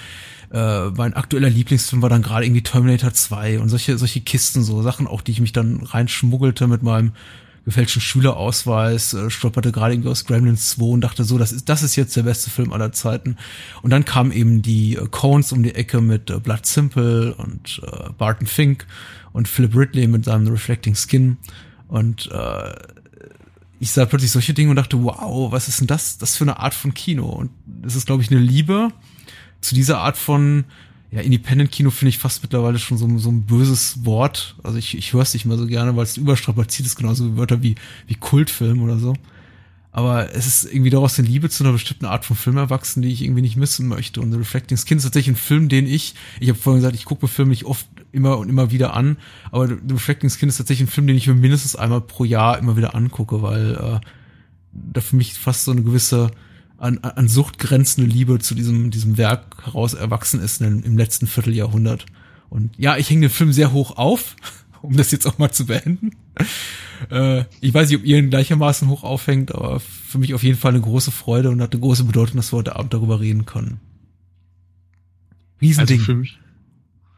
äh, 0.52 0.88
mein 0.90 1.14
aktueller 1.14 1.50
Lieblingsfilm 1.50 2.02
war 2.02 2.08
dann 2.08 2.22
gerade 2.22 2.46
irgendwie 2.46 2.62
Terminator 2.62 3.12
2 3.12 3.60
und 3.60 3.68
solche, 3.68 3.98
solche 3.98 4.20
Kisten, 4.20 4.62
so 4.64 4.82
Sachen 4.82 5.06
auch, 5.06 5.20
die 5.20 5.32
ich 5.32 5.40
mich 5.40 5.52
dann 5.52 5.82
reinschmuggelte 5.82 6.66
mit 6.66 6.82
meinem 6.82 7.12
gefälschten 7.64 8.00
Schülerausweis, 8.00 9.14
äh, 9.14 9.30
stolperte 9.30 9.72
gerade 9.72 9.94
irgendwie 9.94 10.10
aus 10.10 10.24
Gremlins 10.24 10.70
2 10.70 10.84
und 10.84 11.00
dachte 11.02 11.24
so, 11.24 11.38
das 11.38 11.52
ist, 11.52 11.68
das 11.68 11.82
ist 11.82 11.96
jetzt 11.96 12.16
der 12.16 12.22
beste 12.22 12.50
Film 12.50 12.72
aller 12.72 12.92
Zeiten. 12.92 13.36
Und 13.82 13.90
dann 13.90 14.04
kamen 14.04 14.32
eben 14.32 14.62
die 14.62 14.96
äh, 14.96 15.06
Cones 15.10 15.52
um 15.52 15.62
die 15.62 15.74
Ecke 15.74 16.00
mit 16.00 16.30
äh, 16.30 16.38
Blood 16.38 16.66
Simple 16.66 17.34
und 17.34 17.80
äh, 17.84 18.10
Barton 18.16 18.46
Fink 18.46 18.86
und 19.32 19.48
Philip 19.48 19.76
Ridley 19.76 20.06
mit 20.08 20.24
seinem 20.24 20.48
Reflecting 20.48 20.94
Skin. 20.94 21.36
Und 21.88 22.30
äh, 22.32 22.74
ich 23.80 23.92
sah 23.92 24.06
plötzlich 24.06 24.32
solche 24.32 24.54
Dinge 24.54 24.70
und 24.70 24.76
dachte, 24.76 25.02
wow, 25.02 25.52
was 25.52 25.68
ist 25.68 25.80
denn 25.80 25.86
das? 25.86 26.18
Das 26.18 26.36
für 26.36 26.44
eine 26.44 26.58
Art 26.58 26.74
von 26.74 26.94
Kino? 26.94 27.26
Und 27.26 27.50
das 27.66 27.96
ist, 27.96 28.06
glaube 28.06 28.22
ich, 28.22 28.30
eine 28.30 28.40
Liebe 28.40 28.90
zu 29.60 29.74
dieser 29.74 29.98
Art 29.98 30.16
von 30.16 30.64
ja, 31.10 31.20
Independent-Kino 31.20 31.90
finde 31.90 32.10
ich 32.10 32.18
fast 32.18 32.42
mittlerweile 32.42 32.78
schon 32.78 32.98
so, 32.98 33.18
so 33.18 33.30
ein 33.30 33.42
böses 33.42 34.04
Wort. 34.04 34.56
Also 34.62 34.76
ich, 34.76 34.96
ich 34.96 35.12
höre 35.12 35.22
es 35.22 35.32
nicht 35.32 35.46
mehr 35.46 35.56
so 35.56 35.66
gerne, 35.66 35.96
weil 35.96 36.04
es 36.04 36.16
überstrapaziert 36.18 36.86
ist, 36.86 36.96
genauso 36.96 37.24
wie 37.24 37.36
Wörter 37.36 37.62
wie, 37.62 37.76
wie 38.06 38.14
Kultfilm 38.14 38.82
oder 38.82 38.98
so. 38.98 39.14
Aber 39.90 40.34
es 40.34 40.46
ist 40.46 40.64
irgendwie 40.64 40.90
daraus 40.90 41.18
eine 41.18 41.26
Liebe 41.26 41.48
zu 41.48 41.64
einer 41.64 41.72
bestimmten 41.72 42.04
Art 42.04 42.26
von 42.26 42.36
Film 42.36 42.58
erwachsen, 42.58 43.00
die 43.00 43.08
ich 43.08 43.22
irgendwie 43.22 43.40
nicht 43.40 43.56
missen 43.56 43.88
möchte. 43.88 44.20
Und 44.20 44.32
The 44.32 44.38
Reflecting 44.38 44.76
Skin 44.76 44.98
ist 44.98 45.04
tatsächlich 45.04 45.34
ein 45.34 45.40
Film, 45.40 45.70
den 45.70 45.86
ich, 45.86 46.14
ich 46.40 46.50
habe 46.50 46.58
vorhin 46.58 46.82
gesagt, 46.82 46.94
ich 46.94 47.06
gucke 47.06 47.24
mir 47.24 47.28
Filme 47.28 47.50
nicht 47.50 47.64
oft 47.64 47.86
immer 48.12 48.38
und 48.38 48.50
immer 48.50 48.70
wieder 48.70 48.94
an, 48.94 49.16
aber 49.50 49.66
The 49.68 49.74
Reflecting 49.90 50.30
Skin 50.30 50.50
ist 50.50 50.58
tatsächlich 50.58 50.88
ein 50.88 50.92
Film, 50.92 51.06
den 51.06 51.16
ich 51.16 51.26
mir 51.26 51.34
mindestens 51.34 51.74
einmal 51.74 52.02
pro 52.02 52.24
Jahr 52.24 52.58
immer 52.58 52.76
wieder 52.76 52.94
angucke, 52.94 53.42
weil 53.42 53.74
äh, 53.74 54.00
da 54.72 55.00
für 55.00 55.16
mich 55.16 55.34
fast 55.34 55.64
so 55.64 55.72
eine 55.72 55.82
gewisse 55.82 56.30
an, 56.78 56.98
an 56.98 57.28
Sucht 57.28 57.58
grenzende 57.58 58.10
Liebe 58.10 58.38
zu 58.38 58.54
diesem, 58.54 58.90
diesem 58.90 59.18
Werk 59.18 59.64
heraus 59.64 59.94
erwachsen 59.94 60.40
ist 60.40 60.60
im, 60.62 60.82
im 60.82 60.96
letzten 60.96 61.26
Vierteljahrhundert. 61.26 62.06
Und 62.48 62.70
ja, 62.78 62.96
ich 62.96 63.10
hänge 63.10 63.22
den 63.22 63.30
Film 63.30 63.52
sehr 63.52 63.72
hoch 63.72 63.96
auf, 63.96 64.36
um 64.82 64.96
das 64.96 65.10
jetzt 65.10 65.26
auch 65.26 65.38
mal 65.38 65.50
zu 65.50 65.66
beenden. 65.66 66.12
Äh, 67.10 67.44
ich 67.60 67.74
weiß 67.74 67.88
nicht, 67.88 67.98
ob 67.98 68.04
ihr 68.04 68.18
ihn 68.18 68.30
gleichermaßen 68.30 68.88
hoch 68.88 69.02
aufhängt, 69.02 69.54
aber 69.54 69.80
für 69.80 70.18
mich 70.18 70.34
auf 70.34 70.42
jeden 70.42 70.58
Fall 70.58 70.72
eine 70.72 70.80
große 70.80 71.10
Freude 71.10 71.50
und 71.50 71.60
hat 71.60 71.72
eine 71.72 71.80
große 71.80 72.04
Bedeutung, 72.04 72.36
dass 72.36 72.52
wir 72.52 72.58
heute 72.58 72.76
Abend 72.76 72.94
darüber 72.94 73.20
reden 73.20 73.44
können. 73.44 73.80
Riesending. 75.60 75.98
Also 75.98 76.12
für 76.12 76.18
mich, 76.18 76.38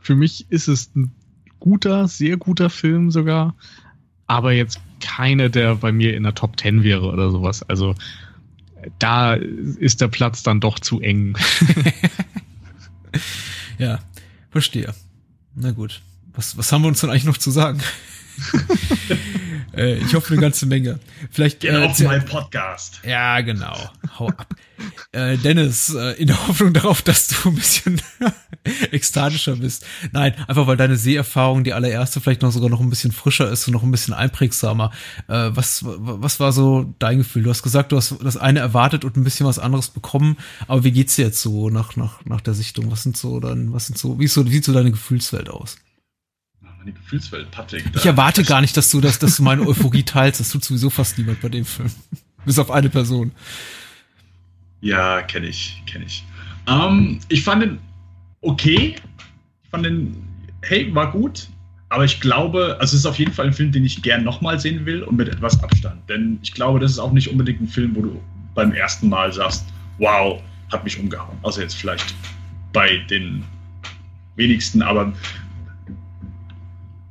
für 0.01 0.15
mich 0.17 0.51
ist 0.51 0.69
es 0.69 0.95
ein 0.97 1.13
guter, 1.59 2.09
sehr 2.09 2.39
guter 2.39 2.71
Film 2.71 3.11
sogar, 3.11 3.55
aber 4.27 4.53
jetzt 4.53 4.81
keine, 5.01 5.51
der 5.51 5.77
bei 5.77 5.93
mir 5.93 6.17
in 6.17 6.23
der 6.23 6.35
Top 6.35 6.57
Ten 6.57 6.83
wäre 6.83 7.11
oder 7.11 7.31
sowas. 7.31 7.63
Also 7.63 7.95
da 8.99 9.35
ist 9.35 10.01
der 10.01 10.09
Platz 10.09 10.43
dann 10.43 10.61
doch 10.61 10.79
zu 10.79 11.01
eng. 11.01 11.37
ja, 13.79 14.01
verstehe. 14.51 14.95
Na 15.55 15.73
gut. 15.73 16.03
Was, 16.35 16.57
was 16.57 16.71
haben 16.73 16.83
wir 16.83 16.89
uns 16.89 17.01
denn 17.01 17.11
eigentlich 17.11 17.25
noch 17.25 17.39
zu 17.39 17.51
sagen? 17.51 17.81
äh, 19.81 19.95
ich 19.97 20.15
hoffe 20.15 20.33
eine 20.33 20.43
ganze 20.43 20.67
Menge. 20.67 20.99
Vielleicht 21.31 21.61
Get 21.61 21.73
äh, 21.73 21.85
auf 21.85 21.99
mein 22.01 22.25
Podcast. 22.25 23.01
Ja, 23.05 23.41
genau. 23.41 23.77
Hau 24.19 24.29
ab. 24.29 24.47
Äh, 25.13 25.37
Dennis, 25.39 25.95
äh, 25.95 26.13
in 26.21 26.27
der 26.27 26.47
Hoffnung 26.47 26.73
darauf, 26.73 27.03
dass 27.03 27.29
du 27.29 27.49
ein 27.49 27.55
bisschen 27.55 28.01
ekstatischer 28.93 29.57
bist. 29.57 29.85
Nein, 30.13 30.35
einfach 30.47 30.67
weil 30.67 30.77
deine 30.77 30.97
Seherfahrung, 30.97 31.65
die 31.65 31.73
allererste, 31.73 32.21
vielleicht 32.21 32.43
noch 32.43 32.53
sogar 32.53 32.71
noch 32.71 32.81
ein 32.81 32.91
bisschen 32.91 33.13
frischer 33.13 33.51
ist 33.51 33.67
und 33.67 33.73
noch 33.73 33.83
ein 33.83 33.91
bisschen 33.91 34.15
einprägsamer. 34.15 34.91
Äh, 35.29 35.51
was, 35.55 35.85
was 35.85 36.41
war 36.41 36.53
so 36.53 36.95
dein 36.99 37.19
Gefühl? 37.19 37.43
Du 37.43 37.51
hast 37.51 37.63
gesagt, 37.63 37.93
du 37.93 37.97
hast 37.97 38.17
das 38.23 38.37
eine 38.37 38.61
erwartet 38.61 39.05
und 39.05 39.17
ein 39.17 39.25
bisschen 39.25 39.47
was 39.47 39.59
anderes 39.59 39.89
bekommen, 39.89 40.37
aber 40.69 40.85
wie 40.85 40.93
geht's 40.93 41.17
dir 41.17 41.27
jetzt 41.27 41.43
so 41.43 41.71
nach, 41.71 41.97
nach, 41.97 42.25
nach 42.25 42.41
der 42.41 42.55
Sichtung? 42.55 42.91
Was 42.91 43.03
sind 43.03 43.17
so 43.17 43.41
dann, 43.41 43.73
was 43.73 43.87
sind 43.87 43.99
so, 43.99 44.19
wie, 44.19 44.25
ist 44.25 44.35
so, 44.35 44.47
wie 44.47 44.53
sieht 44.53 44.65
so 44.65 44.73
deine 44.73 44.91
Gefühlswelt 44.91 45.49
aus? 45.49 45.77
Meine 46.81 46.93
Gefühlswelt, 46.93 47.51
Patrick. 47.51 47.85
Ich 47.95 48.07
erwarte 48.07 48.43
gar 48.43 48.63
nicht, 48.63 48.75
dass 48.75 48.91
du, 48.91 49.03
das, 49.03 49.19
dass 49.19 49.37
du 49.37 49.43
meine 49.43 49.67
Euphorie 49.67 50.03
teilst. 50.03 50.41
Das 50.41 50.49
tut 50.49 50.65
sowieso 50.65 50.89
fast 50.89 51.19
niemand 51.19 51.43
bei 51.43 51.51
dem 51.51 51.67
Film. 51.67 51.91
Bis 52.47 52.59
auf 52.59 52.71
eine 52.71 52.89
Person. 52.89 53.33
Ja, 54.81 55.21
kenne 55.21 55.49
ich, 55.49 55.83
kenne 55.85 56.07
ich. 56.07 56.25
Ähm, 56.67 57.21
ich 57.29 57.45
fand 57.45 57.63
den 57.63 57.79
okay. 58.41 58.97
Ich 59.63 59.71
fand 59.71 59.85
den, 59.85 60.17
hey, 60.63 60.95
war 60.95 61.13
gut. 61.13 61.49
Aber 61.91 62.07
ich 62.07 62.19
glaube, 62.19 62.79
also 62.81 62.95
es 62.95 63.01
ist 63.01 63.07
auf 63.07 63.19
jeden 63.19 63.33
Fall 63.33 63.49
ein 63.49 63.53
Film, 63.53 63.73
den 63.73 63.85
ich 63.85 64.01
gern 64.01 64.25
nochmal 64.25 64.59
sehen 64.59 64.87
will 64.87 65.03
und 65.03 65.17
mit 65.17 65.29
etwas 65.29 65.63
Abstand. 65.63 66.09
Denn 66.09 66.39
ich 66.41 66.53
glaube, 66.53 66.81
das 66.81 66.93
ist 66.93 66.99
auch 66.99 67.13
nicht 67.13 67.29
unbedingt 67.29 67.61
ein 67.61 67.69
Film, 67.69 67.95
wo 67.95 68.01
du 68.01 68.23
beim 68.55 68.73
ersten 68.73 69.11
Mal 69.11 69.31
sagst, 69.35 69.67
wow, 69.99 70.41
hat 70.73 70.83
mich 70.85 70.99
umgehauen. 70.99 71.37
Also 71.43 71.61
jetzt 71.61 71.75
vielleicht 71.75 72.15
bei 72.73 72.99
den 73.11 73.45
wenigsten, 74.37 74.81
aber 74.81 75.13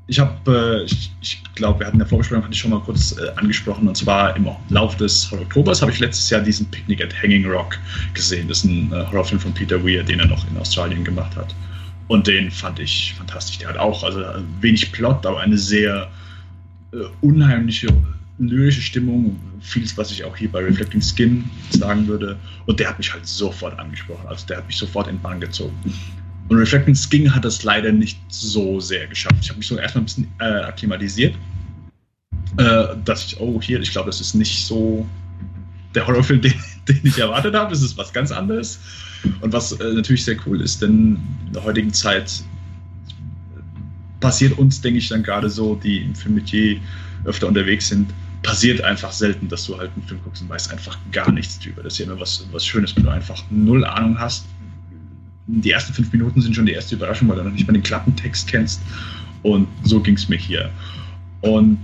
ich 0.10 0.20
habe, 0.20 0.82
äh, 0.82 0.84
ich, 0.86 1.12
ich 1.22 1.44
glaube, 1.54 1.80
wir 1.80 1.86
hatten 1.86 1.96
in 1.96 2.00
der 2.00 2.08
Vorbesprechung, 2.08 2.44
hatte 2.44 2.54
ich 2.54 2.60
schon 2.60 2.72
mal 2.72 2.82
kurz 2.82 3.16
äh, 3.18 3.30
angesprochen, 3.36 3.88
und 3.88 3.96
zwar 3.96 4.36
im 4.36 4.50
Lauf 4.70 4.98
des 4.98 5.32
Oktobers 5.32 5.82
habe 5.82 5.92
ich 5.92 6.00
letztes 6.00 6.30
Jahr 6.32 6.42
diesen 6.42 6.66
Picnic 6.72 7.04
at 7.04 7.14
Hanging 7.22 7.46
Rock 7.46 7.78
gesehen. 8.16 8.48
Das 8.48 8.60
ist 8.60 8.64
ein 8.66 8.92
äh, 8.92 9.06
Horrorfilm 9.06 9.40
von 9.40 9.54
Peter 9.54 9.82
Weir, 9.86 10.04
den 10.04 10.20
er 10.20 10.26
noch 10.26 10.50
in 10.50 10.58
Australien 10.58 11.04
gemacht 11.04 11.36
hat. 11.36 11.54
Und 12.08 12.26
den 12.26 12.50
fand 12.50 12.80
ich 12.80 13.14
fantastisch. 13.18 13.60
Der 13.60 13.70
hat 13.70 13.78
auch 13.78 14.04
also 14.04 14.24
wenig 14.62 14.92
Plot, 14.92 15.26
aber 15.28 15.42
eine 15.42 15.58
sehr 15.58 16.10
äh, 16.92 16.98
unheimliche, 17.22 17.88
lyrische 18.40 18.82
Stimmung. 18.82 19.40
Vieles, 19.62 19.96
was 19.96 20.10
ich 20.10 20.24
auch 20.24 20.36
hier 20.36 20.52
bei 20.52 20.60
Reflecting 20.60 21.02
Skin 21.02 21.48
sagen 21.70 22.08
würde. 22.08 22.36
Und 22.66 22.80
der 22.80 22.90
hat 22.90 22.98
mich 22.98 23.14
halt 23.14 23.28
sofort 23.28 23.78
angesprochen. 23.78 24.26
Also 24.28 24.48
der 24.48 24.58
hat 24.58 24.66
mich 24.66 24.78
sofort 24.78 25.08
in 25.08 25.20
Bahn 25.20 25.40
gezogen 25.40 25.78
Und 26.50 26.58
Reflecting 26.58 26.96
Skin 26.96 27.34
hat 27.34 27.46
das 27.46 27.64
leider 27.64 27.92
nicht 27.92 28.20
so 28.28 28.80
sehr 28.80 29.08
geschafft. 29.08 29.36
Ich 29.42 29.50
habe 29.50 29.60
mich 29.60 29.68
so 29.68 29.78
erstmal 29.78 30.02
ein 30.02 30.06
bisschen 30.06 30.28
äh, 30.40 30.44
akklimatisiert, 30.44 31.36
äh, 32.58 32.86
dass 33.06 33.26
ich, 33.26 33.40
oh, 33.40 33.62
hier, 33.62 33.80
ich 33.80 33.92
glaube, 33.92 34.08
das 34.08 34.20
ist 34.20 34.34
nicht 34.34 34.66
so 34.66 35.08
der 35.94 36.08
Horrorfilm, 36.08 36.42
den, 36.42 36.54
den 36.88 37.02
ich 37.04 37.20
erwartet 37.20 37.54
habe. 37.54 37.72
Es 37.74 37.84
ist 37.84 37.96
was 37.98 38.12
ganz 38.12 38.32
anderes. 38.32 38.80
Und 39.42 39.54
was 39.54 39.74
äh, 39.74 39.94
natürlich 39.94 40.26
sehr 40.26 40.38
cool 40.46 40.62
ist, 40.62 40.82
denn 40.82 41.20
in 41.48 41.54
der 41.54 41.64
heutigen 41.64 41.94
Zeit 41.94 42.44
passiert 44.20 44.58
uns, 44.58 44.82
denke 44.82 45.00
ich, 45.00 45.10
dann 45.10 45.24
gerade 45.24 45.50
so, 45.50 45.76
die 45.76 46.00
im 46.00 46.16
Filmmetier 46.16 46.80
öfter 47.26 47.48
unterwegs 47.48 47.90
sind, 47.90 48.12
passiert 48.42 48.82
einfach 48.82 49.12
selten, 49.12 49.50
dass 49.50 49.66
du 49.66 49.78
halt 49.78 49.92
einen 49.96 50.06
Film 50.08 50.22
guckst 50.24 50.42
und 50.42 50.50
weißt 50.50 50.72
einfach 50.72 50.98
gar 51.12 51.32
nichts 51.32 51.60
drüber. 51.60 51.84
Das 51.84 51.94
ist 51.94 52.00
ja 52.00 52.06
immer 52.06 52.20
was, 52.20 52.46
was 52.52 52.66
Schönes, 52.66 52.96
wenn 52.96 53.04
du 53.04 53.10
einfach 53.10 53.44
null 53.50 53.86
Ahnung 53.86 54.20
hast. 54.20 54.46
Die 55.52 55.72
ersten 55.72 55.94
fünf 55.94 56.12
Minuten 56.12 56.42
sind 56.42 56.56
schon 56.56 56.66
die 56.66 56.74
erste 56.74 56.96
Überraschung, 56.96 57.28
weil 57.28 57.38
du 57.38 57.44
noch 57.44 57.52
nicht 57.52 57.68
mal 57.68 57.74
den 57.74 57.84
Klappentext 57.84 58.48
kennst. 58.48 58.82
Und 59.44 59.68
so 59.84 60.00
ging 60.00 60.16
es 60.16 60.30
mir 60.30 60.38
hier. 60.38 60.70
Und 61.42 61.80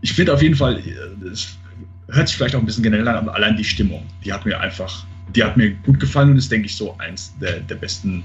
ich 0.00 0.12
finde 0.12 0.32
auf 0.32 0.42
jeden 0.42 0.54
Fall, 0.54 0.82
es 1.30 1.56
hört 2.08 2.28
sich 2.28 2.36
vielleicht 2.36 2.54
auch 2.54 2.60
ein 2.60 2.66
bisschen 2.66 2.82
generell 2.82 3.06
an, 3.08 3.16
aber 3.16 3.34
allein 3.34 3.56
die 3.56 3.64
Stimmung, 3.64 4.04
die 4.24 4.32
hat 4.32 4.46
mir 4.46 4.58
einfach, 4.58 5.04
die 5.34 5.42
hat 5.42 5.56
mir 5.56 5.70
gut 5.70 6.00
gefallen 6.00 6.30
und 6.30 6.36
ist, 6.38 6.50
denke 6.50 6.66
ich, 6.66 6.76
so 6.76 6.96
eins 6.98 7.34
der, 7.40 7.60
der 7.60 7.76
besten 7.76 8.22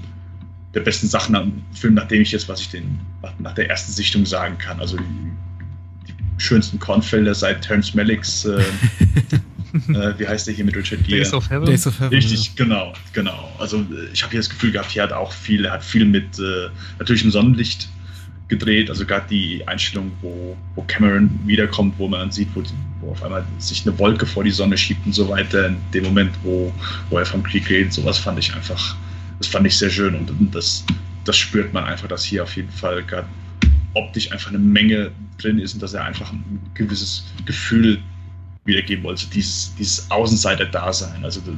der 0.74 0.80
besten 0.80 1.08
Sachen 1.08 1.34
am 1.34 1.52
Film, 1.72 1.94
nachdem 1.94 2.22
ich 2.22 2.32
jetzt, 2.32 2.48
was 2.48 2.60
ich 2.60 2.70
den 2.70 3.00
nach 3.38 3.54
der 3.54 3.70
ersten 3.70 3.92
Sichtung 3.92 4.26
sagen 4.26 4.58
kann. 4.58 4.78
Also 4.80 4.96
die, 4.96 6.12
die 6.12 6.14
schönsten 6.36 6.78
Kornfelder 6.78 7.34
seit 7.34 7.62
Terence 7.62 7.94
Malicks, 7.94 8.44
äh, 8.44 8.62
äh, 9.74 10.18
wie 10.18 10.26
heißt 10.26 10.46
der 10.46 10.54
hier 10.54 10.64
mit 10.64 10.76
Richard 10.76 11.04
Gere? 11.04 11.18
Days 11.18 11.32
of 11.32 11.48
Heaven. 11.50 11.66
Days 11.66 11.86
of 11.86 11.98
Heaven. 11.98 12.14
Richtig, 12.14 12.56
genau, 12.56 12.92
genau. 13.12 13.52
Also 13.58 13.84
ich 14.12 14.22
habe 14.22 14.30
hier 14.32 14.40
das 14.40 14.50
Gefühl 14.50 14.72
gehabt, 14.72 14.90
hier 14.90 15.02
hat 15.02 15.12
auch 15.12 15.32
viel, 15.32 15.64
er 15.64 15.72
hat 15.72 15.84
viel 15.84 16.04
mit 16.04 16.38
äh, 16.38 16.68
natürlich 16.98 17.24
im 17.24 17.30
Sonnenlicht 17.30 17.88
gedreht, 18.48 18.88
also 18.88 19.04
gerade 19.04 19.26
die 19.28 19.66
Einstellung, 19.68 20.10
wo, 20.22 20.56
wo 20.74 20.82
Cameron 20.82 21.28
wiederkommt, 21.44 21.94
wo 21.98 22.08
man 22.08 22.30
sieht, 22.30 22.48
wo, 22.54 22.62
wo 23.00 23.10
auf 23.10 23.22
einmal 23.22 23.44
sich 23.58 23.86
eine 23.86 23.98
Wolke 23.98 24.24
vor 24.24 24.42
die 24.42 24.50
Sonne 24.50 24.78
schiebt 24.78 25.04
und 25.04 25.12
so 25.12 25.28
weiter, 25.28 25.66
in 25.66 25.76
dem 25.92 26.04
Moment, 26.04 26.30
wo, 26.42 26.72
wo 27.10 27.18
er 27.18 27.26
vom 27.26 27.42
Krieg 27.42 27.68
redet, 27.68 27.92
sowas 27.92 28.16
fand 28.16 28.38
ich 28.38 28.54
einfach 28.54 28.96
das 29.38 29.48
fand 29.48 29.66
ich 29.66 29.76
sehr 29.76 29.90
schön 29.90 30.14
und 30.14 30.54
das, 30.54 30.84
das 31.24 31.36
spürt 31.36 31.72
man 31.72 31.84
einfach, 31.84 32.08
dass 32.08 32.24
hier 32.24 32.42
auf 32.42 32.56
jeden 32.56 32.70
Fall 32.70 33.02
gerade 33.04 33.28
optisch 33.94 34.30
einfach 34.32 34.50
eine 34.50 34.58
Menge 34.58 35.10
drin 35.38 35.58
ist 35.58 35.74
und 35.74 35.82
dass 35.82 35.94
er 35.94 36.04
einfach 36.04 36.32
ein 36.32 36.60
gewisses 36.74 37.24
Gefühl 37.46 38.00
wiedergeben 38.68 39.02
wollte, 39.02 39.22
also 39.22 39.32
dieses, 39.32 39.74
dieses 39.76 40.08
Außenseiter-Dasein. 40.10 41.24
Also 41.24 41.40
du, 41.40 41.52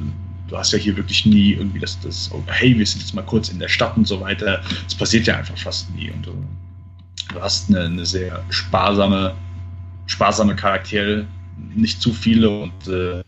du, 0.47 0.57
hast 0.57 0.71
ja 0.71 0.79
hier 0.79 0.97
wirklich 0.97 1.25
nie 1.25 1.51
irgendwie 1.51 1.79
das, 1.79 1.99
das, 1.99 2.31
oh, 2.33 2.41
hey, 2.47 2.75
wir 2.77 2.85
sind 2.85 3.01
jetzt 3.01 3.13
mal 3.13 3.21
kurz 3.21 3.49
in 3.49 3.59
der 3.59 3.67
Stadt 3.67 3.95
und 3.95 4.07
so 4.07 4.19
weiter. 4.19 4.61
Das 4.85 4.95
passiert 4.95 5.27
ja 5.27 5.37
einfach 5.37 5.57
fast 5.57 5.93
nie 5.93 6.09
und 6.09 6.25
du, 6.25 6.33
du 7.33 7.41
hast 7.41 7.69
eine, 7.69 7.81
eine, 7.81 8.05
sehr 8.05 8.43
sparsame, 8.49 9.35
sparsame 10.07 10.55
Charaktere, 10.55 11.27
nicht 11.75 12.01
zu 12.01 12.11
viele 12.11 12.49
und 12.49 12.87
äh, 12.87 13.21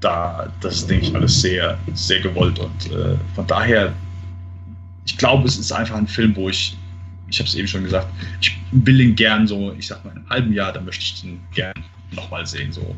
da, 0.00 0.52
das 0.60 0.76
ist, 0.76 0.90
denke 0.90 1.06
ich, 1.06 1.14
alles 1.14 1.40
sehr, 1.40 1.78
sehr 1.94 2.20
gewollt. 2.20 2.58
Und 2.58 2.92
äh, 2.92 3.16
von 3.34 3.46
daher, 3.46 3.92
ich 5.06 5.16
glaube, 5.18 5.46
es 5.46 5.58
ist 5.58 5.72
einfach 5.72 5.96
ein 5.96 6.06
Film, 6.06 6.36
wo 6.36 6.48
ich, 6.48 6.76
ich 7.28 7.38
habe 7.38 7.48
es 7.48 7.54
eben 7.54 7.66
schon 7.66 7.84
gesagt, 7.84 8.08
ich 8.40 8.56
will 8.72 9.00
ihn 9.00 9.14
gern 9.14 9.46
so, 9.46 9.72
ich 9.78 9.86
sag 9.86 10.04
mal, 10.04 10.10
in 10.12 10.18
einem 10.18 10.30
halben 10.30 10.52
Jahr, 10.52 10.72
da 10.72 10.80
möchte 10.80 11.02
ich 11.02 11.24
ihn 11.24 11.40
gern 11.52 11.74
nochmal 12.14 12.46
sehen. 12.46 12.72
So. 12.72 12.94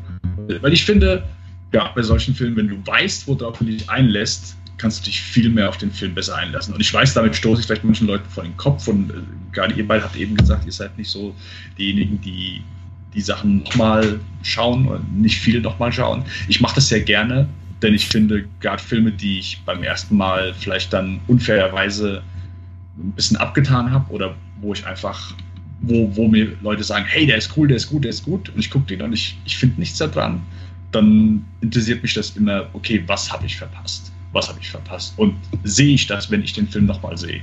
Weil 0.61 0.73
ich 0.73 0.85
finde, 0.85 1.23
ja, 1.73 1.91
bei 1.93 2.01
solchen 2.01 2.33
Filmen, 2.35 2.55
wenn 2.55 2.67
du 2.67 2.85
weißt, 2.85 3.27
worauf 3.27 3.57
du 3.57 3.65
dich 3.65 3.89
einlässt, 3.89 4.55
kannst 4.77 5.01
du 5.01 5.05
dich 5.05 5.21
viel 5.21 5.49
mehr 5.49 5.69
auf 5.69 5.77
den 5.77 5.91
Film 5.91 6.13
besser 6.13 6.35
einlassen. 6.35 6.73
Und 6.73 6.79
ich 6.79 6.93
weiß, 6.93 7.13
damit 7.13 7.35
stoße 7.35 7.61
ich 7.61 7.67
vielleicht 7.67 7.83
manchen 7.83 8.07
Leuten 8.07 8.29
vor 8.29 8.43
den 8.43 8.55
Kopf 8.57 8.87
und 8.87 9.09
äh, 9.09 9.13
gerade 9.51 9.73
ihr 9.73 9.87
beide 9.87 10.03
habt 10.03 10.15
eben 10.15 10.35
gesagt, 10.35 10.65
ihr 10.65 10.71
seid 10.71 10.97
nicht 10.97 11.09
so 11.09 11.35
diejenigen, 11.77 12.21
die 12.21 12.61
die 13.13 13.21
Sachen 13.21 13.63
nochmal 13.63 14.19
schauen 14.43 14.87
und 14.87 15.19
nicht 15.19 15.39
viel 15.39 15.59
nochmal 15.61 15.91
schauen. 15.91 16.23
Ich 16.47 16.61
mache 16.61 16.75
das 16.75 16.89
sehr 16.89 17.01
gerne, 17.01 17.49
denn 17.81 17.93
ich 17.93 18.07
finde 18.07 18.45
gerade 18.59 18.81
Filme, 18.81 19.11
die 19.11 19.39
ich 19.39 19.61
beim 19.65 19.81
ersten 19.81 20.15
Mal 20.15 20.53
vielleicht 20.53 20.93
dann 20.93 21.19
unfairerweise 21.27 22.21
ein 22.97 23.11
bisschen 23.13 23.37
abgetan 23.37 23.91
habe 23.91 24.11
oder 24.11 24.35
wo 24.61 24.73
ich 24.73 24.85
einfach, 24.85 25.33
wo, 25.81 26.15
wo 26.15 26.27
mir 26.27 26.55
Leute 26.61 26.83
sagen, 26.83 27.05
hey, 27.07 27.25
der 27.25 27.37
ist 27.37 27.55
cool, 27.55 27.67
der 27.67 27.77
ist 27.77 27.87
gut, 27.87 28.03
der 28.03 28.09
ist 28.09 28.23
gut 28.23 28.49
und 28.49 28.59
ich 28.59 28.69
gucke 28.69 28.87
den 28.87 29.01
und 29.01 29.13
ich, 29.13 29.37
ich 29.45 29.57
finde 29.57 29.79
nichts 29.79 29.97
daran, 29.97 30.41
dann 30.91 31.45
interessiert 31.61 32.01
mich 32.01 32.13
das 32.13 32.31
immer, 32.31 32.67
okay, 32.73 33.03
was 33.07 33.31
habe 33.31 33.45
ich 33.45 33.57
verpasst? 33.57 34.11
Was 34.33 34.49
habe 34.49 34.59
ich 34.61 34.69
verpasst? 34.69 35.13
Und 35.17 35.35
sehe 35.63 35.93
ich 35.93 36.07
das, 36.07 36.29
wenn 36.31 36.43
ich 36.43 36.53
den 36.53 36.67
Film 36.67 36.85
nochmal 36.85 37.17
sehe? 37.17 37.41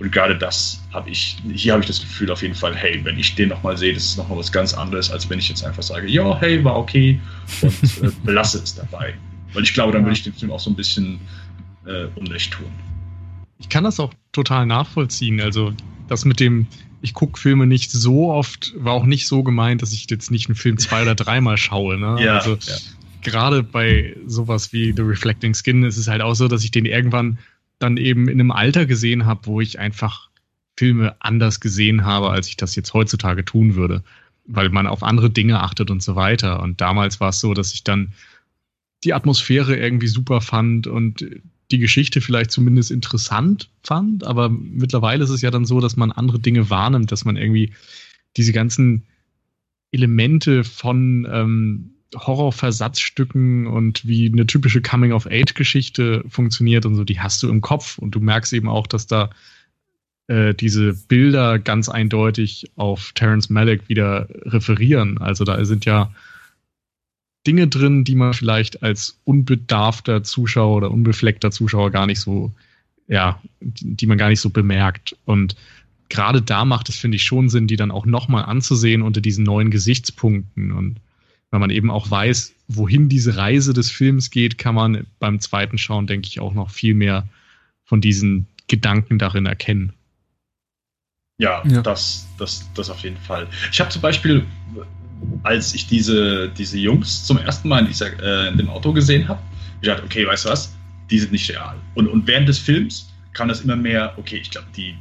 Und 0.00 0.10
gerade 0.10 0.36
das 0.36 0.82
habe 0.92 1.10
ich, 1.10 1.36
hier 1.54 1.72
habe 1.72 1.82
ich 1.82 1.86
das 1.86 2.00
Gefühl 2.00 2.30
auf 2.30 2.42
jeden 2.42 2.54
Fall, 2.54 2.74
hey, 2.74 3.00
wenn 3.04 3.18
ich 3.18 3.34
den 3.34 3.50
nochmal 3.50 3.76
sehe, 3.76 3.94
das 3.94 4.04
ist 4.04 4.18
nochmal 4.18 4.38
was 4.38 4.50
ganz 4.50 4.74
anderes, 4.74 5.10
als 5.10 5.28
wenn 5.30 5.38
ich 5.38 5.48
jetzt 5.48 5.64
einfach 5.64 5.82
sage, 5.82 6.08
ja, 6.08 6.36
hey, 6.40 6.62
war 6.64 6.76
okay 6.76 7.20
und 7.62 8.02
äh, 8.02 8.10
belasse 8.24 8.58
es 8.58 8.74
dabei. 8.74 9.14
Weil 9.52 9.62
ich 9.62 9.72
glaube, 9.72 9.92
dann 9.92 10.02
würde 10.02 10.14
ich 10.14 10.24
dem 10.24 10.34
Film 10.34 10.50
auch 10.50 10.58
so 10.58 10.70
ein 10.70 10.76
bisschen 10.76 11.20
äh, 11.86 12.06
Unrecht 12.16 12.52
tun. 12.52 12.66
Ich 13.58 13.68
kann 13.68 13.84
das 13.84 14.00
auch 14.00 14.12
total 14.32 14.66
nachvollziehen. 14.66 15.40
Also 15.40 15.72
das 16.08 16.24
mit 16.24 16.40
dem, 16.40 16.66
ich 17.04 17.12
gucke 17.12 17.38
Filme 17.38 17.66
nicht 17.66 17.90
so 17.90 18.32
oft, 18.32 18.72
war 18.78 18.94
auch 18.94 19.04
nicht 19.04 19.28
so 19.28 19.42
gemeint, 19.42 19.82
dass 19.82 19.92
ich 19.92 20.08
jetzt 20.08 20.30
nicht 20.30 20.48
einen 20.48 20.56
Film 20.56 20.78
zwei 20.78 21.02
oder 21.02 21.14
dreimal 21.14 21.58
schaue. 21.58 21.98
Ne? 21.98 22.16
Ja, 22.24 22.38
also 22.38 22.54
ja. 22.54 22.76
gerade 23.20 23.62
bei 23.62 24.16
sowas 24.26 24.72
wie 24.72 24.94
The 24.96 25.02
Reflecting 25.02 25.54
Skin 25.54 25.84
ist 25.84 25.98
es 25.98 26.08
halt 26.08 26.22
auch 26.22 26.32
so, 26.32 26.48
dass 26.48 26.64
ich 26.64 26.70
den 26.70 26.86
irgendwann 26.86 27.38
dann 27.78 27.98
eben 27.98 28.26
in 28.28 28.40
einem 28.40 28.50
Alter 28.50 28.86
gesehen 28.86 29.26
habe, 29.26 29.44
wo 29.44 29.60
ich 29.60 29.78
einfach 29.78 30.30
Filme 30.78 31.14
anders 31.20 31.60
gesehen 31.60 32.06
habe, 32.06 32.30
als 32.30 32.48
ich 32.48 32.56
das 32.56 32.74
jetzt 32.74 32.94
heutzutage 32.94 33.44
tun 33.44 33.74
würde, 33.74 34.02
weil 34.46 34.70
man 34.70 34.86
auf 34.86 35.02
andere 35.02 35.28
Dinge 35.28 35.60
achtet 35.60 35.90
und 35.90 36.02
so 36.02 36.16
weiter. 36.16 36.62
Und 36.62 36.80
damals 36.80 37.20
war 37.20 37.28
es 37.28 37.40
so, 37.40 37.52
dass 37.52 37.74
ich 37.74 37.84
dann 37.84 38.14
die 39.04 39.12
Atmosphäre 39.12 39.76
irgendwie 39.76 40.06
super 40.06 40.40
fand 40.40 40.86
und 40.86 41.22
die 41.74 41.80
Geschichte 41.80 42.20
vielleicht 42.20 42.52
zumindest 42.52 42.92
interessant 42.92 43.68
fand, 43.82 44.24
aber 44.24 44.48
mittlerweile 44.48 45.24
ist 45.24 45.30
es 45.30 45.42
ja 45.42 45.50
dann 45.50 45.64
so, 45.64 45.80
dass 45.80 45.96
man 45.96 46.12
andere 46.12 46.38
Dinge 46.38 46.70
wahrnimmt, 46.70 47.10
dass 47.10 47.24
man 47.24 47.36
irgendwie 47.36 47.72
diese 48.36 48.52
ganzen 48.52 49.02
Elemente 49.90 50.62
von 50.62 51.26
ähm, 51.30 51.90
Horrorversatzstücken 52.14 53.66
und 53.66 54.06
wie 54.06 54.30
eine 54.32 54.46
typische 54.46 54.82
Coming-of-Age-Geschichte 54.82 56.24
funktioniert 56.28 56.86
und 56.86 56.94
so, 56.94 57.02
die 57.02 57.18
hast 57.18 57.42
du 57.42 57.48
im 57.48 57.60
Kopf 57.60 57.98
und 57.98 58.12
du 58.14 58.20
merkst 58.20 58.52
eben 58.52 58.68
auch, 58.68 58.86
dass 58.86 59.08
da 59.08 59.30
äh, 60.28 60.54
diese 60.54 60.94
Bilder 61.08 61.58
ganz 61.58 61.88
eindeutig 61.88 62.70
auf 62.76 63.10
Terence 63.14 63.50
Malick 63.50 63.88
wieder 63.88 64.28
referieren. 64.44 65.18
Also 65.18 65.44
da 65.44 65.64
sind 65.64 65.84
ja 65.86 66.14
Dinge 67.46 67.68
drin, 67.68 68.04
die 68.04 68.14
man 68.14 68.32
vielleicht 68.32 68.82
als 68.82 69.18
unbedarfter 69.24 70.22
Zuschauer 70.22 70.76
oder 70.76 70.90
unbefleckter 70.90 71.50
Zuschauer 71.50 71.90
gar 71.90 72.06
nicht 72.06 72.20
so, 72.20 72.52
ja, 73.06 73.40
die 73.60 74.06
man 74.06 74.18
gar 74.18 74.28
nicht 74.28 74.40
so 74.40 74.50
bemerkt. 74.50 75.16
Und 75.24 75.56
gerade 76.08 76.40
da 76.40 76.64
macht 76.64 76.88
es, 76.88 76.96
finde 76.96 77.16
ich, 77.16 77.24
schon 77.24 77.48
Sinn, 77.48 77.66
die 77.66 77.76
dann 77.76 77.90
auch 77.90 78.06
nochmal 78.06 78.44
anzusehen 78.44 79.02
unter 79.02 79.20
diesen 79.20 79.44
neuen 79.44 79.70
Gesichtspunkten. 79.70 80.72
Und 80.72 81.00
weil 81.50 81.60
man 81.60 81.70
eben 81.70 81.90
auch 81.90 82.10
weiß, 82.10 82.54
wohin 82.68 83.08
diese 83.08 83.36
Reise 83.36 83.74
des 83.74 83.90
Films 83.90 84.30
geht, 84.30 84.56
kann 84.56 84.74
man 84.74 85.06
beim 85.18 85.40
zweiten 85.40 85.78
Schauen, 85.78 86.06
denke 86.06 86.28
ich, 86.28 86.40
auch 86.40 86.54
noch 86.54 86.70
viel 86.70 86.94
mehr 86.94 87.28
von 87.84 88.00
diesen 88.00 88.46
Gedanken 88.68 89.18
darin 89.18 89.46
erkennen. 89.46 89.92
Ja, 91.38 91.62
ja. 91.66 91.82
Das, 91.82 92.26
das, 92.38 92.70
das 92.74 92.90
auf 92.90 93.00
jeden 93.00 93.16
Fall. 93.18 93.48
Ich 93.70 93.80
habe 93.80 93.90
zum 93.90 94.00
Beispiel, 94.00 94.46
als 95.42 95.74
ich 95.74 95.86
diese, 95.86 96.48
diese 96.48 96.78
Jungs 96.78 97.24
zum 97.24 97.38
ersten 97.38 97.68
Mal 97.68 97.80
in, 97.80 97.86
dieser, 97.86 98.06
äh, 98.22 98.48
in 98.48 98.56
dem 98.56 98.68
Auto 98.68 98.92
gesehen 98.92 99.28
habe, 99.28 99.40
gedacht, 99.80 100.02
okay, 100.04 100.26
weißt 100.26 100.46
du 100.46 100.48
was, 100.50 100.74
die 101.10 101.18
sind 101.18 101.32
nicht 101.32 101.50
real. 101.50 101.76
Und, 101.94 102.08
und 102.08 102.26
während 102.26 102.48
des 102.48 102.58
Films 102.58 103.12
kam 103.32 103.48
das 103.48 103.60
immer 103.60 103.76
mehr, 103.76 104.14
okay, 104.16 104.36
ich 104.36 104.50
glaube, 104.50 104.68
die, 104.76 104.94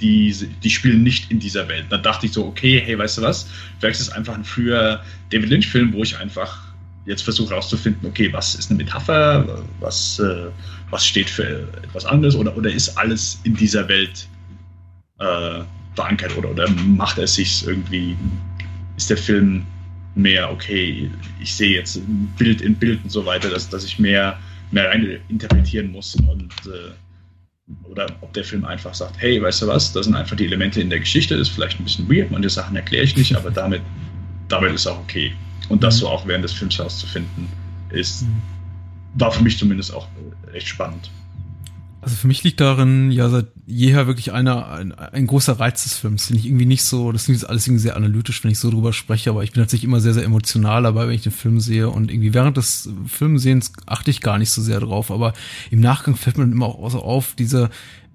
die, 0.00 0.34
die 0.62 0.70
spielen 0.70 1.02
nicht 1.02 1.30
in 1.30 1.38
dieser 1.38 1.68
Welt. 1.68 1.86
Dann 1.90 2.02
dachte 2.02 2.26
ich 2.26 2.32
so, 2.32 2.46
okay, 2.46 2.82
hey, 2.84 2.98
weißt 2.98 3.18
du 3.18 3.22
was? 3.22 3.48
Vielleicht 3.78 4.00
ist 4.00 4.08
es 4.08 4.12
einfach 4.12 4.34
ein 4.34 4.44
früher 4.44 5.02
David 5.30 5.48
Lynch-Film, 5.48 5.92
wo 5.92 6.02
ich 6.02 6.18
einfach 6.18 6.66
jetzt 7.06 7.22
versuche 7.22 7.50
herauszufinden, 7.50 8.06
okay, 8.08 8.32
was 8.32 8.54
ist 8.56 8.70
eine 8.70 8.78
Metapher, 8.78 9.62
was, 9.80 10.18
äh, 10.18 10.46
was 10.90 11.06
steht 11.06 11.30
für 11.30 11.68
etwas 11.82 12.04
anderes 12.04 12.34
oder, 12.34 12.56
oder 12.56 12.70
ist 12.70 12.96
alles 12.98 13.40
in 13.44 13.54
dieser 13.54 13.88
Welt 13.88 14.28
äh, 15.20 15.60
verankert 15.94 16.36
oder, 16.36 16.50
oder 16.50 16.68
macht 16.68 17.18
er 17.18 17.26
sich 17.26 17.66
irgendwie, 17.66 18.16
ist 18.96 19.10
der 19.10 19.16
Film 19.16 19.66
mehr, 20.14 20.50
okay, 20.50 21.10
ich 21.40 21.54
sehe 21.54 21.76
jetzt 21.76 22.00
Bild 22.38 22.60
in 22.62 22.74
Bild 22.74 23.04
und 23.04 23.10
so 23.10 23.24
weiter, 23.26 23.50
dass, 23.50 23.68
dass 23.68 23.84
ich 23.84 23.98
mehr, 23.98 24.38
mehr 24.70 24.88
rein 24.88 25.18
interpretieren 25.28 25.92
muss 25.92 26.14
und 26.14 26.52
äh, 26.66 26.92
oder 27.90 28.06
ob 28.20 28.32
der 28.32 28.44
Film 28.44 28.64
einfach 28.64 28.94
sagt, 28.94 29.16
hey, 29.18 29.42
weißt 29.42 29.62
du 29.62 29.66
was, 29.66 29.92
das 29.92 30.06
sind 30.06 30.14
einfach 30.14 30.36
die 30.36 30.46
Elemente 30.46 30.80
in 30.80 30.88
der 30.88 31.00
Geschichte, 31.00 31.36
das 31.36 31.48
ist 31.48 31.54
vielleicht 31.54 31.80
ein 31.80 31.84
bisschen 31.84 32.08
weird, 32.08 32.30
manche 32.30 32.48
Sachen 32.48 32.76
erkläre 32.76 33.04
ich 33.04 33.16
nicht, 33.16 33.34
aber 33.34 33.50
damit, 33.50 33.82
damit 34.48 34.72
ist 34.72 34.86
auch 34.86 35.00
okay. 35.00 35.32
Und 35.68 35.82
das 35.82 35.96
mhm. 35.96 36.00
so 36.00 36.08
auch 36.08 36.26
während 36.26 36.44
des 36.44 36.52
Films 36.52 36.78
herauszufinden, 36.78 37.48
ist, 37.90 38.22
mhm. 38.22 38.40
war 39.14 39.32
für 39.32 39.42
mich 39.42 39.58
zumindest 39.58 39.92
auch 39.92 40.06
echt 40.52 40.68
spannend. 40.68 41.10
Also 42.06 42.18
für 42.18 42.28
mich 42.28 42.44
liegt 42.44 42.60
darin 42.60 43.10
ja 43.10 43.28
seit 43.28 43.48
jeher 43.66 44.06
wirklich 44.06 44.30
einer, 44.30 44.70
ein, 44.70 44.92
ein 44.92 45.26
großer 45.26 45.58
Reiz 45.58 45.82
des 45.82 45.96
Films, 45.98 46.28
den 46.28 46.36
ich 46.36 46.46
irgendwie 46.46 46.64
nicht 46.64 46.84
so, 46.84 47.10
das 47.10 47.24
klingt 47.24 47.44
alles 47.48 47.66
irgendwie 47.66 47.82
sehr 47.82 47.96
analytisch, 47.96 48.44
wenn 48.44 48.52
ich 48.52 48.60
so 48.60 48.70
drüber 48.70 48.92
spreche, 48.92 49.30
aber 49.30 49.42
ich 49.42 49.50
bin 49.50 49.60
tatsächlich 49.60 49.88
immer 49.88 49.98
sehr, 49.98 50.14
sehr 50.14 50.22
emotional 50.22 50.84
dabei, 50.84 51.08
wenn 51.08 51.16
ich 51.16 51.24
den 51.24 51.32
Film 51.32 51.58
sehe 51.58 51.90
und 51.90 52.12
irgendwie 52.12 52.32
während 52.32 52.58
des 52.58 52.88
Filmsehens 53.08 53.72
achte 53.86 54.12
ich 54.12 54.20
gar 54.20 54.38
nicht 54.38 54.50
so 54.50 54.62
sehr 54.62 54.78
drauf, 54.78 55.10
aber 55.10 55.32
im 55.72 55.80
Nachgang 55.80 56.14
fällt 56.14 56.38
mir 56.38 56.44
dann 56.44 56.52
immer 56.52 56.66
auch 56.66 56.88
so 56.92 57.02
auf, 57.02 57.34
diese, 57.36 57.70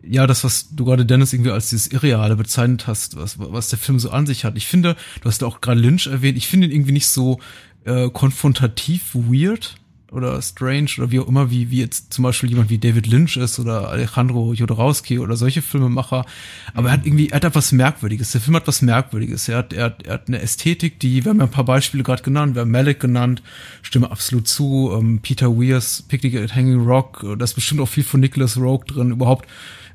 ja, 0.08 0.26
das, 0.26 0.46
was 0.46 0.74
du 0.74 0.86
gerade 0.86 1.06
Dennis 1.06 1.34
irgendwie 1.34 1.52
als 1.52 1.70
dieses 1.70 1.88
Irreale 1.88 2.38
bezeichnet 2.38 2.88
hast, 2.88 3.18
was, 3.18 3.40
was 3.40 3.68
der 3.68 3.80
Film 3.80 4.00
so 4.00 4.12
an 4.12 4.26
sich 4.26 4.46
hat. 4.46 4.56
Ich 4.56 4.68
finde, 4.68 4.96
du 5.20 5.28
hast 5.28 5.42
ja 5.42 5.50
auch 5.50 5.60
gerade 5.60 5.82
Lynch 5.82 6.08
erwähnt, 6.08 6.38
ich 6.38 6.48
finde 6.48 6.68
ihn 6.68 6.72
irgendwie 6.72 6.94
nicht 6.94 7.08
so 7.08 7.42
äh, 7.84 8.10
konfrontativ 8.10 9.14
weird 9.16 9.76
oder 10.12 10.42
strange 10.42 10.90
oder 10.98 11.10
wie 11.10 11.20
auch 11.20 11.28
immer, 11.28 11.50
wie, 11.50 11.72
wie 11.72 11.80
jetzt 11.80 12.12
zum 12.14 12.24
Beispiel 12.24 12.50
jemand 12.50 12.70
wie 12.70 12.78
David 12.78 13.08
Lynch 13.08 13.38
ist 13.38 13.60
oder 13.60 13.90
Alejandro 13.90 14.54
Jodorowsky 14.54 15.20
oder 15.20 15.38
solche 15.38 15.62
Filmemacher. 15.62 16.26
Aber 16.74 16.90
er 16.90 16.94
hat 16.94 17.06
irgendwie, 17.06 17.30
er 17.30 17.38
hat 17.38 17.46
etwas 17.46 17.72
Merkwürdiges. 17.72 18.34
Der 18.34 18.42
Film 18.42 18.58
hat 18.58 18.68
was 18.68 18.82
Merkwürdiges. 18.82 19.48
Er 19.48 19.60
hat, 19.60 19.72
er 19.72 19.86
hat, 19.86 20.04
er 20.04 20.16
hat 20.16 20.28
eine 20.28 20.42
Ästhetik, 20.42 21.00
die, 21.00 21.24
wir 21.24 21.30
haben 21.30 21.40
ja 21.40 21.46
ein 21.46 21.52
paar 21.52 21.64
Beispiele 21.64 22.04
gerade 22.04 22.24
genannt, 22.24 22.56
wir 22.56 22.62
haben 22.62 22.72
Malik 22.72 23.00
genannt, 23.00 23.42
stimme 23.82 24.12
absolut 24.12 24.48
zu, 24.48 24.92
ähm, 24.94 25.20
Peter 25.22 25.50
Weirs, 25.50 26.02
Picnic 26.02 26.36
at 26.36 26.56
Hanging 26.56 26.86
Rock, 26.86 27.26
da 27.38 27.44
ist 27.44 27.54
bestimmt 27.54 27.80
auch 27.80 27.88
viel 27.88 28.04
von 28.04 28.20
Nicholas 28.20 28.58
Rogue 28.58 28.86
drin, 28.86 29.12
überhaupt 29.12 29.48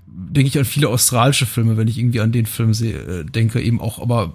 denke 0.07 0.49
ich 0.49 0.59
an 0.59 0.65
viele 0.65 0.89
australische 0.89 1.47
Filme, 1.47 1.77
wenn 1.77 1.89
ich 1.89 1.99
irgendwie 1.99 2.21
an 2.21 2.33
den 2.33 2.47
Film 2.47 2.73
sehe, 2.73 2.97
äh, 2.97 3.25
denke, 3.25 3.61
eben 3.61 3.81
auch, 3.81 4.01
aber 4.01 4.33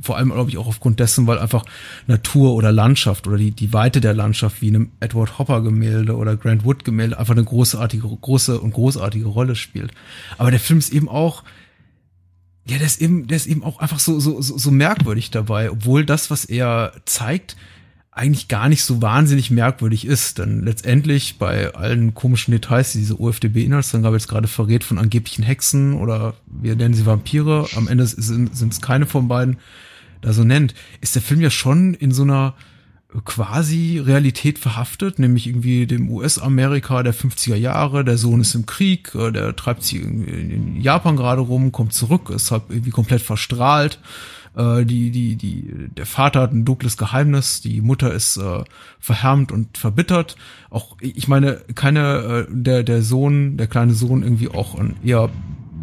vor 0.00 0.16
allem, 0.16 0.30
glaube 0.30 0.50
ich, 0.50 0.58
auch 0.58 0.66
aufgrund 0.66 1.00
dessen, 1.00 1.26
weil 1.26 1.38
einfach 1.38 1.64
Natur 2.06 2.54
oder 2.54 2.72
Landschaft 2.72 3.26
oder 3.26 3.36
die, 3.36 3.50
die 3.50 3.72
Weite 3.72 4.00
der 4.00 4.14
Landschaft 4.14 4.60
wie 4.62 4.68
einem 4.68 4.90
Edward 5.00 5.38
Hopper 5.38 5.62
Gemälde 5.62 6.16
oder 6.16 6.36
Grant 6.36 6.64
Wood 6.64 6.84
Gemälde 6.84 7.18
einfach 7.18 7.34
eine 7.34 7.44
großartige, 7.44 8.06
große 8.06 8.60
und 8.60 8.72
großartige 8.72 9.26
Rolle 9.26 9.56
spielt. 9.56 9.92
Aber 10.38 10.50
der 10.50 10.60
Film 10.60 10.78
ist 10.78 10.92
eben 10.92 11.08
auch, 11.08 11.44
ja, 12.66 12.78
der 12.78 12.86
ist 12.86 13.00
eben, 13.00 13.26
der 13.26 13.36
ist 13.36 13.46
eben 13.46 13.62
auch 13.62 13.78
einfach 13.78 13.98
so, 13.98 14.18
so, 14.20 14.40
so, 14.40 14.58
so 14.58 14.70
merkwürdig 14.70 15.30
dabei, 15.30 15.70
obwohl 15.70 16.04
das, 16.04 16.30
was 16.30 16.44
er 16.44 16.92
zeigt, 17.04 17.56
eigentlich 18.16 18.48
gar 18.48 18.70
nicht 18.70 18.82
so 18.82 19.02
wahnsinnig 19.02 19.50
merkwürdig 19.50 20.06
ist. 20.06 20.38
Denn 20.38 20.62
letztendlich 20.62 21.38
bei 21.38 21.74
allen 21.74 22.14
komischen 22.14 22.50
Details, 22.52 22.92
die 22.92 22.98
diese 22.98 23.20
OFDB-Inhaltsangabe 23.20 24.16
jetzt 24.16 24.28
gerade 24.28 24.48
verrät 24.48 24.84
von 24.84 24.98
angeblichen 24.98 25.44
Hexen 25.44 25.94
oder 25.94 26.34
wir 26.46 26.76
nennen 26.76 26.94
sie 26.94 27.04
Vampire, 27.04 27.68
am 27.76 27.88
Ende 27.88 28.06
sind 28.06 28.58
es 28.58 28.80
keine 28.80 29.04
von 29.04 29.28
beiden, 29.28 29.58
da 30.20 30.32
so 30.32 30.44
nennt, 30.44 30.74
ist 31.00 31.14
der 31.14 31.22
Film 31.22 31.40
ja 31.40 31.50
schon 31.50 31.94
in 31.94 32.12
so 32.12 32.22
einer 32.22 32.54
quasi 33.24 33.98
Realität 34.04 34.58
verhaftet, 34.58 35.18
nämlich 35.18 35.46
irgendwie 35.46 35.86
dem 35.86 36.10
US-Amerika 36.10 37.02
der 37.02 37.14
50er 37.14 37.54
Jahre, 37.54 38.04
der 38.04 38.18
Sohn 38.18 38.40
ist 38.40 38.54
im 38.54 38.66
Krieg, 38.66 39.14
äh, 39.14 39.30
der 39.30 39.56
treibt 39.56 39.84
sich 39.84 40.02
in 40.02 40.80
Japan 40.80 41.16
gerade 41.16 41.40
rum, 41.40 41.72
kommt 41.72 41.92
zurück, 41.92 42.30
ist 42.30 42.50
halt 42.50 42.64
irgendwie 42.68 42.90
komplett 42.90 43.22
verstrahlt, 43.22 44.00
äh, 44.56 44.84
die, 44.84 45.10
die, 45.10 45.36
die, 45.36 45.88
der 45.96 46.06
Vater 46.06 46.40
hat 46.40 46.52
ein 46.52 46.64
dunkles 46.64 46.96
Geheimnis, 46.96 47.60
die 47.60 47.80
Mutter 47.80 48.12
ist 48.12 48.38
äh, 48.38 48.64
verhärmt 48.98 49.52
und 49.52 49.76
verbittert. 49.78 50.36
Auch, 50.70 50.96
ich 51.00 51.28
meine, 51.28 51.60
keine, 51.74 52.46
äh, 52.48 52.50
der, 52.50 52.82
der 52.82 53.02
Sohn, 53.02 53.56
der 53.56 53.66
kleine 53.66 53.92
Sohn 53.92 54.22
irgendwie 54.22 54.48
auch 54.48 54.74
ein 54.74 54.96
eher, 55.04 55.28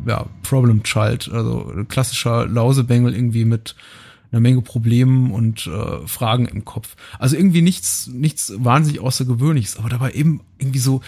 ja, 0.05 0.25
Problem 0.41 0.83
Child, 0.83 1.31
also 1.31 1.71
klassischer 1.87 2.47
Lausebengel 2.47 3.15
irgendwie 3.15 3.45
mit 3.45 3.75
eine 4.33 4.41
Menge 4.41 4.61
Problemen 4.61 5.31
und 5.31 5.67
äh, 5.67 6.07
Fragen 6.07 6.47
im 6.47 6.65
Kopf. 6.65 6.95
Also 7.19 7.37
irgendwie 7.37 7.61
nichts, 7.61 8.07
nichts 8.07 8.53
wahnsinnig 8.57 8.99
Außergewöhnliches, 8.99 9.77
aber 9.77 9.89
dabei 9.89 10.11
eben 10.11 10.41
irgendwie 10.57 10.79
so 10.79 11.01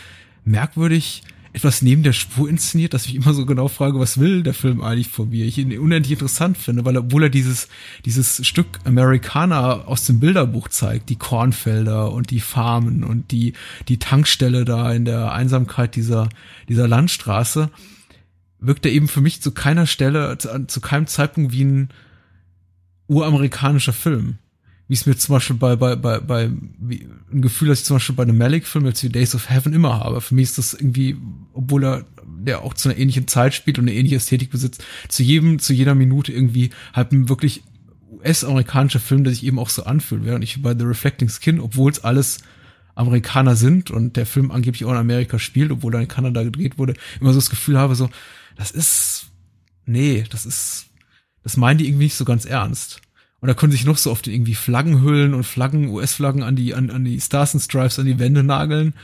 merkwürdig 0.46 1.24
etwas 1.56 1.82
neben 1.82 2.04
der 2.04 2.12
Spur 2.12 2.50
inszeniert, 2.50 2.94
dass 2.94 3.06
ich 3.06 3.16
immer 3.16 3.34
so 3.34 3.46
genau 3.46 3.70
frage, 3.70 3.98
was 3.98 4.20
will 4.20 4.44
der 4.44 4.54
Film 4.54 4.82
eigentlich 4.82 5.08
von 5.08 5.30
mir? 5.30 5.46
Ich 5.46 5.58
ihn 5.58 5.78
unendlich 5.80 6.12
interessant 6.12 6.58
finde, 6.58 6.84
weil 6.84 6.98
obwohl 6.98 7.24
er 7.24 7.30
dieses, 7.30 7.70
dieses 8.04 8.46
Stück 8.46 8.80
Amerikaner 8.84 9.88
aus 9.88 10.06
dem 10.06 10.20
Bilderbuch 10.20 10.68
zeigt, 10.68 11.08
die 11.08 11.16
Kornfelder 11.16 12.12
und 12.12 12.30
die 12.30 12.42
Farmen 12.42 13.06
und 13.06 13.32
die, 13.32 13.54
die 13.88 14.00
Tankstelle 14.00 14.66
da 14.66 14.92
in 14.92 15.06
der 15.06 15.32
Einsamkeit 15.32 15.96
dieser, 15.96 16.28
dieser 16.68 16.90
Landstraße, 16.90 17.70
wirkt 18.60 18.86
er 18.86 18.92
eben 18.92 19.08
für 19.08 19.22
mich 19.22 19.42
zu 19.42 19.52
keiner 19.52 19.88
Stelle, 19.88 20.38
zu, 20.38 20.68
zu 20.68 20.82
keinem 20.82 21.08
Zeitpunkt 21.08 21.54
wie 21.54 21.64
ein, 21.64 21.90
uramerikanischer 23.08 23.94
Film. 23.94 24.38
Wie 24.88 24.94
es 24.94 25.08
mir 25.08 25.18
zum 25.18 25.34
Beispiel 25.34 25.56
bei, 25.56 25.76
bei, 25.76 25.96
bei, 25.96 26.20
bei 26.20 26.52
wie, 26.80 27.08
ein 27.32 27.42
Gefühl, 27.42 27.70
dass 27.70 27.80
ich 27.80 27.86
zum 27.86 27.96
Beispiel 27.96 28.16
bei 28.16 28.24
einem 28.24 28.38
Malik-Film 28.38 28.86
jetzt 28.86 29.04
wie 29.04 29.10
Days 29.10 29.34
of 29.34 29.50
Heaven 29.50 29.74
immer 29.74 30.00
habe. 30.00 30.22
Für 30.22 30.36
mich 30.36 30.44
ist 30.44 30.58
das 30.60 30.74
irgendwie, 30.76 31.18
obwohl 31.54 31.84
er 31.84 32.06
der 32.24 32.62
auch 32.62 32.76
zu 32.76 32.90
einer 32.90 32.98
ähnlichen 32.98 33.28
Zeit 33.28 33.56
spielt 33.56 33.80
und 33.80 33.86
eine 33.86 33.98
ähnliche 33.98 34.18
Ästhetik 34.18 34.52
besitzt, 34.52 34.84
zu 35.08 35.24
jedem, 35.24 35.58
zu 35.58 35.74
jeder 35.74 35.96
Minute 35.96 36.32
irgendwie 36.32 36.70
halt 36.94 37.12
ein 37.12 37.30
wirklich 37.30 37.64
US-amerikanischer 38.12 39.00
Film, 39.00 39.24
der 39.24 39.34
sich 39.34 39.44
eben 39.44 39.58
auch 39.58 39.70
so 39.70 39.84
anfühlt. 39.86 40.24
Während 40.24 40.44
ich 40.44 40.62
bei 40.62 40.78
The 40.78 40.86
Reflecting 40.86 41.30
Skin, 41.30 41.60
obwohl 41.60 41.92
es 41.92 42.04
alles 42.04 42.40
Amerikaner 42.94 43.56
sind 43.56 43.92
und 43.92 44.16
der 44.16 44.26
Film 44.26 44.52
angeblich 44.52 44.86
auch 44.86 44.92
in 44.92 44.98
Amerika 44.98 45.38
spielt, 45.40 45.72
obwohl 45.72 45.96
er 45.96 46.02
in 46.02 46.08
Kanada 46.08 46.44
gedreht 46.44 46.78
wurde, 46.78 46.94
immer 47.20 47.34
so 47.34 47.40
das 47.40 47.50
Gefühl 47.50 47.78
habe, 47.78 47.96
so, 47.96 48.10
das 48.56 48.72
ist, 48.72 49.28
nee, 49.86 50.24
das 50.30 50.46
ist 50.46 50.88
das 51.46 51.58
meinen 51.58 51.78
die 51.78 51.88
irgendwie 51.88 52.06
nicht 52.06 52.16
so 52.16 52.26
ganz 52.26 52.44
ernst. 52.46 53.02
Und 53.40 53.48
da 53.48 53.54
können 53.54 53.72
sich 53.72 53.86
noch 53.86 53.98
so 53.98 54.10
oft 54.10 54.26
irgendwie 54.26 54.56
Flaggenhüllen 54.56 55.36
und 55.36 55.44
Flaggen, 55.44 55.90
US-Flaggen 55.90 56.42
an 56.42 56.56
die, 56.56 56.74
an, 56.74 56.90
an 56.90 57.06
die 57.06 57.22
Stars 57.22 57.54
and 57.54 57.64
Stripes 57.64 58.00
an 58.00 58.08
die 58.08 58.18
Wände 58.18 58.42
nageln 58.42 58.96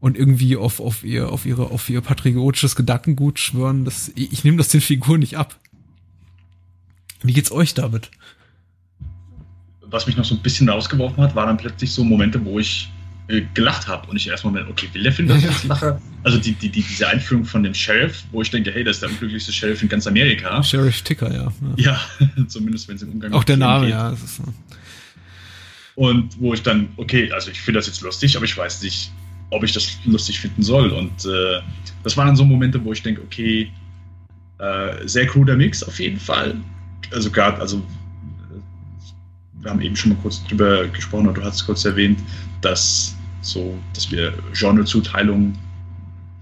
und 0.00 0.18
irgendwie 0.18 0.56
auf, 0.56 0.80
auf 0.80 1.04
ihr, 1.04 1.30
auf 1.30 1.46
ihre, 1.46 1.70
auf 1.70 1.88
ihr 1.88 2.00
patriotisches 2.00 2.74
Gedankengut 2.74 3.38
schwören. 3.38 3.84
Das, 3.84 4.10
ich, 4.16 4.32
ich 4.32 4.42
nehme 4.42 4.56
das 4.56 4.66
den 4.68 4.80
Figuren 4.80 5.20
nicht 5.20 5.38
ab. 5.38 5.60
Wie 7.22 7.34
geht's 7.34 7.52
euch 7.52 7.72
damit? 7.74 8.10
Was 9.82 10.08
mich 10.08 10.16
noch 10.16 10.24
so 10.24 10.34
ein 10.34 10.42
bisschen 10.42 10.68
rausgeworfen 10.68 11.22
hat, 11.22 11.36
waren 11.36 11.46
dann 11.46 11.56
plötzlich 11.56 11.92
so 11.92 12.02
Momente, 12.02 12.44
wo 12.44 12.58
ich 12.58 12.90
äh, 13.30 13.42
gelacht 13.54 13.86
habe 13.86 14.08
und 14.08 14.16
ich 14.16 14.28
erstmal, 14.28 14.66
okay, 14.68 14.88
will 14.92 15.02
der 15.02 15.12
Film, 15.12 15.28
dass 15.28 15.38
ich 15.38 15.44
jetzt 15.44 15.64
lache? 15.64 16.00
Also 16.22 16.38
die, 16.38 16.52
die, 16.52 16.68
die, 16.68 16.82
diese 16.82 17.08
Einführung 17.08 17.44
von 17.44 17.62
dem 17.62 17.74
Sheriff, 17.74 18.24
wo 18.32 18.42
ich 18.42 18.50
denke, 18.50 18.72
hey, 18.72 18.84
das 18.84 18.96
ist 18.96 19.02
der 19.02 19.10
unglücklichste 19.10 19.52
Sheriff 19.52 19.82
in 19.82 19.88
ganz 19.88 20.06
Amerika. 20.06 20.62
Sheriff 20.62 21.02
Ticker, 21.02 21.32
ja. 21.32 21.52
Ja, 21.76 22.00
ja 22.36 22.46
zumindest 22.48 22.88
wenn 22.88 22.96
es 22.96 23.02
im 23.02 23.10
Umgang 23.12 23.32
Auch 23.32 23.44
der 23.44 23.56
Name, 23.56 23.86
geht. 23.86 23.94
ja. 23.94 24.14
So. 24.16 24.44
Und 25.94 26.40
wo 26.40 26.54
ich 26.54 26.62
dann, 26.62 26.88
okay, 26.96 27.30
also 27.32 27.50
ich 27.50 27.60
finde 27.60 27.78
das 27.78 27.86
jetzt 27.86 28.00
lustig, 28.00 28.36
aber 28.36 28.44
ich 28.44 28.56
weiß 28.56 28.82
nicht, 28.82 29.12
ob 29.50 29.64
ich 29.64 29.72
das 29.72 29.98
lustig 30.04 30.40
finden 30.40 30.62
soll. 30.62 30.90
Und 30.90 31.24
äh, 31.24 31.60
das 32.02 32.16
waren 32.16 32.28
dann 32.28 32.36
so 32.36 32.44
Momente, 32.44 32.82
wo 32.84 32.92
ich 32.92 33.02
denke, 33.02 33.22
okay, 33.22 33.70
äh, 34.58 35.06
sehr 35.06 35.26
cruder 35.26 35.56
Mix 35.56 35.82
auf 35.82 35.98
jeden 35.98 36.18
Fall. 36.18 36.56
Also 37.12 37.30
gerade, 37.30 37.58
also 37.60 37.82
wir 39.60 39.70
haben 39.70 39.80
eben 39.80 39.96
schon 39.96 40.12
mal 40.12 40.18
kurz 40.22 40.42
drüber 40.44 40.86
gesprochen 40.88 41.28
und 41.28 41.36
du 41.36 41.44
hast 41.44 41.66
kurz 41.66 41.84
erwähnt, 41.84 42.18
dass 42.60 43.16
so, 43.40 43.78
dass 43.94 44.10
wir 44.10 44.34
Genrezuteilungen 44.52 45.56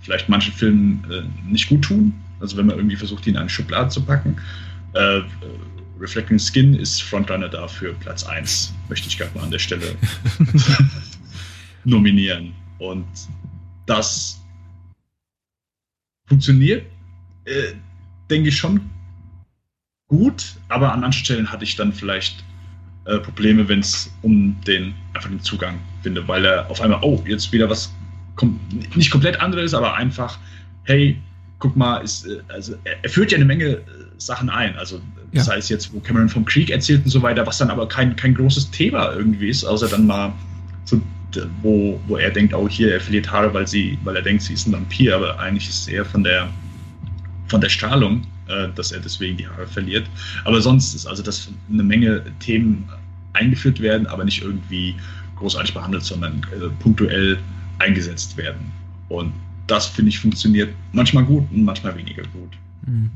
vielleicht 0.01 0.29
manchen 0.29 0.53
Filmen 0.53 1.05
äh, 1.11 1.51
nicht 1.51 1.69
gut 1.69 1.83
tun. 1.83 2.13
Also 2.41 2.57
wenn 2.57 2.67
man 2.67 2.77
irgendwie 2.77 2.97
versucht, 2.97 3.27
die 3.27 3.31
in 3.31 3.37
eine 3.37 3.49
Schublade 3.49 3.91
zu 3.91 4.01
packen. 4.01 4.37
Äh, 4.95 5.21
Reflecting 6.01 6.39
Skin 6.39 6.75
ist 6.75 7.03
Frontrunner 7.03 7.49
dafür 7.49 7.93
Platz 7.95 8.25
1, 8.25 8.73
möchte 8.89 9.09
ich 9.09 9.19
gerade 9.19 9.37
mal 9.37 9.45
an 9.45 9.51
der 9.51 9.59
Stelle 9.59 9.97
nominieren. 11.85 12.55
Und 12.79 13.07
das 13.87 14.41
funktioniert, 16.29 16.87
äh, 17.45 17.73
denke 18.31 18.51
ich 18.51 18.57
schon 18.57 18.81
gut, 20.09 20.55
aber 20.69 20.93
an 20.93 21.01
manchen 21.01 21.25
Stellen 21.25 21.51
hatte 21.51 21.65
ich 21.65 21.77
dann 21.77 21.93
vielleicht 21.93 22.45
äh, 23.09 23.19
Probleme, 23.19 23.67
wenn 23.69 23.81
es 23.81 24.11
um 24.23 24.55
den 24.67 24.95
einfach 25.15 25.31
den 25.31 25.41
Zugang 25.41 25.79
finde, 26.03 26.27
weil 26.29 26.45
er 26.45 26.71
auf 26.71 26.81
einmal, 26.81 27.01
oh, 27.03 27.23
jetzt 27.27 27.53
wieder 27.53 27.69
was 27.69 27.93
kom 28.37 28.61
nicht 28.95 29.11
komplett 29.11 29.41
anderes, 29.41 29.75
aber 29.75 29.95
einfach, 29.95 30.39
hey, 30.85 31.17
guck 31.59 31.75
mal, 31.75 31.99
ist, 31.99 32.27
äh, 32.27 32.41
also 32.49 32.75
er, 32.85 33.09
führt 33.09 33.33
ja 33.33 33.37
eine 33.37 33.45
Menge 33.45 33.65
äh, 33.65 33.83
Sachen 34.19 34.51
ein. 34.51 34.77
Also 34.77 35.01
das 35.33 35.47
ja. 35.47 35.55
heißt 35.55 35.71
jetzt, 35.71 35.93
wo 35.93 36.01
Cameron 36.01 36.29
vom 36.29 36.45
Krieg 36.45 36.71
erzählt 36.71 37.05
und 37.05 37.11
so 37.11 37.23
weiter, 37.23 37.47
was 37.47 37.59
dann 37.59 37.71
aber 37.71 37.89
kein, 37.89 38.15
kein 38.15 38.35
großes 38.35 38.71
Thema 38.71 39.13
irgendwie 39.13 39.49
ist, 39.49 39.65
außer 39.65 39.89
dann 39.89 40.07
mal 40.07 40.33
so, 40.85 41.01
wo, 41.63 42.01
wo 42.07 42.17
er 42.17 42.31
denkt, 42.31 42.55
oh 42.55 42.69
hier, 42.69 42.93
er 42.93 43.01
verliert 43.01 43.31
Haare, 43.31 43.53
weil 43.53 43.67
sie, 43.67 43.99
weil 44.05 44.17
er 44.17 44.23
denkt, 44.23 44.43
sie 44.43 44.55
ist 44.55 44.67
ein 44.67 44.73
Vampir, 44.73 45.17
aber 45.17 45.39
eigentlich 45.39 45.69
ist 45.69 45.81
es 45.81 45.89
eher 45.89 46.05
von 46.05 46.25
der 46.25 46.49
von 47.49 47.61
der 47.61 47.69
Strahlung, 47.71 48.27
äh, 48.49 48.69
dass 48.75 48.93
er 48.93 49.01
deswegen 49.01 49.37
die 49.37 49.47
Haare 49.49 49.67
verliert. 49.67 50.07
Aber 50.45 50.61
sonst 50.61 50.95
ist 50.95 51.07
also 51.07 51.23
das 51.23 51.49
eine 51.71 51.83
Menge 51.83 52.23
Themen 52.41 52.89
eingeführt 53.39 53.81
werden, 53.81 54.07
aber 54.07 54.25
nicht 54.25 54.43
irgendwie 54.43 54.95
großartig 55.37 55.75
behandelt, 55.75 56.03
sondern 56.03 56.43
äh, 56.53 56.69
punktuell 56.81 57.39
eingesetzt 57.79 58.37
werden. 58.37 58.73
Und 59.09 59.33
das, 59.67 59.87
finde 59.87 60.11
ich, 60.11 60.19
funktioniert 60.19 60.75
manchmal 60.93 61.25
gut 61.25 61.45
und 61.53 61.65
manchmal 61.65 61.97
weniger 61.97 62.23
gut. 62.23 62.51
Mhm. 62.87 63.11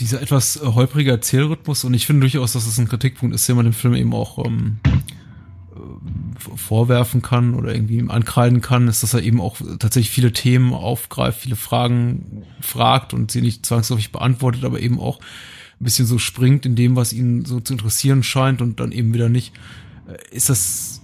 Dieser 0.00 0.22
etwas 0.22 0.56
äh, 0.56 0.66
holprige 0.66 1.10
Erzählrhythmus 1.10 1.84
und 1.84 1.94
ich 1.94 2.06
finde 2.06 2.20
durchaus, 2.20 2.52
dass 2.52 2.66
es 2.66 2.78
ein 2.78 2.88
Kritikpunkt 2.88 3.34
ist, 3.34 3.48
den 3.48 3.56
man 3.56 3.64
dem 3.64 3.72
Film 3.72 3.94
eben 3.94 4.12
auch 4.12 4.44
ähm, 4.44 4.78
äh, 4.84 6.56
vorwerfen 6.56 7.22
kann 7.22 7.54
oder 7.54 7.74
irgendwie 7.74 7.98
ihm 7.98 8.10
ankreiden 8.10 8.60
kann, 8.60 8.88
ist, 8.88 9.02
dass 9.02 9.14
er 9.14 9.22
eben 9.22 9.40
auch 9.40 9.56
tatsächlich 9.78 10.10
viele 10.10 10.32
Themen 10.32 10.74
aufgreift, 10.74 11.40
viele 11.40 11.56
Fragen 11.56 12.44
fragt 12.60 13.14
und 13.14 13.30
sie 13.30 13.40
nicht 13.40 13.64
zwangsläufig 13.64 14.12
beantwortet, 14.12 14.64
aber 14.64 14.80
eben 14.80 14.98
auch 14.98 15.20
ein 15.84 15.86
bisschen 15.86 16.06
so 16.06 16.18
springt 16.18 16.64
in 16.64 16.76
dem, 16.76 16.96
was 16.96 17.12
ihn 17.12 17.44
so 17.44 17.60
zu 17.60 17.74
interessieren 17.74 18.22
scheint 18.22 18.62
und 18.62 18.80
dann 18.80 18.90
eben 18.90 19.12
wieder 19.12 19.28
nicht. 19.28 19.52
Äh, 20.08 20.34
ist 20.34 20.48
das 20.48 21.02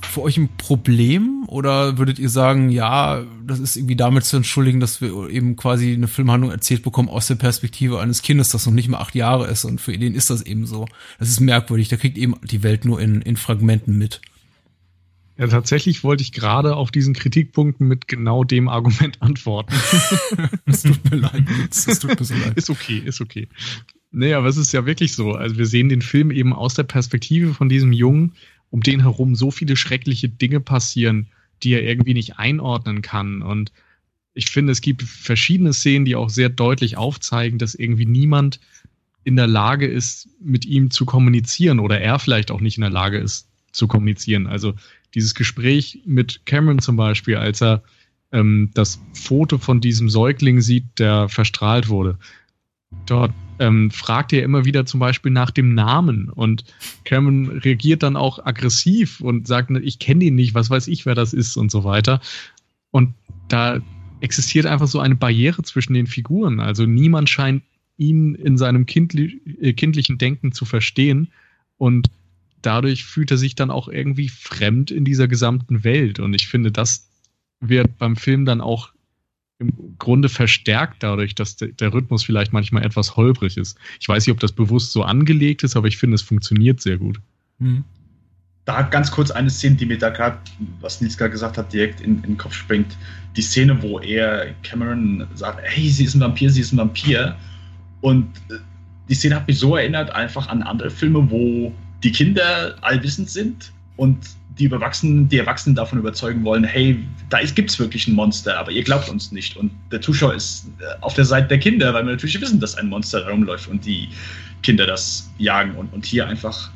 für 0.00 0.22
euch 0.22 0.38
ein 0.38 0.48
Problem 0.56 1.44
oder 1.46 1.98
würdet 1.98 2.18
ihr 2.18 2.30
sagen, 2.30 2.70
ja, 2.70 3.22
das 3.46 3.58
ist 3.58 3.76
irgendwie 3.76 3.96
damit 3.96 4.24
zu 4.24 4.38
entschuldigen, 4.38 4.80
dass 4.80 5.02
wir 5.02 5.28
eben 5.28 5.56
quasi 5.56 5.92
eine 5.92 6.08
Filmhandlung 6.08 6.50
erzählt 6.50 6.82
bekommen 6.82 7.10
aus 7.10 7.26
der 7.26 7.34
Perspektive 7.34 8.00
eines 8.00 8.22
Kindes, 8.22 8.48
das 8.48 8.64
noch 8.64 8.72
nicht 8.72 8.88
mal 8.88 8.98
acht 8.98 9.14
Jahre 9.14 9.46
ist 9.46 9.66
und 9.66 9.78
für 9.78 9.92
ihn 9.92 10.14
ist 10.14 10.30
das 10.30 10.40
eben 10.40 10.64
so. 10.64 10.86
Das 11.18 11.28
ist 11.28 11.40
merkwürdig, 11.40 11.88
der 11.88 11.98
kriegt 11.98 12.16
eben 12.16 12.34
die 12.44 12.62
Welt 12.62 12.86
nur 12.86 12.98
in, 12.98 13.20
in 13.20 13.36
Fragmenten 13.36 13.98
mit. 13.98 14.22
Ja, 15.38 15.46
tatsächlich 15.48 16.02
wollte 16.02 16.22
ich 16.22 16.32
gerade 16.32 16.76
auf 16.76 16.90
diesen 16.90 17.12
Kritikpunkten 17.12 17.86
mit 17.86 18.08
genau 18.08 18.42
dem 18.42 18.68
Argument 18.68 19.20
antworten. 19.20 19.74
Es 20.64 20.82
tut 20.82 21.10
mir 21.10 21.18
leid, 21.18 21.44
es 21.70 21.98
tut 21.98 22.18
mir 22.18 22.24
so 22.24 22.34
leid. 22.34 22.56
Ist 22.56 22.70
okay, 22.70 23.02
ist 23.04 23.20
okay. 23.20 23.48
Nee, 24.12 24.32
aber 24.32 24.46
es 24.48 24.56
ist 24.56 24.72
ja 24.72 24.86
wirklich 24.86 25.12
so. 25.12 25.32
Also 25.32 25.58
wir 25.58 25.66
sehen 25.66 25.90
den 25.90 26.00
Film 26.00 26.30
eben 26.30 26.54
aus 26.54 26.74
der 26.74 26.84
Perspektive 26.84 27.52
von 27.52 27.68
diesem 27.68 27.92
Jungen, 27.92 28.32
um 28.70 28.82
den 28.82 29.00
herum 29.00 29.34
so 29.34 29.50
viele 29.50 29.76
schreckliche 29.76 30.28
Dinge 30.28 30.60
passieren, 30.60 31.26
die 31.62 31.72
er 31.72 31.82
irgendwie 31.82 32.14
nicht 32.14 32.38
einordnen 32.38 33.02
kann. 33.02 33.42
Und 33.42 33.72
ich 34.32 34.46
finde, 34.46 34.72
es 34.72 34.80
gibt 34.80 35.02
verschiedene 35.02 35.74
Szenen, 35.74 36.06
die 36.06 36.16
auch 36.16 36.30
sehr 36.30 36.48
deutlich 36.48 36.96
aufzeigen, 36.96 37.58
dass 37.58 37.74
irgendwie 37.74 38.06
niemand 38.06 38.60
in 39.24 39.36
der 39.36 39.48
Lage 39.48 39.86
ist, 39.86 40.28
mit 40.40 40.64
ihm 40.64 40.90
zu 40.90 41.04
kommunizieren 41.04 41.80
oder 41.80 42.00
er 42.00 42.18
vielleicht 42.18 42.50
auch 42.50 42.60
nicht 42.60 42.78
in 42.78 42.82
der 42.82 42.90
Lage 42.90 43.18
ist 43.18 43.48
zu 43.72 43.88
kommunizieren. 43.88 44.46
Also 44.46 44.74
dieses 45.14 45.34
Gespräch 45.34 46.00
mit 46.04 46.44
Cameron 46.46 46.78
zum 46.78 46.96
Beispiel, 46.96 47.36
als 47.36 47.62
er 47.62 47.82
ähm, 48.32 48.70
das 48.74 49.00
Foto 49.12 49.58
von 49.58 49.80
diesem 49.80 50.08
Säugling 50.08 50.60
sieht, 50.60 50.84
der 50.98 51.28
verstrahlt 51.28 51.88
wurde. 51.88 52.18
Dort 53.06 53.32
ähm, 53.58 53.90
fragt 53.90 54.32
er 54.32 54.42
immer 54.42 54.64
wieder 54.64 54.86
zum 54.86 55.00
Beispiel 55.00 55.32
nach 55.32 55.50
dem 55.50 55.74
Namen 55.74 56.28
und 56.28 56.64
Cameron 57.04 57.58
reagiert 57.58 58.02
dann 58.02 58.16
auch 58.16 58.44
aggressiv 58.44 59.20
und 59.20 59.46
sagt, 59.46 59.70
ich 59.70 59.98
kenne 59.98 60.24
ihn 60.24 60.34
nicht, 60.34 60.54
was 60.54 60.70
weiß 60.70 60.88
ich, 60.88 61.06
wer 61.06 61.14
das 61.14 61.32
ist 61.32 61.56
und 61.56 61.70
so 61.70 61.84
weiter. 61.84 62.20
Und 62.90 63.14
da 63.48 63.80
existiert 64.20 64.66
einfach 64.66 64.88
so 64.88 65.00
eine 65.00 65.14
Barriere 65.14 65.62
zwischen 65.62 65.94
den 65.94 66.06
Figuren. 66.06 66.60
Also 66.60 66.86
niemand 66.86 67.28
scheint 67.28 67.62
ihn 67.98 68.34
in 68.34 68.58
seinem 68.58 68.86
kindli 68.86 69.40
äh, 69.60 69.72
kindlichen 69.72 70.18
Denken 70.18 70.52
zu 70.52 70.64
verstehen 70.64 71.28
und 71.78 72.10
dadurch 72.62 73.04
fühlt 73.04 73.30
er 73.30 73.36
sich 73.36 73.54
dann 73.54 73.70
auch 73.70 73.88
irgendwie 73.88 74.28
fremd 74.28 74.90
in 74.90 75.04
dieser 75.04 75.28
gesamten 75.28 75.84
Welt. 75.84 76.18
Und 76.18 76.34
ich 76.34 76.48
finde, 76.48 76.72
das 76.72 77.08
wird 77.60 77.98
beim 77.98 78.16
Film 78.16 78.44
dann 78.44 78.60
auch 78.60 78.92
im 79.58 79.96
Grunde 79.98 80.28
verstärkt 80.28 81.02
dadurch, 81.02 81.34
dass 81.34 81.56
der 81.56 81.92
Rhythmus 81.92 82.24
vielleicht 82.24 82.52
manchmal 82.52 82.84
etwas 82.84 83.16
holprig 83.16 83.56
ist. 83.56 83.78
Ich 84.00 84.08
weiß 84.08 84.26
nicht, 84.26 84.32
ob 84.32 84.40
das 84.40 84.52
bewusst 84.52 84.92
so 84.92 85.02
angelegt 85.02 85.62
ist, 85.62 85.76
aber 85.76 85.88
ich 85.88 85.96
finde, 85.96 86.16
es 86.16 86.22
funktioniert 86.22 86.80
sehr 86.80 86.98
gut. 86.98 87.20
Mhm. 87.58 87.84
Da 88.66 88.82
ganz 88.82 89.10
kurz 89.12 89.30
eine 89.30 89.48
Szene, 89.48 89.76
die 89.76 89.86
mir 89.86 89.96
da 89.96 90.10
gerade, 90.10 90.38
was 90.80 91.00
Nils 91.00 91.16
gerade 91.16 91.30
gesagt 91.30 91.56
hat, 91.56 91.72
direkt 91.72 92.00
in, 92.00 92.16
in, 92.16 92.22
den 92.22 92.36
Kopf 92.36 92.52
springt. 92.52 92.98
Die 93.36 93.42
Szene, 93.42 93.80
wo 93.80 94.00
er 94.00 94.52
Cameron 94.62 95.26
sagt, 95.34 95.60
hey, 95.62 95.88
sie 95.88 96.04
ist 96.04 96.14
ein 96.14 96.20
Vampir, 96.20 96.50
sie 96.50 96.60
ist 96.62 96.72
ein 96.72 96.78
Vampir. 96.78 97.36
Und 98.00 98.26
äh, 98.50 98.56
die 99.08 99.14
Szene 99.14 99.36
hat 99.36 99.46
mich 99.46 99.58
so 99.58 99.76
erinnert 99.76 100.10
einfach 100.10 100.48
an 100.48 100.62
andere 100.62 100.90
Filme, 100.90 101.30
wo 101.30 101.72
die 102.02 102.12
Kinder 102.12 102.76
allwissend 102.82 103.30
sind 103.30 103.72
und 103.96 104.18
die 104.58 104.70
Erwachsenen, 104.70 105.28
die 105.28 105.38
Erwachsenen 105.38 105.74
davon 105.74 105.98
überzeugen 105.98 106.44
wollen, 106.44 106.64
hey, 106.64 106.98
da 107.28 107.42
gibt 107.42 107.70
es 107.70 107.78
wirklich 107.78 108.08
ein 108.08 108.14
Monster, 108.14 108.58
aber 108.58 108.70
ihr 108.70 108.82
glaubt 108.82 109.08
uns 109.08 109.32
nicht. 109.32 109.56
Und 109.56 109.70
der 109.92 110.00
Zuschauer 110.00 110.34
ist 110.34 110.68
äh, 110.80 111.02
auf 111.02 111.14
der 111.14 111.24
Seite 111.24 111.48
der 111.48 111.58
Kinder, 111.58 111.92
weil 111.92 112.04
wir 112.04 112.12
natürlich 112.12 112.40
wissen, 112.40 112.60
dass 112.60 112.74
ein 112.76 112.88
Monster 112.88 113.20
da 113.20 113.30
rumläuft 113.30 113.68
und 113.68 113.84
die 113.84 114.08
Kinder 114.62 114.86
das 114.86 115.30
jagen. 115.38 115.74
Und, 115.76 115.92
und 115.92 116.06
hier 116.06 116.26
einfach, 116.26 116.70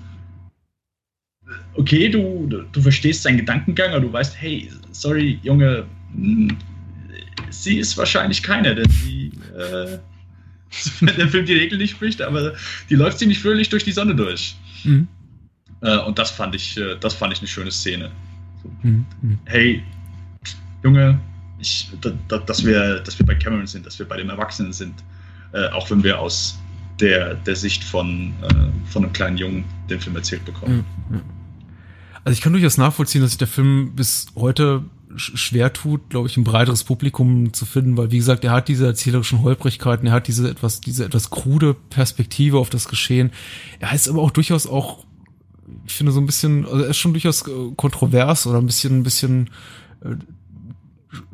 äh, 1.46 1.52
okay, 1.74 2.08
du, 2.10 2.64
du 2.70 2.82
verstehst 2.82 3.22
seinen 3.22 3.38
Gedankengang, 3.38 3.92
aber 3.92 4.00
du 4.00 4.12
weißt, 4.12 4.36
hey, 4.38 4.70
sorry, 4.92 5.38
Junge, 5.42 5.86
hm, 6.14 6.56
sie 7.48 7.78
ist 7.78 7.96
wahrscheinlich 7.96 8.42
keine, 8.42 8.74
denn 8.74 8.90
sie, 8.90 9.32
äh, 9.56 9.98
wenn 11.00 11.16
der 11.16 11.28
Film 11.28 11.46
die 11.46 11.54
Regel 11.54 11.78
nicht 11.78 11.92
spricht, 11.92 12.22
aber 12.22 12.54
die 12.88 12.94
läuft 12.94 13.18
ziemlich 13.18 13.40
fröhlich 13.40 13.68
durch 13.68 13.84
die 13.84 13.92
Sonne 13.92 14.14
durch. 14.14 14.56
Mhm. 14.84 15.08
Äh, 15.82 15.98
und 15.98 16.18
das 16.18 16.30
fand 16.30 16.54
ich, 16.54 16.76
äh, 16.76 16.96
das 17.00 17.14
fand 17.14 17.32
ich 17.32 17.40
eine 17.40 17.48
schöne 17.48 17.70
Szene. 17.70 18.10
So, 18.62 18.70
mhm. 18.82 19.06
Hey, 19.46 19.82
Junge, 20.82 21.18
ich, 21.58 21.90
da, 22.00 22.12
da, 22.28 22.38
dass, 22.38 22.64
wir, 22.64 23.00
dass 23.00 23.18
wir 23.18 23.26
bei 23.26 23.34
Cameron 23.34 23.66
sind, 23.66 23.86
dass 23.86 23.98
wir 23.98 24.06
bei 24.06 24.16
dem 24.16 24.30
Erwachsenen 24.30 24.72
sind, 24.72 24.94
äh, 25.52 25.68
auch 25.68 25.90
wenn 25.90 26.02
wir 26.02 26.18
aus 26.18 26.58
der, 27.00 27.34
der 27.34 27.56
Sicht 27.56 27.82
von, 27.82 28.34
äh, 28.42 28.90
von 28.90 29.04
einem 29.04 29.12
kleinen 29.12 29.38
Jungen 29.38 29.64
den 29.88 30.00
Film 30.00 30.16
erzählt 30.16 30.44
bekommen. 30.44 30.84
Mhm. 31.08 31.20
Also 32.24 32.36
ich 32.36 32.42
kann 32.42 32.52
durchaus 32.52 32.76
nachvollziehen, 32.76 33.22
dass 33.22 33.30
sich 33.30 33.38
der 33.38 33.48
Film 33.48 33.92
bis 33.94 34.26
heute 34.36 34.84
schwer 35.16 35.72
tut, 35.72 36.10
glaube 36.10 36.28
ich, 36.28 36.36
ein 36.36 36.44
breiteres 36.44 36.84
Publikum 36.84 37.52
zu 37.52 37.66
finden, 37.66 37.96
weil 37.96 38.10
wie 38.10 38.18
gesagt, 38.18 38.44
er 38.44 38.52
hat 38.52 38.68
diese 38.68 38.86
erzählerischen 38.86 39.42
Holprigkeiten, 39.42 40.06
er 40.06 40.12
hat 40.12 40.28
diese 40.28 40.48
etwas, 40.48 40.80
diese 40.80 41.04
etwas 41.04 41.30
krude 41.30 41.74
Perspektive 41.74 42.58
auf 42.58 42.70
das 42.70 42.88
Geschehen. 42.88 43.30
Er 43.80 43.92
ist 43.92 44.08
aber 44.08 44.22
auch 44.22 44.30
durchaus 44.30 44.66
auch 44.66 45.04
ich 45.86 45.94
finde 45.94 46.12
so 46.12 46.20
ein 46.20 46.26
bisschen, 46.26 46.64
also 46.66 46.82
er 46.82 46.90
ist 46.90 46.98
schon 46.98 47.12
durchaus 47.12 47.46
äh, 47.46 47.52
kontrovers 47.76 48.46
oder 48.46 48.58
ein 48.58 48.66
bisschen, 48.66 48.98
ein 48.98 49.02
bisschen 49.02 49.50
äh, 50.04 50.16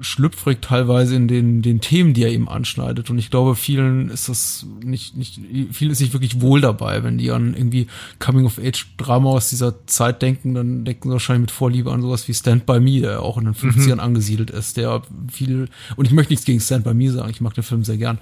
schlüpfrig 0.01 0.59
teilweise 0.63 1.17
in 1.17 1.29
den, 1.29 1.61
den 1.61 1.81
Themen, 1.81 2.15
die 2.15 2.23
er 2.23 2.31
eben 2.31 2.49
anschneidet. 2.49 3.11
Und 3.11 3.19
ich 3.19 3.31
glaube, 3.31 3.55
vielen 3.55 4.09
ist 4.09 4.29
das 4.29 4.67
nicht, 4.83 5.17
nicht, 5.17 5.41
vielen 5.71 5.91
ist 5.91 6.01
nicht 6.01 6.15
wirklich 6.15 6.41
wohl 6.41 6.63
dabei, 6.63 7.03
wenn 7.03 7.19
die 7.19 7.31
an 7.31 7.55
irgendwie 7.55 7.87
Coming-of-Age-Drama 8.19 9.31
aus 9.31 9.51
dieser 9.51 9.87
Zeit 9.87 10.23
denken, 10.23 10.55
dann 10.55 10.85
denken 10.85 11.09
sie 11.09 11.13
wahrscheinlich 11.13 11.43
mit 11.43 11.51
Vorliebe 11.51 11.93
an 11.93 12.01
sowas 12.01 12.27
wie 12.27 12.35
Stand 12.35 12.65
By 12.65 12.81
Me, 12.81 13.01
der 13.01 13.23
auch 13.23 13.37
in 13.37 13.45
den 13.45 13.55
50ern 13.55 13.95
mhm. 13.95 14.01
angesiedelt 14.01 14.51
ist, 14.51 14.79
der 14.79 15.03
viel, 15.31 15.69
und 15.97 16.07
ich 16.07 16.13
möchte 16.13 16.33
nichts 16.33 16.47
gegen 16.47 16.61
Stand 16.61 16.85
By 16.85 16.95
Me 16.95 17.11
sagen, 17.11 17.31
ich 17.31 17.43
mag 17.43 17.55
den 17.55 17.65
Film 17.65 17.85
sehr 17.85 17.99
gern, 17.99 18.19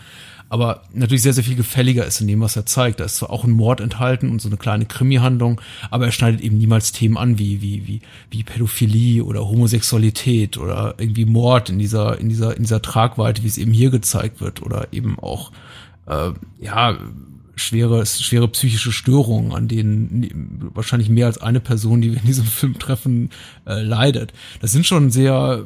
aber 0.49 0.83
natürlich 0.93 1.23
sehr, 1.23 1.33
sehr 1.33 1.45
viel 1.45 1.57
gefälliger 1.57 2.05
ist 2.05 2.21
in 2.21 2.29
dem, 2.29 2.41
was 2.41 2.57
er 2.57 2.67
zeigt. 2.67 3.01
Da 3.01 3.05
ist 3.05 3.17
zwar 3.17 3.31
auch 3.31 3.45
ein 3.45 3.51
Mord 3.51 3.81
enthalten 3.81 4.31
und 4.31 4.41
so 4.41 4.49
eine 4.49 4.57
kleine 4.57 4.87
Krimi-Handlung, 4.87 5.61
aber 5.91 6.07
er 6.07 6.13
schneidet 6.13 6.41
eben 6.41 6.59
niemals 6.59 6.93
Themen 6.93 7.17
an 7.17 7.39
wie, 7.39 7.61
wie, 7.63 7.87
wie, 7.87 8.01
wie 8.31 8.45
Pädophilie 8.45 9.25
oder 9.25 9.49
Homosexualität 9.49 10.59
oder 10.59 10.95
irgendwie 10.99 11.25
Mord 11.25 11.71
in 11.71 11.79
dieser, 11.79 12.19
in 12.19 12.29
dieser, 12.29 12.57
in 12.57 12.65
dieser 12.65 12.83
Tragweite, 12.83 13.43
wie 13.43 13.49
es 13.49 13.59
eben 13.59 13.73
hier 13.73 13.91
gezeigt 13.91 14.41
wird 14.41 14.63
oder 14.63 14.89
eben 14.93 15.19
auch, 15.19 15.51
äh, 16.07 16.31
ja, 16.61 16.99
schwere, 17.57 18.05
schwere 18.07 18.49
psychische 18.49 18.93
Störungen, 18.93 19.53
an 19.53 19.69
denen 19.69 20.71
wahrscheinlich 20.75 21.09
mehr 21.09 21.27
als 21.27 21.39
eine 21.39 21.61
Person, 21.61 22.01
die 22.01 22.13
wir 22.13 22.21
in 22.21 22.27
diesem 22.27 22.45
Film 22.47 22.79
treffen, 22.79 23.31
äh, 23.67 23.83
leidet. 23.83 24.33
Das 24.61 24.73
sind 24.73 24.87
schon 24.87 25.11
sehr, 25.11 25.65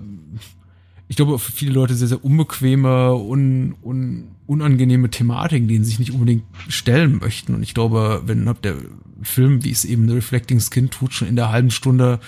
ich 1.08 1.16
glaube, 1.16 1.38
für 1.38 1.52
viele 1.52 1.72
Leute 1.72 1.94
sehr, 1.94 2.08
sehr 2.08 2.24
unbequeme, 2.24 3.14
un, 3.14 3.74
un, 3.82 4.28
unangenehme 4.46 5.10
Thematiken, 5.10 5.66
denen 5.66 5.82
sie 5.84 5.90
sich 5.90 5.98
nicht 5.98 6.12
unbedingt 6.12 6.44
stellen 6.68 7.18
möchten. 7.18 7.54
Und 7.54 7.62
ich 7.62 7.72
glaube, 7.72 8.22
wenn 8.26 8.44
der 8.62 8.76
Film, 9.22 9.64
wie 9.64 9.70
es 9.70 9.86
eben 9.86 10.06
The 10.06 10.14
Reflecting 10.14 10.60
Skin 10.60 10.90
tut, 10.90 11.14
schon 11.14 11.28
in 11.28 11.36
der 11.36 11.50
halben 11.50 11.70
Stunde 11.70 12.20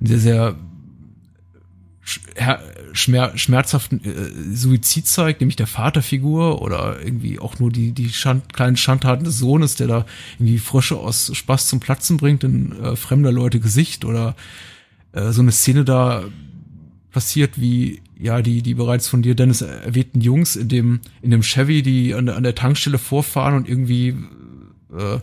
sehr, 0.00 0.20
sehr 0.20 0.56
schmer 2.92 3.36
schmerzhaften 3.36 4.02
äh, 4.02 4.54
Suizid 4.54 5.06
zeigt, 5.06 5.40
nämlich 5.40 5.56
der 5.56 5.66
Vaterfigur 5.66 6.62
oder 6.62 7.02
irgendwie 7.04 7.38
auch 7.38 7.58
nur 7.58 7.70
die, 7.70 7.92
die 7.92 8.08
Schand, 8.08 8.54
kleinen 8.54 8.78
Schandtaten 8.78 9.24
des 9.24 9.38
Sohnes, 9.38 9.74
der 9.74 9.88
da 9.88 10.06
irgendwie 10.38 10.58
Frösche 10.58 10.96
aus 10.96 11.30
Spaß 11.34 11.68
zum 11.68 11.80
Platzen 11.80 12.16
bringt 12.16 12.44
in 12.44 12.72
äh, 12.80 12.96
fremder 12.96 13.30
Leute 13.32 13.60
Gesicht 13.60 14.06
oder 14.06 14.36
äh, 15.12 15.32
so 15.32 15.42
eine 15.42 15.52
Szene 15.52 15.84
da 15.84 16.24
passiert, 17.10 17.60
wie 17.60 18.00
ja 18.18 18.42
die 18.42 18.62
die 18.62 18.74
bereits 18.74 19.08
von 19.08 19.22
dir 19.22 19.34
Dennis 19.34 19.62
erwähnten 19.62 20.20
Jungs 20.20 20.56
in 20.56 20.68
dem 20.68 21.00
in 21.22 21.30
dem 21.30 21.42
Chevy, 21.42 21.82
die 21.82 22.14
an 22.14 22.26
der, 22.26 22.36
an 22.36 22.42
der 22.42 22.54
Tankstelle 22.54 22.98
vorfahren 22.98 23.54
und 23.54 23.68
irgendwie 23.68 24.16
äh, 24.96 25.20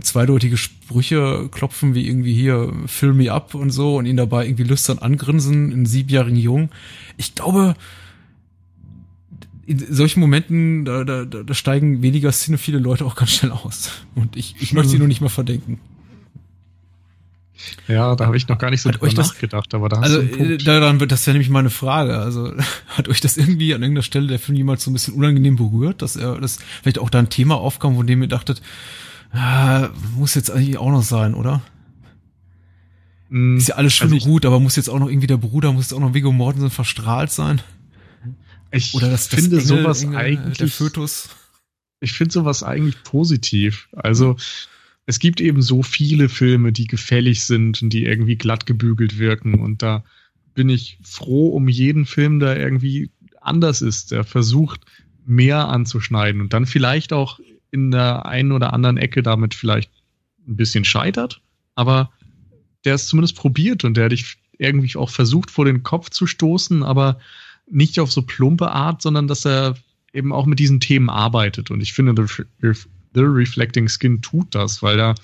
zweideutige 0.00 0.56
Sprüche 0.56 1.48
klopfen, 1.50 1.94
wie 1.94 2.06
irgendwie 2.06 2.34
hier 2.34 2.72
Fill 2.86 3.12
me 3.12 3.30
up 3.30 3.54
und 3.54 3.70
so 3.70 3.96
und 3.96 4.06
ihn 4.06 4.16
dabei 4.16 4.46
irgendwie 4.46 4.64
lüstern 4.64 4.98
angrinsen, 4.98 5.72
einen 5.72 5.86
siebenjährigen 5.86 6.38
Jungen. 6.38 6.70
Ich 7.16 7.34
glaube, 7.34 7.74
in 9.66 9.94
solchen 9.94 10.20
Momenten, 10.20 10.84
da, 10.84 11.04
da, 11.04 11.24
da 11.24 11.54
steigen 11.54 12.02
weniger 12.02 12.32
viele 12.32 12.78
Leute 12.78 13.04
auch 13.04 13.14
ganz 13.14 13.32
schnell 13.32 13.52
aus. 13.52 13.90
Und 14.14 14.36
ich, 14.36 14.56
ich 14.60 14.72
möchte 14.72 14.90
sie 14.90 14.98
nur 14.98 15.08
nicht 15.08 15.20
mal 15.20 15.28
verdenken. 15.28 15.78
Ja, 17.88 18.14
da 18.16 18.26
habe 18.26 18.36
ich 18.36 18.48
noch 18.48 18.58
gar 18.58 18.70
nicht 18.70 18.82
so 18.82 18.90
hat 18.90 19.00
drüber 19.00 19.12
nachgedacht, 19.12 19.74
aber 19.74 19.88
da 19.88 19.98
hast 19.98 20.04
also, 20.04 20.16
du 20.16 20.22
einen 20.22 20.30
Punkt. 20.30 20.66
daran 20.66 21.00
wird 21.00 21.12
das 21.12 21.26
ja 21.26 21.32
nämlich 21.32 21.50
meine 21.50 21.70
Frage. 21.70 22.18
Also 22.18 22.52
hat 22.88 23.08
euch 23.08 23.20
das 23.20 23.36
irgendwie 23.36 23.74
an 23.74 23.82
irgendeiner 23.82 24.02
Stelle 24.02 24.26
der 24.26 24.38
Film 24.38 24.56
jemals 24.56 24.84
so 24.84 24.90
ein 24.90 24.94
bisschen 24.94 25.14
unangenehm 25.14 25.56
berührt, 25.56 26.02
dass 26.02 26.16
er 26.16 26.40
das 26.40 26.58
vielleicht 26.82 26.98
auch 26.98 27.10
da 27.10 27.18
ein 27.18 27.30
Thema 27.30 27.56
aufkam, 27.56 27.96
von 27.96 28.06
dem 28.06 28.22
ihr 28.22 28.28
dachtet, 28.28 28.62
ah, 29.32 29.88
muss 30.16 30.34
jetzt 30.34 30.50
eigentlich 30.50 30.78
auch 30.78 30.90
noch 30.90 31.02
sein, 31.02 31.34
oder? 31.34 31.62
Mm, 33.28 33.56
ist 33.56 33.68
ja 33.68 33.76
alles 33.76 33.94
schön 33.94 34.12
also 34.12 34.26
und 34.26 34.32
gut, 34.32 34.44
aber 34.44 34.60
muss 34.60 34.76
jetzt 34.76 34.90
auch 34.90 34.98
noch 34.98 35.08
irgendwie 35.08 35.26
der 35.26 35.38
Bruder, 35.38 35.72
muss 35.72 35.86
jetzt 35.86 35.94
auch 35.94 36.00
noch 36.00 36.14
Viggo 36.14 36.32
Mortensen 36.32 36.70
verstrahlt 36.70 37.30
sein? 37.30 37.62
Ich 38.70 38.94
Oder 38.94 39.10
das, 39.10 39.28
das 39.28 39.40
finde 39.40 39.56
Engel, 39.56 39.66
sowas 39.66 40.02
Engel, 40.02 40.18
eigentlich. 40.18 40.58
Der 40.58 40.68
Fötus. 40.68 41.28
Ich 42.00 42.12
finde 42.12 42.32
sowas 42.32 42.62
eigentlich 42.62 43.02
positiv. 43.04 43.88
Also, 43.92 44.36
es 45.06 45.18
gibt 45.18 45.40
eben 45.40 45.62
so 45.62 45.82
viele 45.82 46.28
Filme, 46.28 46.72
die 46.72 46.86
gefällig 46.86 47.44
sind 47.44 47.82
und 47.82 47.90
die 47.90 48.04
irgendwie 48.04 48.36
glatt 48.36 48.66
gebügelt 48.66 49.18
wirken. 49.18 49.54
Und 49.60 49.82
da 49.82 50.04
bin 50.54 50.68
ich 50.68 50.98
froh 51.02 51.48
um 51.48 51.68
jeden 51.68 52.06
Film, 52.06 52.38
der 52.38 52.58
irgendwie 52.58 53.10
anders 53.40 53.82
ist, 53.82 54.12
der 54.12 54.24
versucht, 54.24 54.80
mehr 55.24 55.68
anzuschneiden 55.68 56.40
und 56.40 56.52
dann 56.52 56.66
vielleicht 56.66 57.12
auch 57.12 57.38
in 57.70 57.90
der 57.90 58.26
einen 58.26 58.52
oder 58.52 58.72
anderen 58.72 58.96
Ecke 58.96 59.22
damit 59.22 59.54
vielleicht 59.54 59.90
ein 60.46 60.56
bisschen 60.56 60.84
scheitert, 60.84 61.40
aber 61.74 62.10
der 62.84 62.94
es 62.94 63.06
zumindest 63.06 63.36
probiert 63.36 63.84
und 63.84 63.96
der 63.96 64.08
dich 64.08 64.36
irgendwie 64.58 64.96
auch 64.96 65.10
versucht, 65.10 65.50
vor 65.50 65.64
den 65.64 65.82
Kopf 65.82 66.10
zu 66.10 66.26
stoßen, 66.26 66.82
aber 66.82 67.18
nicht 67.70 68.00
auf 68.00 68.12
so 68.12 68.22
plumpe 68.22 68.70
Art, 68.70 69.02
sondern 69.02 69.28
dass 69.28 69.46
er 69.46 69.76
eben 70.12 70.32
auch 70.32 70.46
mit 70.46 70.58
diesen 70.58 70.80
Themen 70.80 71.08
arbeitet. 71.08 71.70
Und 71.70 71.80
ich 71.80 71.92
finde, 71.92 72.26
The, 72.60 72.72
The 73.14 73.22
Reflecting 73.22 73.88
Skin 73.88 74.22
tut 74.22 74.54
das, 74.54 74.82
weil 74.82 74.98
er 74.98 75.14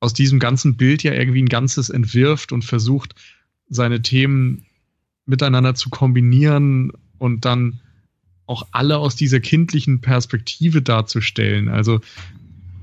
aus 0.00 0.12
diesem 0.12 0.38
ganzen 0.38 0.76
Bild 0.76 1.02
ja 1.02 1.12
irgendwie 1.12 1.42
ein 1.42 1.48
Ganzes 1.48 1.88
entwirft 1.88 2.52
und 2.52 2.64
versucht, 2.64 3.14
seine 3.68 4.02
Themen 4.02 4.66
miteinander 5.24 5.74
zu 5.74 5.90
kombinieren 5.90 6.92
und 7.18 7.44
dann 7.44 7.80
auch 8.46 8.68
alle 8.70 8.98
aus 8.98 9.16
dieser 9.16 9.40
kindlichen 9.40 10.00
Perspektive 10.00 10.82
darzustellen. 10.82 11.68
Also 11.68 12.00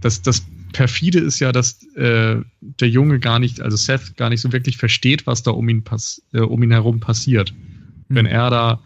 das, 0.02 0.22
das 0.22 0.46
perfide 0.74 1.20
ist 1.20 1.40
ja, 1.40 1.54
dass 1.54 1.84
äh, 1.96 2.42
der 2.60 2.90
Junge 2.90 3.20
gar 3.20 3.40
nicht, 3.40 3.62
also 3.62 3.78
Seth 3.78 4.18
gar 4.18 4.30
nicht 4.30 4.42
so 4.42 4.52
wirklich 4.52 4.78
versteht, 4.78 5.26
was 5.26 5.44
da 5.44 5.52
um 5.52 5.70
ihn, 5.70 5.84
pass 5.84 6.22
äh, 6.34 6.42
um 6.42 6.62
ihn 6.62 6.72
herum 6.72 7.00
passiert. 7.00 7.54
Mhm. 7.54 8.16
Wenn 8.16 8.26
er 8.26 8.50
da 8.50 8.84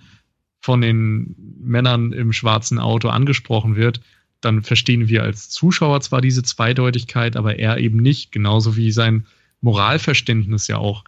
von 0.60 0.82
den 0.82 1.36
Männern 1.60 2.14
im 2.14 2.34
schwarzen 2.34 2.78
Auto 2.78 3.10
angesprochen 3.10 3.76
wird, 3.76 4.02
dann 4.42 4.64
verstehen 4.64 5.08
wir 5.08 5.24
als 5.24 5.50
Zuschauer 5.50 6.02
zwar 6.02 6.22
diese 6.22 6.44
Zweideutigkeit, 6.44 7.36
aber 7.36 7.58
er 7.60 7.78
eben 7.78 7.98
nicht, 7.98 8.32
genauso 8.32 8.76
wie 8.76 8.92
sein 8.92 9.26
Moralverständnis 9.62 10.68
ja 10.68 10.78
auch 10.78 11.04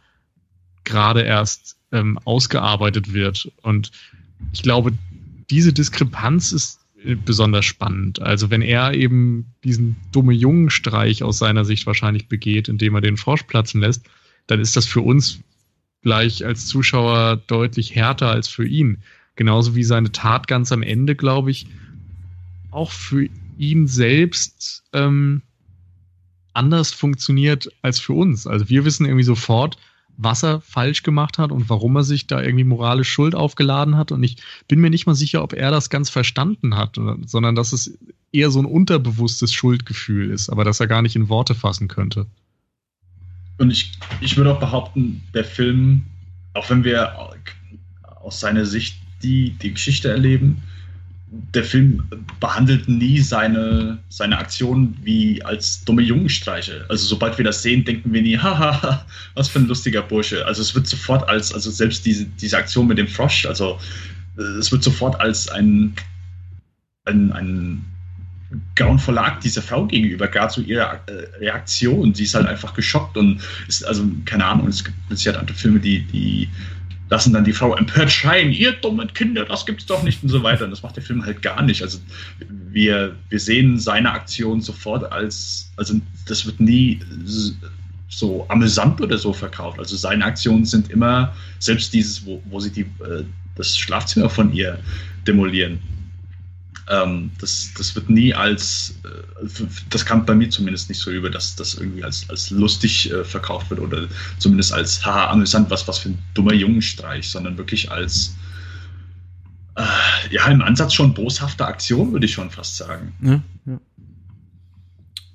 gerade 0.84 1.22
erst 1.22 1.78
ähm, 1.92 2.18
ausgearbeitet 2.26 3.14
wird. 3.14 3.52
Und 3.62 3.92
ich 4.52 4.64
glaube, 4.64 4.94
diese 5.50 5.74
Diskrepanz 5.74 6.52
ist 6.52 6.80
besonders 7.26 7.66
spannend. 7.66 8.22
Also 8.22 8.50
wenn 8.50 8.62
er 8.62 8.94
eben 8.94 9.54
diesen 9.64 9.96
dumme 10.12 10.34
Jungenstreich 10.34 11.24
aus 11.24 11.38
seiner 11.38 11.64
Sicht 11.66 11.86
wahrscheinlich 11.86 12.28
begeht, 12.28 12.68
indem 12.68 12.96
er 12.96 13.02
den 13.02 13.18
Frosch 13.18 13.44
platzen 13.44 13.82
lässt, 13.82 14.06
dann 14.48 14.60
ist 14.60 14.76
das 14.76 14.86
für 14.86 15.02
uns 15.02 15.40
gleich 16.02 16.46
als 16.46 16.68
Zuschauer 16.68 17.38
deutlich 17.48 17.96
härter 17.96 18.30
als 18.30 18.48
für 18.48 18.66
ihn. 18.66 19.00
Genauso 19.36 19.76
wie 19.76 19.84
seine 19.84 20.12
Tat 20.12 20.48
ganz 20.48 20.72
am 20.72 20.82
Ende, 20.82 21.16
glaube 21.16 21.52
ich, 21.52 21.68
auch 22.72 22.92
für 22.92 23.28
ihn 23.58 23.88
selbst 23.88 24.84
ähm, 24.94 25.42
anders 26.54 26.92
funktioniert 26.92 27.70
als 27.82 28.00
für 28.00 28.14
uns. 28.14 28.48
Also 28.48 28.70
wir 28.70 28.86
wissen 28.86 29.06
irgendwie 29.06 29.24
sofort, 29.24 29.78
was 30.18 30.44
er 30.44 30.60
falsch 30.60 31.04
gemacht 31.04 31.38
hat 31.38 31.52
und 31.52 31.70
warum 31.70 31.96
er 31.96 32.04
sich 32.04 32.28
da 32.28 32.42
irgendwie 32.42 32.66
moralisch 32.66 33.10
Schuld 33.10 33.36
aufgeladen 33.36 33.96
hat. 33.96 34.12
Und 34.12 34.22
ich 34.24 34.38
bin 34.68 34.82
mir 34.82 34.90
nicht 34.90 35.06
mal 35.06 35.16
sicher, 35.16 35.42
ob 35.42 35.54
er 35.54 35.72
das 35.72 35.90
ganz 35.90 36.10
verstanden 36.10 36.76
hat, 36.76 36.98
sondern 37.26 37.56
dass 37.56 37.72
es 37.72 37.98
eher 38.34 38.52
so 38.52 38.60
ein 38.60 38.66
unterbewusstes 38.66 39.54
Schuldgefühl 39.54 40.30
ist, 40.30 40.50
aber 40.50 40.66
dass 40.66 40.82
er 40.82 40.88
gar 40.88 41.02
nicht 41.02 41.16
in 41.16 41.30
Worte 41.30 41.56
fassen 41.56 41.88
könnte. 41.88 42.26
Und 43.58 43.72
ich, 43.72 43.94
ich 44.20 44.36
würde 44.38 44.54
auch 44.54 44.60
behaupten, 44.60 45.22
der 45.34 45.46
Film, 45.46 46.04
auch 46.54 46.70
wenn 46.70 46.84
wir 46.84 47.14
aus 48.22 48.40
seiner 48.40 48.66
Sicht 48.66 48.98
die, 49.24 49.52
die 49.52 49.74
Geschichte 49.74 50.10
erleben, 50.10 50.62
der 51.32 51.64
Film 51.64 52.04
behandelt 52.40 52.90
nie 52.90 53.20
seine, 53.20 54.00
seine 54.10 54.38
Aktionen 54.38 54.98
wie 55.04 55.44
als 55.44 55.84
dumme 55.86 56.02
Jungenstreiche. 56.02 56.86
Also 56.90 57.06
sobald 57.06 57.38
wir 57.38 57.46
das 57.46 57.62
sehen, 57.62 57.86
denken 57.86 58.12
wir 58.12 58.22
nie, 58.22 58.38
haha, 58.42 59.06
was 59.36 59.50
für 59.50 59.60
ein 59.60 59.68
lustiger 59.68 60.02
Bursche. 60.02 60.46
Also 60.46 60.62
es 60.62 60.74
wird 60.74 60.88
sofort 60.88 61.28
als, 61.30 61.54
also 61.54 61.70
selbst 61.70 62.06
diese, 62.06 62.26
diese 62.26 62.58
Aktion 62.58 62.88
mit 62.88 62.98
dem 62.98 63.08
Frosch, 63.08 63.46
also 63.46 63.80
äh, 64.38 64.42
es 64.42 64.72
wird 64.72 64.84
sofort 64.84 65.20
als 65.20 65.50
ein, 65.50 65.94
ein, 67.06 67.32
ein 67.32 67.86
grauenvoller 68.76 69.24
Akt 69.24 69.44
dieser 69.44 69.62
Frau 69.62 69.86
gegenüber, 69.86 70.28
gerade 70.28 70.52
zu 70.52 70.62
ihrer 70.62 71.00
äh, 71.06 71.38
Reaktion. 71.38 72.16
Sie 72.16 72.24
ist 72.24 72.34
halt 72.34 72.48
einfach 72.48 72.74
geschockt 72.74 73.18
und 73.18 73.40
ist, 73.68 73.86
also 73.86 74.04
keine 74.26 74.46
Ahnung, 74.46 74.68
es 74.68 74.84
gibt 74.84 74.98
es 75.12 75.28
hat 75.28 75.38
andere 75.38 75.56
Filme, 75.56 75.80
die, 75.80 76.02
die 76.06 76.50
lassen 77.10 77.34
dann 77.34 77.44
die 77.44 77.54
Frau 77.54 77.76
empört 77.76 78.12
schreien, 78.12 78.52
ihr 78.52 78.72
dummen 78.74 79.12
Kinder, 79.14 79.46
das 79.46 79.66
gibt's 79.66 79.86
doch 79.86 80.04
nicht 80.04 80.22
und 80.24 80.30
so 80.30 80.44
weiter. 80.44 80.66
Und 80.66 80.72
das 80.72 80.84
macht 80.84 80.96
der 80.96 81.04
Film 81.04 81.26
halt 81.26 81.42
gar 81.42 81.62
nicht. 81.62 81.82
Also 81.82 82.00
wir, 82.72 83.16
wir 83.30 83.40
sehen 83.40 83.80
seine 83.80 84.12
Aktion 84.12 84.62
sofort 84.62 85.12
als, 85.12 85.72
also 85.76 86.00
das 86.28 86.46
wird 86.46 86.60
nie 86.60 87.00
so 88.10 88.46
amüsant 88.50 89.02
oder 89.02 89.18
so 89.18 89.34
verkauft. 89.34 89.80
Also 89.80 89.96
seine 89.96 90.26
Aktionen 90.26 90.66
sind 90.66 90.90
immer, 90.90 91.34
selbst 91.60 91.94
dieses, 91.94 92.26
wo, 92.26 92.42
wo 92.46 92.60
sie 92.60 92.72
die, 92.72 92.82
äh, 92.82 93.24
das 93.56 93.78
Schlafzimmer 93.78 94.30
von 94.30 94.54
ihr 94.54 94.80
demolieren, 95.28 95.80
ähm, 96.90 97.32
das, 97.40 97.70
das 97.78 97.96
wird 97.96 98.10
nie 98.10 98.34
als, 98.34 98.96
äh, 99.04 99.66
das 99.90 100.06
kam 100.06 100.26
bei 100.26 100.34
mir 100.34 100.50
zumindest 100.50 100.90
nicht 100.90 101.00
so 101.00 101.12
über, 101.12 101.30
dass 101.30 101.56
das 101.56 101.76
irgendwie 101.76 102.04
als, 102.04 102.30
als 102.30 102.50
lustig 102.50 103.12
äh, 103.12 103.24
verkauft 103.24 103.70
wird 103.70 103.80
oder 103.80 104.08
zumindest 104.40 104.74
als 104.74 105.06
haha, 105.06 105.30
amüsant, 105.30 105.70
was, 105.70 105.88
was 105.88 106.00
für 106.00 106.10
ein 106.10 106.20
dummer 106.34 106.54
Jungenstreich, 106.54 107.30
sondern 107.30 107.58
wirklich 107.58 107.92
als 107.92 108.36
äh, 109.76 109.84
ja, 110.32 110.48
im 110.48 110.62
Ansatz 110.62 110.94
schon 110.94 111.14
boshafte 111.14 111.66
Aktion, 111.66 112.12
würde 112.12 112.26
ich 112.26 112.34
schon 112.34 112.50
fast 112.50 112.78
sagen. 112.78 113.14
Ja, 113.22 113.42
ja. 113.66 113.80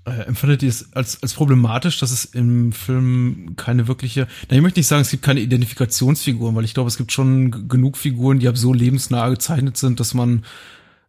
Äh, 0.06 0.26
empfindet 0.26 0.62
ihr 0.62 0.68
es 0.68 0.92
als, 0.92 1.22
als 1.22 1.32
problematisch, 1.32 1.98
dass 1.98 2.10
es 2.10 2.26
im 2.26 2.72
Film 2.72 3.54
keine 3.56 3.88
wirkliche, 3.88 4.26
na, 4.50 4.56
ich 4.56 4.62
möchte 4.62 4.80
nicht 4.80 4.86
sagen, 4.86 5.00
es 5.00 5.10
gibt 5.10 5.22
keine 5.22 5.40
Identifikationsfiguren, 5.40 6.54
weil 6.54 6.64
ich 6.64 6.74
glaube, 6.74 6.88
es 6.88 6.98
gibt 6.98 7.12
schon 7.12 7.68
genug 7.68 7.96
Figuren, 7.96 8.38
die 8.38 8.50
so 8.54 8.74
lebensnah 8.74 9.28
gezeichnet 9.30 9.78
sind, 9.78 10.00
dass 10.00 10.12
man 10.12 10.44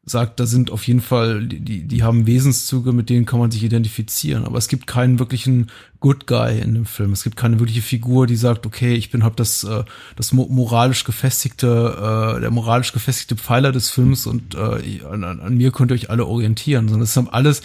sagt, 0.08 0.40
da 0.40 0.46
sind 0.46 0.70
auf 0.70 0.86
jeden 0.86 1.02
Fall, 1.02 1.48
die, 1.48 1.84
die 1.84 2.04
haben 2.04 2.28
Wesenszüge, 2.28 2.94
mit 2.94 3.10
denen 3.10 3.26
kann 3.26 3.40
man 3.40 3.50
sich 3.50 3.64
identifizieren. 3.64 4.46
Aber 4.46 4.60
es 4.60 4.68
gibt 4.68 4.86
keinen 4.86 5.18
wirklichen 5.18 5.72
Good 6.00 6.28
Guy 6.28 6.60
in 6.60 6.76
dem 6.76 6.86
Film. 6.86 7.12
Es 7.12 7.24
gibt 7.24 7.38
keine 7.38 7.60
wirkliche 7.60 7.82
Figur, 7.82 8.28
die 8.28 8.36
sagt, 8.36 8.68
okay, 8.68 8.94
ich 8.94 9.10
bin 9.10 9.24
hab 9.24 9.36
das, 9.36 9.64
äh, 9.64 9.84
das 10.16 10.32
moralisch 10.32 11.06
gefestigte, 11.06 12.36
äh, 12.38 12.40
der 12.40 12.52
moralisch 12.52 12.94
gefestigte 12.94 13.36
Pfeiler 13.36 13.72
des 13.72 13.90
Films 13.90 14.28
und 14.28 14.54
äh, 14.54 15.04
an, 15.10 15.24
an 15.24 15.58
mir 15.58 15.72
könnt 15.72 15.92
ihr 15.92 15.96
euch 15.96 16.12
alle 16.12 16.28
orientieren. 16.28 16.88
Sondern 16.88 17.06
es 17.06 17.18
haben 17.18 17.30
alles 17.30 17.64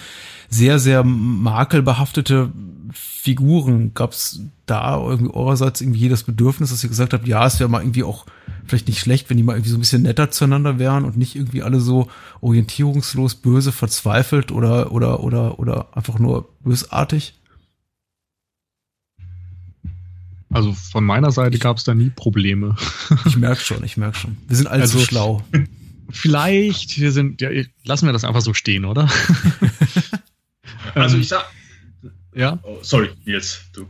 sehr, 0.49 0.79
sehr 0.79 1.05
makelbehaftete 1.05 2.51
Figuren. 2.93 3.93
Gab 3.93 4.13
es 4.13 4.41
da 4.65 4.99
irgendwie 4.99 5.35
eurerseits 5.35 5.83
irgendwie 5.83 6.01
jedes 6.01 6.23
Bedürfnis, 6.23 6.71
dass 6.71 6.83
ihr 6.83 6.89
gesagt 6.89 7.13
habt, 7.13 7.29
ja, 7.29 7.45
es 7.47 7.61
wäre 7.61 7.69
mal 7.69 7.83
irgendwie 7.83 8.05
auch 8.05 8.25
vielleicht 8.71 8.89
nicht 8.89 9.01
schlecht, 9.01 9.29
wenn 9.29 9.37
die 9.37 9.43
mal 9.43 9.55
irgendwie 9.55 9.71
so 9.71 9.77
ein 9.77 9.81
bisschen 9.81 10.03
netter 10.03 10.31
zueinander 10.31 10.79
wären 10.79 11.05
und 11.05 11.17
nicht 11.17 11.37
irgendwie 11.37 11.63
alle 11.63 11.81
so 11.81 12.09
orientierungslos, 12.41 13.35
böse, 13.35 13.73
verzweifelt 13.73 14.53
oder 14.53 14.93
oder 14.93 15.23
oder 15.23 15.59
oder 15.59 15.97
einfach 15.97 16.19
nur 16.19 16.49
bösartig? 16.61 17.35
Also 20.53 20.73
von 20.73 21.05
meiner 21.05 21.31
Seite 21.31 21.59
gab 21.59 21.77
es 21.77 21.85
da 21.85 21.95
nie 21.95 22.11
Probleme. 22.11 22.77
Ich 23.27 23.37
merke 23.37 23.61
schon, 23.61 23.85
ich 23.85 23.97
merke 23.97 24.19
schon. 24.19 24.39
Wir 24.47 24.57
sind 24.57 24.69
allzu 24.69 24.99
also, 24.99 25.07
schlau. 25.07 25.45
Vielleicht, 26.11 26.99
wir 26.99 27.13
sind, 27.13 27.41
ja, 27.41 27.51
lassen 27.85 28.07
wir 28.07 28.13
das 28.13 28.25
einfach 28.25 28.41
so 28.41 28.55
stehen, 28.55 28.85
oder? 28.85 29.09
also 30.95 31.19
ich 31.19 31.29
sag. 31.29 31.45
Ja. 32.35 32.59
Oh, 32.63 32.79
sorry, 32.83 33.11
jetzt 33.25 33.71
du. 33.73 33.87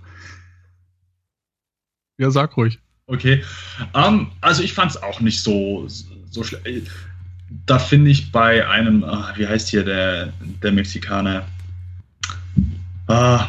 Ja, 2.19 2.31
sag 2.31 2.57
ruhig. 2.57 2.79
Okay. 3.11 3.43
Um, 3.93 4.03
ähm, 4.03 4.27
also 4.41 4.63
ich 4.63 4.73
fand 4.73 4.93
es 4.93 5.03
auch 5.03 5.21
nicht 5.21 5.43
so, 5.43 5.87
so 6.31 6.45
schlecht. 6.45 6.87
Da 7.67 7.79
finde 7.81 8.11
ich 8.13 8.31
bei 8.31 8.67
einem, 8.69 9.03
ach, 9.03 9.37
wie 9.37 9.47
heißt 9.47 9.69
hier 9.69 9.85
der, 9.85 10.33
der 10.63 10.71
Mexikaner, 10.71 11.45
ah, 13.09 13.49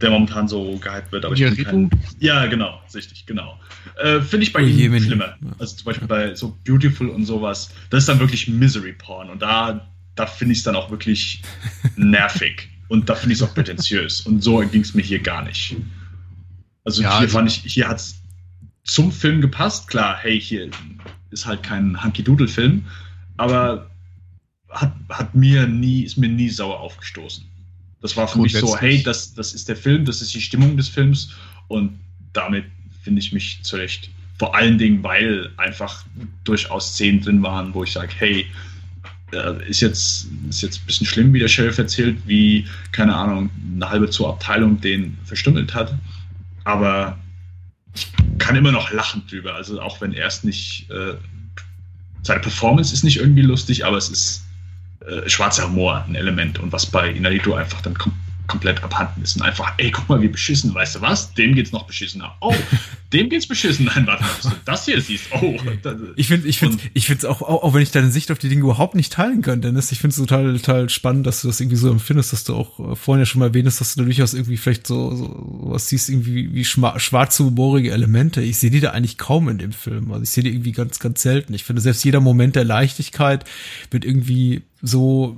der 0.00 0.10
momentan 0.10 0.48
so 0.48 0.78
gehypt 0.78 1.12
wird, 1.12 1.26
aber 1.26 1.34
ich 1.34 1.54
bin 1.54 1.64
kein, 1.64 1.90
Ja, 2.18 2.46
genau, 2.46 2.80
richtig, 2.94 3.26
genau. 3.26 3.60
Äh, 4.02 4.20
finde 4.22 4.44
ich 4.44 4.52
bei 4.54 4.62
oh, 4.62 4.66
ihm 4.66 4.98
schlimmer. 4.98 5.36
Also 5.58 5.76
zum 5.76 5.84
Beispiel 5.84 6.08
bei 6.08 6.34
so 6.34 6.56
Beautiful 6.64 7.10
und 7.10 7.26
sowas, 7.26 7.70
das 7.90 8.04
ist 8.04 8.08
dann 8.08 8.20
wirklich 8.20 8.48
Misery 8.48 8.94
Porn 8.94 9.28
und 9.28 9.42
da, 9.42 9.86
da 10.14 10.26
finde 10.26 10.52
ich 10.52 10.58
es 10.58 10.64
dann 10.64 10.76
auch 10.76 10.90
wirklich 10.90 11.42
nervig 11.96 12.70
und 12.88 13.10
da 13.10 13.14
finde 13.14 13.34
ich 13.34 13.40
es 13.40 13.46
auch 13.46 13.52
prätentiös 13.52 14.22
und 14.22 14.42
so 14.42 14.58
ging 14.60 14.80
es 14.80 14.94
mir 14.94 15.02
hier 15.02 15.18
gar 15.18 15.44
nicht. 15.44 15.76
Also 16.84 17.02
ja, 17.02 17.10
hier 17.10 17.20
also, 17.20 17.32
fand 17.32 17.50
ich, 17.50 17.72
hier 17.72 17.88
hat 17.88 17.98
es 17.98 18.23
zum 18.84 19.10
Film 19.10 19.40
gepasst. 19.40 19.88
Klar, 19.88 20.18
hey, 20.20 20.40
hier 20.40 20.70
ist 21.30 21.46
halt 21.46 21.62
kein 21.62 22.02
Hunky-Doodle-Film, 22.02 22.84
aber 23.36 23.90
hat, 24.70 24.92
hat 25.08 25.34
mir 25.34 25.66
nie, 25.66 26.02
ist 26.02 26.16
mir 26.16 26.28
nie 26.28 26.48
sauer 26.48 26.80
aufgestoßen. 26.80 27.44
Das 28.00 28.16
war 28.16 28.28
für 28.28 28.38
mich 28.38 28.52
so, 28.52 28.76
hey, 28.76 29.02
das, 29.02 29.34
das 29.34 29.54
ist 29.54 29.68
der 29.68 29.76
Film, 29.76 30.04
das 30.04 30.20
ist 30.20 30.34
die 30.34 30.40
Stimmung 30.40 30.76
des 30.76 30.88
Films 30.88 31.32
und 31.68 31.98
damit 32.34 32.66
finde 33.02 33.20
ich 33.20 33.32
mich 33.32 33.60
zurecht. 33.62 34.10
Vor 34.38 34.54
allen 34.54 34.76
Dingen, 34.78 35.02
weil 35.02 35.50
einfach 35.56 36.04
durchaus 36.44 36.92
Szenen 36.92 37.20
drin 37.20 37.42
waren, 37.42 37.72
wo 37.72 37.84
ich 37.84 37.92
sage, 37.92 38.12
hey, 38.18 38.46
äh, 39.32 39.68
ist 39.68 39.80
jetzt, 39.80 40.26
ist 40.48 40.62
jetzt 40.62 40.80
ein 40.80 40.86
bisschen 40.86 41.06
schlimm, 41.06 41.32
wie 41.32 41.38
der 41.38 41.48
Sheriff 41.48 41.78
erzählt, 41.78 42.18
wie, 42.26 42.66
keine 42.92 43.14
Ahnung, 43.14 43.50
eine 43.74 43.88
halbe 43.88 44.10
zur 44.10 44.28
Abteilung 44.28 44.80
den 44.80 45.16
verstümmelt 45.24 45.74
hat. 45.74 45.94
Aber 46.64 47.18
ich 47.94 48.12
kann 48.38 48.56
immer 48.56 48.72
noch 48.72 48.90
lachen 48.90 49.26
drüber. 49.28 49.54
Also 49.54 49.80
auch 49.80 50.00
wenn 50.00 50.12
er 50.12 50.26
es 50.26 50.44
nicht, 50.44 50.90
äh, 50.90 51.14
seine 52.22 52.40
Performance 52.40 52.92
ist 52.92 53.04
nicht 53.04 53.18
irgendwie 53.18 53.42
lustig, 53.42 53.84
aber 53.84 53.96
es 53.96 54.08
ist 54.08 54.44
äh, 55.06 55.28
schwarzer 55.28 55.66
Humor 55.68 56.04
ein 56.06 56.14
Element 56.14 56.58
und 56.58 56.72
was 56.72 56.86
bei 56.86 57.10
Inarito 57.10 57.54
einfach 57.54 57.80
dann 57.82 57.94
kommt 57.94 58.16
komplett 58.46 58.82
abhanden 58.82 59.22
ist 59.22 59.36
und 59.36 59.42
einfach, 59.42 59.72
ey, 59.78 59.90
guck 59.90 60.08
mal, 60.08 60.20
wie 60.20 60.28
beschissen, 60.28 60.74
weißt 60.74 60.96
du 60.96 61.00
was? 61.00 61.32
Dem 61.34 61.54
geht's 61.54 61.72
noch 61.72 61.86
beschissener. 61.86 62.34
Oh, 62.40 62.54
dem 63.12 63.28
geht's 63.28 63.46
beschissen. 63.46 63.86
Nein, 63.86 64.06
warte 64.06 64.22
mal, 64.22 64.30
bis 64.36 64.50
du 64.50 64.56
das 64.64 64.84
hier 64.84 65.00
siehst. 65.00 65.26
Oh. 65.32 65.56
Ich 66.16 66.28
finde, 66.28 66.48
ich 66.48 66.58
finde, 66.58 66.78
ich 66.94 67.06
finde 67.06 67.18
es 67.18 67.24
auch, 67.24 67.42
auch, 67.42 67.62
auch 67.62 67.74
wenn 67.74 67.82
ich 67.82 67.90
deine 67.90 68.10
Sicht 68.10 68.30
auf 68.30 68.38
die 68.38 68.48
Dinge 68.48 68.62
überhaupt 68.62 68.94
nicht 68.94 69.12
teilen 69.12 69.42
kann, 69.42 69.60
Dennis, 69.60 69.92
ich 69.92 69.98
finde 69.98 70.12
es 70.12 70.16
total, 70.16 70.56
total 70.56 70.88
spannend, 70.88 71.26
dass 71.26 71.42
du 71.42 71.48
das 71.48 71.60
irgendwie 71.60 71.76
so 71.76 71.90
empfindest, 71.90 72.32
dass 72.32 72.44
du 72.44 72.54
auch 72.54 72.92
äh, 72.92 72.96
vorhin 72.96 73.20
ja 73.20 73.26
schon 73.26 73.40
mal 73.40 73.46
erwähnt 73.46 73.66
hast, 73.66 73.80
dass 73.80 73.94
du 73.94 74.00
da 74.00 74.04
durchaus 74.04 74.34
irgendwie 74.34 74.56
vielleicht 74.56 74.86
so, 74.86 75.14
so 75.14 75.60
was 75.64 75.88
siehst, 75.88 76.08
irgendwie 76.08 76.52
wie 76.54 76.64
schwarze, 76.64 77.44
humorige 77.44 77.92
Elemente. 77.92 78.42
Ich 78.42 78.58
sehe 78.58 78.70
die 78.70 78.80
da 78.80 78.90
eigentlich 78.90 79.18
kaum 79.18 79.48
in 79.48 79.58
dem 79.58 79.72
Film. 79.72 80.10
Also 80.12 80.22
ich 80.22 80.30
sehe 80.30 80.44
die 80.44 80.50
irgendwie 80.50 80.72
ganz, 80.72 80.98
ganz 80.98 81.22
selten. 81.22 81.54
Ich 81.54 81.64
finde, 81.64 81.82
selbst 81.82 82.04
jeder 82.04 82.20
Moment 82.20 82.56
der 82.56 82.64
Leichtigkeit 82.64 83.44
wird 83.90 84.04
irgendwie 84.04 84.62
so 84.82 85.36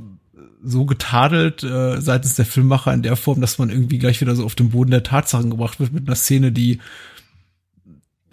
so 0.65 0.85
getadelt 0.85 1.62
äh, 1.62 2.01
seitens 2.01 2.35
der 2.35 2.47
Filmmacher 2.47 2.93
in 2.93 3.03
der 3.03 3.16
Form, 3.16 3.41
dass 3.41 3.59
man 3.59 3.70
irgendwie 3.70 3.99
gleich 3.99 4.20
wieder 4.20 4.35
so 4.35 4.45
auf 4.45 4.55
den 4.55 4.70
Boden 4.70 4.91
der 4.91 5.03
Tatsachen 5.03 5.51
gebracht 5.51 5.81
wird 5.81 5.93
mit 5.93 6.07
einer 6.07 6.16
Szene, 6.16 6.53
die 6.53 6.81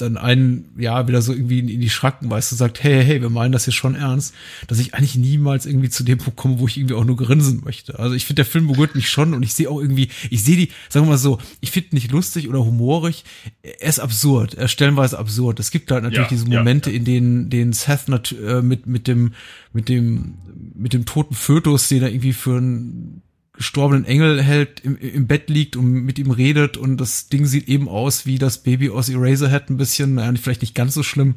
dann 0.03 0.17
einen, 0.17 0.69
ja, 0.77 1.07
wieder 1.07 1.21
so 1.21 1.33
irgendwie 1.33 1.59
in, 1.59 1.67
die 1.67 1.89
Schranken 1.89 2.29
weist 2.29 2.51
und 2.51 2.57
sagt, 2.57 2.83
hey, 2.83 3.03
hey, 3.03 3.21
wir 3.21 3.29
meinen 3.29 3.51
das 3.51 3.65
hier 3.65 3.73
schon 3.73 3.95
ernst, 3.95 4.33
dass 4.67 4.79
ich 4.79 4.93
eigentlich 4.93 5.15
niemals 5.15 5.65
irgendwie 5.65 5.89
zu 5.89 6.03
dem 6.03 6.17
Punkt 6.17 6.37
komme, 6.37 6.59
wo 6.59 6.67
ich 6.67 6.77
irgendwie 6.77 6.95
auch 6.95 7.05
nur 7.05 7.17
grinsen 7.17 7.61
möchte. 7.63 7.99
Also 7.99 8.15
ich 8.15 8.25
finde, 8.25 8.43
der 8.43 8.51
Film 8.51 8.67
berührt 8.67 8.95
mich 8.95 9.09
schon 9.09 9.33
und 9.33 9.43
ich 9.43 9.53
sehe 9.53 9.69
auch 9.69 9.79
irgendwie, 9.79 10.09
ich 10.29 10.43
sehe 10.43 10.57
die, 10.57 10.69
sagen 10.89 11.05
wir 11.05 11.11
mal 11.11 11.17
so, 11.17 11.39
ich 11.61 11.71
finde 11.71 11.89
nicht 11.95 12.11
lustig 12.11 12.49
oder 12.49 12.59
humorig, 12.59 13.23
er 13.61 13.87
ist 13.87 13.99
absurd, 13.99 14.53
er 14.53 14.67
stellenweise 14.67 15.17
absurd. 15.17 15.59
Es 15.59 15.71
gibt 15.71 15.91
halt 15.91 16.03
natürlich 16.03 16.29
ja, 16.29 16.37
diese 16.37 16.45
Momente, 16.47 16.89
ja, 16.89 16.93
ja. 16.93 16.99
in 16.99 17.05
denen, 17.05 17.49
denen 17.49 17.73
Seth 17.73 18.07
äh, 18.09 18.61
mit, 18.61 18.85
mit 18.85 19.07
dem, 19.07 19.33
mit 19.71 19.89
dem, 19.89 20.35
mit 20.75 20.93
dem 20.93 21.05
toten 21.05 21.35
Fötus, 21.35 21.87
den 21.87 22.03
er 22.03 22.09
irgendwie 22.09 22.33
für 22.33 22.57
ein 22.57 23.21
gestorbenen 23.55 24.03
Engel 24.03 24.41
hält, 24.41 24.79
im, 24.79 24.97
im 24.97 25.27
Bett 25.27 25.47
liegt 25.47 25.75
und 25.75 25.85
mit 25.85 26.17
ihm 26.17 26.31
redet 26.31 26.75
und 26.75 26.97
das 26.97 27.29
Ding 27.29 27.45
sieht 27.45 27.69
eben 27.69 27.87
aus 27.87 28.25
wie 28.25 28.39
das 28.39 28.63
Baby 28.63 28.89
aus 28.89 29.09
Eraserhead 29.09 29.69
ein 29.69 29.77
bisschen, 29.77 30.15
naja, 30.15 30.33
vielleicht 30.41 30.61
nicht 30.61 30.73
ganz 30.73 30.95
so 30.95 31.03
schlimm. 31.03 31.35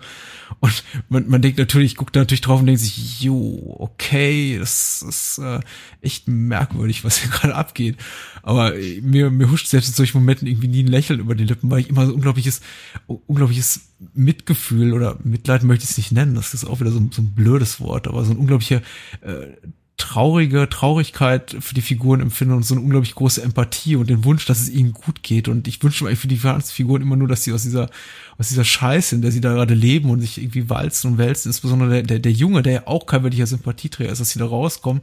Und 0.61 0.83
man, 1.11 1.29
man 1.29 1.43
denkt 1.43 1.59
natürlich, 1.59 1.95
guckt 1.95 2.17
da 2.17 2.21
natürlich 2.21 2.41
drauf 2.41 2.61
und 2.61 2.67
denkt 2.67 2.81
sich, 2.81 3.21
jo, 3.21 3.77
okay, 3.79 4.57
das 4.59 5.05
ist 5.07 5.39
äh, 5.39 5.61
echt 6.01 6.27
merkwürdig, 6.27 7.05
was 7.05 7.19
hier 7.19 7.31
gerade 7.31 7.55
abgeht. 7.55 7.99
Aber 8.43 8.73
mir, 9.03 9.31
mir 9.31 9.51
huscht 9.51 9.67
selbst 9.67 9.89
in 9.89 9.95
solchen 9.95 10.19
Momenten 10.19 10.49
irgendwie 10.49 10.69
nie 10.69 10.85
ein 10.85 10.89
Lächeln 10.89 11.21
über 11.21 11.35
die 11.35 11.45
Lippen, 11.45 11.71
weil 11.71 11.81
ich 11.81 11.91
immer 11.91 12.07
so 12.07 12.15
unglaubliches, 12.15 12.63
unglaubliches 13.07 13.89
Mitgefühl 14.15 14.95
oder 14.95 15.19
Mitleid 15.23 15.65
möchte 15.65 15.85
ich 15.85 15.91
es 15.91 15.97
nicht 15.99 16.13
nennen, 16.13 16.35
das 16.35 16.55
ist 16.55 16.65
auch 16.65 16.81
wieder 16.81 16.91
so, 16.91 17.09
so 17.11 17.21
ein 17.21 17.35
blödes 17.35 17.79
Wort, 17.81 18.09
aber 18.09 18.25
so 18.25 18.33
ein 18.33 18.39
unglaublicher 18.39 18.81
äh, 19.21 19.49
traurige 19.97 20.69
Traurigkeit 20.69 21.57
für 21.59 21.75
die 21.75 21.81
Figuren 21.81 22.21
empfinde 22.21 22.55
und 22.55 22.65
so 22.65 22.75
eine 22.75 22.83
unglaublich 22.83 23.15
große 23.15 23.43
Empathie 23.43 23.97
und 23.97 24.11
den 24.11 24.25
Wunsch, 24.25 24.45
dass 24.45 24.61
es 24.61 24.69
ihnen 24.69 24.93
gut 24.93 25.23
geht. 25.23 25.49
Und 25.49 25.67
ich 25.69 25.83
wünsche 25.83 26.05
mir 26.05 26.15
für 26.17 26.29
die 26.29 26.37
Figuren 26.37 27.01
immer 27.01 27.17
nur, 27.17 27.29
dass 27.29 27.45
sie 27.45 27.53
aus 27.53 27.63
dieser, 27.63 27.89
aus 28.37 28.49
dieser 28.49 28.65
Scheiße, 28.65 29.15
in 29.15 29.23
der 29.23 29.33
sie 29.33 29.41
da 29.41 29.55
gerade 29.55 29.73
leben 29.73 30.11
und 30.11 30.21
sich 30.21 30.37
irgendwie 30.37 30.69
walzen 30.69 31.13
und 31.13 31.19
wälzen, 31.19 31.49
insbesondere 31.49 31.91
der, 31.91 32.03
der, 32.03 32.19
der 32.19 32.33
Junge, 32.33 32.63
der 32.63 32.73
ja 32.73 32.87
auch 32.87 33.07
kein 33.07 33.23
wirklicher 33.23 33.47
Sympathieträger 33.47 34.13
ist, 34.13 34.21
dass 34.21 34.31
sie 34.31 34.39
da 34.39 34.47
rauskommen, 34.47 35.03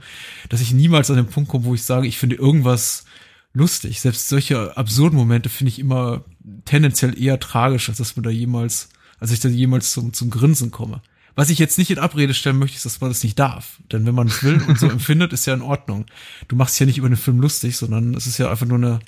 dass 0.49 0.61
ich 0.61 0.73
niemals 0.73 1.09
an 1.09 1.17
den 1.17 1.27
Punkt 1.27 1.49
komme, 1.49 1.65
wo 1.65 1.73
ich 1.73 1.83
sage, 1.83 2.07
ich 2.07 2.19
finde 2.19 2.35
irgendwas 2.35 3.05
lustig. 3.53 3.99
Selbst 3.99 4.29
solche 4.29 4.77
absurden 4.77 5.17
Momente 5.17 5.49
finde 5.49 5.69
ich 5.69 5.79
immer 5.79 6.23
tendenziell 6.65 7.19
eher 7.19 7.39
tragisch, 7.39 7.89
als 7.89 7.97
dass 7.97 8.15
man 8.15 8.23
da 8.23 8.29
jemals, 8.29 8.89
als 9.19 9.31
ich 9.31 9.39
da 9.39 9.49
jemals 9.49 9.91
zum, 9.91 10.13
zum 10.13 10.29
Grinsen 10.29 10.69
komme. 10.69 11.01
Was 11.35 11.49
ich 11.49 11.57
jetzt 11.57 11.77
nicht 11.77 11.89
in 11.89 11.99
Abrede 11.99 12.33
stellen 12.33 12.59
möchte, 12.59 12.77
ist, 12.77 12.85
dass 12.85 13.01
man 13.01 13.09
das 13.09 13.23
nicht 13.23 13.39
darf. 13.39 13.79
Denn 13.91 14.05
wenn 14.05 14.13
man 14.13 14.27
es 14.27 14.43
will 14.43 14.61
und 14.67 14.77
so 14.77 14.87
empfindet, 14.91 15.33
ist 15.33 15.45
ja 15.45 15.53
in 15.53 15.61
Ordnung. 15.61 16.05
Du 16.47 16.55
machst 16.55 16.79
ja 16.79 16.85
nicht 16.85 16.97
über 16.97 17.09
den 17.09 17.17
Film 17.17 17.39
lustig, 17.39 17.75
sondern 17.77 18.13
es 18.13 18.27
ist 18.27 18.37
ja 18.37 18.51
einfach 18.51 18.67
nur 18.67 18.77
eine 18.77 18.99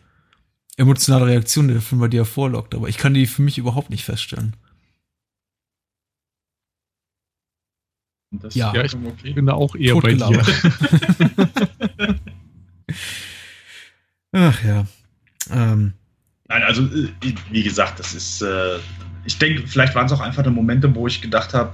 emotionale 0.77 1.27
Reaktion, 1.27 1.67
die 1.67 1.75
der 1.75 1.83
Film 1.83 2.01
bei 2.01 2.07
dir 2.07 2.21
hervorlockt. 2.21 2.73
Aber 2.73 2.89
ich 2.89 2.97
kann 2.97 3.13
die 3.13 3.27
für 3.27 3.43
mich 3.43 3.57
überhaupt 3.57 3.89
nicht 3.89 4.03
feststellen. 4.03 4.55
ja, 8.51 8.73
ja, 8.73 8.83
ich 8.83 8.95
okay. 8.95 9.33
bin 9.33 9.45
da 9.45 9.53
auch 9.53 9.75
eher 9.75 9.95
bei 9.95 10.13
dir. 10.13 10.41
Ach 14.33 14.63
ja. 14.63 14.85
Ähm. 15.51 15.93
Nein, 16.47 16.63
also 16.63 16.83
äh, 16.83 17.09
wie 17.49 17.63
gesagt, 17.63 17.99
das 17.99 18.13
ist, 18.13 18.41
äh, 18.41 18.77
ich 19.23 19.37
denke, 19.37 19.65
vielleicht 19.67 19.95
waren 19.95 20.07
es 20.07 20.11
auch 20.11 20.19
einfach 20.19 20.43
die 20.43 20.49
Momente, 20.49 20.93
wo 20.93 21.07
ich 21.07 21.21
gedacht 21.21 21.53
habe, 21.53 21.73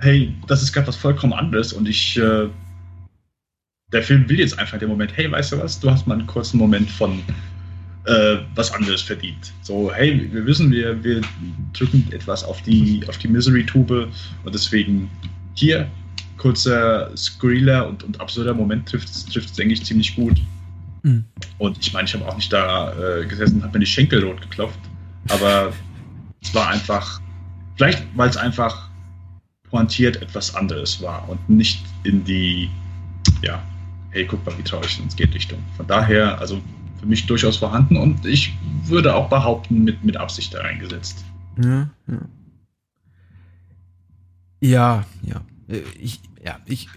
hey, 0.00 0.34
das 0.46 0.62
ist 0.62 0.72
gerade 0.72 0.86
was 0.86 0.96
vollkommen 0.96 1.32
anderes 1.32 1.72
und 1.72 1.88
ich, 1.88 2.16
äh, 2.18 2.48
der 3.92 4.02
Film 4.02 4.28
will 4.28 4.38
jetzt 4.38 4.58
einfach 4.58 4.78
den 4.78 4.88
Moment, 4.88 5.16
hey, 5.16 5.30
weißt 5.30 5.52
du 5.52 5.58
was, 5.58 5.80
du 5.80 5.90
hast 5.90 6.06
mal 6.06 6.14
einen 6.18 6.26
kurzen 6.26 6.58
Moment 6.58 6.90
von 6.90 7.22
äh, 8.06 8.36
was 8.54 8.72
anderes 8.72 9.02
verdient. 9.02 9.52
So, 9.62 9.92
hey, 9.92 10.28
wir 10.32 10.46
wissen, 10.46 10.70
wir, 10.70 11.02
wir 11.02 11.20
drücken 11.72 12.06
etwas 12.12 12.44
auf 12.44 12.62
die, 12.62 13.04
auf 13.08 13.18
die 13.18 13.28
Misery-Tube 13.28 14.08
und 14.44 14.54
deswegen 14.54 15.10
hier 15.54 15.88
kurzer 16.36 17.14
skurriler 17.16 17.86
und, 17.86 18.02
und 18.02 18.20
absurder 18.20 18.54
Moment 18.54 18.88
trifft 18.88 19.08
es, 19.08 19.52
denke 19.52 19.74
ich, 19.74 19.84
ziemlich 19.84 20.16
gut. 20.16 20.40
Mhm. 21.02 21.24
Und 21.58 21.78
ich 21.78 21.92
meine, 21.92 22.06
ich 22.06 22.14
habe 22.14 22.26
auch 22.26 22.36
nicht 22.36 22.52
da 22.52 22.92
äh, 22.92 23.26
gesessen 23.26 23.56
und 23.56 23.64
habe 23.64 23.78
mir 23.78 23.84
die 23.84 23.90
Schenkel 23.90 24.24
rot 24.24 24.40
geklopft, 24.40 24.80
aber 25.28 25.72
es 26.42 26.54
war 26.54 26.68
einfach, 26.68 27.20
vielleicht 27.76 28.04
weil 28.16 28.30
es 28.30 28.36
einfach 28.36 28.89
pointiert 29.70 30.20
etwas 30.20 30.54
anderes 30.54 31.00
war 31.00 31.28
und 31.28 31.48
nicht 31.48 31.84
in 32.04 32.24
die, 32.24 32.70
ja, 33.42 33.62
hey, 34.10 34.26
guck 34.26 34.44
mal, 34.44 34.56
wie 34.58 34.62
traurig 34.62 35.00
es 35.06 35.16
geht 35.16 35.34
Richtung. 35.34 35.58
Von 35.76 35.86
daher, 35.86 36.38
also 36.38 36.60
für 36.98 37.06
mich 37.06 37.26
durchaus 37.26 37.56
vorhanden 37.56 37.96
und 37.96 38.26
ich 38.26 38.52
würde 38.84 39.14
auch 39.14 39.28
behaupten, 39.28 39.84
mit, 39.84 40.04
mit 40.04 40.16
Absicht 40.16 40.52
da 40.52 40.60
reingesetzt. 40.60 41.24
Ja, 41.62 41.88
ja. 42.06 42.20
Ja, 44.62 45.04
ja. 45.22 45.40
Äh, 45.68 45.82
ich, 45.98 46.20
ja, 46.44 46.58
ich, 46.66 46.88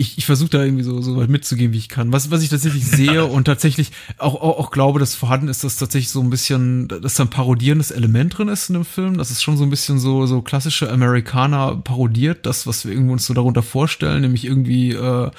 ich, 0.00 0.16
ich 0.16 0.26
versuche 0.26 0.50
da 0.50 0.64
irgendwie 0.64 0.84
so, 0.84 1.02
so 1.02 1.16
weit 1.16 1.28
mitzugehen, 1.28 1.72
wie 1.72 1.78
ich 1.78 1.88
kann. 1.88 2.12
Was, 2.12 2.30
was 2.30 2.42
ich 2.42 2.48
tatsächlich 2.48 2.86
sehe 2.86 3.24
und 3.26 3.44
tatsächlich 3.44 3.90
auch, 4.16 4.36
auch, 4.36 4.58
auch 4.58 4.70
glaube, 4.70 5.00
dass 5.00 5.16
vorhanden 5.16 5.48
ist, 5.48 5.64
dass 5.64 5.76
tatsächlich 5.76 6.10
so 6.10 6.20
ein 6.20 6.30
bisschen, 6.30 6.86
dass 6.86 7.14
da 7.14 7.24
ein 7.24 7.30
parodierendes 7.30 7.90
Element 7.90 8.38
drin 8.38 8.48
ist 8.48 8.70
in 8.70 8.74
dem 8.74 8.84
Film. 8.84 9.18
Das 9.18 9.32
ist 9.32 9.42
schon 9.42 9.56
so 9.56 9.64
ein 9.64 9.70
bisschen 9.70 9.98
so, 9.98 10.24
so 10.26 10.40
klassische 10.40 10.90
Amerikaner 10.90 11.76
parodiert, 11.76 12.46
das, 12.46 12.66
was 12.66 12.86
wir 12.86 12.92
irgendwie 12.92 13.12
uns 13.12 13.26
so 13.26 13.34
darunter 13.34 13.62
vorstellen, 13.62 14.20
nämlich 14.22 14.44
irgendwie, 14.44 14.92
äh, 14.92 15.30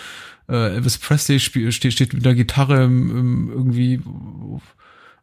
äh 0.49 0.75
Elvis 0.75 0.97
Presley 0.97 1.39
spiel, 1.39 1.71
steht, 1.71 1.93
steht 1.93 2.13
mit 2.13 2.25
der 2.25 2.35
Gitarre 2.35 2.83
im, 2.83 3.17
im 3.17 3.49
irgendwie 3.49 4.01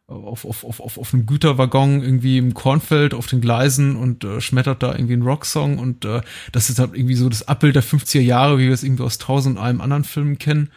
auf, 0.07 0.45
auf, 0.45 0.63
auf, 0.63 0.79
auf, 0.79 0.97
auf 0.97 1.13
einem 1.13 1.25
Güterwaggon 1.25 2.01
irgendwie 2.01 2.37
im 2.37 2.53
Kornfeld 2.53 3.13
auf 3.13 3.27
den 3.27 3.41
Gleisen 3.41 3.97
und 3.97 4.23
äh, 4.23 4.39
schmettert 4.39 4.81
da 4.81 4.93
irgendwie 4.93 5.13
einen 5.13 5.27
Rocksong 5.27 5.79
und 5.79 6.05
äh, 6.05 6.21
das 6.53 6.69
ist 6.69 6.79
halt 6.79 6.93
irgendwie 6.93 7.15
so 7.15 7.27
das 7.27 7.47
Abbild 7.47 7.75
der 7.75 7.83
50er 7.83 8.21
Jahre, 8.21 8.57
wie 8.57 8.67
wir 8.67 8.73
es 8.73 8.83
irgendwie 8.83 9.03
aus 9.03 9.17
tausend 9.17 9.57
einem 9.57 9.81
anderen 9.81 10.05
Filmen 10.05 10.37
kennen. 10.37 10.69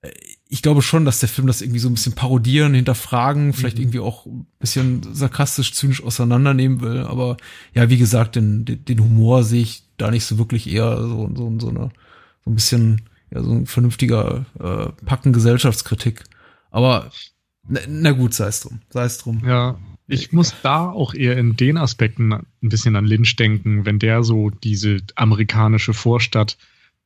Äh, 0.00 0.10
ich 0.48 0.62
glaube 0.62 0.80
schon, 0.80 1.04
dass 1.04 1.20
der 1.20 1.28
Film 1.28 1.46
das 1.46 1.60
irgendwie 1.60 1.78
so 1.78 1.90
ein 1.90 1.94
bisschen 1.94 2.14
parodieren, 2.14 2.72
hinterfragen, 2.72 3.52
vielleicht 3.52 3.76
mhm. 3.76 3.82
irgendwie 3.82 4.00
auch 4.00 4.24
ein 4.24 4.46
bisschen 4.58 5.02
sarkastisch, 5.12 5.74
zynisch 5.74 6.02
auseinandernehmen 6.02 6.80
will. 6.80 7.00
Aber 7.00 7.36
ja, 7.74 7.90
wie 7.90 7.98
gesagt, 7.98 8.36
den, 8.36 8.64
den 8.64 9.00
Humor 9.00 9.44
sehe 9.44 9.60
ich 9.60 9.82
da 9.98 10.10
nicht 10.10 10.24
so 10.24 10.38
wirklich 10.38 10.70
eher 10.72 10.96
so, 11.02 11.30
so, 11.34 11.54
so 11.60 11.68
eine, 11.68 11.90
so 12.44 12.50
ein 12.50 12.54
bisschen, 12.54 13.02
ja, 13.30 13.42
so 13.42 13.52
ein 13.52 13.66
vernünftiger 13.66 14.46
äh, 14.58 15.04
Packen 15.04 15.34
Gesellschaftskritik. 15.34 16.24
Aber 16.70 17.10
na, 17.68 17.80
na 17.88 18.10
gut, 18.12 18.34
sei 18.34 18.48
es 18.48 18.60
drum. 18.60 18.80
Sei 18.90 19.04
es 19.04 19.18
drum. 19.18 19.42
Ja, 19.46 19.78
ich 20.06 20.32
muss 20.32 20.54
da 20.62 20.90
auch 20.90 21.12
eher 21.12 21.36
in 21.36 21.56
den 21.56 21.76
Aspekten 21.76 22.32
ein 22.32 22.46
bisschen 22.62 22.96
an 22.96 23.04
Lynch 23.04 23.36
denken, 23.36 23.84
wenn 23.84 23.98
der 23.98 24.24
so 24.24 24.48
diese 24.48 24.98
amerikanische 25.16 25.92
Vorstadt 25.92 26.56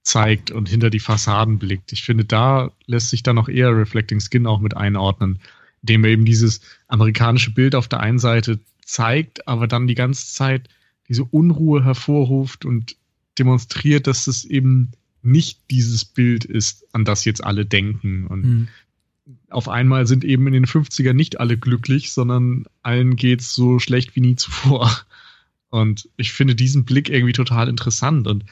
zeigt 0.02 0.52
und 0.52 0.68
hinter 0.68 0.88
die 0.88 1.00
Fassaden 1.00 1.58
blickt. 1.58 1.92
Ich 1.92 2.04
finde, 2.04 2.24
da 2.24 2.70
lässt 2.86 3.10
sich 3.10 3.24
dann 3.24 3.36
noch 3.36 3.48
eher 3.48 3.76
Reflecting 3.76 4.20
Skin 4.20 4.46
auch 4.46 4.60
mit 4.60 4.76
einordnen, 4.76 5.40
indem 5.82 6.04
er 6.04 6.10
eben 6.10 6.24
dieses 6.24 6.60
amerikanische 6.86 7.52
Bild 7.52 7.74
auf 7.74 7.88
der 7.88 8.00
einen 8.00 8.20
Seite 8.20 8.60
zeigt, 8.84 9.48
aber 9.48 9.66
dann 9.66 9.88
die 9.88 9.96
ganze 9.96 10.32
Zeit 10.32 10.68
diese 11.08 11.24
Unruhe 11.24 11.84
hervorruft 11.84 12.64
und 12.64 12.96
demonstriert, 13.36 14.06
dass 14.06 14.28
es 14.28 14.44
eben 14.44 14.92
nicht 15.22 15.60
dieses 15.70 16.04
Bild 16.04 16.44
ist, 16.44 16.86
an 16.92 17.04
das 17.04 17.24
jetzt 17.24 17.42
alle 17.42 17.66
denken. 17.66 18.26
Und 18.28 18.44
mhm 18.44 18.68
auf 19.52 19.68
einmal 19.68 20.06
sind 20.06 20.24
eben 20.24 20.46
in 20.46 20.52
den 20.52 20.66
50ern 20.66 21.12
nicht 21.12 21.40
alle 21.40 21.56
glücklich, 21.56 22.12
sondern 22.12 22.64
allen 22.82 23.16
geht's 23.16 23.52
so 23.52 23.78
schlecht 23.78 24.16
wie 24.16 24.20
nie 24.20 24.36
zuvor. 24.36 24.90
Und 25.70 26.08
ich 26.16 26.32
finde 26.32 26.54
diesen 26.54 26.84
Blick 26.84 27.08
irgendwie 27.08 27.32
total 27.32 27.68
interessant. 27.68 28.26
Und 28.26 28.44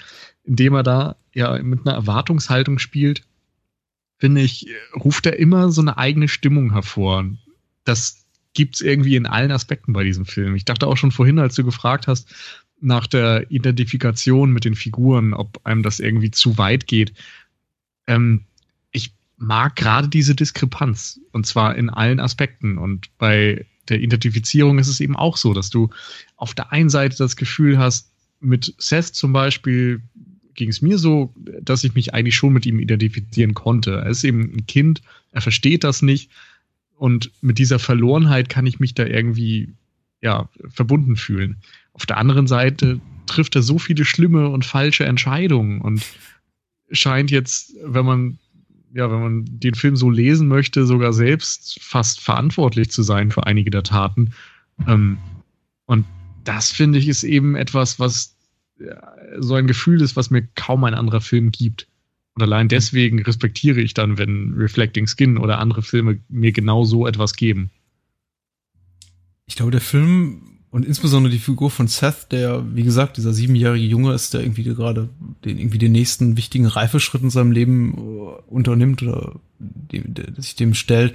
indem 0.45 0.75
er 0.75 0.83
da 0.83 1.17
ja 1.35 1.63
mit 1.63 1.87
einer 1.87 1.95
Erwartungshaltung 1.95 2.79
spielt, 2.79 3.23
finde 4.19 4.41
ich, 4.41 4.69
ruft 4.95 5.27
er 5.27 5.39
immer 5.39 5.71
so 5.71 5.81
eine 5.81 5.99
eigene 5.99 6.29
Stimmung 6.29 6.73
hervor. 6.73 7.27
Das 7.85 8.25
gibt's 8.55 8.81
irgendwie 8.81 9.17
in 9.17 9.27
allen 9.27 9.53
Aspekten 9.53 9.93
bei 9.93 10.05
diesem 10.05 10.27
Film. 10.27 10.55
Ich 10.55 10.65
dachte 10.65 10.87
auch 10.87 10.97
schon 10.97 11.13
vorhin, 11.13 11.39
als 11.39 11.55
du 11.55 11.65
gefragt 11.65 12.07
hast, 12.07 12.35
nach 12.81 13.07
der 13.07 13.51
Identifikation 13.51 14.53
mit 14.53 14.65
den 14.65 14.75
Figuren, 14.75 15.35
ob 15.35 15.61
einem 15.65 15.83
das 15.83 16.01
irgendwie 16.01 16.31
zu 16.31 16.59
weit 16.59 16.87
geht. 16.87 17.13
Ähm, 18.07 18.45
mag 19.41 19.75
gerade 19.75 20.09
diese 20.09 20.35
Diskrepanz 20.35 21.19
und 21.33 21.47
zwar 21.47 21.75
in 21.75 21.89
allen 21.89 22.21
Aspekten. 22.21 22.77
Und 22.77 23.09
bei 23.17 23.65
der 23.89 24.01
Identifizierung 24.01 24.79
ist 24.79 24.89
es 24.89 25.01
eben 25.01 25.17
auch 25.17 25.37
so, 25.39 25.55
dass 25.55 25.71
du 25.71 25.89
auf 26.37 26.55
der 26.55 26.73
einen 26.73 26.91
Seite 26.91 27.17
das 27.17 27.37
Gefühl 27.37 27.79
hast, 27.79 28.13
mit 28.41 28.75
Seth 28.79 29.07
zum 29.07 29.33
Beispiel 29.33 30.03
ging 30.55 30.69
es 30.69 30.83
mir 30.83 30.99
so, 30.99 31.33
dass 31.63 31.85
ich 31.85 31.95
mich 31.95 32.13
eigentlich 32.13 32.37
schon 32.37 32.53
mit 32.53 32.67
ihm 32.67 32.79
identifizieren 32.79 33.55
konnte. 33.55 33.93
Er 33.93 34.07
ist 34.11 34.25
eben 34.25 34.53
ein 34.55 34.67
Kind, 34.67 35.01
er 35.33 35.41
versteht 35.41 35.85
das 35.85 36.03
nicht 36.03 36.31
und 36.97 37.33
mit 37.41 37.59
dieser 37.59 37.79
Verlorenheit 37.79 38.51
kann 38.51 38.67
ich 38.67 38.79
mich 38.79 38.95
da 38.95 39.07
irgendwie 39.07 39.73
ja 40.21 40.51
verbunden 40.69 41.17
fühlen. 41.17 41.57
Auf 41.95 42.05
der 42.05 42.19
anderen 42.19 42.47
Seite 42.47 43.01
trifft 43.25 43.57
er 43.57 43.63
so 43.63 43.79
viele 43.79 44.05
schlimme 44.05 44.49
und 44.51 44.67
falsche 44.67 45.07
Entscheidungen 45.07 45.81
und 45.81 46.03
scheint 46.93 47.31
jetzt, 47.31 47.75
wenn 47.83 48.05
man 48.05 48.39
ja, 48.93 49.11
wenn 49.11 49.21
man 49.21 49.45
den 49.47 49.75
Film 49.75 49.97
so 49.97 50.11
lesen 50.11 50.49
möchte, 50.49 50.87
sogar 50.87 51.13
selbst 51.13 51.79
fast 51.81 52.21
verantwortlich 52.21 52.91
zu 52.91 53.03
sein 53.03 53.31
für 53.31 53.47
einige 53.47 53.71
der 53.71 53.83
Taten. 53.83 54.33
Ähm, 54.87 55.19
und 55.87 56.05
das 56.45 56.71
finde 56.71 56.99
ich 56.99 57.09
ist 57.09 57.23
eben 57.23 57.55
etwas, 57.55 58.01
was 58.01 58.37
so 59.39 59.55
ein 59.55 59.67
Gefühl 59.67 60.01
ist, 60.01 60.17
was 60.17 60.31
mir 60.31 60.47
kaum 60.55 60.85
ein 60.85 60.95
anderer 60.95 61.21
Film 61.21 61.51
gibt. 61.51 61.87
Und 62.35 62.43
allein 62.43 62.69
deswegen 62.69 63.21
respektiere 63.23 63.81
ich 63.81 63.95
dann, 63.95 64.19
wenn 64.19 64.55
Reflecting 64.55 65.07
Skin 65.07 65.37
oder 65.37 65.59
andere 65.59 65.83
Filme 65.83 66.21
mir 66.29 66.53
genau 66.53 66.85
so 66.85 67.07
etwas 67.07 67.35
geben. 67.35 67.71
Ich 69.47 69.57
glaube, 69.57 69.73
der 69.73 69.81
Film 69.81 70.50
und 70.71 70.87
insbesondere 70.87 71.33
die 71.33 71.41
Figur 71.41 71.71
von 71.71 71.89
Seth, 71.89 72.31
der, 72.31 72.65
wie 72.75 72.85
gesagt, 72.85 73.17
dieser 73.17 73.33
siebenjährige 73.33 73.87
Junge 73.87 74.15
ist, 74.15 74.35
der 74.35 74.43
irgendwie 74.43 74.63
gerade 74.63 75.09
den, 75.45 75.59
irgendwie 75.59 75.79
den 75.79 75.93
nächsten 75.93 76.37
wichtigen 76.37 76.67
Reifeschritt 76.67 77.23
in 77.23 77.31
seinem 77.31 77.51
Leben 77.51 77.95
äh, 77.95 78.43
unternimmt 78.47 79.03
oder 79.03 79.35
dem, 79.59 80.15
der, 80.15 80.27
sich 80.39 80.55
dem 80.55 80.75
stellt, 80.75 81.15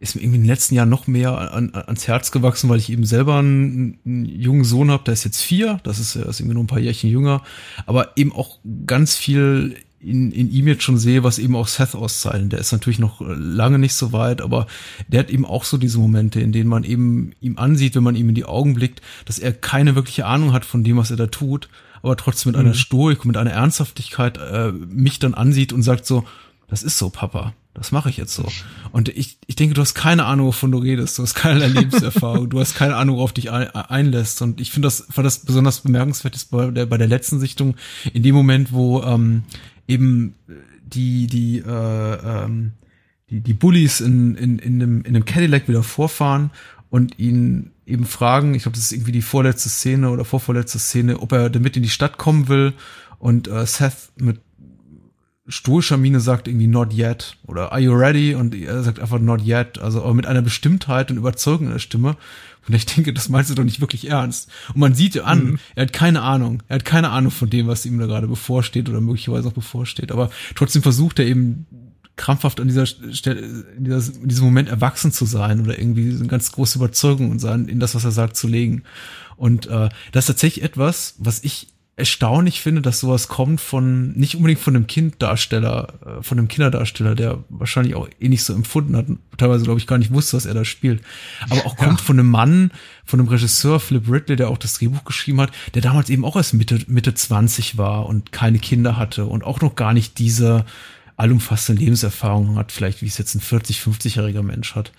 ist 0.00 0.14
mir 0.14 0.22
irgendwie 0.22 0.38
in 0.38 0.42
den 0.42 0.50
letzten 0.50 0.74
Jahren 0.74 0.88
noch 0.88 1.06
mehr 1.06 1.52
an, 1.52 1.72
ans 1.74 2.08
Herz 2.08 2.32
gewachsen, 2.32 2.68
weil 2.68 2.78
ich 2.78 2.90
eben 2.90 3.06
selber 3.06 3.38
einen, 3.38 3.98
einen 4.04 4.24
jungen 4.24 4.64
Sohn 4.64 4.90
habe, 4.90 5.04
der 5.04 5.14
ist 5.14 5.24
jetzt 5.24 5.40
vier, 5.40 5.80
das 5.84 6.00
ist, 6.00 6.16
ist 6.16 6.40
irgendwie 6.40 6.54
nur 6.54 6.64
ein 6.64 6.68
paar 6.68 6.80
Jährchen 6.80 7.08
jünger, 7.08 7.42
aber 7.86 8.12
eben 8.16 8.32
auch 8.32 8.58
ganz 8.86 9.16
viel 9.16 9.76
in, 10.00 10.30
in 10.30 10.50
ihm 10.50 10.68
jetzt 10.68 10.82
schon 10.82 10.98
sehe, 10.98 11.24
was 11.24 11.38
eben 11.38 11.56
auch 11.56 11.68
Seth 11.68 11.94
auszeichnet. 11.94 12.52
Der 12.52 12.60
ist 12.60 12.72
natürlich 12.72 12.98
noch 12.98 13.20
lange 13.20 13.78
nicht 13.78 13.94
so 13.94 14.12
weit, 14.12 14.40
aber 14.40 14.66
der 15.08 15.20
hat 15.20 15.30
eben 15.30 15.44
auch 15.44 15.64
so 15.64 15.78
diese 15.78 15.98
Momente, 15.98 16.40
in 16.40 16.52
denen 16.52 16.68
man 16.68 16.84
eben 16.84 17.32
ihm 17.40 17.58
ansieht, 17.58 17.94
wenn 17.94 18.02
man 18.02 18.16
ihm 18.16 18.28
in 18.28 18.34
die 18.34 18.44
Augen 18.44 18.74
blickt, 18.74 19.00
dass 19.24 19.38
er 19.38 19.52
keine 19.52 19.94
wirkliche 19.94 20.26
Ahnung 20.26 20.52
hat 20.52 20.64
von 20.64 20.84
dem, 20.84 20.96
was 20.96 21.10
er 21.10 21.16
da 21.16 21.26
tut, 21.26 21.68
aber 22.02 22.16
trotzdem 22.16 22.52
mit 22.52 22.60
mhm. 22.60 22.66
einer 22.66 22.74
Stoik, 22.74 23.24
mit 23.24 23.36
einer 23.36 23.52
Ernsthaftigkeit 23.52 24.38
äh, 24.38 24.72
mich 24.72 25.18
dann 25.18 25.34
ansieht 25.34 25.72
und 25.72 25.82
sagt 25.82 26.06
so, 26.06 26.24
das 26.68 26.82
ist 26.82 26.98
so, 26.98 27.10
Papa. 27.10 27.54
Das 27.74 27.92
mache 27.92 28.08
ich 28.08 28.16
jetzt 28.16 28.34
so. 28.34 28.48
Und 28.90 29.10
ich, 29.10 29.36
ich 29.46 29.54
denke, 29.54 29.74
du 29.74 29.82
hast 29.82 29.92
keine 29.92 30.24
Ahnung, 30.24 30.46
wovon 30.46 30.72
du 30.72 30.78
redest. 30.78 31.18
Du 31.18 31.22
hast 31.22 31.34
keine 31.34 31.66
Lebenserfahrung. 31.68 32.48
du 32.48 32.58
hast 32.58 32.74
keine 32.74 32.96
Ahnung, 32.96 33.16
worauf 33.16 33.34
dich 33.34 33.50
ein, 33.50 33.68
einlässt. 33.68 34.40
Und 34.40 34.62
ich 34.62 34.70
finde 34.70 34.86
das, 34.86 35.06
fand 35.10 35.26
das 35.26 35.40
besonders 35.40 35.80
bemerkenswert 35.80 36.34
bei 36.50 36.70
der, 36.70 36.86
bei 36.86 36.96
der 36.96 37.06
letzten 37.06 37.38
Sichtung, 37.38 37.76
in 38.14 38.22
dem 38.22 38.34
Moment, 38.34 38.72
wo 38.72 39.02
ähm, 39.02 39.42
eben 39.88 40.34
äh, 40.48 40.52
die, 40.84 41.26
die, 41.26 41.58
äh, 41.58 41.64
ähm, 42.44 42.72
die, 43.30 43.40
die 43.40 43.54
Bullies 43.54 44.00
in, 44.00 44.36
in, 44.36 44.58
in, 44.58 44.74
einem, 44.74 45.00
in 45.00 45.16
einem 45.16 45.24
Cadillac 45.24 45.68
wieder 45.68 45.82
vorfahren 45.82 46.50
und 46.90 47.18
ihn 47.18 47.72
eben 47.86 48.04
fragen, 48.04 48.54
ich 48.54 48.62
glaube, 48.62 48.76
das 48.76 48.86
ist 48.86 48.92
irgendwie 48.92 49.12
die 49.12 49.22
vorletzte 49.22 49.68
Szene 49.68 50.10
oder 50.10 50.24
vorvorletzte 50.24 50.78
Szene, 50.78 51.20
ob 51.20 51.32
er 51.32 51.50
damit 51.50 51.76
in 51.76 51.82
die 51.82 51.88
Stadt 51.88 52.18
kommen 52.18 52.48
will. 52.48 52.74
Und 53.18 53.48
äh, 53.48 53.64
Seth 53.66 54.12
mit 54.16 54.40
stoischer 55.48 55.96
Miene 55.96 56.20
sagt 56.20 56.48
irgendwie 56.48 56.66
not 56.66 56.92
yet 56.92 57.36
oder 57.46 57.72
are 57.72 57.80
you 57.80 57.92
ready 57.92 58.34
und 58.34 58.54
er 58.54 58.82
sagt 58.82 58.98
einfach 58.98 59.18
not 59.18 59.46
yet, 59.46 59.78
also 59.78 60.02
aber 60.02 60.14
mit 60.14 60.26
einer 60.26 60.42
Bestimmtheit 60.42 61.10
und 61.10 61.16
Überzeugung 61.18 61.66
in 61.66 61.72
der 61.72 61.78
Stimme 61.78 62.16
und 62.68 62.74
ich 62.74 62.86
denke, 62.86 63.12
das 63.12 63.28
meinst 63.28 63.50
du 63.50 63.54
doch 63.54 63.64
nicht 63.64 63.80
wirklich 63.80 64.08
ernst. 64.08 64.50
Und 64.68 64.78
man 64.80 64.94
sieht 64.94 65.18
an, 65.20 65.44
mhm. 65.44 65.58
er 65.74 65.82
hat 65.82 65.92
keine 65.92 66.22
Ahnung. 66.22 66.62
Er 66.68 66.76
hat 66.76 66.84
keine 66.84 67.10
Ahnung 67.10 67.30
von 67.30 67.48
dem, 67.48 67.66
was 67.66 67.86
ihm 67.86 67.98
da 67.98 68.06
gerade 68.06 68.26
bevorsteht 68.26 68.88
oder 68.88 69.00
möglicherweise 69.00 69.48
auch 69.48 69.52
bevorsteht. 69.52 70.10
Aber 70.10 70.30
trotzdem 70.54 70.82
versucht 70.82 71.18
er 71.18 71.26
eben 71.26 71.66
krampfhaft 72.16 72.60
an 72.60 72.66
dieser 72.66 72.86
Stelle, 72.86 73.40
in, 73.76 73.84
dieser, 73.84 74.14
in 74.14 74.28
diesem 74.28 74.46
Moment 74.46 74.68
erwachsen 74.68 75.12
zu 75.12 75.26
sein 75.26 75.60
oder 75.60 75.78
irgendwie 75.78 76.10
eine 76.10 76.26
ganz 76.26 76.50
große 76.50 76.78
Überzeugung 76.78 77.32
in, 77.32 77.38
sein, 77.38 77.68
in 77.68 77.78
das, 77.78 77.94
was 77.94 78.04
er 78.04 78.10
sagt, 78.10 78.36
zu 78.36 78.48
legen. 78.48 78.82
Und 79.36 79.66
äh, 79.66 79.90
das 80.12 80.24
ist 80.24 80.28
tatsächlich 80.28 80.64
etwas, 80.64 81.14
was 81.18 81.44
ich 81.44 81.68
erstaunlich 81.98 82.60
finde, 82.60 82.82
dass 82.82 83.00
sowas 83.00 83.26
kommt 83.26 83.58
von, 83.58 84.12
nicht 84.12 84.36
unbedingt 84.36 84.60
von 84.60 84.76
einem 84.76 84.86
Kinddarsteller, 84.86 86.18
äh, 86.18 86.22
von 86.22 86.38
einem 86.38 86.48
Kinderdarsteller, 86.48 87.14
der 87.14 87.42
wahrscheinlich 87.48 87.94
auch 87.94 88.06
eh 88.20 88.28
nicht 88.28 88.44
so 88.44 88.52
empfunden 88.52 88.94
hat, 88.94 89.06
teilweise 89.38 89.64
glaube 89.64 89.80
ich 89.80 89.86
gar 89.86 89.96
nicht 89.96 90.12
wusste, 90.12 90.36
was 90.36 90.44
er 90.44 90.52
da 90.52 90.66
spielt, 90.66 91.02
aber 91.48 91.64
auch 91.64 91.76
kommt 91.76 92.00
ja. 92.00 92.04
von 92.04 92.20
einem 92.20 92.30
Mann, 92.30 92.70
von 93.06 93.18
einem 93.18 93.30
Regisseur, 93.30 93.80
Philip 93.80 94.10
Ridley, 94.10 94.36
der 94.36 94.50
auch 94.50 94.58
das 94.58 94.74
Drehbuch 94.74 95.04
geschrieben 95.04 95.40
hat, 95.40 95.52
der 95.74 95.80
damals 95.80 96.10
eben 96.10 96.26
auch 96.26 96.36
erst 96.36 96.52
Mitte, 96.52 96.80
Mitte 96.86 97.14
20 97.14 97.78
war 97.78 98.04
und 98.04 98.30
keine 98.30 98.58
Kinder 98.58 98.98
hatte 98.98 99.24
und 99.24 99.42
auch 99.42 99.62
noch 99.62 99.74
gar 99.74 99.94
nicht 99.94 100.18
diese 100.18 100.66
allumfassende 101.16 101.82
Lebenserfahrung 101.82 102.56
hat, 102.56 102.72
vielleicht 102.72 103.00
wie 103.00 103.06
es 103.06 103.16
jetzt 103.16 103.34
ein 103.34 103.40
40, 103.40 103.78
50-jähriger 103.78 104.42
Mensch 104.42 104.74
hat. 104.74 104.92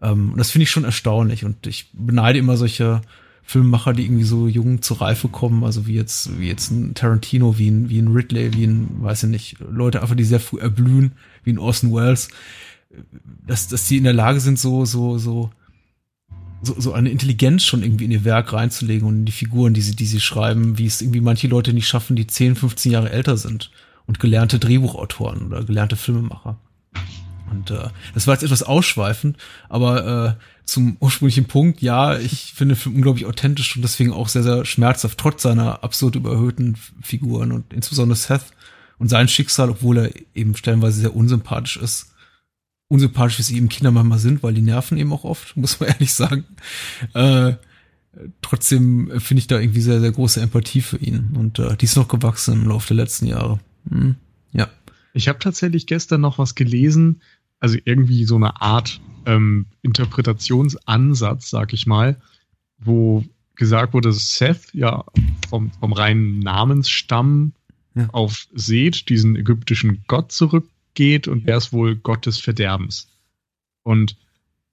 Ähm, 0.00 0.30
und 0.30 0.38
das 0.38 0.52
finde 0.52 0.62
ich 0.62 0.70
schon 0.70 0.84
erstaunlich 0.84 1.44
und 1.44 1.66
ich 1.66 1.90
beneide 1.92 2.38
immer 2.38 2.56
solche 2.56 3.00
Filmemacher, 3.44 3.92
die 3.92 4.04
irgendwie 4.04 4.24
so 4.24 4.48
jung 4.48 4.80
zur 4.80 5.02
Reife 5.02 5.28
kommen, 5.28 5.64
also 5.64 5.86
wie 5.86 5.94
jetzt, 5.94 6.38
wie 6.38 6.48
jetzt 6.48 6.70
ein 6.70 6.94
Tarantino, 6.94 7.58
wie 7.58 7.68
ein, 7.68 7.90
wie 7.90 7.98
ein 7.98 8.08
Ridley, 8.08 8.54
wie 8.54 8.64
ein, 8.64 9.02
weiß 9.02 9.24
ich 9.24 9.30
nicht, 9.30 9.56
Leute 9.70 10.00
einfach, 10.02 10.16
die 10.16 10.24
sehr 10.24 10.40
früh 10.40 10.58
erblühen, 10.58 11.12
wie 11.44 11.52
ein 11.52 11.58
Orson 11.58 11.92
Welles, 11.94 12.28
dass, 13.46 13.68
dass 13.68 13.86
die 13.86 13.98
in 13.98 14.04
der 14.04 14.14
Lage 14.14 14.40
sind, 14.40 14.58
so, 14.58 14.86
so, 14.86 15.18
so, 15.18 15.50
so, 16.62 16.80
so 16.80 16.92
eine 16.94 17.10
Intelligenz 17.10 17.64
schon 17.64 17.82
irgendwie 17.82 18.06
in 18.06 18.12
ihr 18.12 18.24
Werk 18.24 18.52
reinzulegen 18.52 19.06
und 19.06 19.18
in 19.18 19.24
die 19.26 19.32
Figuren, 19.32 19.74
die 19.74 19.82
sie, 19.82 19.94
die 19.94 20.06
sie 20.06 20.20
schreiben, 20.20 20.78
wie 20.78 20.86
es 20.86 21.02
irgendwie 21.02 21.20
manche 21.20 21.48
Leute 21.48 21.74
nicht 21.74 21.86
schaffen, 21.86 22.16
die 22.16 22.26
10, 22.26 22.56
15 22.56 22.92
Jahre 22.92 23.10
älter 23.10 23.36
sind 23.36 23.70
und 24.06 24.20
gelernte 24.20 24.58
Drehbuchautoren 24.58 25.46
oder 25.46 25.64
gelernte 25.64 25.96
Filmemacher. 25.96 26.58
Und 27.50 27.70
äh, 27.70 27.88
das 28.14 28.26
war 28.26 28.34
jetzt 28.34 28.42
etwas 28.42 28.62
ausschweifend, 28.62 29.36
aber 29.68 30.38
äh, 30.38 30.53
zum 30.64 30.96
ursprünglichen 31.00 31.44
Punkt, 31.44 31.82
ja, 31.82 32.18
ich 32.18 32.52
finde 32.54 32.74
den 32.74 32.80
Film 32.80 32.96
unglaublich 32.96 33.26
authentisch 33.26 33.76
und 33.76 33.82
deswegen 33.82 34.12
auch 34.12 34.28
sehr, 34.28 34.42
sehr 34.42 34.64
schmerzhaft, 34.64 35.18
trotz 35.18 35.42
seiner 35.42 35.84
absurd 35.84 36.16
überhöhten 36.16 36.76
Figuren 37.02 37.52
und 37.52 37.72
insbesondere 37.72 38.16
Seth 38.16 38.46
und 38.98 39.08
sein 39.08 39.28
Schicksal, 39.28 39.70
obwohl 39.70 39.98
er 39.98 40.10
eben 40.34 40.56
stellenweise 40.56 41.00
sehr 41.00 41.14
unsympathisch 41.14 41.76
ist. 41.76 42.14
Unsympathisch, 42.88 43.38
wie 43.38 43.42
sie 43.42 43.56
eben 43.56 43.68
Kinder 43.68 43.90
manchmal 43.90 44.18
sind, 44.18 44.42
weil 44.42 44.54
die 44.54 44.62
nerven 44.62 44.98
eben 44.98 45.12
auch 45.12 45.24
oft, 45.24 45.56
muss 45.56 45.80
man 45.80 45.90
ehrlich 45.90 46.12
sagen. 46.12 46.44
Äh, 47.12 47.54
trotzdem 48.40 49.20
finde 49.20 49.40
ich 49.40 49.46
da 49.46 49.58
irgendwie 49.58 49.80
sehr, 49.80 50.00
sehr 50.00 50.12
große 50.12 50.40
Empathie 50.40 50.80
für 50.80 50.98
ihn 50.98 51.34
und 51.36 51.58
äh, 51.58 51.76
die 51.76 51.84
ist 51.84 51.96
noch 51.96 52.08
gewachsen 52.08 52.54
im 52.54 52.68
Laufe 52.68 52.94
der 52.94 53.04
letzten 53.04 53.26
Jahre. 53.26 53.60
Hm, 53.88 54.16
ja. 54.52 54.68
Ich 55.12 55.28
habe 55.28 55.38
tatsächlich 55.38 55.86
gestern 55.86 56.20
noch 56.20 56.38
was 56.38 56.54
gelesen, 56.54 57.20
also 57.60 57.76
irgendwie 57.84 58.24
so 58.24 58.36
eine 58.36 58.60
Art 58.60 59.00
ähm, 59.26 59.66
Interpretationsansatz, 59.82 61.50
sag 61.50 61.72
ich 61.72 61.86
mal, 61.86 62.20
wo 62.78 63.24
gesagt 63.56 63.94
wurde, 63.94 64.08
dass 64.08 64.36
Seth 64.36 64.72
ja 64.72 65.04
vom, 65.48 65.70
vom 65.72 65.92
reinen 65.92 66.40
Namensstamm 66.40 67.52
ja. 67.94 68.08
auf 68.12 68.46
Seth, 68.52 69.08
diesen 69.08 69.36
ägyptischen 69.36 70.04
Gott, 70.08 70.32
zurückgeht 70.32 71.28
und 71.28 71.46
er 71.48 71.58
ist 71.58 71.72
wohl 71.72 71.96
Gott 71.96 72.26
des 72.26 72.38
Verderbens. 72.38 73.08
Und 73.82 74.16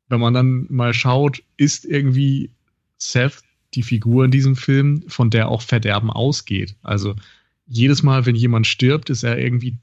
wenn 0.09 0.19
man 0.19 0.33
dann 0.33 0.65
mal 0.69 0.93
schaut, 0.93 1.43
ist 1.57 1.85
irgendwie 1.85 2.49
Seth 2.97 3.43
die 3.73 3.83
Figur 3.83 4.25
in 4.25 4.31
diesem 4.31 4.55
Film, 4.55 5.03
von 5.07 5.29
der 5.29 5.49
auch 5.49 5.61
Verderben 5.61 6.09
ausgeht. 6.09 6.75
Also 6.81 7.15
jedes 7.67 8.03
Mal, 8.03 8.25
wenn 8.25 8.35
jemand 8.35 8.67
stirbt, 8.67 9.09
ist 9.09 9.23
er 9.23 9.37
irgendwie 9.37 9.77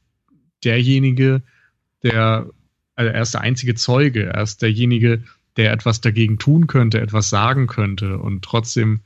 derjenige, 0.62 1.42
der 2.02 2.50
also 2.98 3.12
er 3.12 3.22
ist 3.22 3.34
der 3.34 3.42
einzige 3.42 3.76
Zeuge, 3.76 4.26
er 4.26 4.42
ist 4.42 4.60
derjenige, 4.60 5.22
der 5.56 5.72
etwas 5.72 6.00
dagegen 6.00 6.38
tun 6.38 6.66
könnte, 6.66 7.00
etwas 7.00 7.30
sagen 7.30 7.68
könnte 7.68 8.18
und 8.18 8.44
trotzdem 8.44 9.00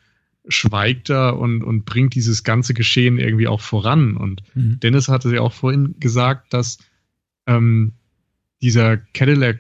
schweigt 0.49 1.11
er 1.11 1.39
und, 1.39 1.63
und 1.63 1.85
bringt 1.85 2.15
dieses 2.15 2.43
ganze 2.43 2.73
Geschehen 2.73 3.19
irgendwie 3.19 3.49
auch 3.49 3.61
voran. 3.61 4.17
Und 4.17 4.43
mhm. 4.55 4.81
Dennis 4.81 5.09
hatte 5.09 5.33
ja 5.35 5.43
auch 5.43 5.53
vorhin 5.53 5.95
gesagt, 6.01 6.55
dass 6.55 6.79
ähm, 7.47 7.93
dieser 8.63 8.97
Cadillac 8.97 9.59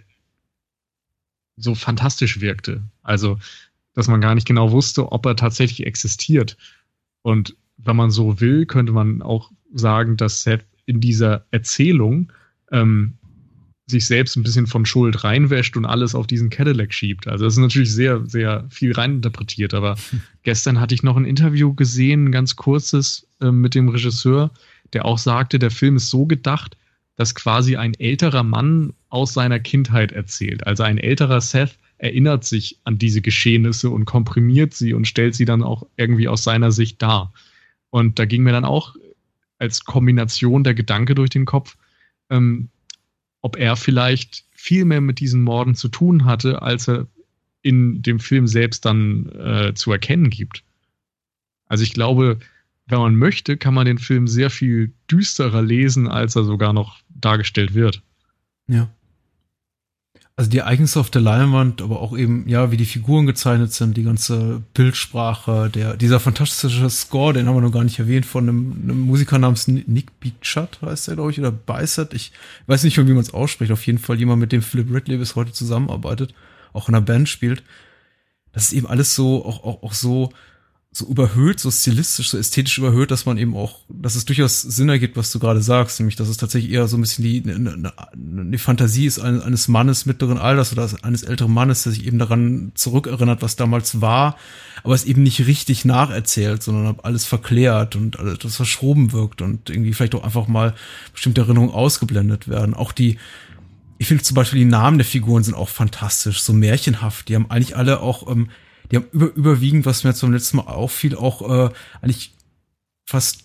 so 1.56 1.74
fantastisch 1.74 2.40
wirkte. 2.40 2.82
Also, 3.02 3.38
dass 3.92 4.08
man 4.08 4.22
gar 4.22 4.34
nicht 4.34 4.46
genau 4.46 4.72
wusste, 4.72 5.12
ob 5.12 5.26
er 5.26 5.36
tatsächlich 5.36 5.86
existiert. 5.86 6.56
Und 7.20 7.54
wenn 7.76 7.96
man 7.96 8.10
so 8.10 8.40
will, 8.40 8.64
könnte 8.64 8.92
man 8.92 9.20
auch 9.20 9.52
sagen, 9.74 10.16
dass 10.16 10.42
Seth 10.42 10.64
in 10.86 11.00
dieser 11.00 11.44
Erzählung 11.50 12.32
ähm, 12.70 13.18
sich 13.92 14.06
selbst 14.06 14.36
ein 14.36 14.42
bisschen 14.42 14.66
von 14.66 14.84
Schuld 14.84 15.22
reinwäscht 15.22 15.76
und 15.76 15.86
alles 15.86 16.16
auf 16.16 16.26
diesen 16.26 16.50
Cadillac 16.50 16.92
schiebt. 16.92 17.28
Also 17.28 17.44
das 17.44 17.54
ist 17.54 17.60
natürlich 17.60 17.92
sehr, 17.92 18.26
sehr 18.26 18.66
viel 18.70 18.92
reininterpretiert. 18.92 19.74
Aber 19.74 19.96
gestern 20.42 20.80
hatte 20.80 20.94
ich 20.94 21.04
noch 21.04 21.16
ein 21.16 21.24
Interview 21.24 21.72
gesehen, 21.74 22.26
ein 22.26 22.32
ganz 22.32 22.56
kurzes, 22.56 23.26
äh, 23.40 23.52
mit 23.52 23.76
dem 23.76 23.88
Regisseur, 23.88 24.50
der 24.92 25.04
auch 25.04 25.18
sagte, 25.18 25.58
der 25.58 25.70
Film 25.70 25.96
ist 25.96 26.10
so 26.10 26.26
gedacht, 26.26 26.76
dass 27.16 27.34
quasi 27.34 27.76
ein 27.76 27.94
älterer 27.94 28.42
Mann 28.42 28.94
aus 29.08 29.34
seiner 29.34 29.60
Kindheit 29.60 30.12
erzählt. 30.12 30.66
Also 30.66 30.82
ein 30.82 30.98
älterer 30.98 31.40
Seth 31.40 31.78
erinnert 31.98 32.44
sich 32.44 32.78
an 32.82 32.98
diese 32.98 33.20
Geschehnisse 33.20 33.88
und 33.90 34.06
komprimiert 34.06 34.74
sie 34.74 34.92
und 34.92 35.06
stellt 35.06 35.36
sie 35.36 35.44
dann 35.44 35.62
auch 35.62 35.86
irgendwie 35.96 36.26
aus 36.26 36.42
seiner 36.42 36.72
Sicht 36.72 37.00
dar. 37.00 37.32
Und 37.90 38.18
da 38.18 38.24
ging 38.24 38.42
mir 38.42 38.52
dann 38.52 38.64
auch 38.64 38.96
als 39.58 39.84
Kombination 39.84 40.64
der 40.64 40.74
Gedanke 40.74 41.14
durch 41.14 41.30
den 41.30 41.44
Kopf, 41.44 41.76
ähm, 42.30 42.70
ob 43.42 43.56
er 43.56 43.76
vielleicht 43.76 44.44
viel 44.52 44.84
mehr 44.84 45.00
mit 45.00 45.20
diesen 45.20 45.42
Morden 45.42 45.74
zu 45.74 45.88
tun 45.88 46.24
hatte, 46.24 46.62
als 46.62 46.88
er 46.88 47.06
in 47.60 48.02
dem 48.02 48.18
Film 48.18 48.46
selbst 48.46 48.84
dann 48.84 49.28
äh, 49.30 49.74
zu 49.74 49.92
erkennen 49.92 50.30
gibt. 50.30 50.64
Also 51.66 51.84
ich 51.84 51.92
glaube, 51.92 52.38
wenn 52.86 52.98
man 52.98 53.16
möchte, 53.16 53.56
kann 53.56 53.74
man 53.74 53.86
den 53.86 53.98
Film 53.98 54.26
sehr 54.26 54.50
viel 54.50 54.92
düsterer 55.10 55.62
lesen, 55.62 56.08
als 56.08 56.36
er 56.36 56.44
sogar 56.44 56.72
noch 56.72 56.98
dargestellt 57.08 57.74
wird. 57.74 58.02
Ja. 58.68 58.88
Also 60.34 60.50
die 60.50 60.58
Ereignisse 60.58 60.98
auf 60.98 61.10
der 61.10 61.20
Leinwand, 61.20 61.82
aber 61.82 62.00
auch 62.00 62.16
eben, 62.16 62.48
ja, 62.48 62.70
wie 62.70 62.78
die 62.78 62.86
Figuren 62.86 63.26
gezeichnet 63.26 63.72
sind, 63.72 63.98
die 63.98 64.02
ganze 64.02 64.62
Bildsprache, 64.72 65.68
der, 65.68 65.94
dieser 65.96 66.20
fantastische 66.20 66.88
Score, 66.88 67.34
den 67.34 67.46
haben 67.46 67.54
wir 67.54 67.60
noch 67.60 67.72
gar 67.72 67.84
nicht 67.84 67.98
erwähnt, 67.98 68.24
von 68.24 68.48
einem, 68.48 68.72
einem 68.82 69.00
Musiker 69.00 69.38
namens 69.38 69.68
Nick 69.68 70.18
Beachat, 70.20 70.80
heißt 70.80 71.08
der, 71.08 71.16
glaube 71.16 71.32
ich, 71.32 71.38
oder 71.38 71.52
Bicep. 71.52 72.14
Ich 72.14 72.32
weiß 72.66 72.82
nicht, 72.84 72.96
wie 72.96 73.02
man 73.02 73.18
es 73.18 73.34
ausspricht. 73.34 73.72
Auf 73.72 73.86
jeden 73.86 73.98
Fall 73.98 74.18
jemand, 74.18 74.40
mit 74.40 74.52
dem 74.52 74.62
Philip 74.62 74.90
Ridley 74.90 75.18
bis 75.18 75.36
heute 75.36 75.52
zusammenarbeitet, 75.52 76.32
auch 76.72 76.88
in 76.88 76.94
einer 76.94 77.04
Band 77.04 77.28
spielt. 77.28 77.62
Das 78.52 78.64
ist 78.64 78.72
eben 78.72 78.86
alles 78.86 79.14
so, 79.14 79.44
auch, 79.44 79.62
auch, 79.64 79.82
auch 79.82 79.92
so, 79.92 80.32
so 80.94 81.06
überhöht, 81.06 81.58
so 81.58 81.70
stilistisch, 81.70 82.28
so 82.28 82.36
ästhetisch 82.36 82.76
überhöht, 82.76 83.10
dass 83.10 83.24
man 83.24 83.38
eben 83.38 83.56
auch, 83.56 83.78
dass 83.88 84.14
es 84.14 84.26
durchaus 84.26 84.60
Sinn 84.60 84.90
ergibt, 84.90 85.16
was 85.16 85.32
du 85.32 85.38
gerade 85.38 85.62
sagst, 85.62 85.98
nämlich, 85.98 86.16
dass 86.16 86.28
es 86.28 86.36
tatsächlich 86.36 86.70
eher 86.70 86.86
so 86.86 86.98
ein 86.98 87.00
bisschen 87.00 87.24
die, 87.24 87.42
eine, 87.42 87.94
eine 88.14 88.58
Fantasie 88.58 89.06
ist 89.06 89.18
eines, 89.18 89.42
eines 89.42 89.68
Mannes 89.68 90.04
mittleren 90.04 90.36
Alters 90.36 90.70
oder 90.70 90.86
eines 91.00 91.22
älteren 91.22 91.54
Mannes, 91.54 91.84
der 91.84 91.92
sich 91.92 92.06
eben 92.06 92.18
daran 92.18 92.72
zurückerinnert, 92.74 93.40
was 93.40 93.56
damals 93.56 94.02
war, 94.02 94.36
aber 94.84 94.94
es 94.94 95.04
eben 95.04 95.22
nicht 95.22 95.46
richtig 95.46 95.86
nacherzählt, 95.86 96.62
sondern 96.62 97.00
alles 97.02 97.24
verklärt 97.24 97.96
und 97.96 98.18
alles 98.18 98.56
verschoben 98.56 99.12
wirkt 99.12 99.40
und 99.40 99.70
irgendwie 99.70 99.94
vielleicht 99.94 100.14
auch 100.14 100.24
einfach 100.24 100.46
mal 100.46 100.74
bestimmte 101.14 101.40
Erinnerungen 101.40 101.72
ausgeblendet 101.72 102.48
werden. 102.48 102.74
Auch 102.74 102.92
die, 102.92 103.16
ich 103.96 104.08
finde 104.08 104.24
zum 104.24 104.34
Beispiel 104.34 104.58
die 104.58 104.66
Namen 104.66 104.98
der 104.98 105.06
Figuren 105.06 105.42
sind 105.42 105.54
auch 105.54 105.70
fantastisch, 105.70 106.42
so 106.42 106.52
märchenhaft. 106.52 107.30
Die 107.30 107.34
haben 107.34 107.50
eigentlich 107.50 107.78
alle 107.78 108.00
auch 108.00 108.30
ähm, 108.30 108.50
die 108.92 108.96
haben 108.96 109.08
über, 109.10 109.34
überwiegend, 109.34 109.86
was 109.86 110.04
mir 110.04 110.14
zum 110.14 110.32
letzten 110.32 110.58
Mal 110.58 110.66
auffiel, 110.66 111.16
auch 111.16 111.42
äh, 111.48 111.72
eigentlich 112.02 112.34
fast 113.06 113.44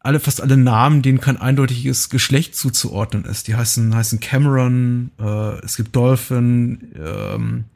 alle, 0.00 0.18
fast 0.18 0.40
alle 0.40 0.56
Namen, 0.56 1.02
denen 1.02 1.20
kein 1.20 1.36
eindeutiges 1.36 2.08
Geschlecht 2.08 2.54
zuzuordnen 2.54 3.24
ist. 3.24 3.48
Die 3.48 3.56
heißen, 3.56 3.94
heißen 3.94 4.20
Cameron, 4.20 5.10
äh, 5.20 5.58
es 5.64 5.76
gibt 5.76 5.94
Dolphin, 5.94 6.92
ähm, 6.96 7.64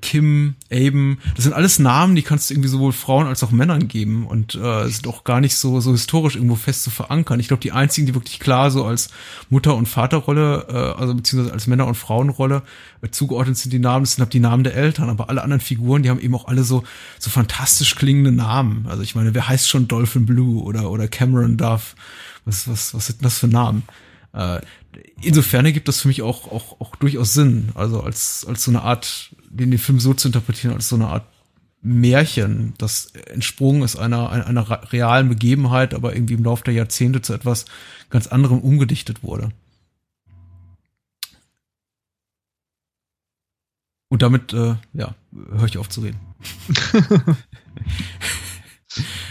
Kim, 0.00 0.54
Aben, 0.72 1.18
das 1.34 1.44
sind 1.44 1.52
alles 1.52 1.78
Namen, 1.78 2.16
die 2.16 2.22
kannst 2.22 2.48
du 2.48 2.54
irgendwie 2.54 2.70
sowohl 2.70 2.92
Frauen 2.92 3.26
als 3.26 3.42
auch 3.42 3.50
Männern 3.50 3.86
geben 3.86 4.26
und 4.26 4.54
äh, 4.54 4.88
sind 4.88 5.06
auch 5.06 5.24
gar 5.24 5.42
nicht 5.42 5.56
so 5.56 5.78
so 5.80 5.92
historisch 5.92 6.36
irgendwo 6.36 6.54
fest 6.54 6.84
zu 6.84 6.90
verankern. 6.90 7.38
Ich 7.38 7.48
glaube, 7.48 7.60
die 7.60 7.72
einzigen, 7.72 8.06
die 8.06 8.14
wirklich 8.14 8.40
klar 8.40 8.70
so 8.70 8.86
als 8.86 9.10
Mutter- 9.50 9.76
und 9.76 9.86
Vaterrolle, 9.86 10.66
äh, 10.70 10.98
also 10.98 11.14
beziehungsweise 11.14 11.52
als 11.52 11.66
Männer- 11.66 11.86
und 11.86 11.96
Frauenrolle 11.96 12.62
äh, 13.02 13.10
zugeordnet 13.10 13.58
sind, 13.58 13.74
die 13.74 13.78
Namen, 13.78 14.04
das 14.04 14.12
sind 14.12 14.22
halt 14.22 14.32
die 14.32 14.40
Namen 14.40 14.64
der 14.64 14.74
Eltern, 14.74 15.10
aber 15.10 15.28
alle 15.28 15.42
anderen 15.42 15.60
Figuren, 15.60 16.02
die 16.02 16.08
haben 16.08 16.20
eben 16.20 16.34
auch 16.34 16.48
alle 16.48 16.64
so 16.64 16.82
so 17.18 17.28
fantastisch 17.28 17.94
klingende 17.94 18.32
Namen. 18.32 18.86
Also 18.88 19.02
ich 19.02 19.14
meine, 19.14 19.34
wer 19.34 19.48
heißt 19.48 19.68
schon 19.68 19.86
Dolphin 19.86 20.24
Blue 20.24 20.62
oder 20.62 20.90
oder 20.90 21.08
Cameron 21.08 21.58
Duff? 21.58 21.94
Was 22.46 22.66
was 22.68 22.94
was 22.94 23.08
sind 23.08 23.22
das 23.22 23.38
für 23.38 23.48
Namen? 23.48 23.82
Äh, 24.32 24.60
insofern 25.22 25.64
ergibt 25.64 25.88
das 25.88 26.00
für 26.00 26.08
mich 26.08 26.22
auch, 26.22 26.50
auch, 26.50 26.80
auch 26.80 26.96
durchaus 26.96 27.34
Sinn. 27.34 27.70
Also 27.74 28.00
als, 28.02 28.44
als 28.48 28.64
so 28.64 28.70
eine 28.70 28.82
Art, 28.82 29.30
den, 29.54 29.70
den 29.70 29.78
Film 29.78 30.00
so 30.00 30.14
zu 30.14 30.28
interpretieren, 30.28 30.74
als 30.74 30.88
so 30.88 30.96
eine 30.96 31.08
Art 31.08 31.26
Märchen, 31.80 32.72
das 32.78 33.12
entsprungen 33.30 33.82
ist 33.82 33.96
einer, 33.96 34.30
einer, 34.30 34.46
einer 34.46 34.92
realen 34.92 35.28
Begebenheit, 35.28 35.92
aber 35.92 36.14
irgendwie 36.14 36.34
im 36.34 36.42
Laufe 36.42 36.64
der 36.64 36.72
Jahrzehnte 36.72 37.20
zu 37.20 37.34
etwas 37.34 37.66
ganz 38.08 38.26
anderem 38.26 38.60
umgedichtet 38.60 39.22
wurde. 39.22 39.50
Und 44.08 44.22
damit, 44.22 44.52
äh, 44.54 44.76
ja, 44.94 45.14
höre 45.32 45.64
ich 45.64 45.76
auf 45.76 45.88
zu 45.90 46.00
reden. 46.00 46.20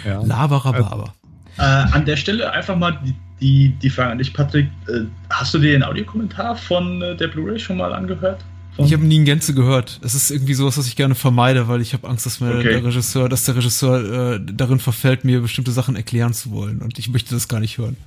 ja. 0.05 0.21
Laberababa. 0.21 1.13
Äh, 1.57 1.61
an 1.61 2.05
der 2.05 2.17
Stelle 2.17 2.51
einfach 2.51 2.75
mal 2.75 2.99
die, 3.03 3.15
die, 3.39 3.69
die 3.81 3.89
Frage 3.89 4.11
an 4.11 4.17
dich, 4.17 4.33
Patrick. 4.33 4.67
Äh, 4.87 5.05
hast 5.29 5.53
du 5.53 5.59
dir 5.59 5.71
den 5.71 5.83
Audiokommentar 5.83 6.55
von 6.55 7.01
äh, 7.01 7.15
der 7.15 7.29
Blu-ray 7.29 7.57
schon 7.59 7.77
mal 7.77 7.93
angehört? 7.93 8.43
Ich 8.77 8.93
habe 8.93 9.05
nie 9.05 9.17
in 9.17 9.25
Gänze 9.25 9.53
gehört. 9.53 9.99
Es 10.03 10.15
ist 10.15 10.31
irgendwie 10.31 10.53
sowas, 10.53 10.77
was 10.77 10.87
ich 10.87 10.95
gerne 10.95 11.15
vermeide, 11.15 11.67
weil 11.67 11.81
ich 11.81 11.93
habe 11.93 12.07
Angst, 12.07 12.25
dass 12.25 12.39
mir 12.39 12.55
okay. 12.55 12.69
der 12.69 12.83
Regisseur, 12.83 13.29
dass 13.29 13.45
der 13.45 13.55
Regisseur 13.55 14.33
äh, 14.33 14.39
darin 14.43 14.79
verfällt, 14.79 15.23
mir 15.23 15.41
bestimmte 15.41 15.71
Sachen 15.71 15.95
erklären 15.95 16.33
zu 16.33 16.51
wollen. 16.51 16.81
Und 16.81 16.97
ich 16.97 17.09
möchte 17.09 17.35
das 17.35 17.47
gar 17.47 17.59
nicht 17.59 17.77
hören. 17.77 17.97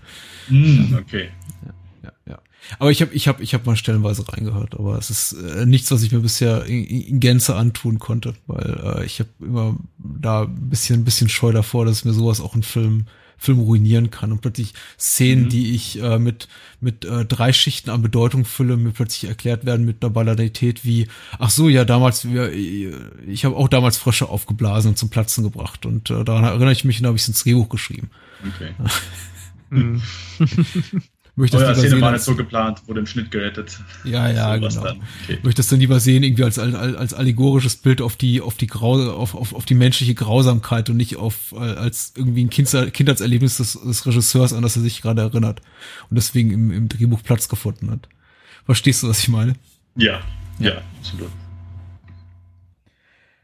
Mm, 0.48 0.94
okay. 0.94 1.28
Ja, 1.64 1.72
ja, 2.05 2.12
ja. 2.32 2.38
Aber 2.78 2.90
ich 2.90 3.01
habe 3.01 3.14
ich 3.14 3.28
hab, 3.28 3.40
ich 3.40 3.55
hab 3.55 3.64
mal 3.64 3.76
stellenweise 3.76 4.24
reingehört, 4.28 4.74
aber 4.74 4.98
es 4.98 5.10
ist 5.10 5.32
äh, 5.34 5.66
nichts, 5.66 5.90
was 5.93 6.02
ich 6.02 6.10
mir 6.10 6.20
bisher 6.20 6.64
in, 6.66 6.84
in 6.84 7.20
Gänze 7.20 7.55
antun 7.55 8.01
konnte, 8.01 8.34
weil 8.47 8.98
äh, 8.98 9.05
ich 9.05 9.20
habe 9.20 9.30
immer 9.40 9.76
da 9.98 10.43
ein 10.43 10.68
bisschen, 10.68 11.01
ein 11.01 11.05
bisschen 11.05 11.28
Scheu 11.28 11.52
davor, 11.52 11.84
dass 11.84 12.05
mir 12.05 12.12
sowas 12.12 12.40
auch 12.40 12.55
ein 12.56 12.64
Film 12.64 13.06
Film 13.39 13.61
ruinieren 13.61 14.11
kann 14.11 14.33
und 14.33 14.41
plötzlich 14.41 14.75
Szenen, 14.99 15.45
mhm. 15.45 15.49
die 15.49 15.75
ich 15.75 16.01
äh, 16.01 16.19
mit 16.19 16.49
mit 16.81 17.05
äh, 17.05 17.25
drei 17.25 17.53
Schichten 17.53 17.91
an 17.91 18.03
Bedeutung 18.03 18.45
fülle, 18.45 18.77
mir 18.77 18.91
plötzlich 18.91 19.29
erklärt 19.29 19.65
werden 19.65 19.87
mit 19.87 20.03
einer 20.03 20.11
Banalität 20.11 20.85
wie 20.85 21.09
ach 21.39 21.51
so 21.51 21.69
ja 21.69 21.85
damals 21.85 22.29
wir 22.29 22.53
ich 22.53 23.45
habe 23.45 23.57
auch 23.57 23.69
damals 23.69 23.99
Frösche 23.99 24.29
aufgeblasen 24.29 24.91
und 24.91 24.99
zum 24.99 25.11
Platzen 25.11 25.45
gebracht 25.45 25.87
und 25.87 26.11
äh, 26.11 26.25
daran 26.25 26.45
erinnere 26.45 26.73
ich 26.73 26.85
mich 26.85 27.01
und 27.01 27.07
habe 27.07 27.17
ich 27.17 27.23
es 27.23 27.29
ins 27.29 27.43
Drehbuch 27.43 27.69
geschrieben. 27.69 28.11
Okay. 28.47 28.75
mhm. 29.71 30.03
möchte 31.37 31.59
das 31.59 31.79
Szene 31.79 32.01
war 32.01 32.13
nicht 32.13 32.25
so 32.25 32.35
geplant, 32.35 32.83
wurde 32.87 33.01
im 33.01 33.07
Schnitt 33.07 33.31
gerettet. 33.31 33.79
Ja, 34.05 34.29
ja, 34.29 34.55
so 34.71 34.81
genau. 34.81 34.97
Okay. 35.25 35.39
Möchte 35.43 35.61
das 35.61 35.69
dann 35.69 35.81
lieber 35.81 36.01
sehen, 36.01 36.23
irgendwie 36.23 36.45
als, 36.45 36.59
als, 36.59 36.75
als 36.75 37.15
allegorisches 37.15 37.77
Bild 37.77 38.01
auf 38.01 38.17
die, 38.17 38.41
auf 38.41 38.57
die 38.57 38.67
Grau, 38.67 39.11
auf, 39.13 39.35
auf, 39.35 39.55
auf 39.55 39.67
die 39.67 39.75
menschliche 39.75 40.15
Grausamkeit 40.15 40.89
und 40.89 40.97
nicht 40.97 41.17
auf, 41.17 41.55
als 41.55 42.15
irgendwie 42.17 42.45
ein 42.45 42.51
Kinder, 42.51 42.91
Kindheitserlebnis 42.91 43.59
des, 43.59 43.79
des 43.81 44.07
Regisseurs, 44.07 44.55
an 44.55 44.63
das 44.63 44.77
er 44.77 44.83
sich 44.83 45.03
gerade 45.03 45.21
erinnert 45.23 45.61
und 46.09 46.17
deswegen 46.17 46.51
im, 46.51 46.71
im 46.71 46.89
Drehbuch 46.89 47.23
Platz 47.23 47.49
gefunden 47.49 47.91
hat. 47.91 48.09
Verstehst 48.65 49.03
du, 49.03 49.09
was 49.09 49.21
ich 49.21 49.29
meine? 49.29 49.55
Ja, 49.95 50.21
ja, 50.59 50.71
ja 50.71 50.83
absolut. 50.99 51.31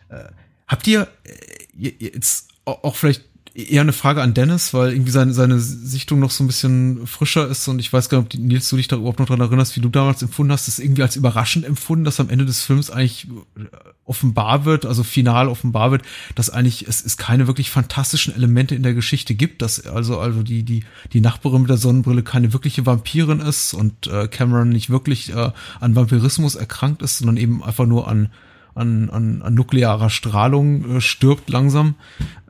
Äh, 0.09 0.24
habt 0.66 0.86
ihr 0.86 1.09
äh, 1.24 1.93
jetzt 1.98 2.48
auch 2.64 2.94
vielleicht 2.94 3.24
eher 3.54 3.82
eine 3.82 3.92
Frage 3.92 4.22
an 4.22 4.34
Dennis, 4.34 4.72
weil 4.72 4.92
irgendwie 4.92 5.10
seine, 5.10 5.32
seine 5.32 5.58
Sichtung 5.60 6.20
noch 6.20 6.30
so 6.30 6.42
ein 6.42 6.46
bisschen 6.46 7.06
frischer 7.06 7.46
ist 7.48 7.68
und 7.68 7.78
ich 7.78 7.92
weiß 7.92 8.08
gar 8.08 8.18
nicht, 8.18 8.34
ob 8.34 8.40
Nils, 8.40 8.68
du 8.68 8.76
dich 8.76 8.88
da 8.88 8.96
überhaupt 8.96 9.18
noch 9.18 9.26
dran 9.26 9.40
erinnerst, 9.40 9.76
wie 9.76 9.80
du 9.80 9.90
damals 9.90 10.22
empfunden 10.22 10.52
hast, 10.52 10.68
das 10.68 10.78
irgendwie 10.78 11.02
als 11.02 11.16
überraschend 11.16 11.64
empfunden, 11.64 12.04
dass 12.04 12.20
am 12.20 12.30
Ende 12.30 12.46
des 12.46 12.62
Films 12.62 12.90
eigentlich 12.90 13.28
äh, 13.56 13.64
offenbar 14.04 14.64
wird, 14.64 14.86
also 14.86 15.02
final 15.02 15.48
offenbar 15.48 15.90
wird, 15.90 16.02
dass 16.34 16.48
eigentlich 16.48 16.88
es, 16.88 17.04
es 17.04 17.18
keine 17.18 17.46
wirklich 17.46 17.70
fantastischen 17.70 18.34
Elemente 18.34 18.74
in 18.74 18.82
der 18.82 18.94
Geschichte 18.94 19.34
gibt, 19.34 19.60
dass 19.60 19.86
also 19.86 20.18
also 20.18 20.42
die 20.42 20.62
die 20.62 20.84
die 21.12 21.20
Nachbarin 21.20 21.62
mit 21.62 21.70
der 21.70 21.76
Sonnenbrille 21.76 22.22
keine 22.22 22.52
wirkliche 22.52 22.86
Vampirin 22.86 23.40
ist 23.40 23.74
und 23.74 24.06
äh, 24.06 24.28
Cameron 24.28 24.70
nicht 24.70 24.88
wirklich 24.88 25.34
äh, 25.34 25.52
an 25.78 25.94
Vampirismus 25.94 26.54
erkrankt 26.54 27.02
ist, 27.02 27.18
sondern 27.18 27.36
eben 27.36 27.62
einfach 27.62 27.86
nur 27.86 28.08
an 28.08 28.30
an, 28.74 29.10
an, 29.10 29.42
an 29.42 29.54
nuklearer 29.54 30.10
Strahlung 30.10 30.96
äh, 30.96 31.00
stirbt 31.00 31.50
langsam. 31.50 31.94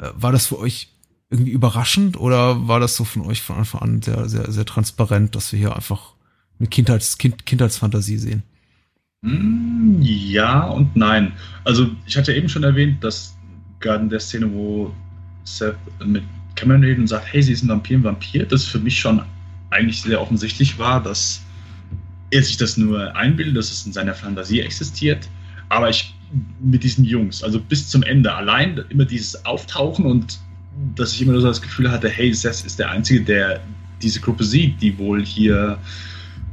Äh, 0.00 0.10
war 0.14 0.30
das 0.30 0.46
für 0.46 0.58
euch 0.58 0.91
irgendwie 1.32 1.52
überraschend 1.52 2.20
oder 2.20 2.68
war 2.68 2.78
das 2.78 2.94
so 2.94 3.04
von 3.04 3.22
euch 3.22 3.42
von 3.42 3.56
Anfang 3.56 3.80
an 3.80 4.02
sehr, 4.02 4.28
sehr, 4.28 4.52
sehr 4.52 4.66
transparent, 4.66 5.34
dass 5.34 5.50
wir 5.50 5.58
hier 5.58 5.74
einfach 5.74 6.12
eine 6.58 6.68
Kindheits, 6.68 7.16
kind, 7.16 7.46
Kindheitsfantasie 7.46 8.18
sehen? 8.18 8.42
Mm, 9.22 10.00
ja 10.02 10.64
und 10.68 10.94
nein. 10.94 11.32
Also 11.64 11.90
ich 12.06 12.16
hatte 12.16 12.34
eben 12.34 12.48
schon 12.48 12.64
erwähnt, 12.64 13.02
dass 13.02 13.34
gerade 13.80 14.04
in 14.04 14.10
der 14.10 14.20
Szene, 14.20 14.52
wo 14.52 14.92
Seth 15.44 15.76
mit 16.04 16.22
Cameron 16.54 16.84
redet 16.84 16.98
und 16.98 17.06
sagt, 17.06 17.32
hey, 17.32 17.42
sie 17.42 17.52
ist 17.52 17.62
ein 17.62 17.68
Vampir, 17.68 17.96
ein 17.96 18.04
Vampir, 18.04 18.44
das 18.44 18.64
für 18.64 18.78
mich 18.78 19.00
schon 19.00 19.22
eigentlich 19.70 20.02
sehr 20.02 20.20
offensichtlich 20.20 20.78
war, 20.78 21.02
dass 21.02 21.40
er 22.30 22.42
sich 22.42 22.58
das 22.58 22.76
nur 22.76 23.16
einbildet, 23.16 23.56
dass 23.56 23.70
es 23.70 23.86
in 23.86 23.92
seiner 23.92 24.14
Fantasie 24.14 24.60
existiert. 24.60 25.28
Aber 25.70 25.88
ich 25.88 26.14
mit 26.60 26.84
diesen 26.84 27.04
Jungs, 27.04 27.42
also 27.42 27.58
bis 27.58 27.88
zum 27.88 28.02
Ende, 28.02 28.34
allein 28.34 28.84
immer 28.90 29.06
dieses 29.06 29.44
Auftauchen 29.46 30.04
und 30.04 30.38
dass 30.94 31.12
ich 31.14 31.22
immer 31.22 31.38
so 31.40 31.46
das 31.46 31.62
Gefühl 31.62 31.90
hatte, 31.90 32.08
hey, 32.08 32.32
Seth 32.32 32.64
ist 32.64 32.78
der 32.78 32.90
Einzige, 32.90 33.22
der 33.22 33.60
diese 34.02 34.20
Gruppe 34.20 34.44
sieht, 34.44 34.80
die 34.82 34.96
wohl 34.98 35.24
hier 35.24 35.78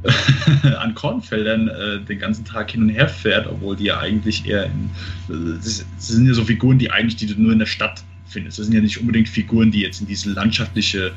an 0.80 0.94
Kornfeldern 0.94 1.68
äh, 1.68 2.00
den 2.00 2.18
ganzen 2.18 2.44
Tag 2.44 2.70
hin 2.70 2.82
und 2.82 2.88
her 2.90 3.08
fährt, 3.08 3.46
obwohl 3.46 3.76
die 3.76 3.84
ja 3.84 3.98
eigentlich 3.98 4.46
eher 4.46 4.66
in. 4.66 4.90
Das, 5.28 5.84
das 5.96 6.08
sind 6.08 6.26
ja 6.26 6.34
so 6.34 6.44
Figuren, 6.44 6.78
die 6.78 6.90
eigentlich 6.90 7.16
die 7.16 7.26
du 7.26 7.40
nur 7.40 7.52
in 7.52 7.58
der 7.58 7.66
Stadt 7.66 8.02
findest. 8.26 8.58
Das 8.58 8.66
sind 8.66 8.74
ja 8.74 8.80
nicht 8.80 8.98
unbedingt 8.98 9.28
Figuren, 9.28 9.70
die 9.70 9.80
jetzt 9.80 10.00
in 10.00 10.06
diese 10.06 10.30
landschaftliche 10.30 11.12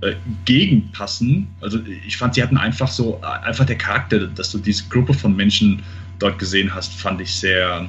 äh, 0.00 0.14
Gegend 0.44 0.92
passen. 0.92 1.48
Also 1.60 1.78
ich 2.06 2.16
fand, 2.16 2.34
sie 2.34 2.42
hatten 2.42 2.56
einfach 2.56 2.88
so, 2.88 3.20
einfach 3.20 3.66
der 3.66 3.76
Charakter, 3.76 4.26
dass 4.26 4.50
du 4.50 4.58
diese 4.58 4.84
Gruppe 4.88 5.14
von 5.14 5.36
Menschen 5.36 5.82
dort 6.18 6.38
gesehen 6.38 6.74
hast, 6.74 6.94
fand 6.94 7.20
ich 7.20 7.32
sehr 7.32 7.88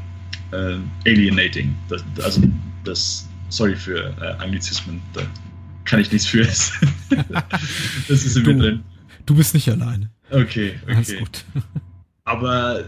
äh, 0.51 0.75
alienating. 1.07 1.75
Das, 1.87 2.03
also 2.23 2.41
das, 2.83 3.28
sorry 3.49 3.75
für 3.75 4.15
äh, 4.21 4.41
Anglizismen, 4.41 5.01
da 5.13 5.21
kann 5.85 5.99
ich 5.99 6.11
nichts 6.11 6.27
für. 6.27 6.43
das 6.43 6.79
ist 8.07 8.35
in 8.37 8.43
mir 8.43 8.57
drin. 8.57 8.83
Du 9.25 9.35
bist 9.35 9.53
nicht 9.53 9.69
alleine. 9.69 10.09
Okay, 10.31 10.73
okay. 10.83 10.95
Alles 10.95 11.17
gut. 11.17 11.43
Aber 12.25 12.83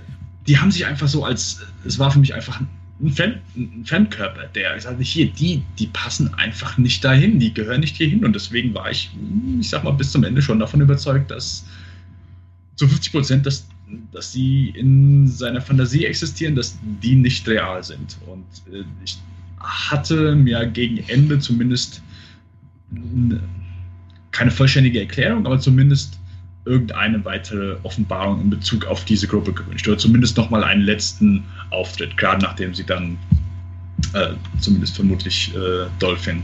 die 0.48 0.58
haben 0.58 0.72
sich 0.72 0.86
einfach 0.86 1.08
so 1.08 1.24
als, 1.24 1.62
es 1.86 2.00
war 2.00 2.12
für 2.12 2.20
mich 2.20 2.34
einfach 2.34 2.62
ein, 3.02 3.12
Fremd, 3.12 3.38
ein 3.56 3.84
Fremdkörper, 3.86 4.48
der 4.48 4.76
ich 4.76 4.84
sage 4.84 4.98
nicht 4.98 5.12
hier, 5.12 5.28
die, 5.32 5.64
die 5.80 5.88
passen 5.88 6.34
einfach 6.36 6.78
nicht 6.78 7.04
dahin, 7.04 7.40
die 7.40 7.54
gehören 7.54 7.82
nicht 7.82 7.98
hierhin 7.98 8.24
und 8.24 8.34
deswegen 8.34 8.74
war 8.74 8.90
ich, 8.92 9.10
ich 9.60 9.70
sag 9.70 9.84
mal, 9.84 9.92
bis 9.92 10.12
zum 10.12 10.24
Ende 10.24 10.42
schon 10.42 10.60
davon 10.60 10.82
überzeugt, 10.82 11.32
dass 11.32 11.66
zu 12.76 12.88
50 12.88 13.12
Prozent, 13.12 13.46
dass, 13.46 13.68
dass 14.12 14.32
die 14.32 14.70
in 14.70 15.28
seiner 15.28 15.62
Fantasie 15.62 16.06
existieren, 16.06 16.56
dass 16.56 16.78
die 17.04 17.16
nicht 17.16 17.48
real 17.48 17.84
sind. 17.84 18.18
Und 18.26 18.46
äh, 18.74 18.84
ich 19.04 19.18
hatte 19.64 20.36
mir 20.36 20.66
gegen 20.68 20.98
Ende 21.08 21.40
zumindest 21.40 22.02
keine 24.32 24.52
vollständige 24.52 25.00
Erklärung, 25.02 25.46
aber 25.46 25.60
zumindest 25.60 26.20
irgendeine 26.66 27.24
weitere 27.26 27.76
Offenbarung 27.84 28.42
in 28.42 28.50
Bezug 28.50 28.86
auf 28.86 29.04
diese 29.06 29.28
Gruppe 29.28 29.54
gewünscht. 29.54 29.88
Oder 29.88 29.98
zumindest 29.98 30.38
nochmal 30.38 30.64
einen 30.64 30.84
letzten 30.84 31.44
Auftritt, 31.72 32.16
gerade 32.18 32.44
nachdem 32.44 32.74
sie 32.74 32.86
dann 32.86 33.18
äh, 34.14 34.34
zumindest 34.60 34.96
vermutlich 34.96 35.54
äh, 35.56 35.88
Dolphin 36.00 36.44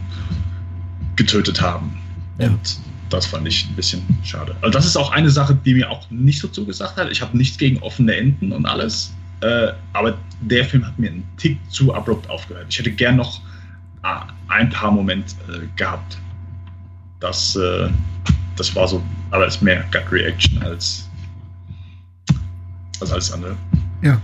getötet 1.16 1.62
haben. 1.62 1.98
Ja. 2.40 2.48
Und 2.48 2.80
das 3.10 3.26
fand 3.26 3.48
ich 3.48 3.68
ein 3.70 3.76
bisschen 3.76 4.02
schade. 4.24 4.56
Also 4.62 4.72
das 4.72 4.86
ist 4.86 4.98
auch 4.98 5.12
eine 5.12 5.30
Sache, 5.30 5.58
die 5.66 5.76
mir 5.76 5.90
auch 5.90 6.10
nicht 6.10 6.40
so 6.40 6.48
zugesagt 6.48 6.98
hat. 6.98 7.12
Ich 7.12 7.22
habe 7.22 7.38
nichts 7.38 7.58
gegen 7.58 7.78
offene 7.80 8.16
Enden 8.16 8.52
und 8.52 8.66
alles. 8.66 9.14
Äh, 9.42 9.74
aber 9.94 10.18
der 10.42 10.66
Film 10.66 10.86
hat 10.86 10.98
mir 10.98 11.10
einen 11.12 11.28
Tick 11.38 11.60
zu 11.72 11.94
abrupt 11.94 12.30
aufgehört. 12.30 12.66
Ich 12.70 12.80
hätte 12.80 12.92
gern 12.92 13.18
noch 13.18 13.42
äh, 14.04 14.20
ein 14.48 14.70
paar 14.70 14.92
Momente 14.92 15.36
äh, 15.48 15.68
gehabt. 15.76 16.18
Das, 17.20 17.56
äh, 17.56 17.90
das 18.56 18.76
war 18.76 18.88
so 18.88 19.04
aber 19.32 19.48
es 19.48 19.56
ist 19.56 19.62
mehr 19.62 19.84
Gut 19.92 20.12
Reaction 20.12 20.62
als, 20.64 21.10
als 23.02 23.12
alles 23.12 23.32
andere. 23.32 23.56
Ja. 24.02 24.22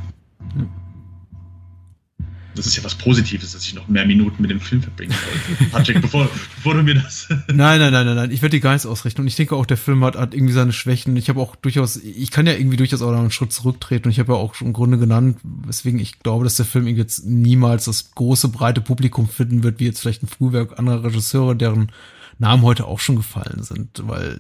Das 2.55 2.67
ist 2.67 2.75
ja 2.75 2.84
was 2.84 2.95
Positives, 2.95 3.53
dass 3.53 3.65
ich 3.65 3.73
noch 3.73 3.88
mehr 3.88 4.05
Minuten 4.05 4.41
mit 4.41 4.51
dem 4.51 4.59
Film 4.59 4.81
verbringen 4.81 5.13
wollte. 5.13 5.71
Patrick, 5.71 6.01
bevor, 6.01 6.30
bevor 6.55 6.75
du 6.75 6.84
mir 6.84 6.95
das. 6.95 7.27
nein, 7.47 7.80
nein, 7.80 7.91
nein, 7.91 8.05
nein, 8.05 8.15
nein. 8.15 8.31
Ich 8.31 8.41
werde 8.41 8.55
die 8.55 8.59
gar 8.59 8.73
nichts 8.73 8.85
ausrichten. 8.85 9.21
Und 9.21 9.27
ich 9.27 9.35
denke 9.35 9.55
auch, 9.55 9.65
der 9.65 9.77
Film 9.77 10.03
hat, 10.03 10.15
hat 10.15 10.34
irgendwie 10.34 10.53
seine 10.53 10.73
Schwächen. 10.73 11.15
Ich 11.17 11.30
habe 11.30 11.39
auch 11.39 11.55
durchaus, 11.55 11.97
ich 11.97 12.31
kann 12.31 12.45
ja 12.45 12.53
irgendwie 12.53 12.77
durchaus 12.77 13.01
auch 13.01 13.11
noch 13.11 13.19
einen 13.19 13.31
Schritt 13.31 13.53
zurücktreten. 13.53 14.05
Und 14.07 14.11
ich 14.11 14.19
habe 14.19 14.34
ja 14.34 14.39
auch 14.39 14.53
schon 14.53 14.67
im 14.67 14.73
Grunde 14.73 14.97
genannt, 14.97 15.38
weswegen 15.43 15.99
ich 15.99 16.19
glaube, 16.19 16.43
dass 16.43 16.55
der 16.55 16.65
Film 16.65 16.88
jetzt 16.88 17.25
niemals 17.25 17.85
das 17.85 18.11
große, 18.11 18.49
breite 18.49 18.81
Publikum 18.81 19.27
finden 19.27 19.63
wird, 19.63 19.80
wie 19.80 19.85
jetzt 19.85 20.01
vielleicht 20.01 20.23
ein 20.23 20.27
Frühwerk 20.27 20.77
anderer 20.77 21.03
Regisseure, 21.03 21.55
deren 21.55 21.91
Namen 22.39 22.64
heute 22.64 22.85
auch 22.85 22.99
schon 22.99 23.15
gefallen 23.15 23.64
sind, 23.64 24.01
weil 24.07 24.39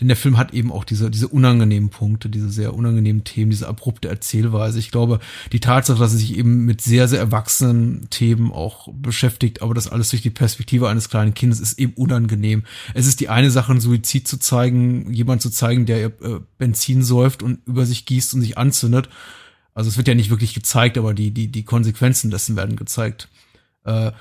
denn 0.00 0.08
der 0.08 0.16
Film 0.16 0.36
hat 0.36 0.54
eben 0.54 0.72
auch 0.72 0.84
diese 0.84 1.10
diese 1.10 1.28
unangenehmen 1.28 1.90
Punkte, 1.90 2.28
diese 2.28 2.50
sehr 2.50 2.74
unangenehmen 2.74 3.24
Themen, 3.24 3.50
diese 3.50 3.68
abrupte 3.68 4.08
Erzählweise. 4.08 4.78
Ich 4.78 4.90
glaube, 4.90 5.20
die 5.52 5.60
Tatsache, 5.60 5.98
dass 5.98 6.12
er 6.12 6.18
sich 6.18 6.36
eben 6.36 6.64
mit 6.64 6.80
sehr 6.80 7.08
sehr 7.08 7.20
erwachsenen 7.20 8.08
Themen 8.10 8.52
auch 8.52 8.88
beschäftigt, 8.92 9.62
aber 9.62 9.74
das 9.74 9.88
alles 9.88 10.10
durch 10.10 10.22
die 10.22 10.30
Perspektive 10.30 10.88
eines 10.88 11.08
kleinen 11.08 11.34
Kindes 11.34 11.60
ist 11.60 11.78
eben 11.78 11.94
unangenehm. 11.94 12.64
Es 12.94 13.06
ist 13.06 13.20
die 13.20 13.28
eine 13.28 13.50
Sache, 13.50 13.72
einen 13.72 13.80
Suizid 13.80 14.26
zu 14.28 14.38
zeigen, 14.38 15.12
jemand 15.12 15.42
zu 15.42 15.50
zeigen, 15.50 15.86
der 15.86 16.06
äh, 16.06 16.12
Benzin 16.58 17.02
säuft 17.02 17.42
und 17.42 17.60
über 17.66 17.86
sich 17.86 18.06
gießt 18.06 18.34
und 18.34 18.40
sich 18.40 18.58
anzündet. 18.58 19.08
Also 19.74 19.88
es 19.88 19.96
wird 19.96 20.08
ja 20.08 20.14
nicht 20.14 20.30
wirklich 20.30 20.54
gezeigt, 20.54 20.98
aber 20.98 21.14
die 21.14 21.32
die 21.32 21.48
die 21.48 21.64
Konsequenzen 21.64 22.30
dessen 22.30 22.56
werden 22.56 22.76
gezeigt. 22.76 23.28
Äh, 23.84 24.12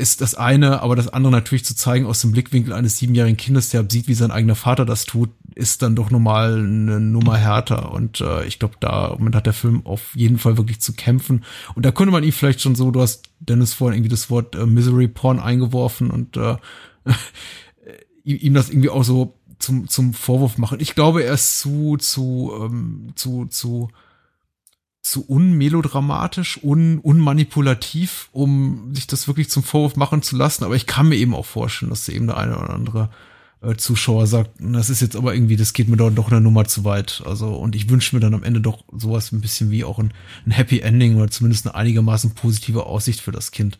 ist 0.00 0.22
das 0.22 0.34
eine, 0.34 0.80
aber 0.80 0.96
das 0.96 1.08
andere 1.08 1.30
natürlich 1.30 1.64
zu 1.64 1.76
zeigen 1.76 2.06
aus 2.06 2.22
dem 2.22 2.32
Blickwinkel 2.32 2.72
eines 2.72 2.98
siebenjährigen 2.98 3.36
Kindes, 3.36 3.68
der 3.68 3.84
sieht, 3.88 4.08
wie 4.08 4.14
sein 4.14 4.30
eigener 4.30 4.54
Vater 4.54 4.86
das 4.86 5.04
tut, 5.04 5.30
ist 5.54 5.82
dann 5.82 5.94
doch 5.94 6.10
nochmal 6.10 6.54
eine 6.54 7.00
Nummer 7.00 7.36
härter. 7.36 7.92
Und 7.92 8.20
äh, 8.20 8.44
ich 8.46 8.58
glaube, 8.58 8.76
da 8.80 9.14
man 9.18 9.34
hat 9.34 9.46
der 9.46 9.52
Film 9.52 9.84
auf 9.84 10.16
jeden 10.16 10.38
Fall 10.38 10.56
wirklich 10.56 10.80
zu 10.80 10.94
kämpfen. 10.94 11.44
Und 11.74 11.84
da 11.84 11.92
könnte 11.92 12.12
man 12.12 12.24
ihn 12.24 12.32
vielleicht 12.32 12.62
schon 12.62 12.74
so, 12.74 12.90
du 12.90 13.02
hast 13.02 13.28
Dennis 13.40 13.74
vorhin 13.74 13.98
irgendwie 13.98 14.10
das 14.10 14.30
Wort 14.30 14.54
äh, 14.54 14.64
Misery 14.64 15.08
Porn 15.08 15.38
eingeworfen 15.38 16.10
und 16.10 16.36
äh, 16.36 16.56
ihm 18.24 18.54
das 18.54 18.70
irgendwie 18.70 18.90
auch 18.90 19.04
so 19.04 19.36
zum, 19.58 19.88
zum 19.88 20.14
Vorwurf 20.14 20.58
machen. 20.58 20.80
Ich 20.80 20.94
glaube, 20.94 21.22
er 21.22 21.34
ist 21.34 21.60
zu, 21.60 21.96
zu, 21.98 22.52
ähm, 22.58 23.12
zu, 23.14 23.46
zu, 23.46 23.90
zu 25.02 25.24
unmelodramatisch, 25.24 26.60
un, 26.62 26.98
unmanipulativ, 26.98 28.28
um 28.32 28.94
sich 28.94 29.06
das 29.06 29.28
wirklich 29.28 29.48
zum 29.48 29.62
Vorwurf 29.62 29.96
machen 29.96 30.22
zu 30.22 30.36
lassen. 30.36 30.64
Aber 30.64 30.76
ich 30.76 30.86
kann 30.86 31.08
mir 31.08 31.16
eben 31.16 31.34
auch 31.34 31.46
vorstellen, 31.46 31.90
dass 31.90 32.08
eben 32.08 32.26
der 32.26 32.36
eine 32.36 32.58
oder 32.58 32.70
andere 32.70 33.10
äh, 33.62 33.76
Zuschauer 33.76 34.26
sagt, 34.26 34.52
das 34.58 34.90
ist 34.90 35.00
jetzt 35.00 35.16
aber 35.16 35.34
irgendwie, 35.34 35.56
das 35.56 35.72
geht 35.72 35.88
mir 35.88 35.96
doch, 35.96 36.10
doch 36.10 36.30
eine 36.30 36.40
Nummer 36.40 36.66
zu 36.66 36.84
weit. 36.84 37.22
Also, 37.24 37.54
und 37.54 37.74
ich 37.74 37.88
wünsche 37.88 38.14
mir 38.14 38.20
dann 38.20 38.34
am 38.34 38.42
Ende 38.42 38.60
doch 38.60 38.84
sowas 38.92 39.32
ein 39.32 39.40
bisschen 39.40 39.70
wie 39.70 39.84
auch 39.84 39.98
ein, 39.98 40.12
ein 40.46 40.52
Happy 40.52 40.80
Ending 40.80 41.16
oder 41.16 41.30
zumindest 41.30 41.66
eine 41.66 41.74
einigermaßen 41.74 42.34
positive 42.34 42.86
Aussicht 42.86 43.20
für 43.20 43.32
das 43.32 43.52
Kind. 43.52 43.78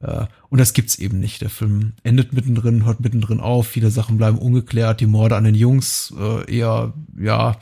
Äh, 0.00 0.26
und 0.50 0.58
das 0.58 0.74
gibt's 0.74 0.98
eben 0.98 1.18
nicht. 1.18 1.40
Der 1.40 1.50
Film 1.50 1.92
endet 2.02 2.32
mittendrin, 2.32 2.84
hört 2.84 3.00
mittendrin 3.00 3.40
auf, 3.40 3.68
viele 3.68 3.90
Sachen 3.90 4.18
bleiben 4.18 4.38
ungeklärt, 4.38 5.00
die 5.00 5.06
Morde 5.06 5.36
an 5.36 5.44
den 5.44 5.54
Jungs 5.54 6.12
äh, 6.18 6.54
eher, 6.54 6.92
ja, 7.18 7.56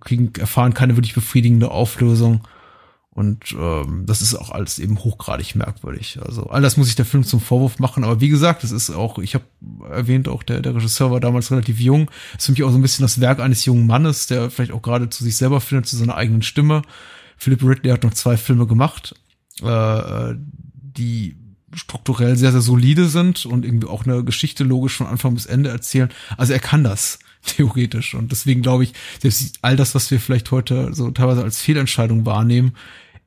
kriegen, 0.00 0.32
erfahren 0.38 0.74
keine 0.74 0.96
wirklich 0.96 1.14
befriedigende 1.14 1.70
Auflösung. 1.70 2.46
Und 3.12 3.56
ähm, 3.58 4.04
das 4.06 4.22
ist 4.22 4.36
auch 4.36 4.50
alles 4.50 4.78
eben 4.78 4.98
hochgradig 4.98 5.56
merkwürdig. 5.56 6.20
Also 6.24 6.44
all 6.44 6.62
das 6.62 6.76
muss 6.76 6.88
ich 6.88 6.94
der 6.94 7.04
Film 7.04 7.24
zum 7.24 7.40
Vorwurf 7.40 7.80
machen. 7.80 8.04
Aber 8.04 8.20
wie 8.20 8.28
gesagt, 8.28 8.62
es 8.62 8.70
ist 8.70 8.90
auch, 8.90 9.18
ich 9.18 9.34
habe 9.34 9.44
erwähnt, 9.90 10.28
auch 10.28 10.44
der, 10.44 10.60
der 10.60 10.76
Regisseur 10.76 11.10
war 11.10 11.18
damals 11.18 11.50
relativ 11.50 11.80
jung. 11.80 12.10
Ist 12.38 12.46
für 12.46 12.52
mich 12.52 12.62
auch 12.62 12.70
so 12.70 12.78
ein 12.78 12.82
bisschen 12.82 13.02
das 13.02 13.20
Werk 13.20 13.40
eines 13.40 13.64
jungen 13.64 13.86
Mannes, 13.86 14.28
der 14.28 14.48
vielleicht 14.48 14.72
auch 14.72 14.82
gerade 14.82 15.10
zu 15.10 15.24
sich 15.24 15.36
selber 15.36 15.60
findet, 15.60 15.86
zu 15.86 15.96
seiner 15.96 16.14
eigenen 16.14 16.42
Stimme. 16.42 16.82
Philip 17.36 17.62
Ridley 17.62 17.90
hat 17.90 18.04
noch 18.04 18.14
zwei 18.14 18.36
Filme 18.36 18.66
gemacht, 18.66 19.14
äh, 19.62 20.34
die 20.72 21.36
strukturell 21.74 22.36
sehr, 22.36 22.52
sehr 22.52 22.60
solide 22.60 23.06
sind 23.06 23.44
und 23.44 23.64
irgendwie 23.64 23.88
auch 23.88 24.04
eine 24.04 24.24
Geschichte 24.24 24.62
logisch 24.64 24.96
von 24.96 25.06
Anfang 25.06 25.34
bis 25.34 25.46
Ende 25.46 25.70
erzählen. 25.70 26.10
Also 26.36 26.52
er 26.52 26.58
kann 26.58 26.84
das. 26.84 27.18
theoretisch. 27.46 28.14
Und 28.14 28.32
deswegen 28.32 28.62
glaube 28.62 28.84
ich, 28.84 28.92
selbst 29.20 29.58
all 29.62 29.76
das, 29.76 29.94
was 29.94 30.10
wir 30.10 30.20
vielleicht 30.20 30.50
heute 30.50 30.92
so 30.94 31.10
teilweise 31.10 31.42
als 31.42 31.60
Fehlentscheidung 31.60 32.26
wahrnehmen, 32.26 32.76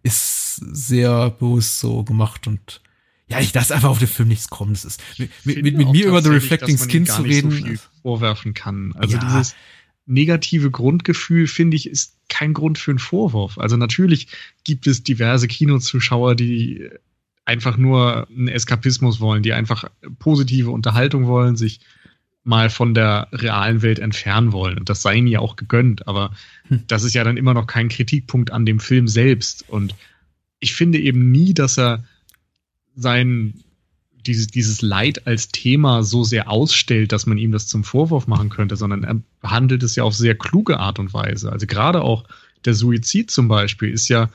ist 0.03 0.55
sehr 0.55 1.29
bewusst 1.31 1.79
so 1.79 2.03
gemacht 2.03 2.47
und 2.47 2.81
ja, 3.27 3.39
ich 3.39 3.53
lasse 3.53 3.73
einfach 3.73 3.89
auf 3.89 3.99
den 3.99 4.07
Film 4.07 4.27
nichts 4.27 4.49
kommen. 4.49 4.73
Das 4.73 4.85
ist 4.85 5.01
mit, 5.17 5.31
mit, 5.45 5.63
mit, 5.63 5.89
mir 5.89 6.07
über 6.07 6.21
The 6.21 6.29
Reflecting 6.29 6.77
Skin 6.77 7.05
zu 7.05 7.21
reden. 7.21 7.51
So 7.51 7.57
viel 7.57 7.79
vorwerfen 8.01 8.53
kann. 8.53 8.93
Also 8.95 9.17
ja. 9.17 9.23
dieses 9.23 9.55
negative 10.05 10.69
Grundgefühl, 10.69 11.47
finde 11.47 11.77
ich, 11.77 11.89
ist 11.89 12.17
kein 12.27 12.53
Grund 12.53 12.77
für 12.77 12.91
einen 12.91 12.99
Vorwurf. 12.99 13.57
Also 13.57 13.77
natürlich 13.77 14.27
gibt 14.63 14.87
es 14.87 15.03
diverse 15.03 15.47
Kinozuschauer, 15.47 16.35
die 16.35 16.89
einfach 17.45 17.77
nur 17.77 18.27
einen 18.29 18.49
Eskapismus 18.49 19.19
wollen, 19.19 19.43
die 19.43 19.53
einfach 19.53 19.85
positive 20.19 20.71
Unterhaltung 20.71 21.27
wollen, 21.27 21.55
sich 21.55 21.79
mal 22.43 22.69
von 22.69 22.93
der 22.93 23.27
realen 23.31 23.81
Welt 23.81 23.99
entfernen 23.99 24.51
wollen. 24.51 24.77
Und 24.77 24.89
das 24.89 25.01
sei 25.01 25.15
ihnen 25.15 25.27
ja 25.27 25.39
auch 25.39 25.55
gegönnt, 25.55 26.07
aber 26.07 26.31
hm. 26.67 26.83
das 26.87 27.03
ist 27.03 27.13
ja 27.13 27.23
dann 27.23 27.37
immer 27.37 27.53
noch 27.53 27.67
kein 27.67 27.89
Kritikpunkt 27.89 28.51
an 28.51 28.65
dem 28.65 28.79
Film 28.79 29.07
selbst. 29.07 29.67
Und 29.69 29.95
ich 30.59 30.73
finde 30.73 30.99
eben 30.99 31.31
nie, 31.31 31.53
dass 31.53 31.79
er 31.79 32.03
sein, 32.95 33.63
dieses, 34.25 34.47
dieses 34.47 34.81
Leid 34.81 35.25
als 35.25 35.49
Thema 35.49 36.03
so 36.03 36.23
sehr 36.23 36.49
ausstellt, 36.49 37.11
dass 37.11 37.25
man 37.25 37.37
ihm 37.37 37.51
das 37.51 37.67
zum 37.67 37.83
Vorwurf 37.83 38.27
machen 38.27 38.49
könnte, 38.49 38.75
sondern 38.75 39.03
er 39.03 39.21
behandelt 39.41 39.83
es 39.83 39.95
ja 39.95 40.03
auf 40.03 40.15
sehr 40.15 40.35
kluge 40.35 40.79
Art 40.79 40.99
und 40.99 41.13
Weise. 41.13 41.51
Also 41.51 41.65
gerade 41.65 42.01
auch 42.01 42.25
der 42.65 42.73
Suizid 42.73 43.31
zum 43.31 43.47
Beispiel 43.47 43.91
ist 43.91 44.09
ja 44.09 44.29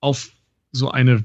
auf 0.00 0.30
so 0.70 0.90
eine 0.90 1.24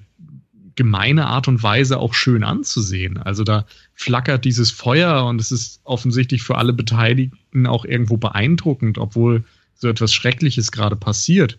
gemeine 0.78 1.26
Art 1.26 1.50
und 1.50 1.62
Weise 1.62 2.00
auch 2.00 2.14
schön 2.14 2.44
anzusehen. 2.44 3.18
Also 3.18 3.44
da 3.44 3.66
flackert 3.96 4.46
dieses 4.46 4.72
Feuer 4.72 5.26
und 5.26 5.42
es 5.42 5.52
ist 5.52 5.82
offensichtlich 5.84 6.44
für 6.44 6.56
alle 6.56 6.72
Beteiligten 6.72 7.68
auch 7.68 7.84
irgendwo 7.84 8.16
beeindruckend, 8.16 8.98
obwohl 8.98 9.44
so 9.76 9.90
etwas 9.90 10.14
Schreckliches 10.14 10.72
gerade 10.72 10.96
passiert. 10.96 11.58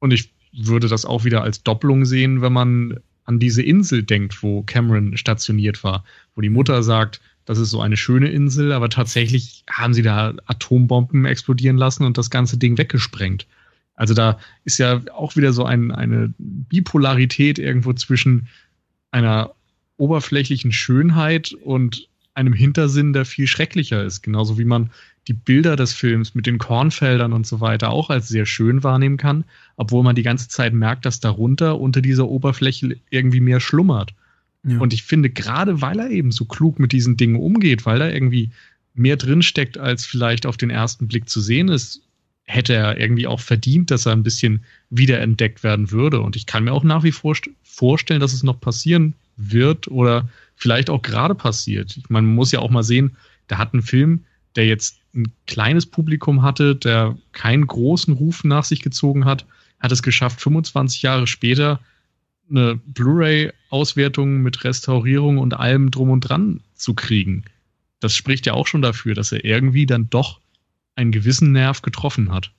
Und 0.00 0.12
ich 0.12 0.32
würde 0.52 0.88
das 0.88 1.04
auch 1.04 1.24
wieder 1.24 1.42
als 1.42 1.62
Doppelung 1.62 2.04
sehen, 2.04 2.42
wenn 2.42 2.52
man 2.52 2.98
an 3.24 3.38
diese 3.38 3.62
Insel 3.62 4.02
denkt, 4.02 4.42
wo 4.42 4.62
Cameron 4.62 5.16
stationiert 5.16 5.84
war, 5.84 6.04
wo 6.34 6.40
die 6.40 6.48
Mutter 6.48 6.82
sagt, 6.82 7.20
das 7.44 7.58
ist 7.58 7.70
so 7.70 7.80
eine 7.80 7.96
schöne 7.96 8.28
Insel, 8.28 8.72
aber 8.72 8.88
tatsächlich 8.88 9.64
haben 9.70 9.94
sie 9.94 10.02
da 10.02 10.34
Atombomben 10.46 11.26
explodieren 11.26 11.76
lassen 11.76 12.04
und 12.04 12.18
das 12.18 12.30
ganze 12.30 12.56
Ding 12.56 12.78
weggesprengt. 12.78 13.46
Also 13.96 14.14
da 14.14 14.38
ist 14.64 14.78
ja 14.78 15.00
auch 15.12 15.36
wieder 15.36 15.52
so 15.52 15.64
ein, 15.64 15.90
eine 15.90 16.32
Bipolarität 16.38 17.58
irgendwo 17.58 17.92
zwischen 17.94 18.48
einer 19.10 19.52
oberflächlichen 19.96 20.72
Schönheit 20.72 21.52
und 21.52 22.08
einem 22.34 22.52
Hintersinn, 22.52 23.14
der 23.14 23.24
viel 23.24 23.46
schrecklicher 23.46 24.04
ist. 24.04 24.22
Genauso 24.22 24.58
wie 24.58 24.66
man 24.66 24.90
die 25.26 25.32
Bilder 25.32 25.74
des 25.74 25.94
Films 25.94 26.34
mit 26.34 26.46
den 26.46 26.58
Kornfeldern 26.58 27.32
und 27.32 27.46
so 27.46 27.60
weiter 27.60 27.90
auch 27.90 28.10
als 28.10 28.28
sehr 28.28 28.46
schön 28.46 28.84
wahrnehmen 28.84 29.16
kann, 29.16 29.44
obwohl 29.76 30.04
man 30.04 30.14
die 30.14 30.22
ganze 30.22 30.48
Zeit 30.48 30.74
merkt, 30.74 31.06
dass 31.06 31.18
darunter 31.18 31.80
unter 31.80 32.02
dieser 32.02 32.28
Oberfläche 32.28 32.96
irgendwie 33.10 33.40
mehr 33.40 33.60
schlummert. 33.60 34.14
Ja. 34.64 34.78
Und 34.78 34.92
ich 34.92 35.02
finde, 35.02 35.30
gerade 35.30 35.80
weil 35.80 35.98
er 35.98 36.10
eben 36.10 36.30
so 36.30 36.44
klug 36.44 36.78
mit 36.78 36.92
diesen 36.92 37.16
Dingen 37.16 37.36
umgeht, 37.36 37.86
weil 37.86 37.98
da 37.98 38.08
irgendwie 38.08 38.50
mehr 38.94 39.16
drinsteckt, 39.16 39.78
als 39.78 40.04
vielleicht 40.04 40.46
auf 40.46 40.56
den 40.56 40.70
ersten 40.70 41.08
Blick 41.08 41.28
zu 41.28 41.40
sehen 41.40 41.68
ist, 41.68 42.02
hätte 42.46 42.74
er 42.74 42.98
irgendwie 42.98 43.26
auch 43.26 43.40
verdient, 43.40 43.90
dass 43.90 44.06
er 44.06 44.12
ein 44.12 44.22
bisschen 44.22 44.64
wiederentdeckt 44.90 45.62
werden 45.62 45.90
würde. 45.90 46.20
Und 46.20 46.36
ich 46.36 46.46
kann 46.46 46.64
mir 46.64 46.72
auch 46.72 46.84
nach 46.84 47.02
wie 47.02 47.12
vor 47.12 47.34
vorstellen, 47.62 48.20
dass 48.20 48.32
es 48.32 48.42
noch 48.42 48.60
passieren 48.60 49.14
wird 49.36 49.88
oder 49.88 50.28
vielleicht 50.54 50.88
auch 50.88 51.02
gerade 51.02 51.34
passiert. 51.34 51.98
Man 52.08 52.24
muss 52.24 52.52
ja 52.52 52.60
auch 52.60 52.70
mal 52.70 52.84
sehen, 52.84 53.16
da 53.48 53.58
hat 53.58 53.74
ein 53.74 53.82
Film, 53.82 54.24
der 54.54 54.66
jetzt 54.66 54.98
ein 55.14 55.32
kleines 55.46 55.86
Publikum 55.86 56.42
hatte, 56.42 56.76
der 56.76 57.16
keinen 57.32 57.66
großen 57.66 58.14
Ruf 58.14 58.44
nach 58.44 58.64
sich 58.64 58.80
gezogen 58.80 59.24
hat, 59.24 59.44
hat 59.80 59.92
es 59.92 60.02
geschafft, 60.02 60.40
25 60.40 61.02
Jahre 61.02 61.26
später 61.26 61.80
eine 62.48 62.76
Blu-ray-Auswertung 62.76 64.38
mit 64.38 64.64
Restaurierung 64.64 65.38
und 65.38 65.54
allem 65.54 65.90
drum 65.90 66.10
und 66.10 66.20
dran 66.20 66.60
zu 66.74 66.94
kriegen. 66.94 67.44
Das 68.00 68.14
spricht 68.14 68.46
ja 68.46 68.54
auch 68.54 68.66
schon 68.66 68.82
dafür, 68.82 69.14
dass 69.14 69.32
er 69.32 69.44
irgendwie 69.44 69.84
dann 69.84 70.08
doch 70.10 70.40
einen 70.96 71.12
gewissen 71.12 71.52
Nerv 71.52 71.82
getroffen 71.82 72.32
hat. 72.32 72.52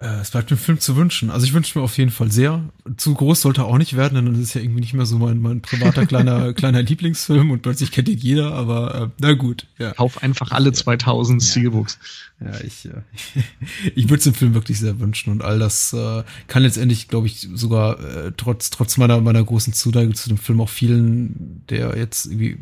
Äh, 0.00 0.20
es 0.20 0.30
bleibt 0.30 0.50
dem 0.50 0.58
Film 0.58 0.78
zu 0.78 0.94
wünschen. 0.94 1.30
Also 1.30 1.44
ich 1.44 1.52
wünsche 1.52 1.76
mir 1.76 1.84
auf 1.84 1.98
jeden 1.98 2.12
Fall 2.12 2.30
sehr. 2.30 2.62
Zu 2.96 3.14
groß 3.14 3.40
sollte 3.40 3.62
er 3.62 3.64
auch 3.64 3.78
nicht 3.78 3.96
werden, 3.96 4.14
denn 4.14 4.26
dann 4.26 4.40
ist 4.40 4.54
ja 4.54 4.60
irgendwie 4.60 4.80
nicht 4.80 4.94
mehr 4.94 5.06
so 5.06 5.18
mein, 5.18 5.40
mein 5.40 5.60
privater 5.60 6.06
kleiner 6.06 6.52
kleiner 6.52 6.82
Lieblingsfilm 6.82 7.50
und 7.50 7.62
plötzlich 7.62 7.90
kennt 7.90 8.08
ihn 8.08 8.18
jeder, 8.18 8.52
aber 8.54 8.94
äh, 8.94 9.08
na 9.18 9.32
gut. 9.32 9.66
Ja. 9.78 9.92
Kauf 9.94 10.22
einfach 10.22 10.52
alle 10.52 10.72
2000 10.72 11.42
ja. 11.42 11.48
Steelbooks. 11.48 11.98
Ja, 12.40 12.60
ich, 12.60 12.86
äh, 12.86 13.02
ich 13.96 14.04
würde 14.04 14.18
es 14.18 14.24
dem 14.24 14.34
Film 14.34 14.54
wirklich 14.54 14.78
sehr 14.78 15.00
wünschen 15.00 15.32
und 15.32 15.42
all 15.42 15.58
das 15.58 15.92
äh, 15.92 16.22
kann 16.46 16.62
letztendlich, 16.62 17.08
glaube 17.08 17.26
ich, 17.26 17.48
sogar 17.54 17.98
äh, 17.98 18.32
trotz 18.36 18.70
trotz 18.70 18.98
meiner 18.98 19.20
meiner 19.20 19.42
großen 19.42 19.72
Zuneigung 19.72 20.14
zu 20.14 20.28
dem 20.28 20.38
Film 20.38 20.60
auch 20.60 20.68
vielen, 20.68 21.64
der 21.68 21.96
jetzt 21.96 22.26
irgendwie 22.26 22.58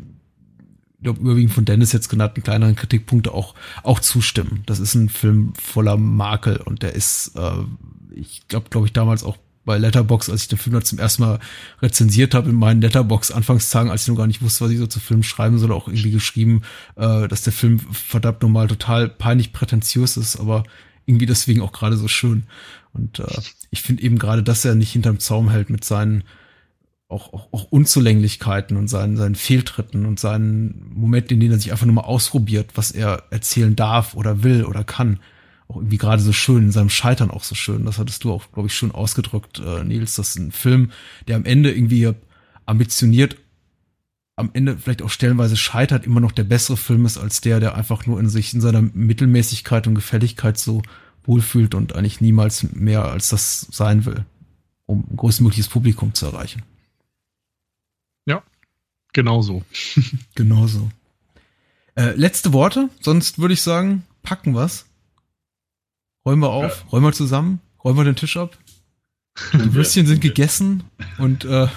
glaube, 1.07 1.21
überwiegend 1.21 1.53
von 1.53 1.65
Dennis 1.65 1.93
jetzt 1.93 2.09
genannten 2.09 2.43
kleineren 2.43 2.75
Kritikpunkte 2.75 3.33
auch, 3.33 3.55
auch 3.83 3.99
zustimmen. 3.99 4.63
Das 4.65 4.79
ist 4.79 4.93
ein 4.93 5.09
Film 5.09 5.53
voller 5.55 5.97
Makel 5.97 6.57
und 6.57 6.83
der 6.83 6.93
ist, 6.93 7.31
äh, 7.35 7.63
ich 8.13 8.47
glaube, 8.47 8.69
glaube 8.69 8.87
ich, 8.87 8.93
damals 8.93 9.23
auch 9.23 9.37
bei 9.63 9.77
Letterbox, 9.77 10.29
als 10.29 10.43
ich 10.43 10.47
den 10.47 10.57
Film 10.57 10.81
zum 10.83 10.99
ersten 10.99 11.23
Mal 11.23 11.39
rezensiert 11.81 12.33
habe 12.33 12.49
in 12.49 12.55
meinen 12.55 12.81
Letterbox 12.81 13.31
Anfangstagen, 13.31 13.91
als 13.91 14.03
ich 14.03 14.07
noch 14.07 14.15
gar 14.15 14.27
nicht 14.27 14.41
wusste, 14.41 14.63
was 14.65 14.71
ich 14.71 14.77
so 14.77 14.87
zu 14.87 14.99
Film 14.99 15.23
schreiben 15.23 15.59
soll, 15.59 15.71
auch 15.71 15.87
irgendwie 15.87 16.11
geschrieben, 16.11 16.61
äh, 16.95 17.27
dass 17.27 17.43
der 17.43 17.53
Film 17.53 17.79
verdammt 17.79 18.41
normal 18.41 18.67
total 18.67 19.09
peinlich 19.09 19.53
prätentiös 19.53 20.17
ist, 20.17 20.37
aber 20.37 20.63
irgendwie 21.05 21.25
deswegen 21.25 21.61
auch 21.61 21.71
gerade 21.71 21.97
so 21.97 22.07
schön. 22.07 22.43
Und 22.93 23.19
äh, 23.19 23.41
ich 23.69 23.81
finde 23.81 24.03
eben 24.03 24.17
gerade, 24.17 24.43
dass 24.43 24.65
er 24.65 24.75
nicht 24.75 24.91
hinterm 24.91 25.19
Zaum 25.19 25.49
hält 25.49 25.69
mit 25.69 25.83
seinen 25.83 26.23
auch, 27.09 27.31
auch, 27.33 27.53
auch 27.53 27.63
Unzulänglichkeiten 27.65 28.75
und 28.75 28.87
seinen, 28.87 29.15
seinen 29.15 29.35
Fehltritten 29.35 30.05
und 30.05 30.19
seinen 30.19 30.91
Momenten, 30.93 31.35
in 31.35 31.39
denen 31.39 31.53
er 31.53 31.59
sich 31.59 31.71
einfach 31.71 31.85
nur 31.85 31.95
mal 31.95 32.01
ausprobiert, 32.01 32.71
was 32.75 32.91
er 32.91 33.23
erzählen 33.29 33.75
darf 33.75 34.13
oder 34.13 34.43
will 34.43 34.65
oder 34.65 34.83
kann. 34.83 35.19
Auch 35.69 35.77
irgendwie 35.77 35.97
gerade 35.97 36.21
so 36.21 36.33
schön, 36.33 36.63
in 36.65 36.71
seinem 36.71 36.89
Scheitern 36.89 37.31
auch 37.31 37.43
so 37.43 37.55
schön. 37.55 37.85
Das 37.85 37.97
hattest 37.97 38.23
du 38.23 38.31
auch, 38.31 38.51
glaube 38.51 38.67
ich, 38.67 38.75
schon 38.75 38.91
ausgedrückt, 38.91 39.59
äh, 39.59 39.83
Nils. 39.83 40.15
Das 40.15 40.29
ist 40.29 40.35
ein 40.37 40.51
Film, 40.51 40.91
der 41.27 41.37
am 41.37 41.45
Ende 41.45 41.71
irgendwie 41.71 42.11
ambitioniert, 42.65 43.37
am 44.35 44.51
Ende 44.53 44.77
vielleicht 44.77 45.01
auch 45.01 45.09
stellenweise 45.09 45.57
scheitert, 45.57 46.05
immer 46.05 46.19
noch 46.19 46.31
der 46.31 46.43
bessere 46.43 46.77
Film 46.77 47.05
ist 47.05 47.17
als 47.17 47.41
der, 47.41 47.59
der 47.59 47.75
einfach 47.75 48.05
nur 48.05 48.19
in 48.19 48.29
sich, 48.29 48.53
in 48.53 48.61
seiner 48.61 48.81
Mittelmäßigkeit 48.81 49.87
und 49.87 49.95
Gefälligkeit 49.95 50.57
so 50.57 50.83
wohlfühlt 51.23 51.73
und 51.73 51.95
eigentlich 51.95 52.21
niemals 52.21 52.71
mehr 52.73 53.05
als 53.05 53.29
das 53.29 53.67
sein 53.71 54.05
will, 54.05 54.25
um 54.85 55.05
ein 55.09 55.17
größtmögliches 55.17 55.69
Publikum 55.69 56.13
zu 56.13 56.27
erreichen. 56.27 56.63
Genauso. 59.17 59.63
Genauso. 60.35 60.91
Äh, 61.95 62.11
letzte 62.11 62.53
Worte, 62.53 62.89
sonst 63.01 63.39
würde 63.39 63.55
ich 63.55 63.63
sagen, 63.63 64.03
packen 64.21 64.53
wir's. 64.53 64.85
Räumen 66.23 66.43
wir 66.43 66.51
auf, 66.51 66.83
ja. 66.83 66.89
räumen 66.91 67.07
wir 67.07 67.13
zusammen, 67.13 67.59
räumen 67.83 67.97
wir 67.97 68.03
den 68.03 68.15
Tisch 68.15 68.37
ab. 68.37 68.55
Die 69.53 69.73
Würstchen 69.73 70.05
sind 70.05 70.21
gegessen 70.21 70.83
und 71.17 71.45
äh, 71.45 71.67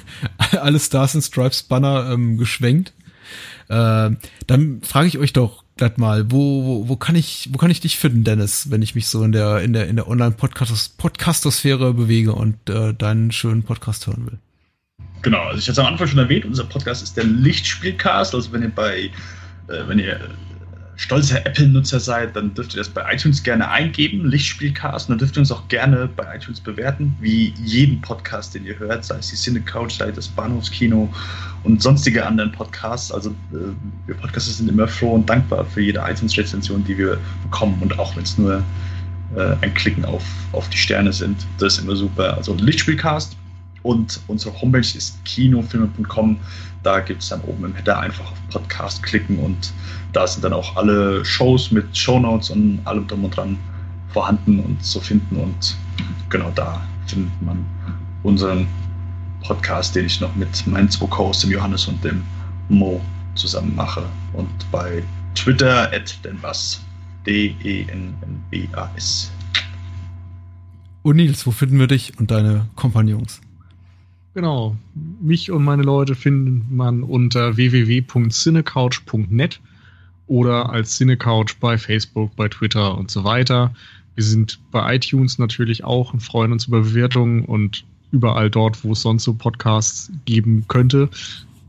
alle 0.60 0.78
Stars 0.78 1.14
and 1.14 1.24
Stripes 1.24 1.62
Banner 1.62 2.10
ähm, 2.12 2.36
geschwenkt. 2.36 2.92
Äh, 3.68 4.10
dann 4.46 4.82
frage 4.82 5.08
ich 5.08 5.16
euch 5.16 5.32
doch 5.32 5.64
gleich 5.78 5.96
mal, 5.96 6.30
wo, 6.30 6.66
wo, 6.66 6.88
wo 6.90 6.96
kann 6.96 7.16
ich, 7.16 7.48
wo 7.50 7.56
kann 7.56 7.70
ich 7.70 7.80
dich 7.80 7.96
finden, 7.96 8.24
Dennis, 8.24 8.70
wenn 8.70 8.82
ich 8.82 8.94
mich 8.94 9.06
so 9.06 9.24
in 9.24 9.32
der, 9.32 9.62
in 9.62 9.72
der, 9.72 9.88
in 9.88 9.96
der 9.96 10.06
Online-Podcastosphäre 10.06 11.94
bewege 11.94 12.34
und 12.34 12.68
äh, 12.68 12.92
deinen 12.92 13.32
schönen 13.32 13.62
Podcast 13.62 14.06
hören 14.06 14.26
will? 14.26 14.38
Genau, 15.22 15.42
also 15.42 15.58
ich 15.58 15.64
hatte 15.64 15.72
es 15.72 15.78
am 15.78 15.86
Anfang 15.86 16.06
schon 16.06 16.18
erwähnt, 16.18 16.44
unser 16.44 16.64
Podcast 16.64 17.02
ist 17.02 17.16
der 17.16 17.24
Lichtspielcast. 17.24 18.34
Also 18.34 18.52
wenn 18.52 18.62
ihr 18.62 18.70
bei, 18.70 19.10
äh, 19.68 19.82
wenn 19.86 19.98
ihr 19.98 20.18
stolzer 20.96 21.46
Apple-Nutzer 21.46 21.98
seid, 21.98 22.36
dann 22.36 22.52
dürft 22.52 22.74
ihr 22.74 22.78
das 22.78 22.88
bei 22.88 23.02
iTunes 23.12 23.42
gerne 23.42 23.70
eingeben, 23.70 24.26
Lichtspielcast, 24.26 25.08
und 25.08 25.12
dann 25.12 25.18
dürft 25.18 25.36
ihr 25.36 25.40
uns 25.40 25.50
auch 25.50 25.66
gerne 25.68 26.08
bei 26.14 26.36
iTunes 26.36 26.60
bewerten, 26.60 27.16
wie 27.20 27.54
jeden 27.64 28.02
Podcast, 28.02 28.54
den 28.54 28.66
ihr 28.66 28.78
hört, 28.78 29.06
sei 29.06 29.16
es 29.16 29.30
die 29.30 29.36
Cine 29.36 29.62
Couch, 29.62 29.92
sei 29.92 30.10
es 30.10 30.16
das 30.16 30.28
Bahnhofskino 30.28 31.08
und 31.64 31.82
sonstige 31.82 32.26
anderen 32.26 32.52
Podcasts. 32.52 33.10
Also 33.10 33.30
äh, 33.30 33.72
wir 34.06 34.14
Podcaster 34.14 34.52
sind 34.52 34.68
immer 34.68 34.86
froh 34.86 35.14
und 35.14 35.28
dankbar 35.28 35.64
für 35.64 35.80
jede 35.80 36.00
iTunes-Rezension, 36.00 36.84
die 36.84 36.98
wir 36.98 37.18
bekommen 37.44 37.78
und 37.80 37.98
auch 37.98 38.14
wenn 38.14 38.24
es 38.24 38.36
nur 38.36 38.62
äh, 39.36 39.56
ein 39.62 39.72
Klicken 39.72 40.04
auf, 40.04 40.24
auf 40.52 40.68
die 40.68 40.78
Sterne 40.78 41.12
sind, 41.14 41.46
das 41.58 41.78
ist 41.78 41.84
immer 41.84 41.96
super. 41.96 42.36
Also 42.36 42.54
Lichtspielcast 42.54 43.36
und 43.82 44.20
unsere 44.26 44.58
Homepage 44.60 44.80
ist 44.80 45.24
kinofilme.com. 45.24 46.38
Da 46.82 47.00
gibt 47.00 47.22
es 47.22 47.28
dann 47.28 47.40
oben 47.42 47.66
im 47.66 47.74
Header 47.74 48.00
einfach 48.00 48.30
auf 48.30 48.38
Podcast 48.50 49.02
klicken 49.02 49.38
und 49.38 49.72
da 50.12 50.26
sind 50.26 50.44
dann 50.44 50.52
auch 50.52 50.76
alle 50.76 51.24
Shows 51.24 51.70
mit 51.70 51.96
Shownotes 51.96 52.50
und 52.50 52.80
allem 52.84 53.06
drum 53.06 53.24
und 53.24 53.36
dran 53.36 53.58
vorhanden 54.12 54.60
und 54.60 54.84
zu 54.84 55.00
finden. 55.00 55.36
Und 55.36 55.76
genau 56.28 56.50
da 56.54 56.80
findet 57.06 57.42
man 57.42 57.64
unseren 58.22 58.66
Podcast, 59.42 59.94
den 59.94 60.06
ich 60.06 60.20
noch 60.20 60.34
mit 60.36 60.66
meinen 60.66 60.90
zwei 60.90 61.06
Co-Hosts, 61.06 61.42
dem 61.42 61.52
Johannes 61.52 61.86
und 61.86 62.02
dem 62.04 62.22
Mo, 62.68 63.00
zusammen 63.34 63.74
mache. 63.74 64.04
Und 64.32 64.48
bei 64.70 65.02
Twitter 65.34 65.90
at 65.92 66.18
denbas. 66.24 66.80
D-E-N-N-B-A-S. 67.26 69.30
Und 71.02 71.16
Nils, 71.16 71.46
wo 71.46 71.50
finden 71.50 71.78
wir 71.78 71.86
dich 71.86 72.18
und 72.18 72.30
deine 72.30 72.66
Kompagnons? 72.76 73.42
Genau. 74.34 74.76
Mich 75.20 75.50
und 75.50 75.64
meine 75.64 75.82
Leute 75.82 76.14
findet 76.14 76.70
man 76.70 77.02
unter 77.02 77.56
www.cinecouch.net 77.56 79.60
oder 80.28 80.70
als 80.70 80.96
Cinecouch 80.96 81.56
bei 81.58 81.76
Facebook, 81.76 82.36
bei 82.36 82.48
Twitter 82.48 82.96
und 82.96 83.10
so 83.10 83.24
weiter. 83.24 83.74
Wir 84.14 84.22
sind 84.22 84.60
bei 84.70 84.94
iTunes 84.94 85.38
natürlich 85.38 85.82
auch 85.82 86.12
und 86.12 86.20
freuen 86.20 86.52
uns 86.52 86.66
über 86.66 86.82
Bewertungen 86.82 87.44
und 87.44 87.84
überall 88.12 88.50
dort, 88.50 88.84
wo 88.84 88.92
es 88.92 89.02
sonst 89.02 89.24
so 89.24 89.34
Podcasts 89.34 90.12
geben 90.26 90.64
könnte. 90.68 91.08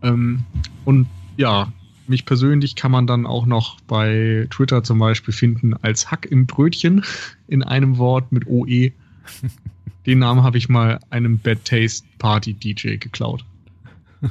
Ähm, 0.04 0.44
und 0.86 1.08
ja, 1.38 1.74
mich 2.08 2.26
persönlich 2.26 2.76
kann 2.76 2.92
man 2.92 3.08
dann 3.08 3.26
auch 3.26 3.48
noch 3.48 3.82
bei 3.82 4.48
Twitter 4.52 4.84
zum 4.84 5.00
Beispiel 5.00 5.34
finden 5.34 5.74
als 5.82 6.12
Hack 6.12 6.28
im 6.30 6.46
Brötchen 6.46 7.04
in 7.48 7.64
einem 7.64 7.98
Wort 7.98 8.32
mit 8.32 8.46
OE. 8.46 8.92
Den 10.06 10.20
Namen 10.20 10.44
habe 10.44 10.58
ich 10.58 10.70
mal 10.70 11.00
einem 11.10 11.40
Bad 11.40 11.66
Taste 11.66 12.06
Party 12.18 12.54
DJ 12.54 12.98
geklaut. 12.98 13.46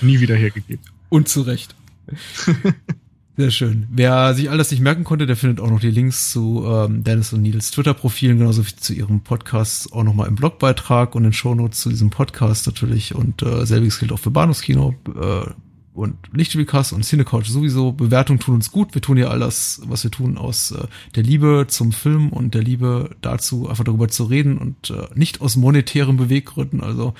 Nie 0.00 0.20
wieder 0.20 0.36
hergegeben. 0.36 0.84
Und 1.08 1.28
zu 1.28 1.42
Recht. 1.42 1.74
Sehr 3.36 3.50
schön. 3.50 3.86
Wer 3.90 4.34
sich 4.34 4.50
all 4.50 4.58
das 4.58 4.70
nicht 4.70 4.80
merken 4.82 5.04
konnte, 5.04 5.26
der 5.26 5.36
findet 5.36 5.58
auch 5.58 5.70
noch 5.70 5.80
die 5.80 5.90
Links 5.90 6.30
zu 6.30 6.64
ähm, 6.66 7.02
Dennis 7.02 7.32
und 7.32 7.40
Nils 7.40 7.70
Twitter-Profilen, 7.70 8.38
genauso 8.38 8.66
wie 8.66 8.76
zu 8.76 8.92
ihrem 8.92 9.20
Podcast 9.20 9.90
auch 9.94 10.04
nochmal 10.04 10.28
im 10.28 10.34
Blogbeitrag 10.34 11.14
und 11.14 11.24
in 11.24 11.32
Shownotes 11.32 11.80
zu 11.80 11.88
diesem 11.88 12.10
Podcast 12.10 12.66
natürlich. 12.66 13.14
Und 13.14 13.42
äh, 13.42 13.64
selbiges 13.64 13.98
gilt 13.98 14.12
auch 14.12 14.18
für 14.18 14.30
Bahnhofskino. 14.30 14.94
Äh, 15.18 15.50
und 15.94 16.16
Lichtspielcast 16.32 16.92
und 16.92 17.04
Cinecouch 17.04 17.46
sowieso. 17.46 17.92
Bewertungen 17.92 18.40
tun 18.40 18.54
uns 18.54 18.72
gut. 18.72 18.94
Wir 18.94 19.02
tun 19.02 19.18
ja 19.18 19.28
alles, 19.28 19.82
was 19.84 20.04
wir 20.04 20.10
tun, 20.10 20.38
aus 20.38 20.70
äh, 20.70 20.86
der 21.14 21.22
Liebe 21.22 21.66
zum 21.68 21.92
Film 21.92 22.30
und 22.30 22.54
der 22.54 22.62
Liebe 22.62 23.10
dazu, 23.20 23.68
einfach 23.68 23.84
darüber 23.84 24.08
zu 24.08 24.24
reden 24.24 24.58
und 24.58 24.90
äh, 24.90 25.06
nicht 25.14 25.40
aus 25.40 25.56
monetären 25.56 26.16
Beweggründen. 26.16 26.80
Also 26.80 27.14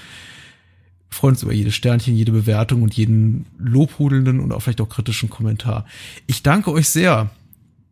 freuen 1.11 1.35
uns 1.35 1.43
über 1.43 1.53
jedes 1.53 1.75
Sternchen, 1.75 2.17
jede 2.17 2.33
Bewertung 2.33 2.83
und 2.83 2.95
jeden 2.95 3.45
lobhudelnden 3.59 4.41
und 4.41 4.53
auch 4.53 4.61
vielleicht 4.61 4.81
auch 4.81 4.89
kritischen 4.89 5.29
Kommentar. 5.29 5.85
Ich 6.27 6.43
danke 6.43 6.73
euch 6.73 6.89
sehr, 6.89 7.31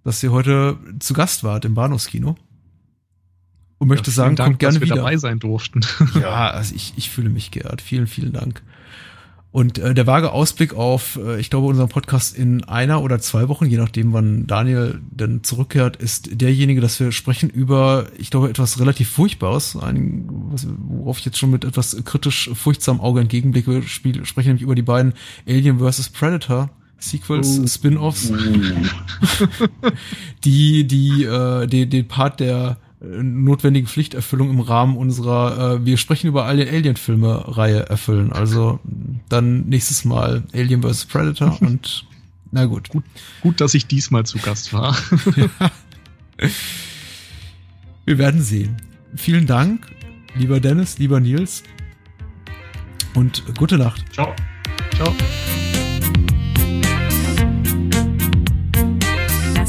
dass 0.02 0.22
ihr 0.22 0.32
heute 0.32 0.78
zu 0.98 1.12
Gast 1.12 1.44
wart 1.44 1.66
im 1.66 1.74
Bahnhofskino. 1.74 2.36
Und 3.76 3.88
möchte 3.88 4.10
ja, 4.10 4.14
sagen, 4.14 4.36
Dank, 4.36 4.48
kommt 4.48 4.58
gerne 4.58 4.74
dass 4.74 4.80
wir 4.80 4.86
wieder. 4.86 4.96
dabei 4.96 5.16
sein 5.16 5.38
durften. 5.38 5.80
Ja, 6.20 6.50
also 6.50 6.74
ich, 6.74 6.92
ich 6.96 7.08
fühle 7.08 7.30
mich 7.30 7.50
geehrt. 7.50 7.80
Vielen, 7.80 8.06
vielen 8.06 8.32
Dank. 8.32 8.62
Und 9.52 9.78
äh, 9.78 9.94
der 9.94 10.06
vage 10.06 10.30
Ausblick 10.30 10.74
auf, 10.74 11.18
äh, 11.20 11.40
ich 11.40 11.50
glaube, 11.50 11.66
unseren 11.66 11.88
Podcast 11.88 12.36
in 12.36 12.62
einer 12.64 13.02
oder 13.02 13.18
zwei 13.18 13.48
Wochen, 13.48 13.66
je 13.66 13.78
nachdem, 13.78 14.12
wann 14.12 14.46
Daniel 14.46 15.00
dann 15.10 15.42
zurückkehrt, 15.42 15.96
ist 15.96 16.40
derjenige, 16.40 16.80
dass 16.80 17.00
wir 17.00 17.10
sprechen 17.10 17.50
über, 17.50 18.06
ich 18.16 18.30
glaube, 18.30 18.48
etwas 18.48 18.78
relativ 18.78 19.10
Furchtbares, 19.10 19.76
ein, 19.76 20.28
was, 20.52 20.68
worauf 20.78 21.18
ich 21.18 21.24
jetzt 21.24 21.38
schon 21.38 21.50
mit 21.50 21.64
etwas 21.64 21.96
kritisch 22.04 22.50
furchtsamem 22.54 23.00
Auge 23.00 23.20
entgegenblicke, 23.20 23.82
spiel, 23.82 24.24
sprechen 24.24 24.48
nämlich 24.48 24.62
über 24.62 24.76
die 24.76 24.82
beiden 24.82 25.14
Alien 25.48 25.80
vs. 25.80 26.10
Predator 26.10 26.70
Sequels, 27.00 27.58
oh. 27.58 27.66
Spin-offs, 27.66 28.30
oh. 28.30 28.36
die, 30.44 30.86
die, 30.86 31.24
äh, 31.24 31.66
den, 31.66 31.90
den 31.90 32.06
Part 32.06 32.38
der 32.38 32.76
notwendigen 33.00 33.88
Pflichterfüllung 33.88 34.50
im 34.50 34.60
Rahmen 34.60 34.96
unserer 34.96 35.76
äh, 35.76 35.86
Wir 35.86 35.96
sprechen 35.96 36.26
über 36.26 36.44
alle 36.44 36.68
Alien-Filme-Reihe 36.68 37.88
erfüllen. 37.88 38.32
Also 38.32 38.78
dann 39.28 39.66
nächstes 39.68 40.04
Mal 40.04 40.42
Alien 40.52 40.82
vs. 40.82 41.06
Predator 41.06 41.56
und 41.62 42.06
na 42.52 42.66
gut. 42.66 42.88
gut. 42.88 43.04
Gut, 43.42 43.60
dass 43.60 43.74
ich 43.74 43.86
diesmal 43.86 44.26
zu 44.26 44.38
Gast 44.38 44.72
war. 44.72 44.96
Wir 48.04 48.18
werden 48.18 48.42
sehen. 48.42 48.76
Vielen 49.14 49.46
Dank, 49.46 49.86
lieber 50.34 50.58
Dennis, 50.58 50.98
lieber 50.98 51.20
Nils 51.20 51.62
und 53.14 53.44
gute 53.56 53.78
Nacht. 53.78 54.04
Ciao. 54.12 54.34
Ciao. 54.96 55.14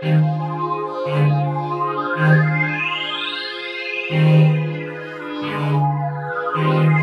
Thank 0.00 0.22
you. 6.56 6.97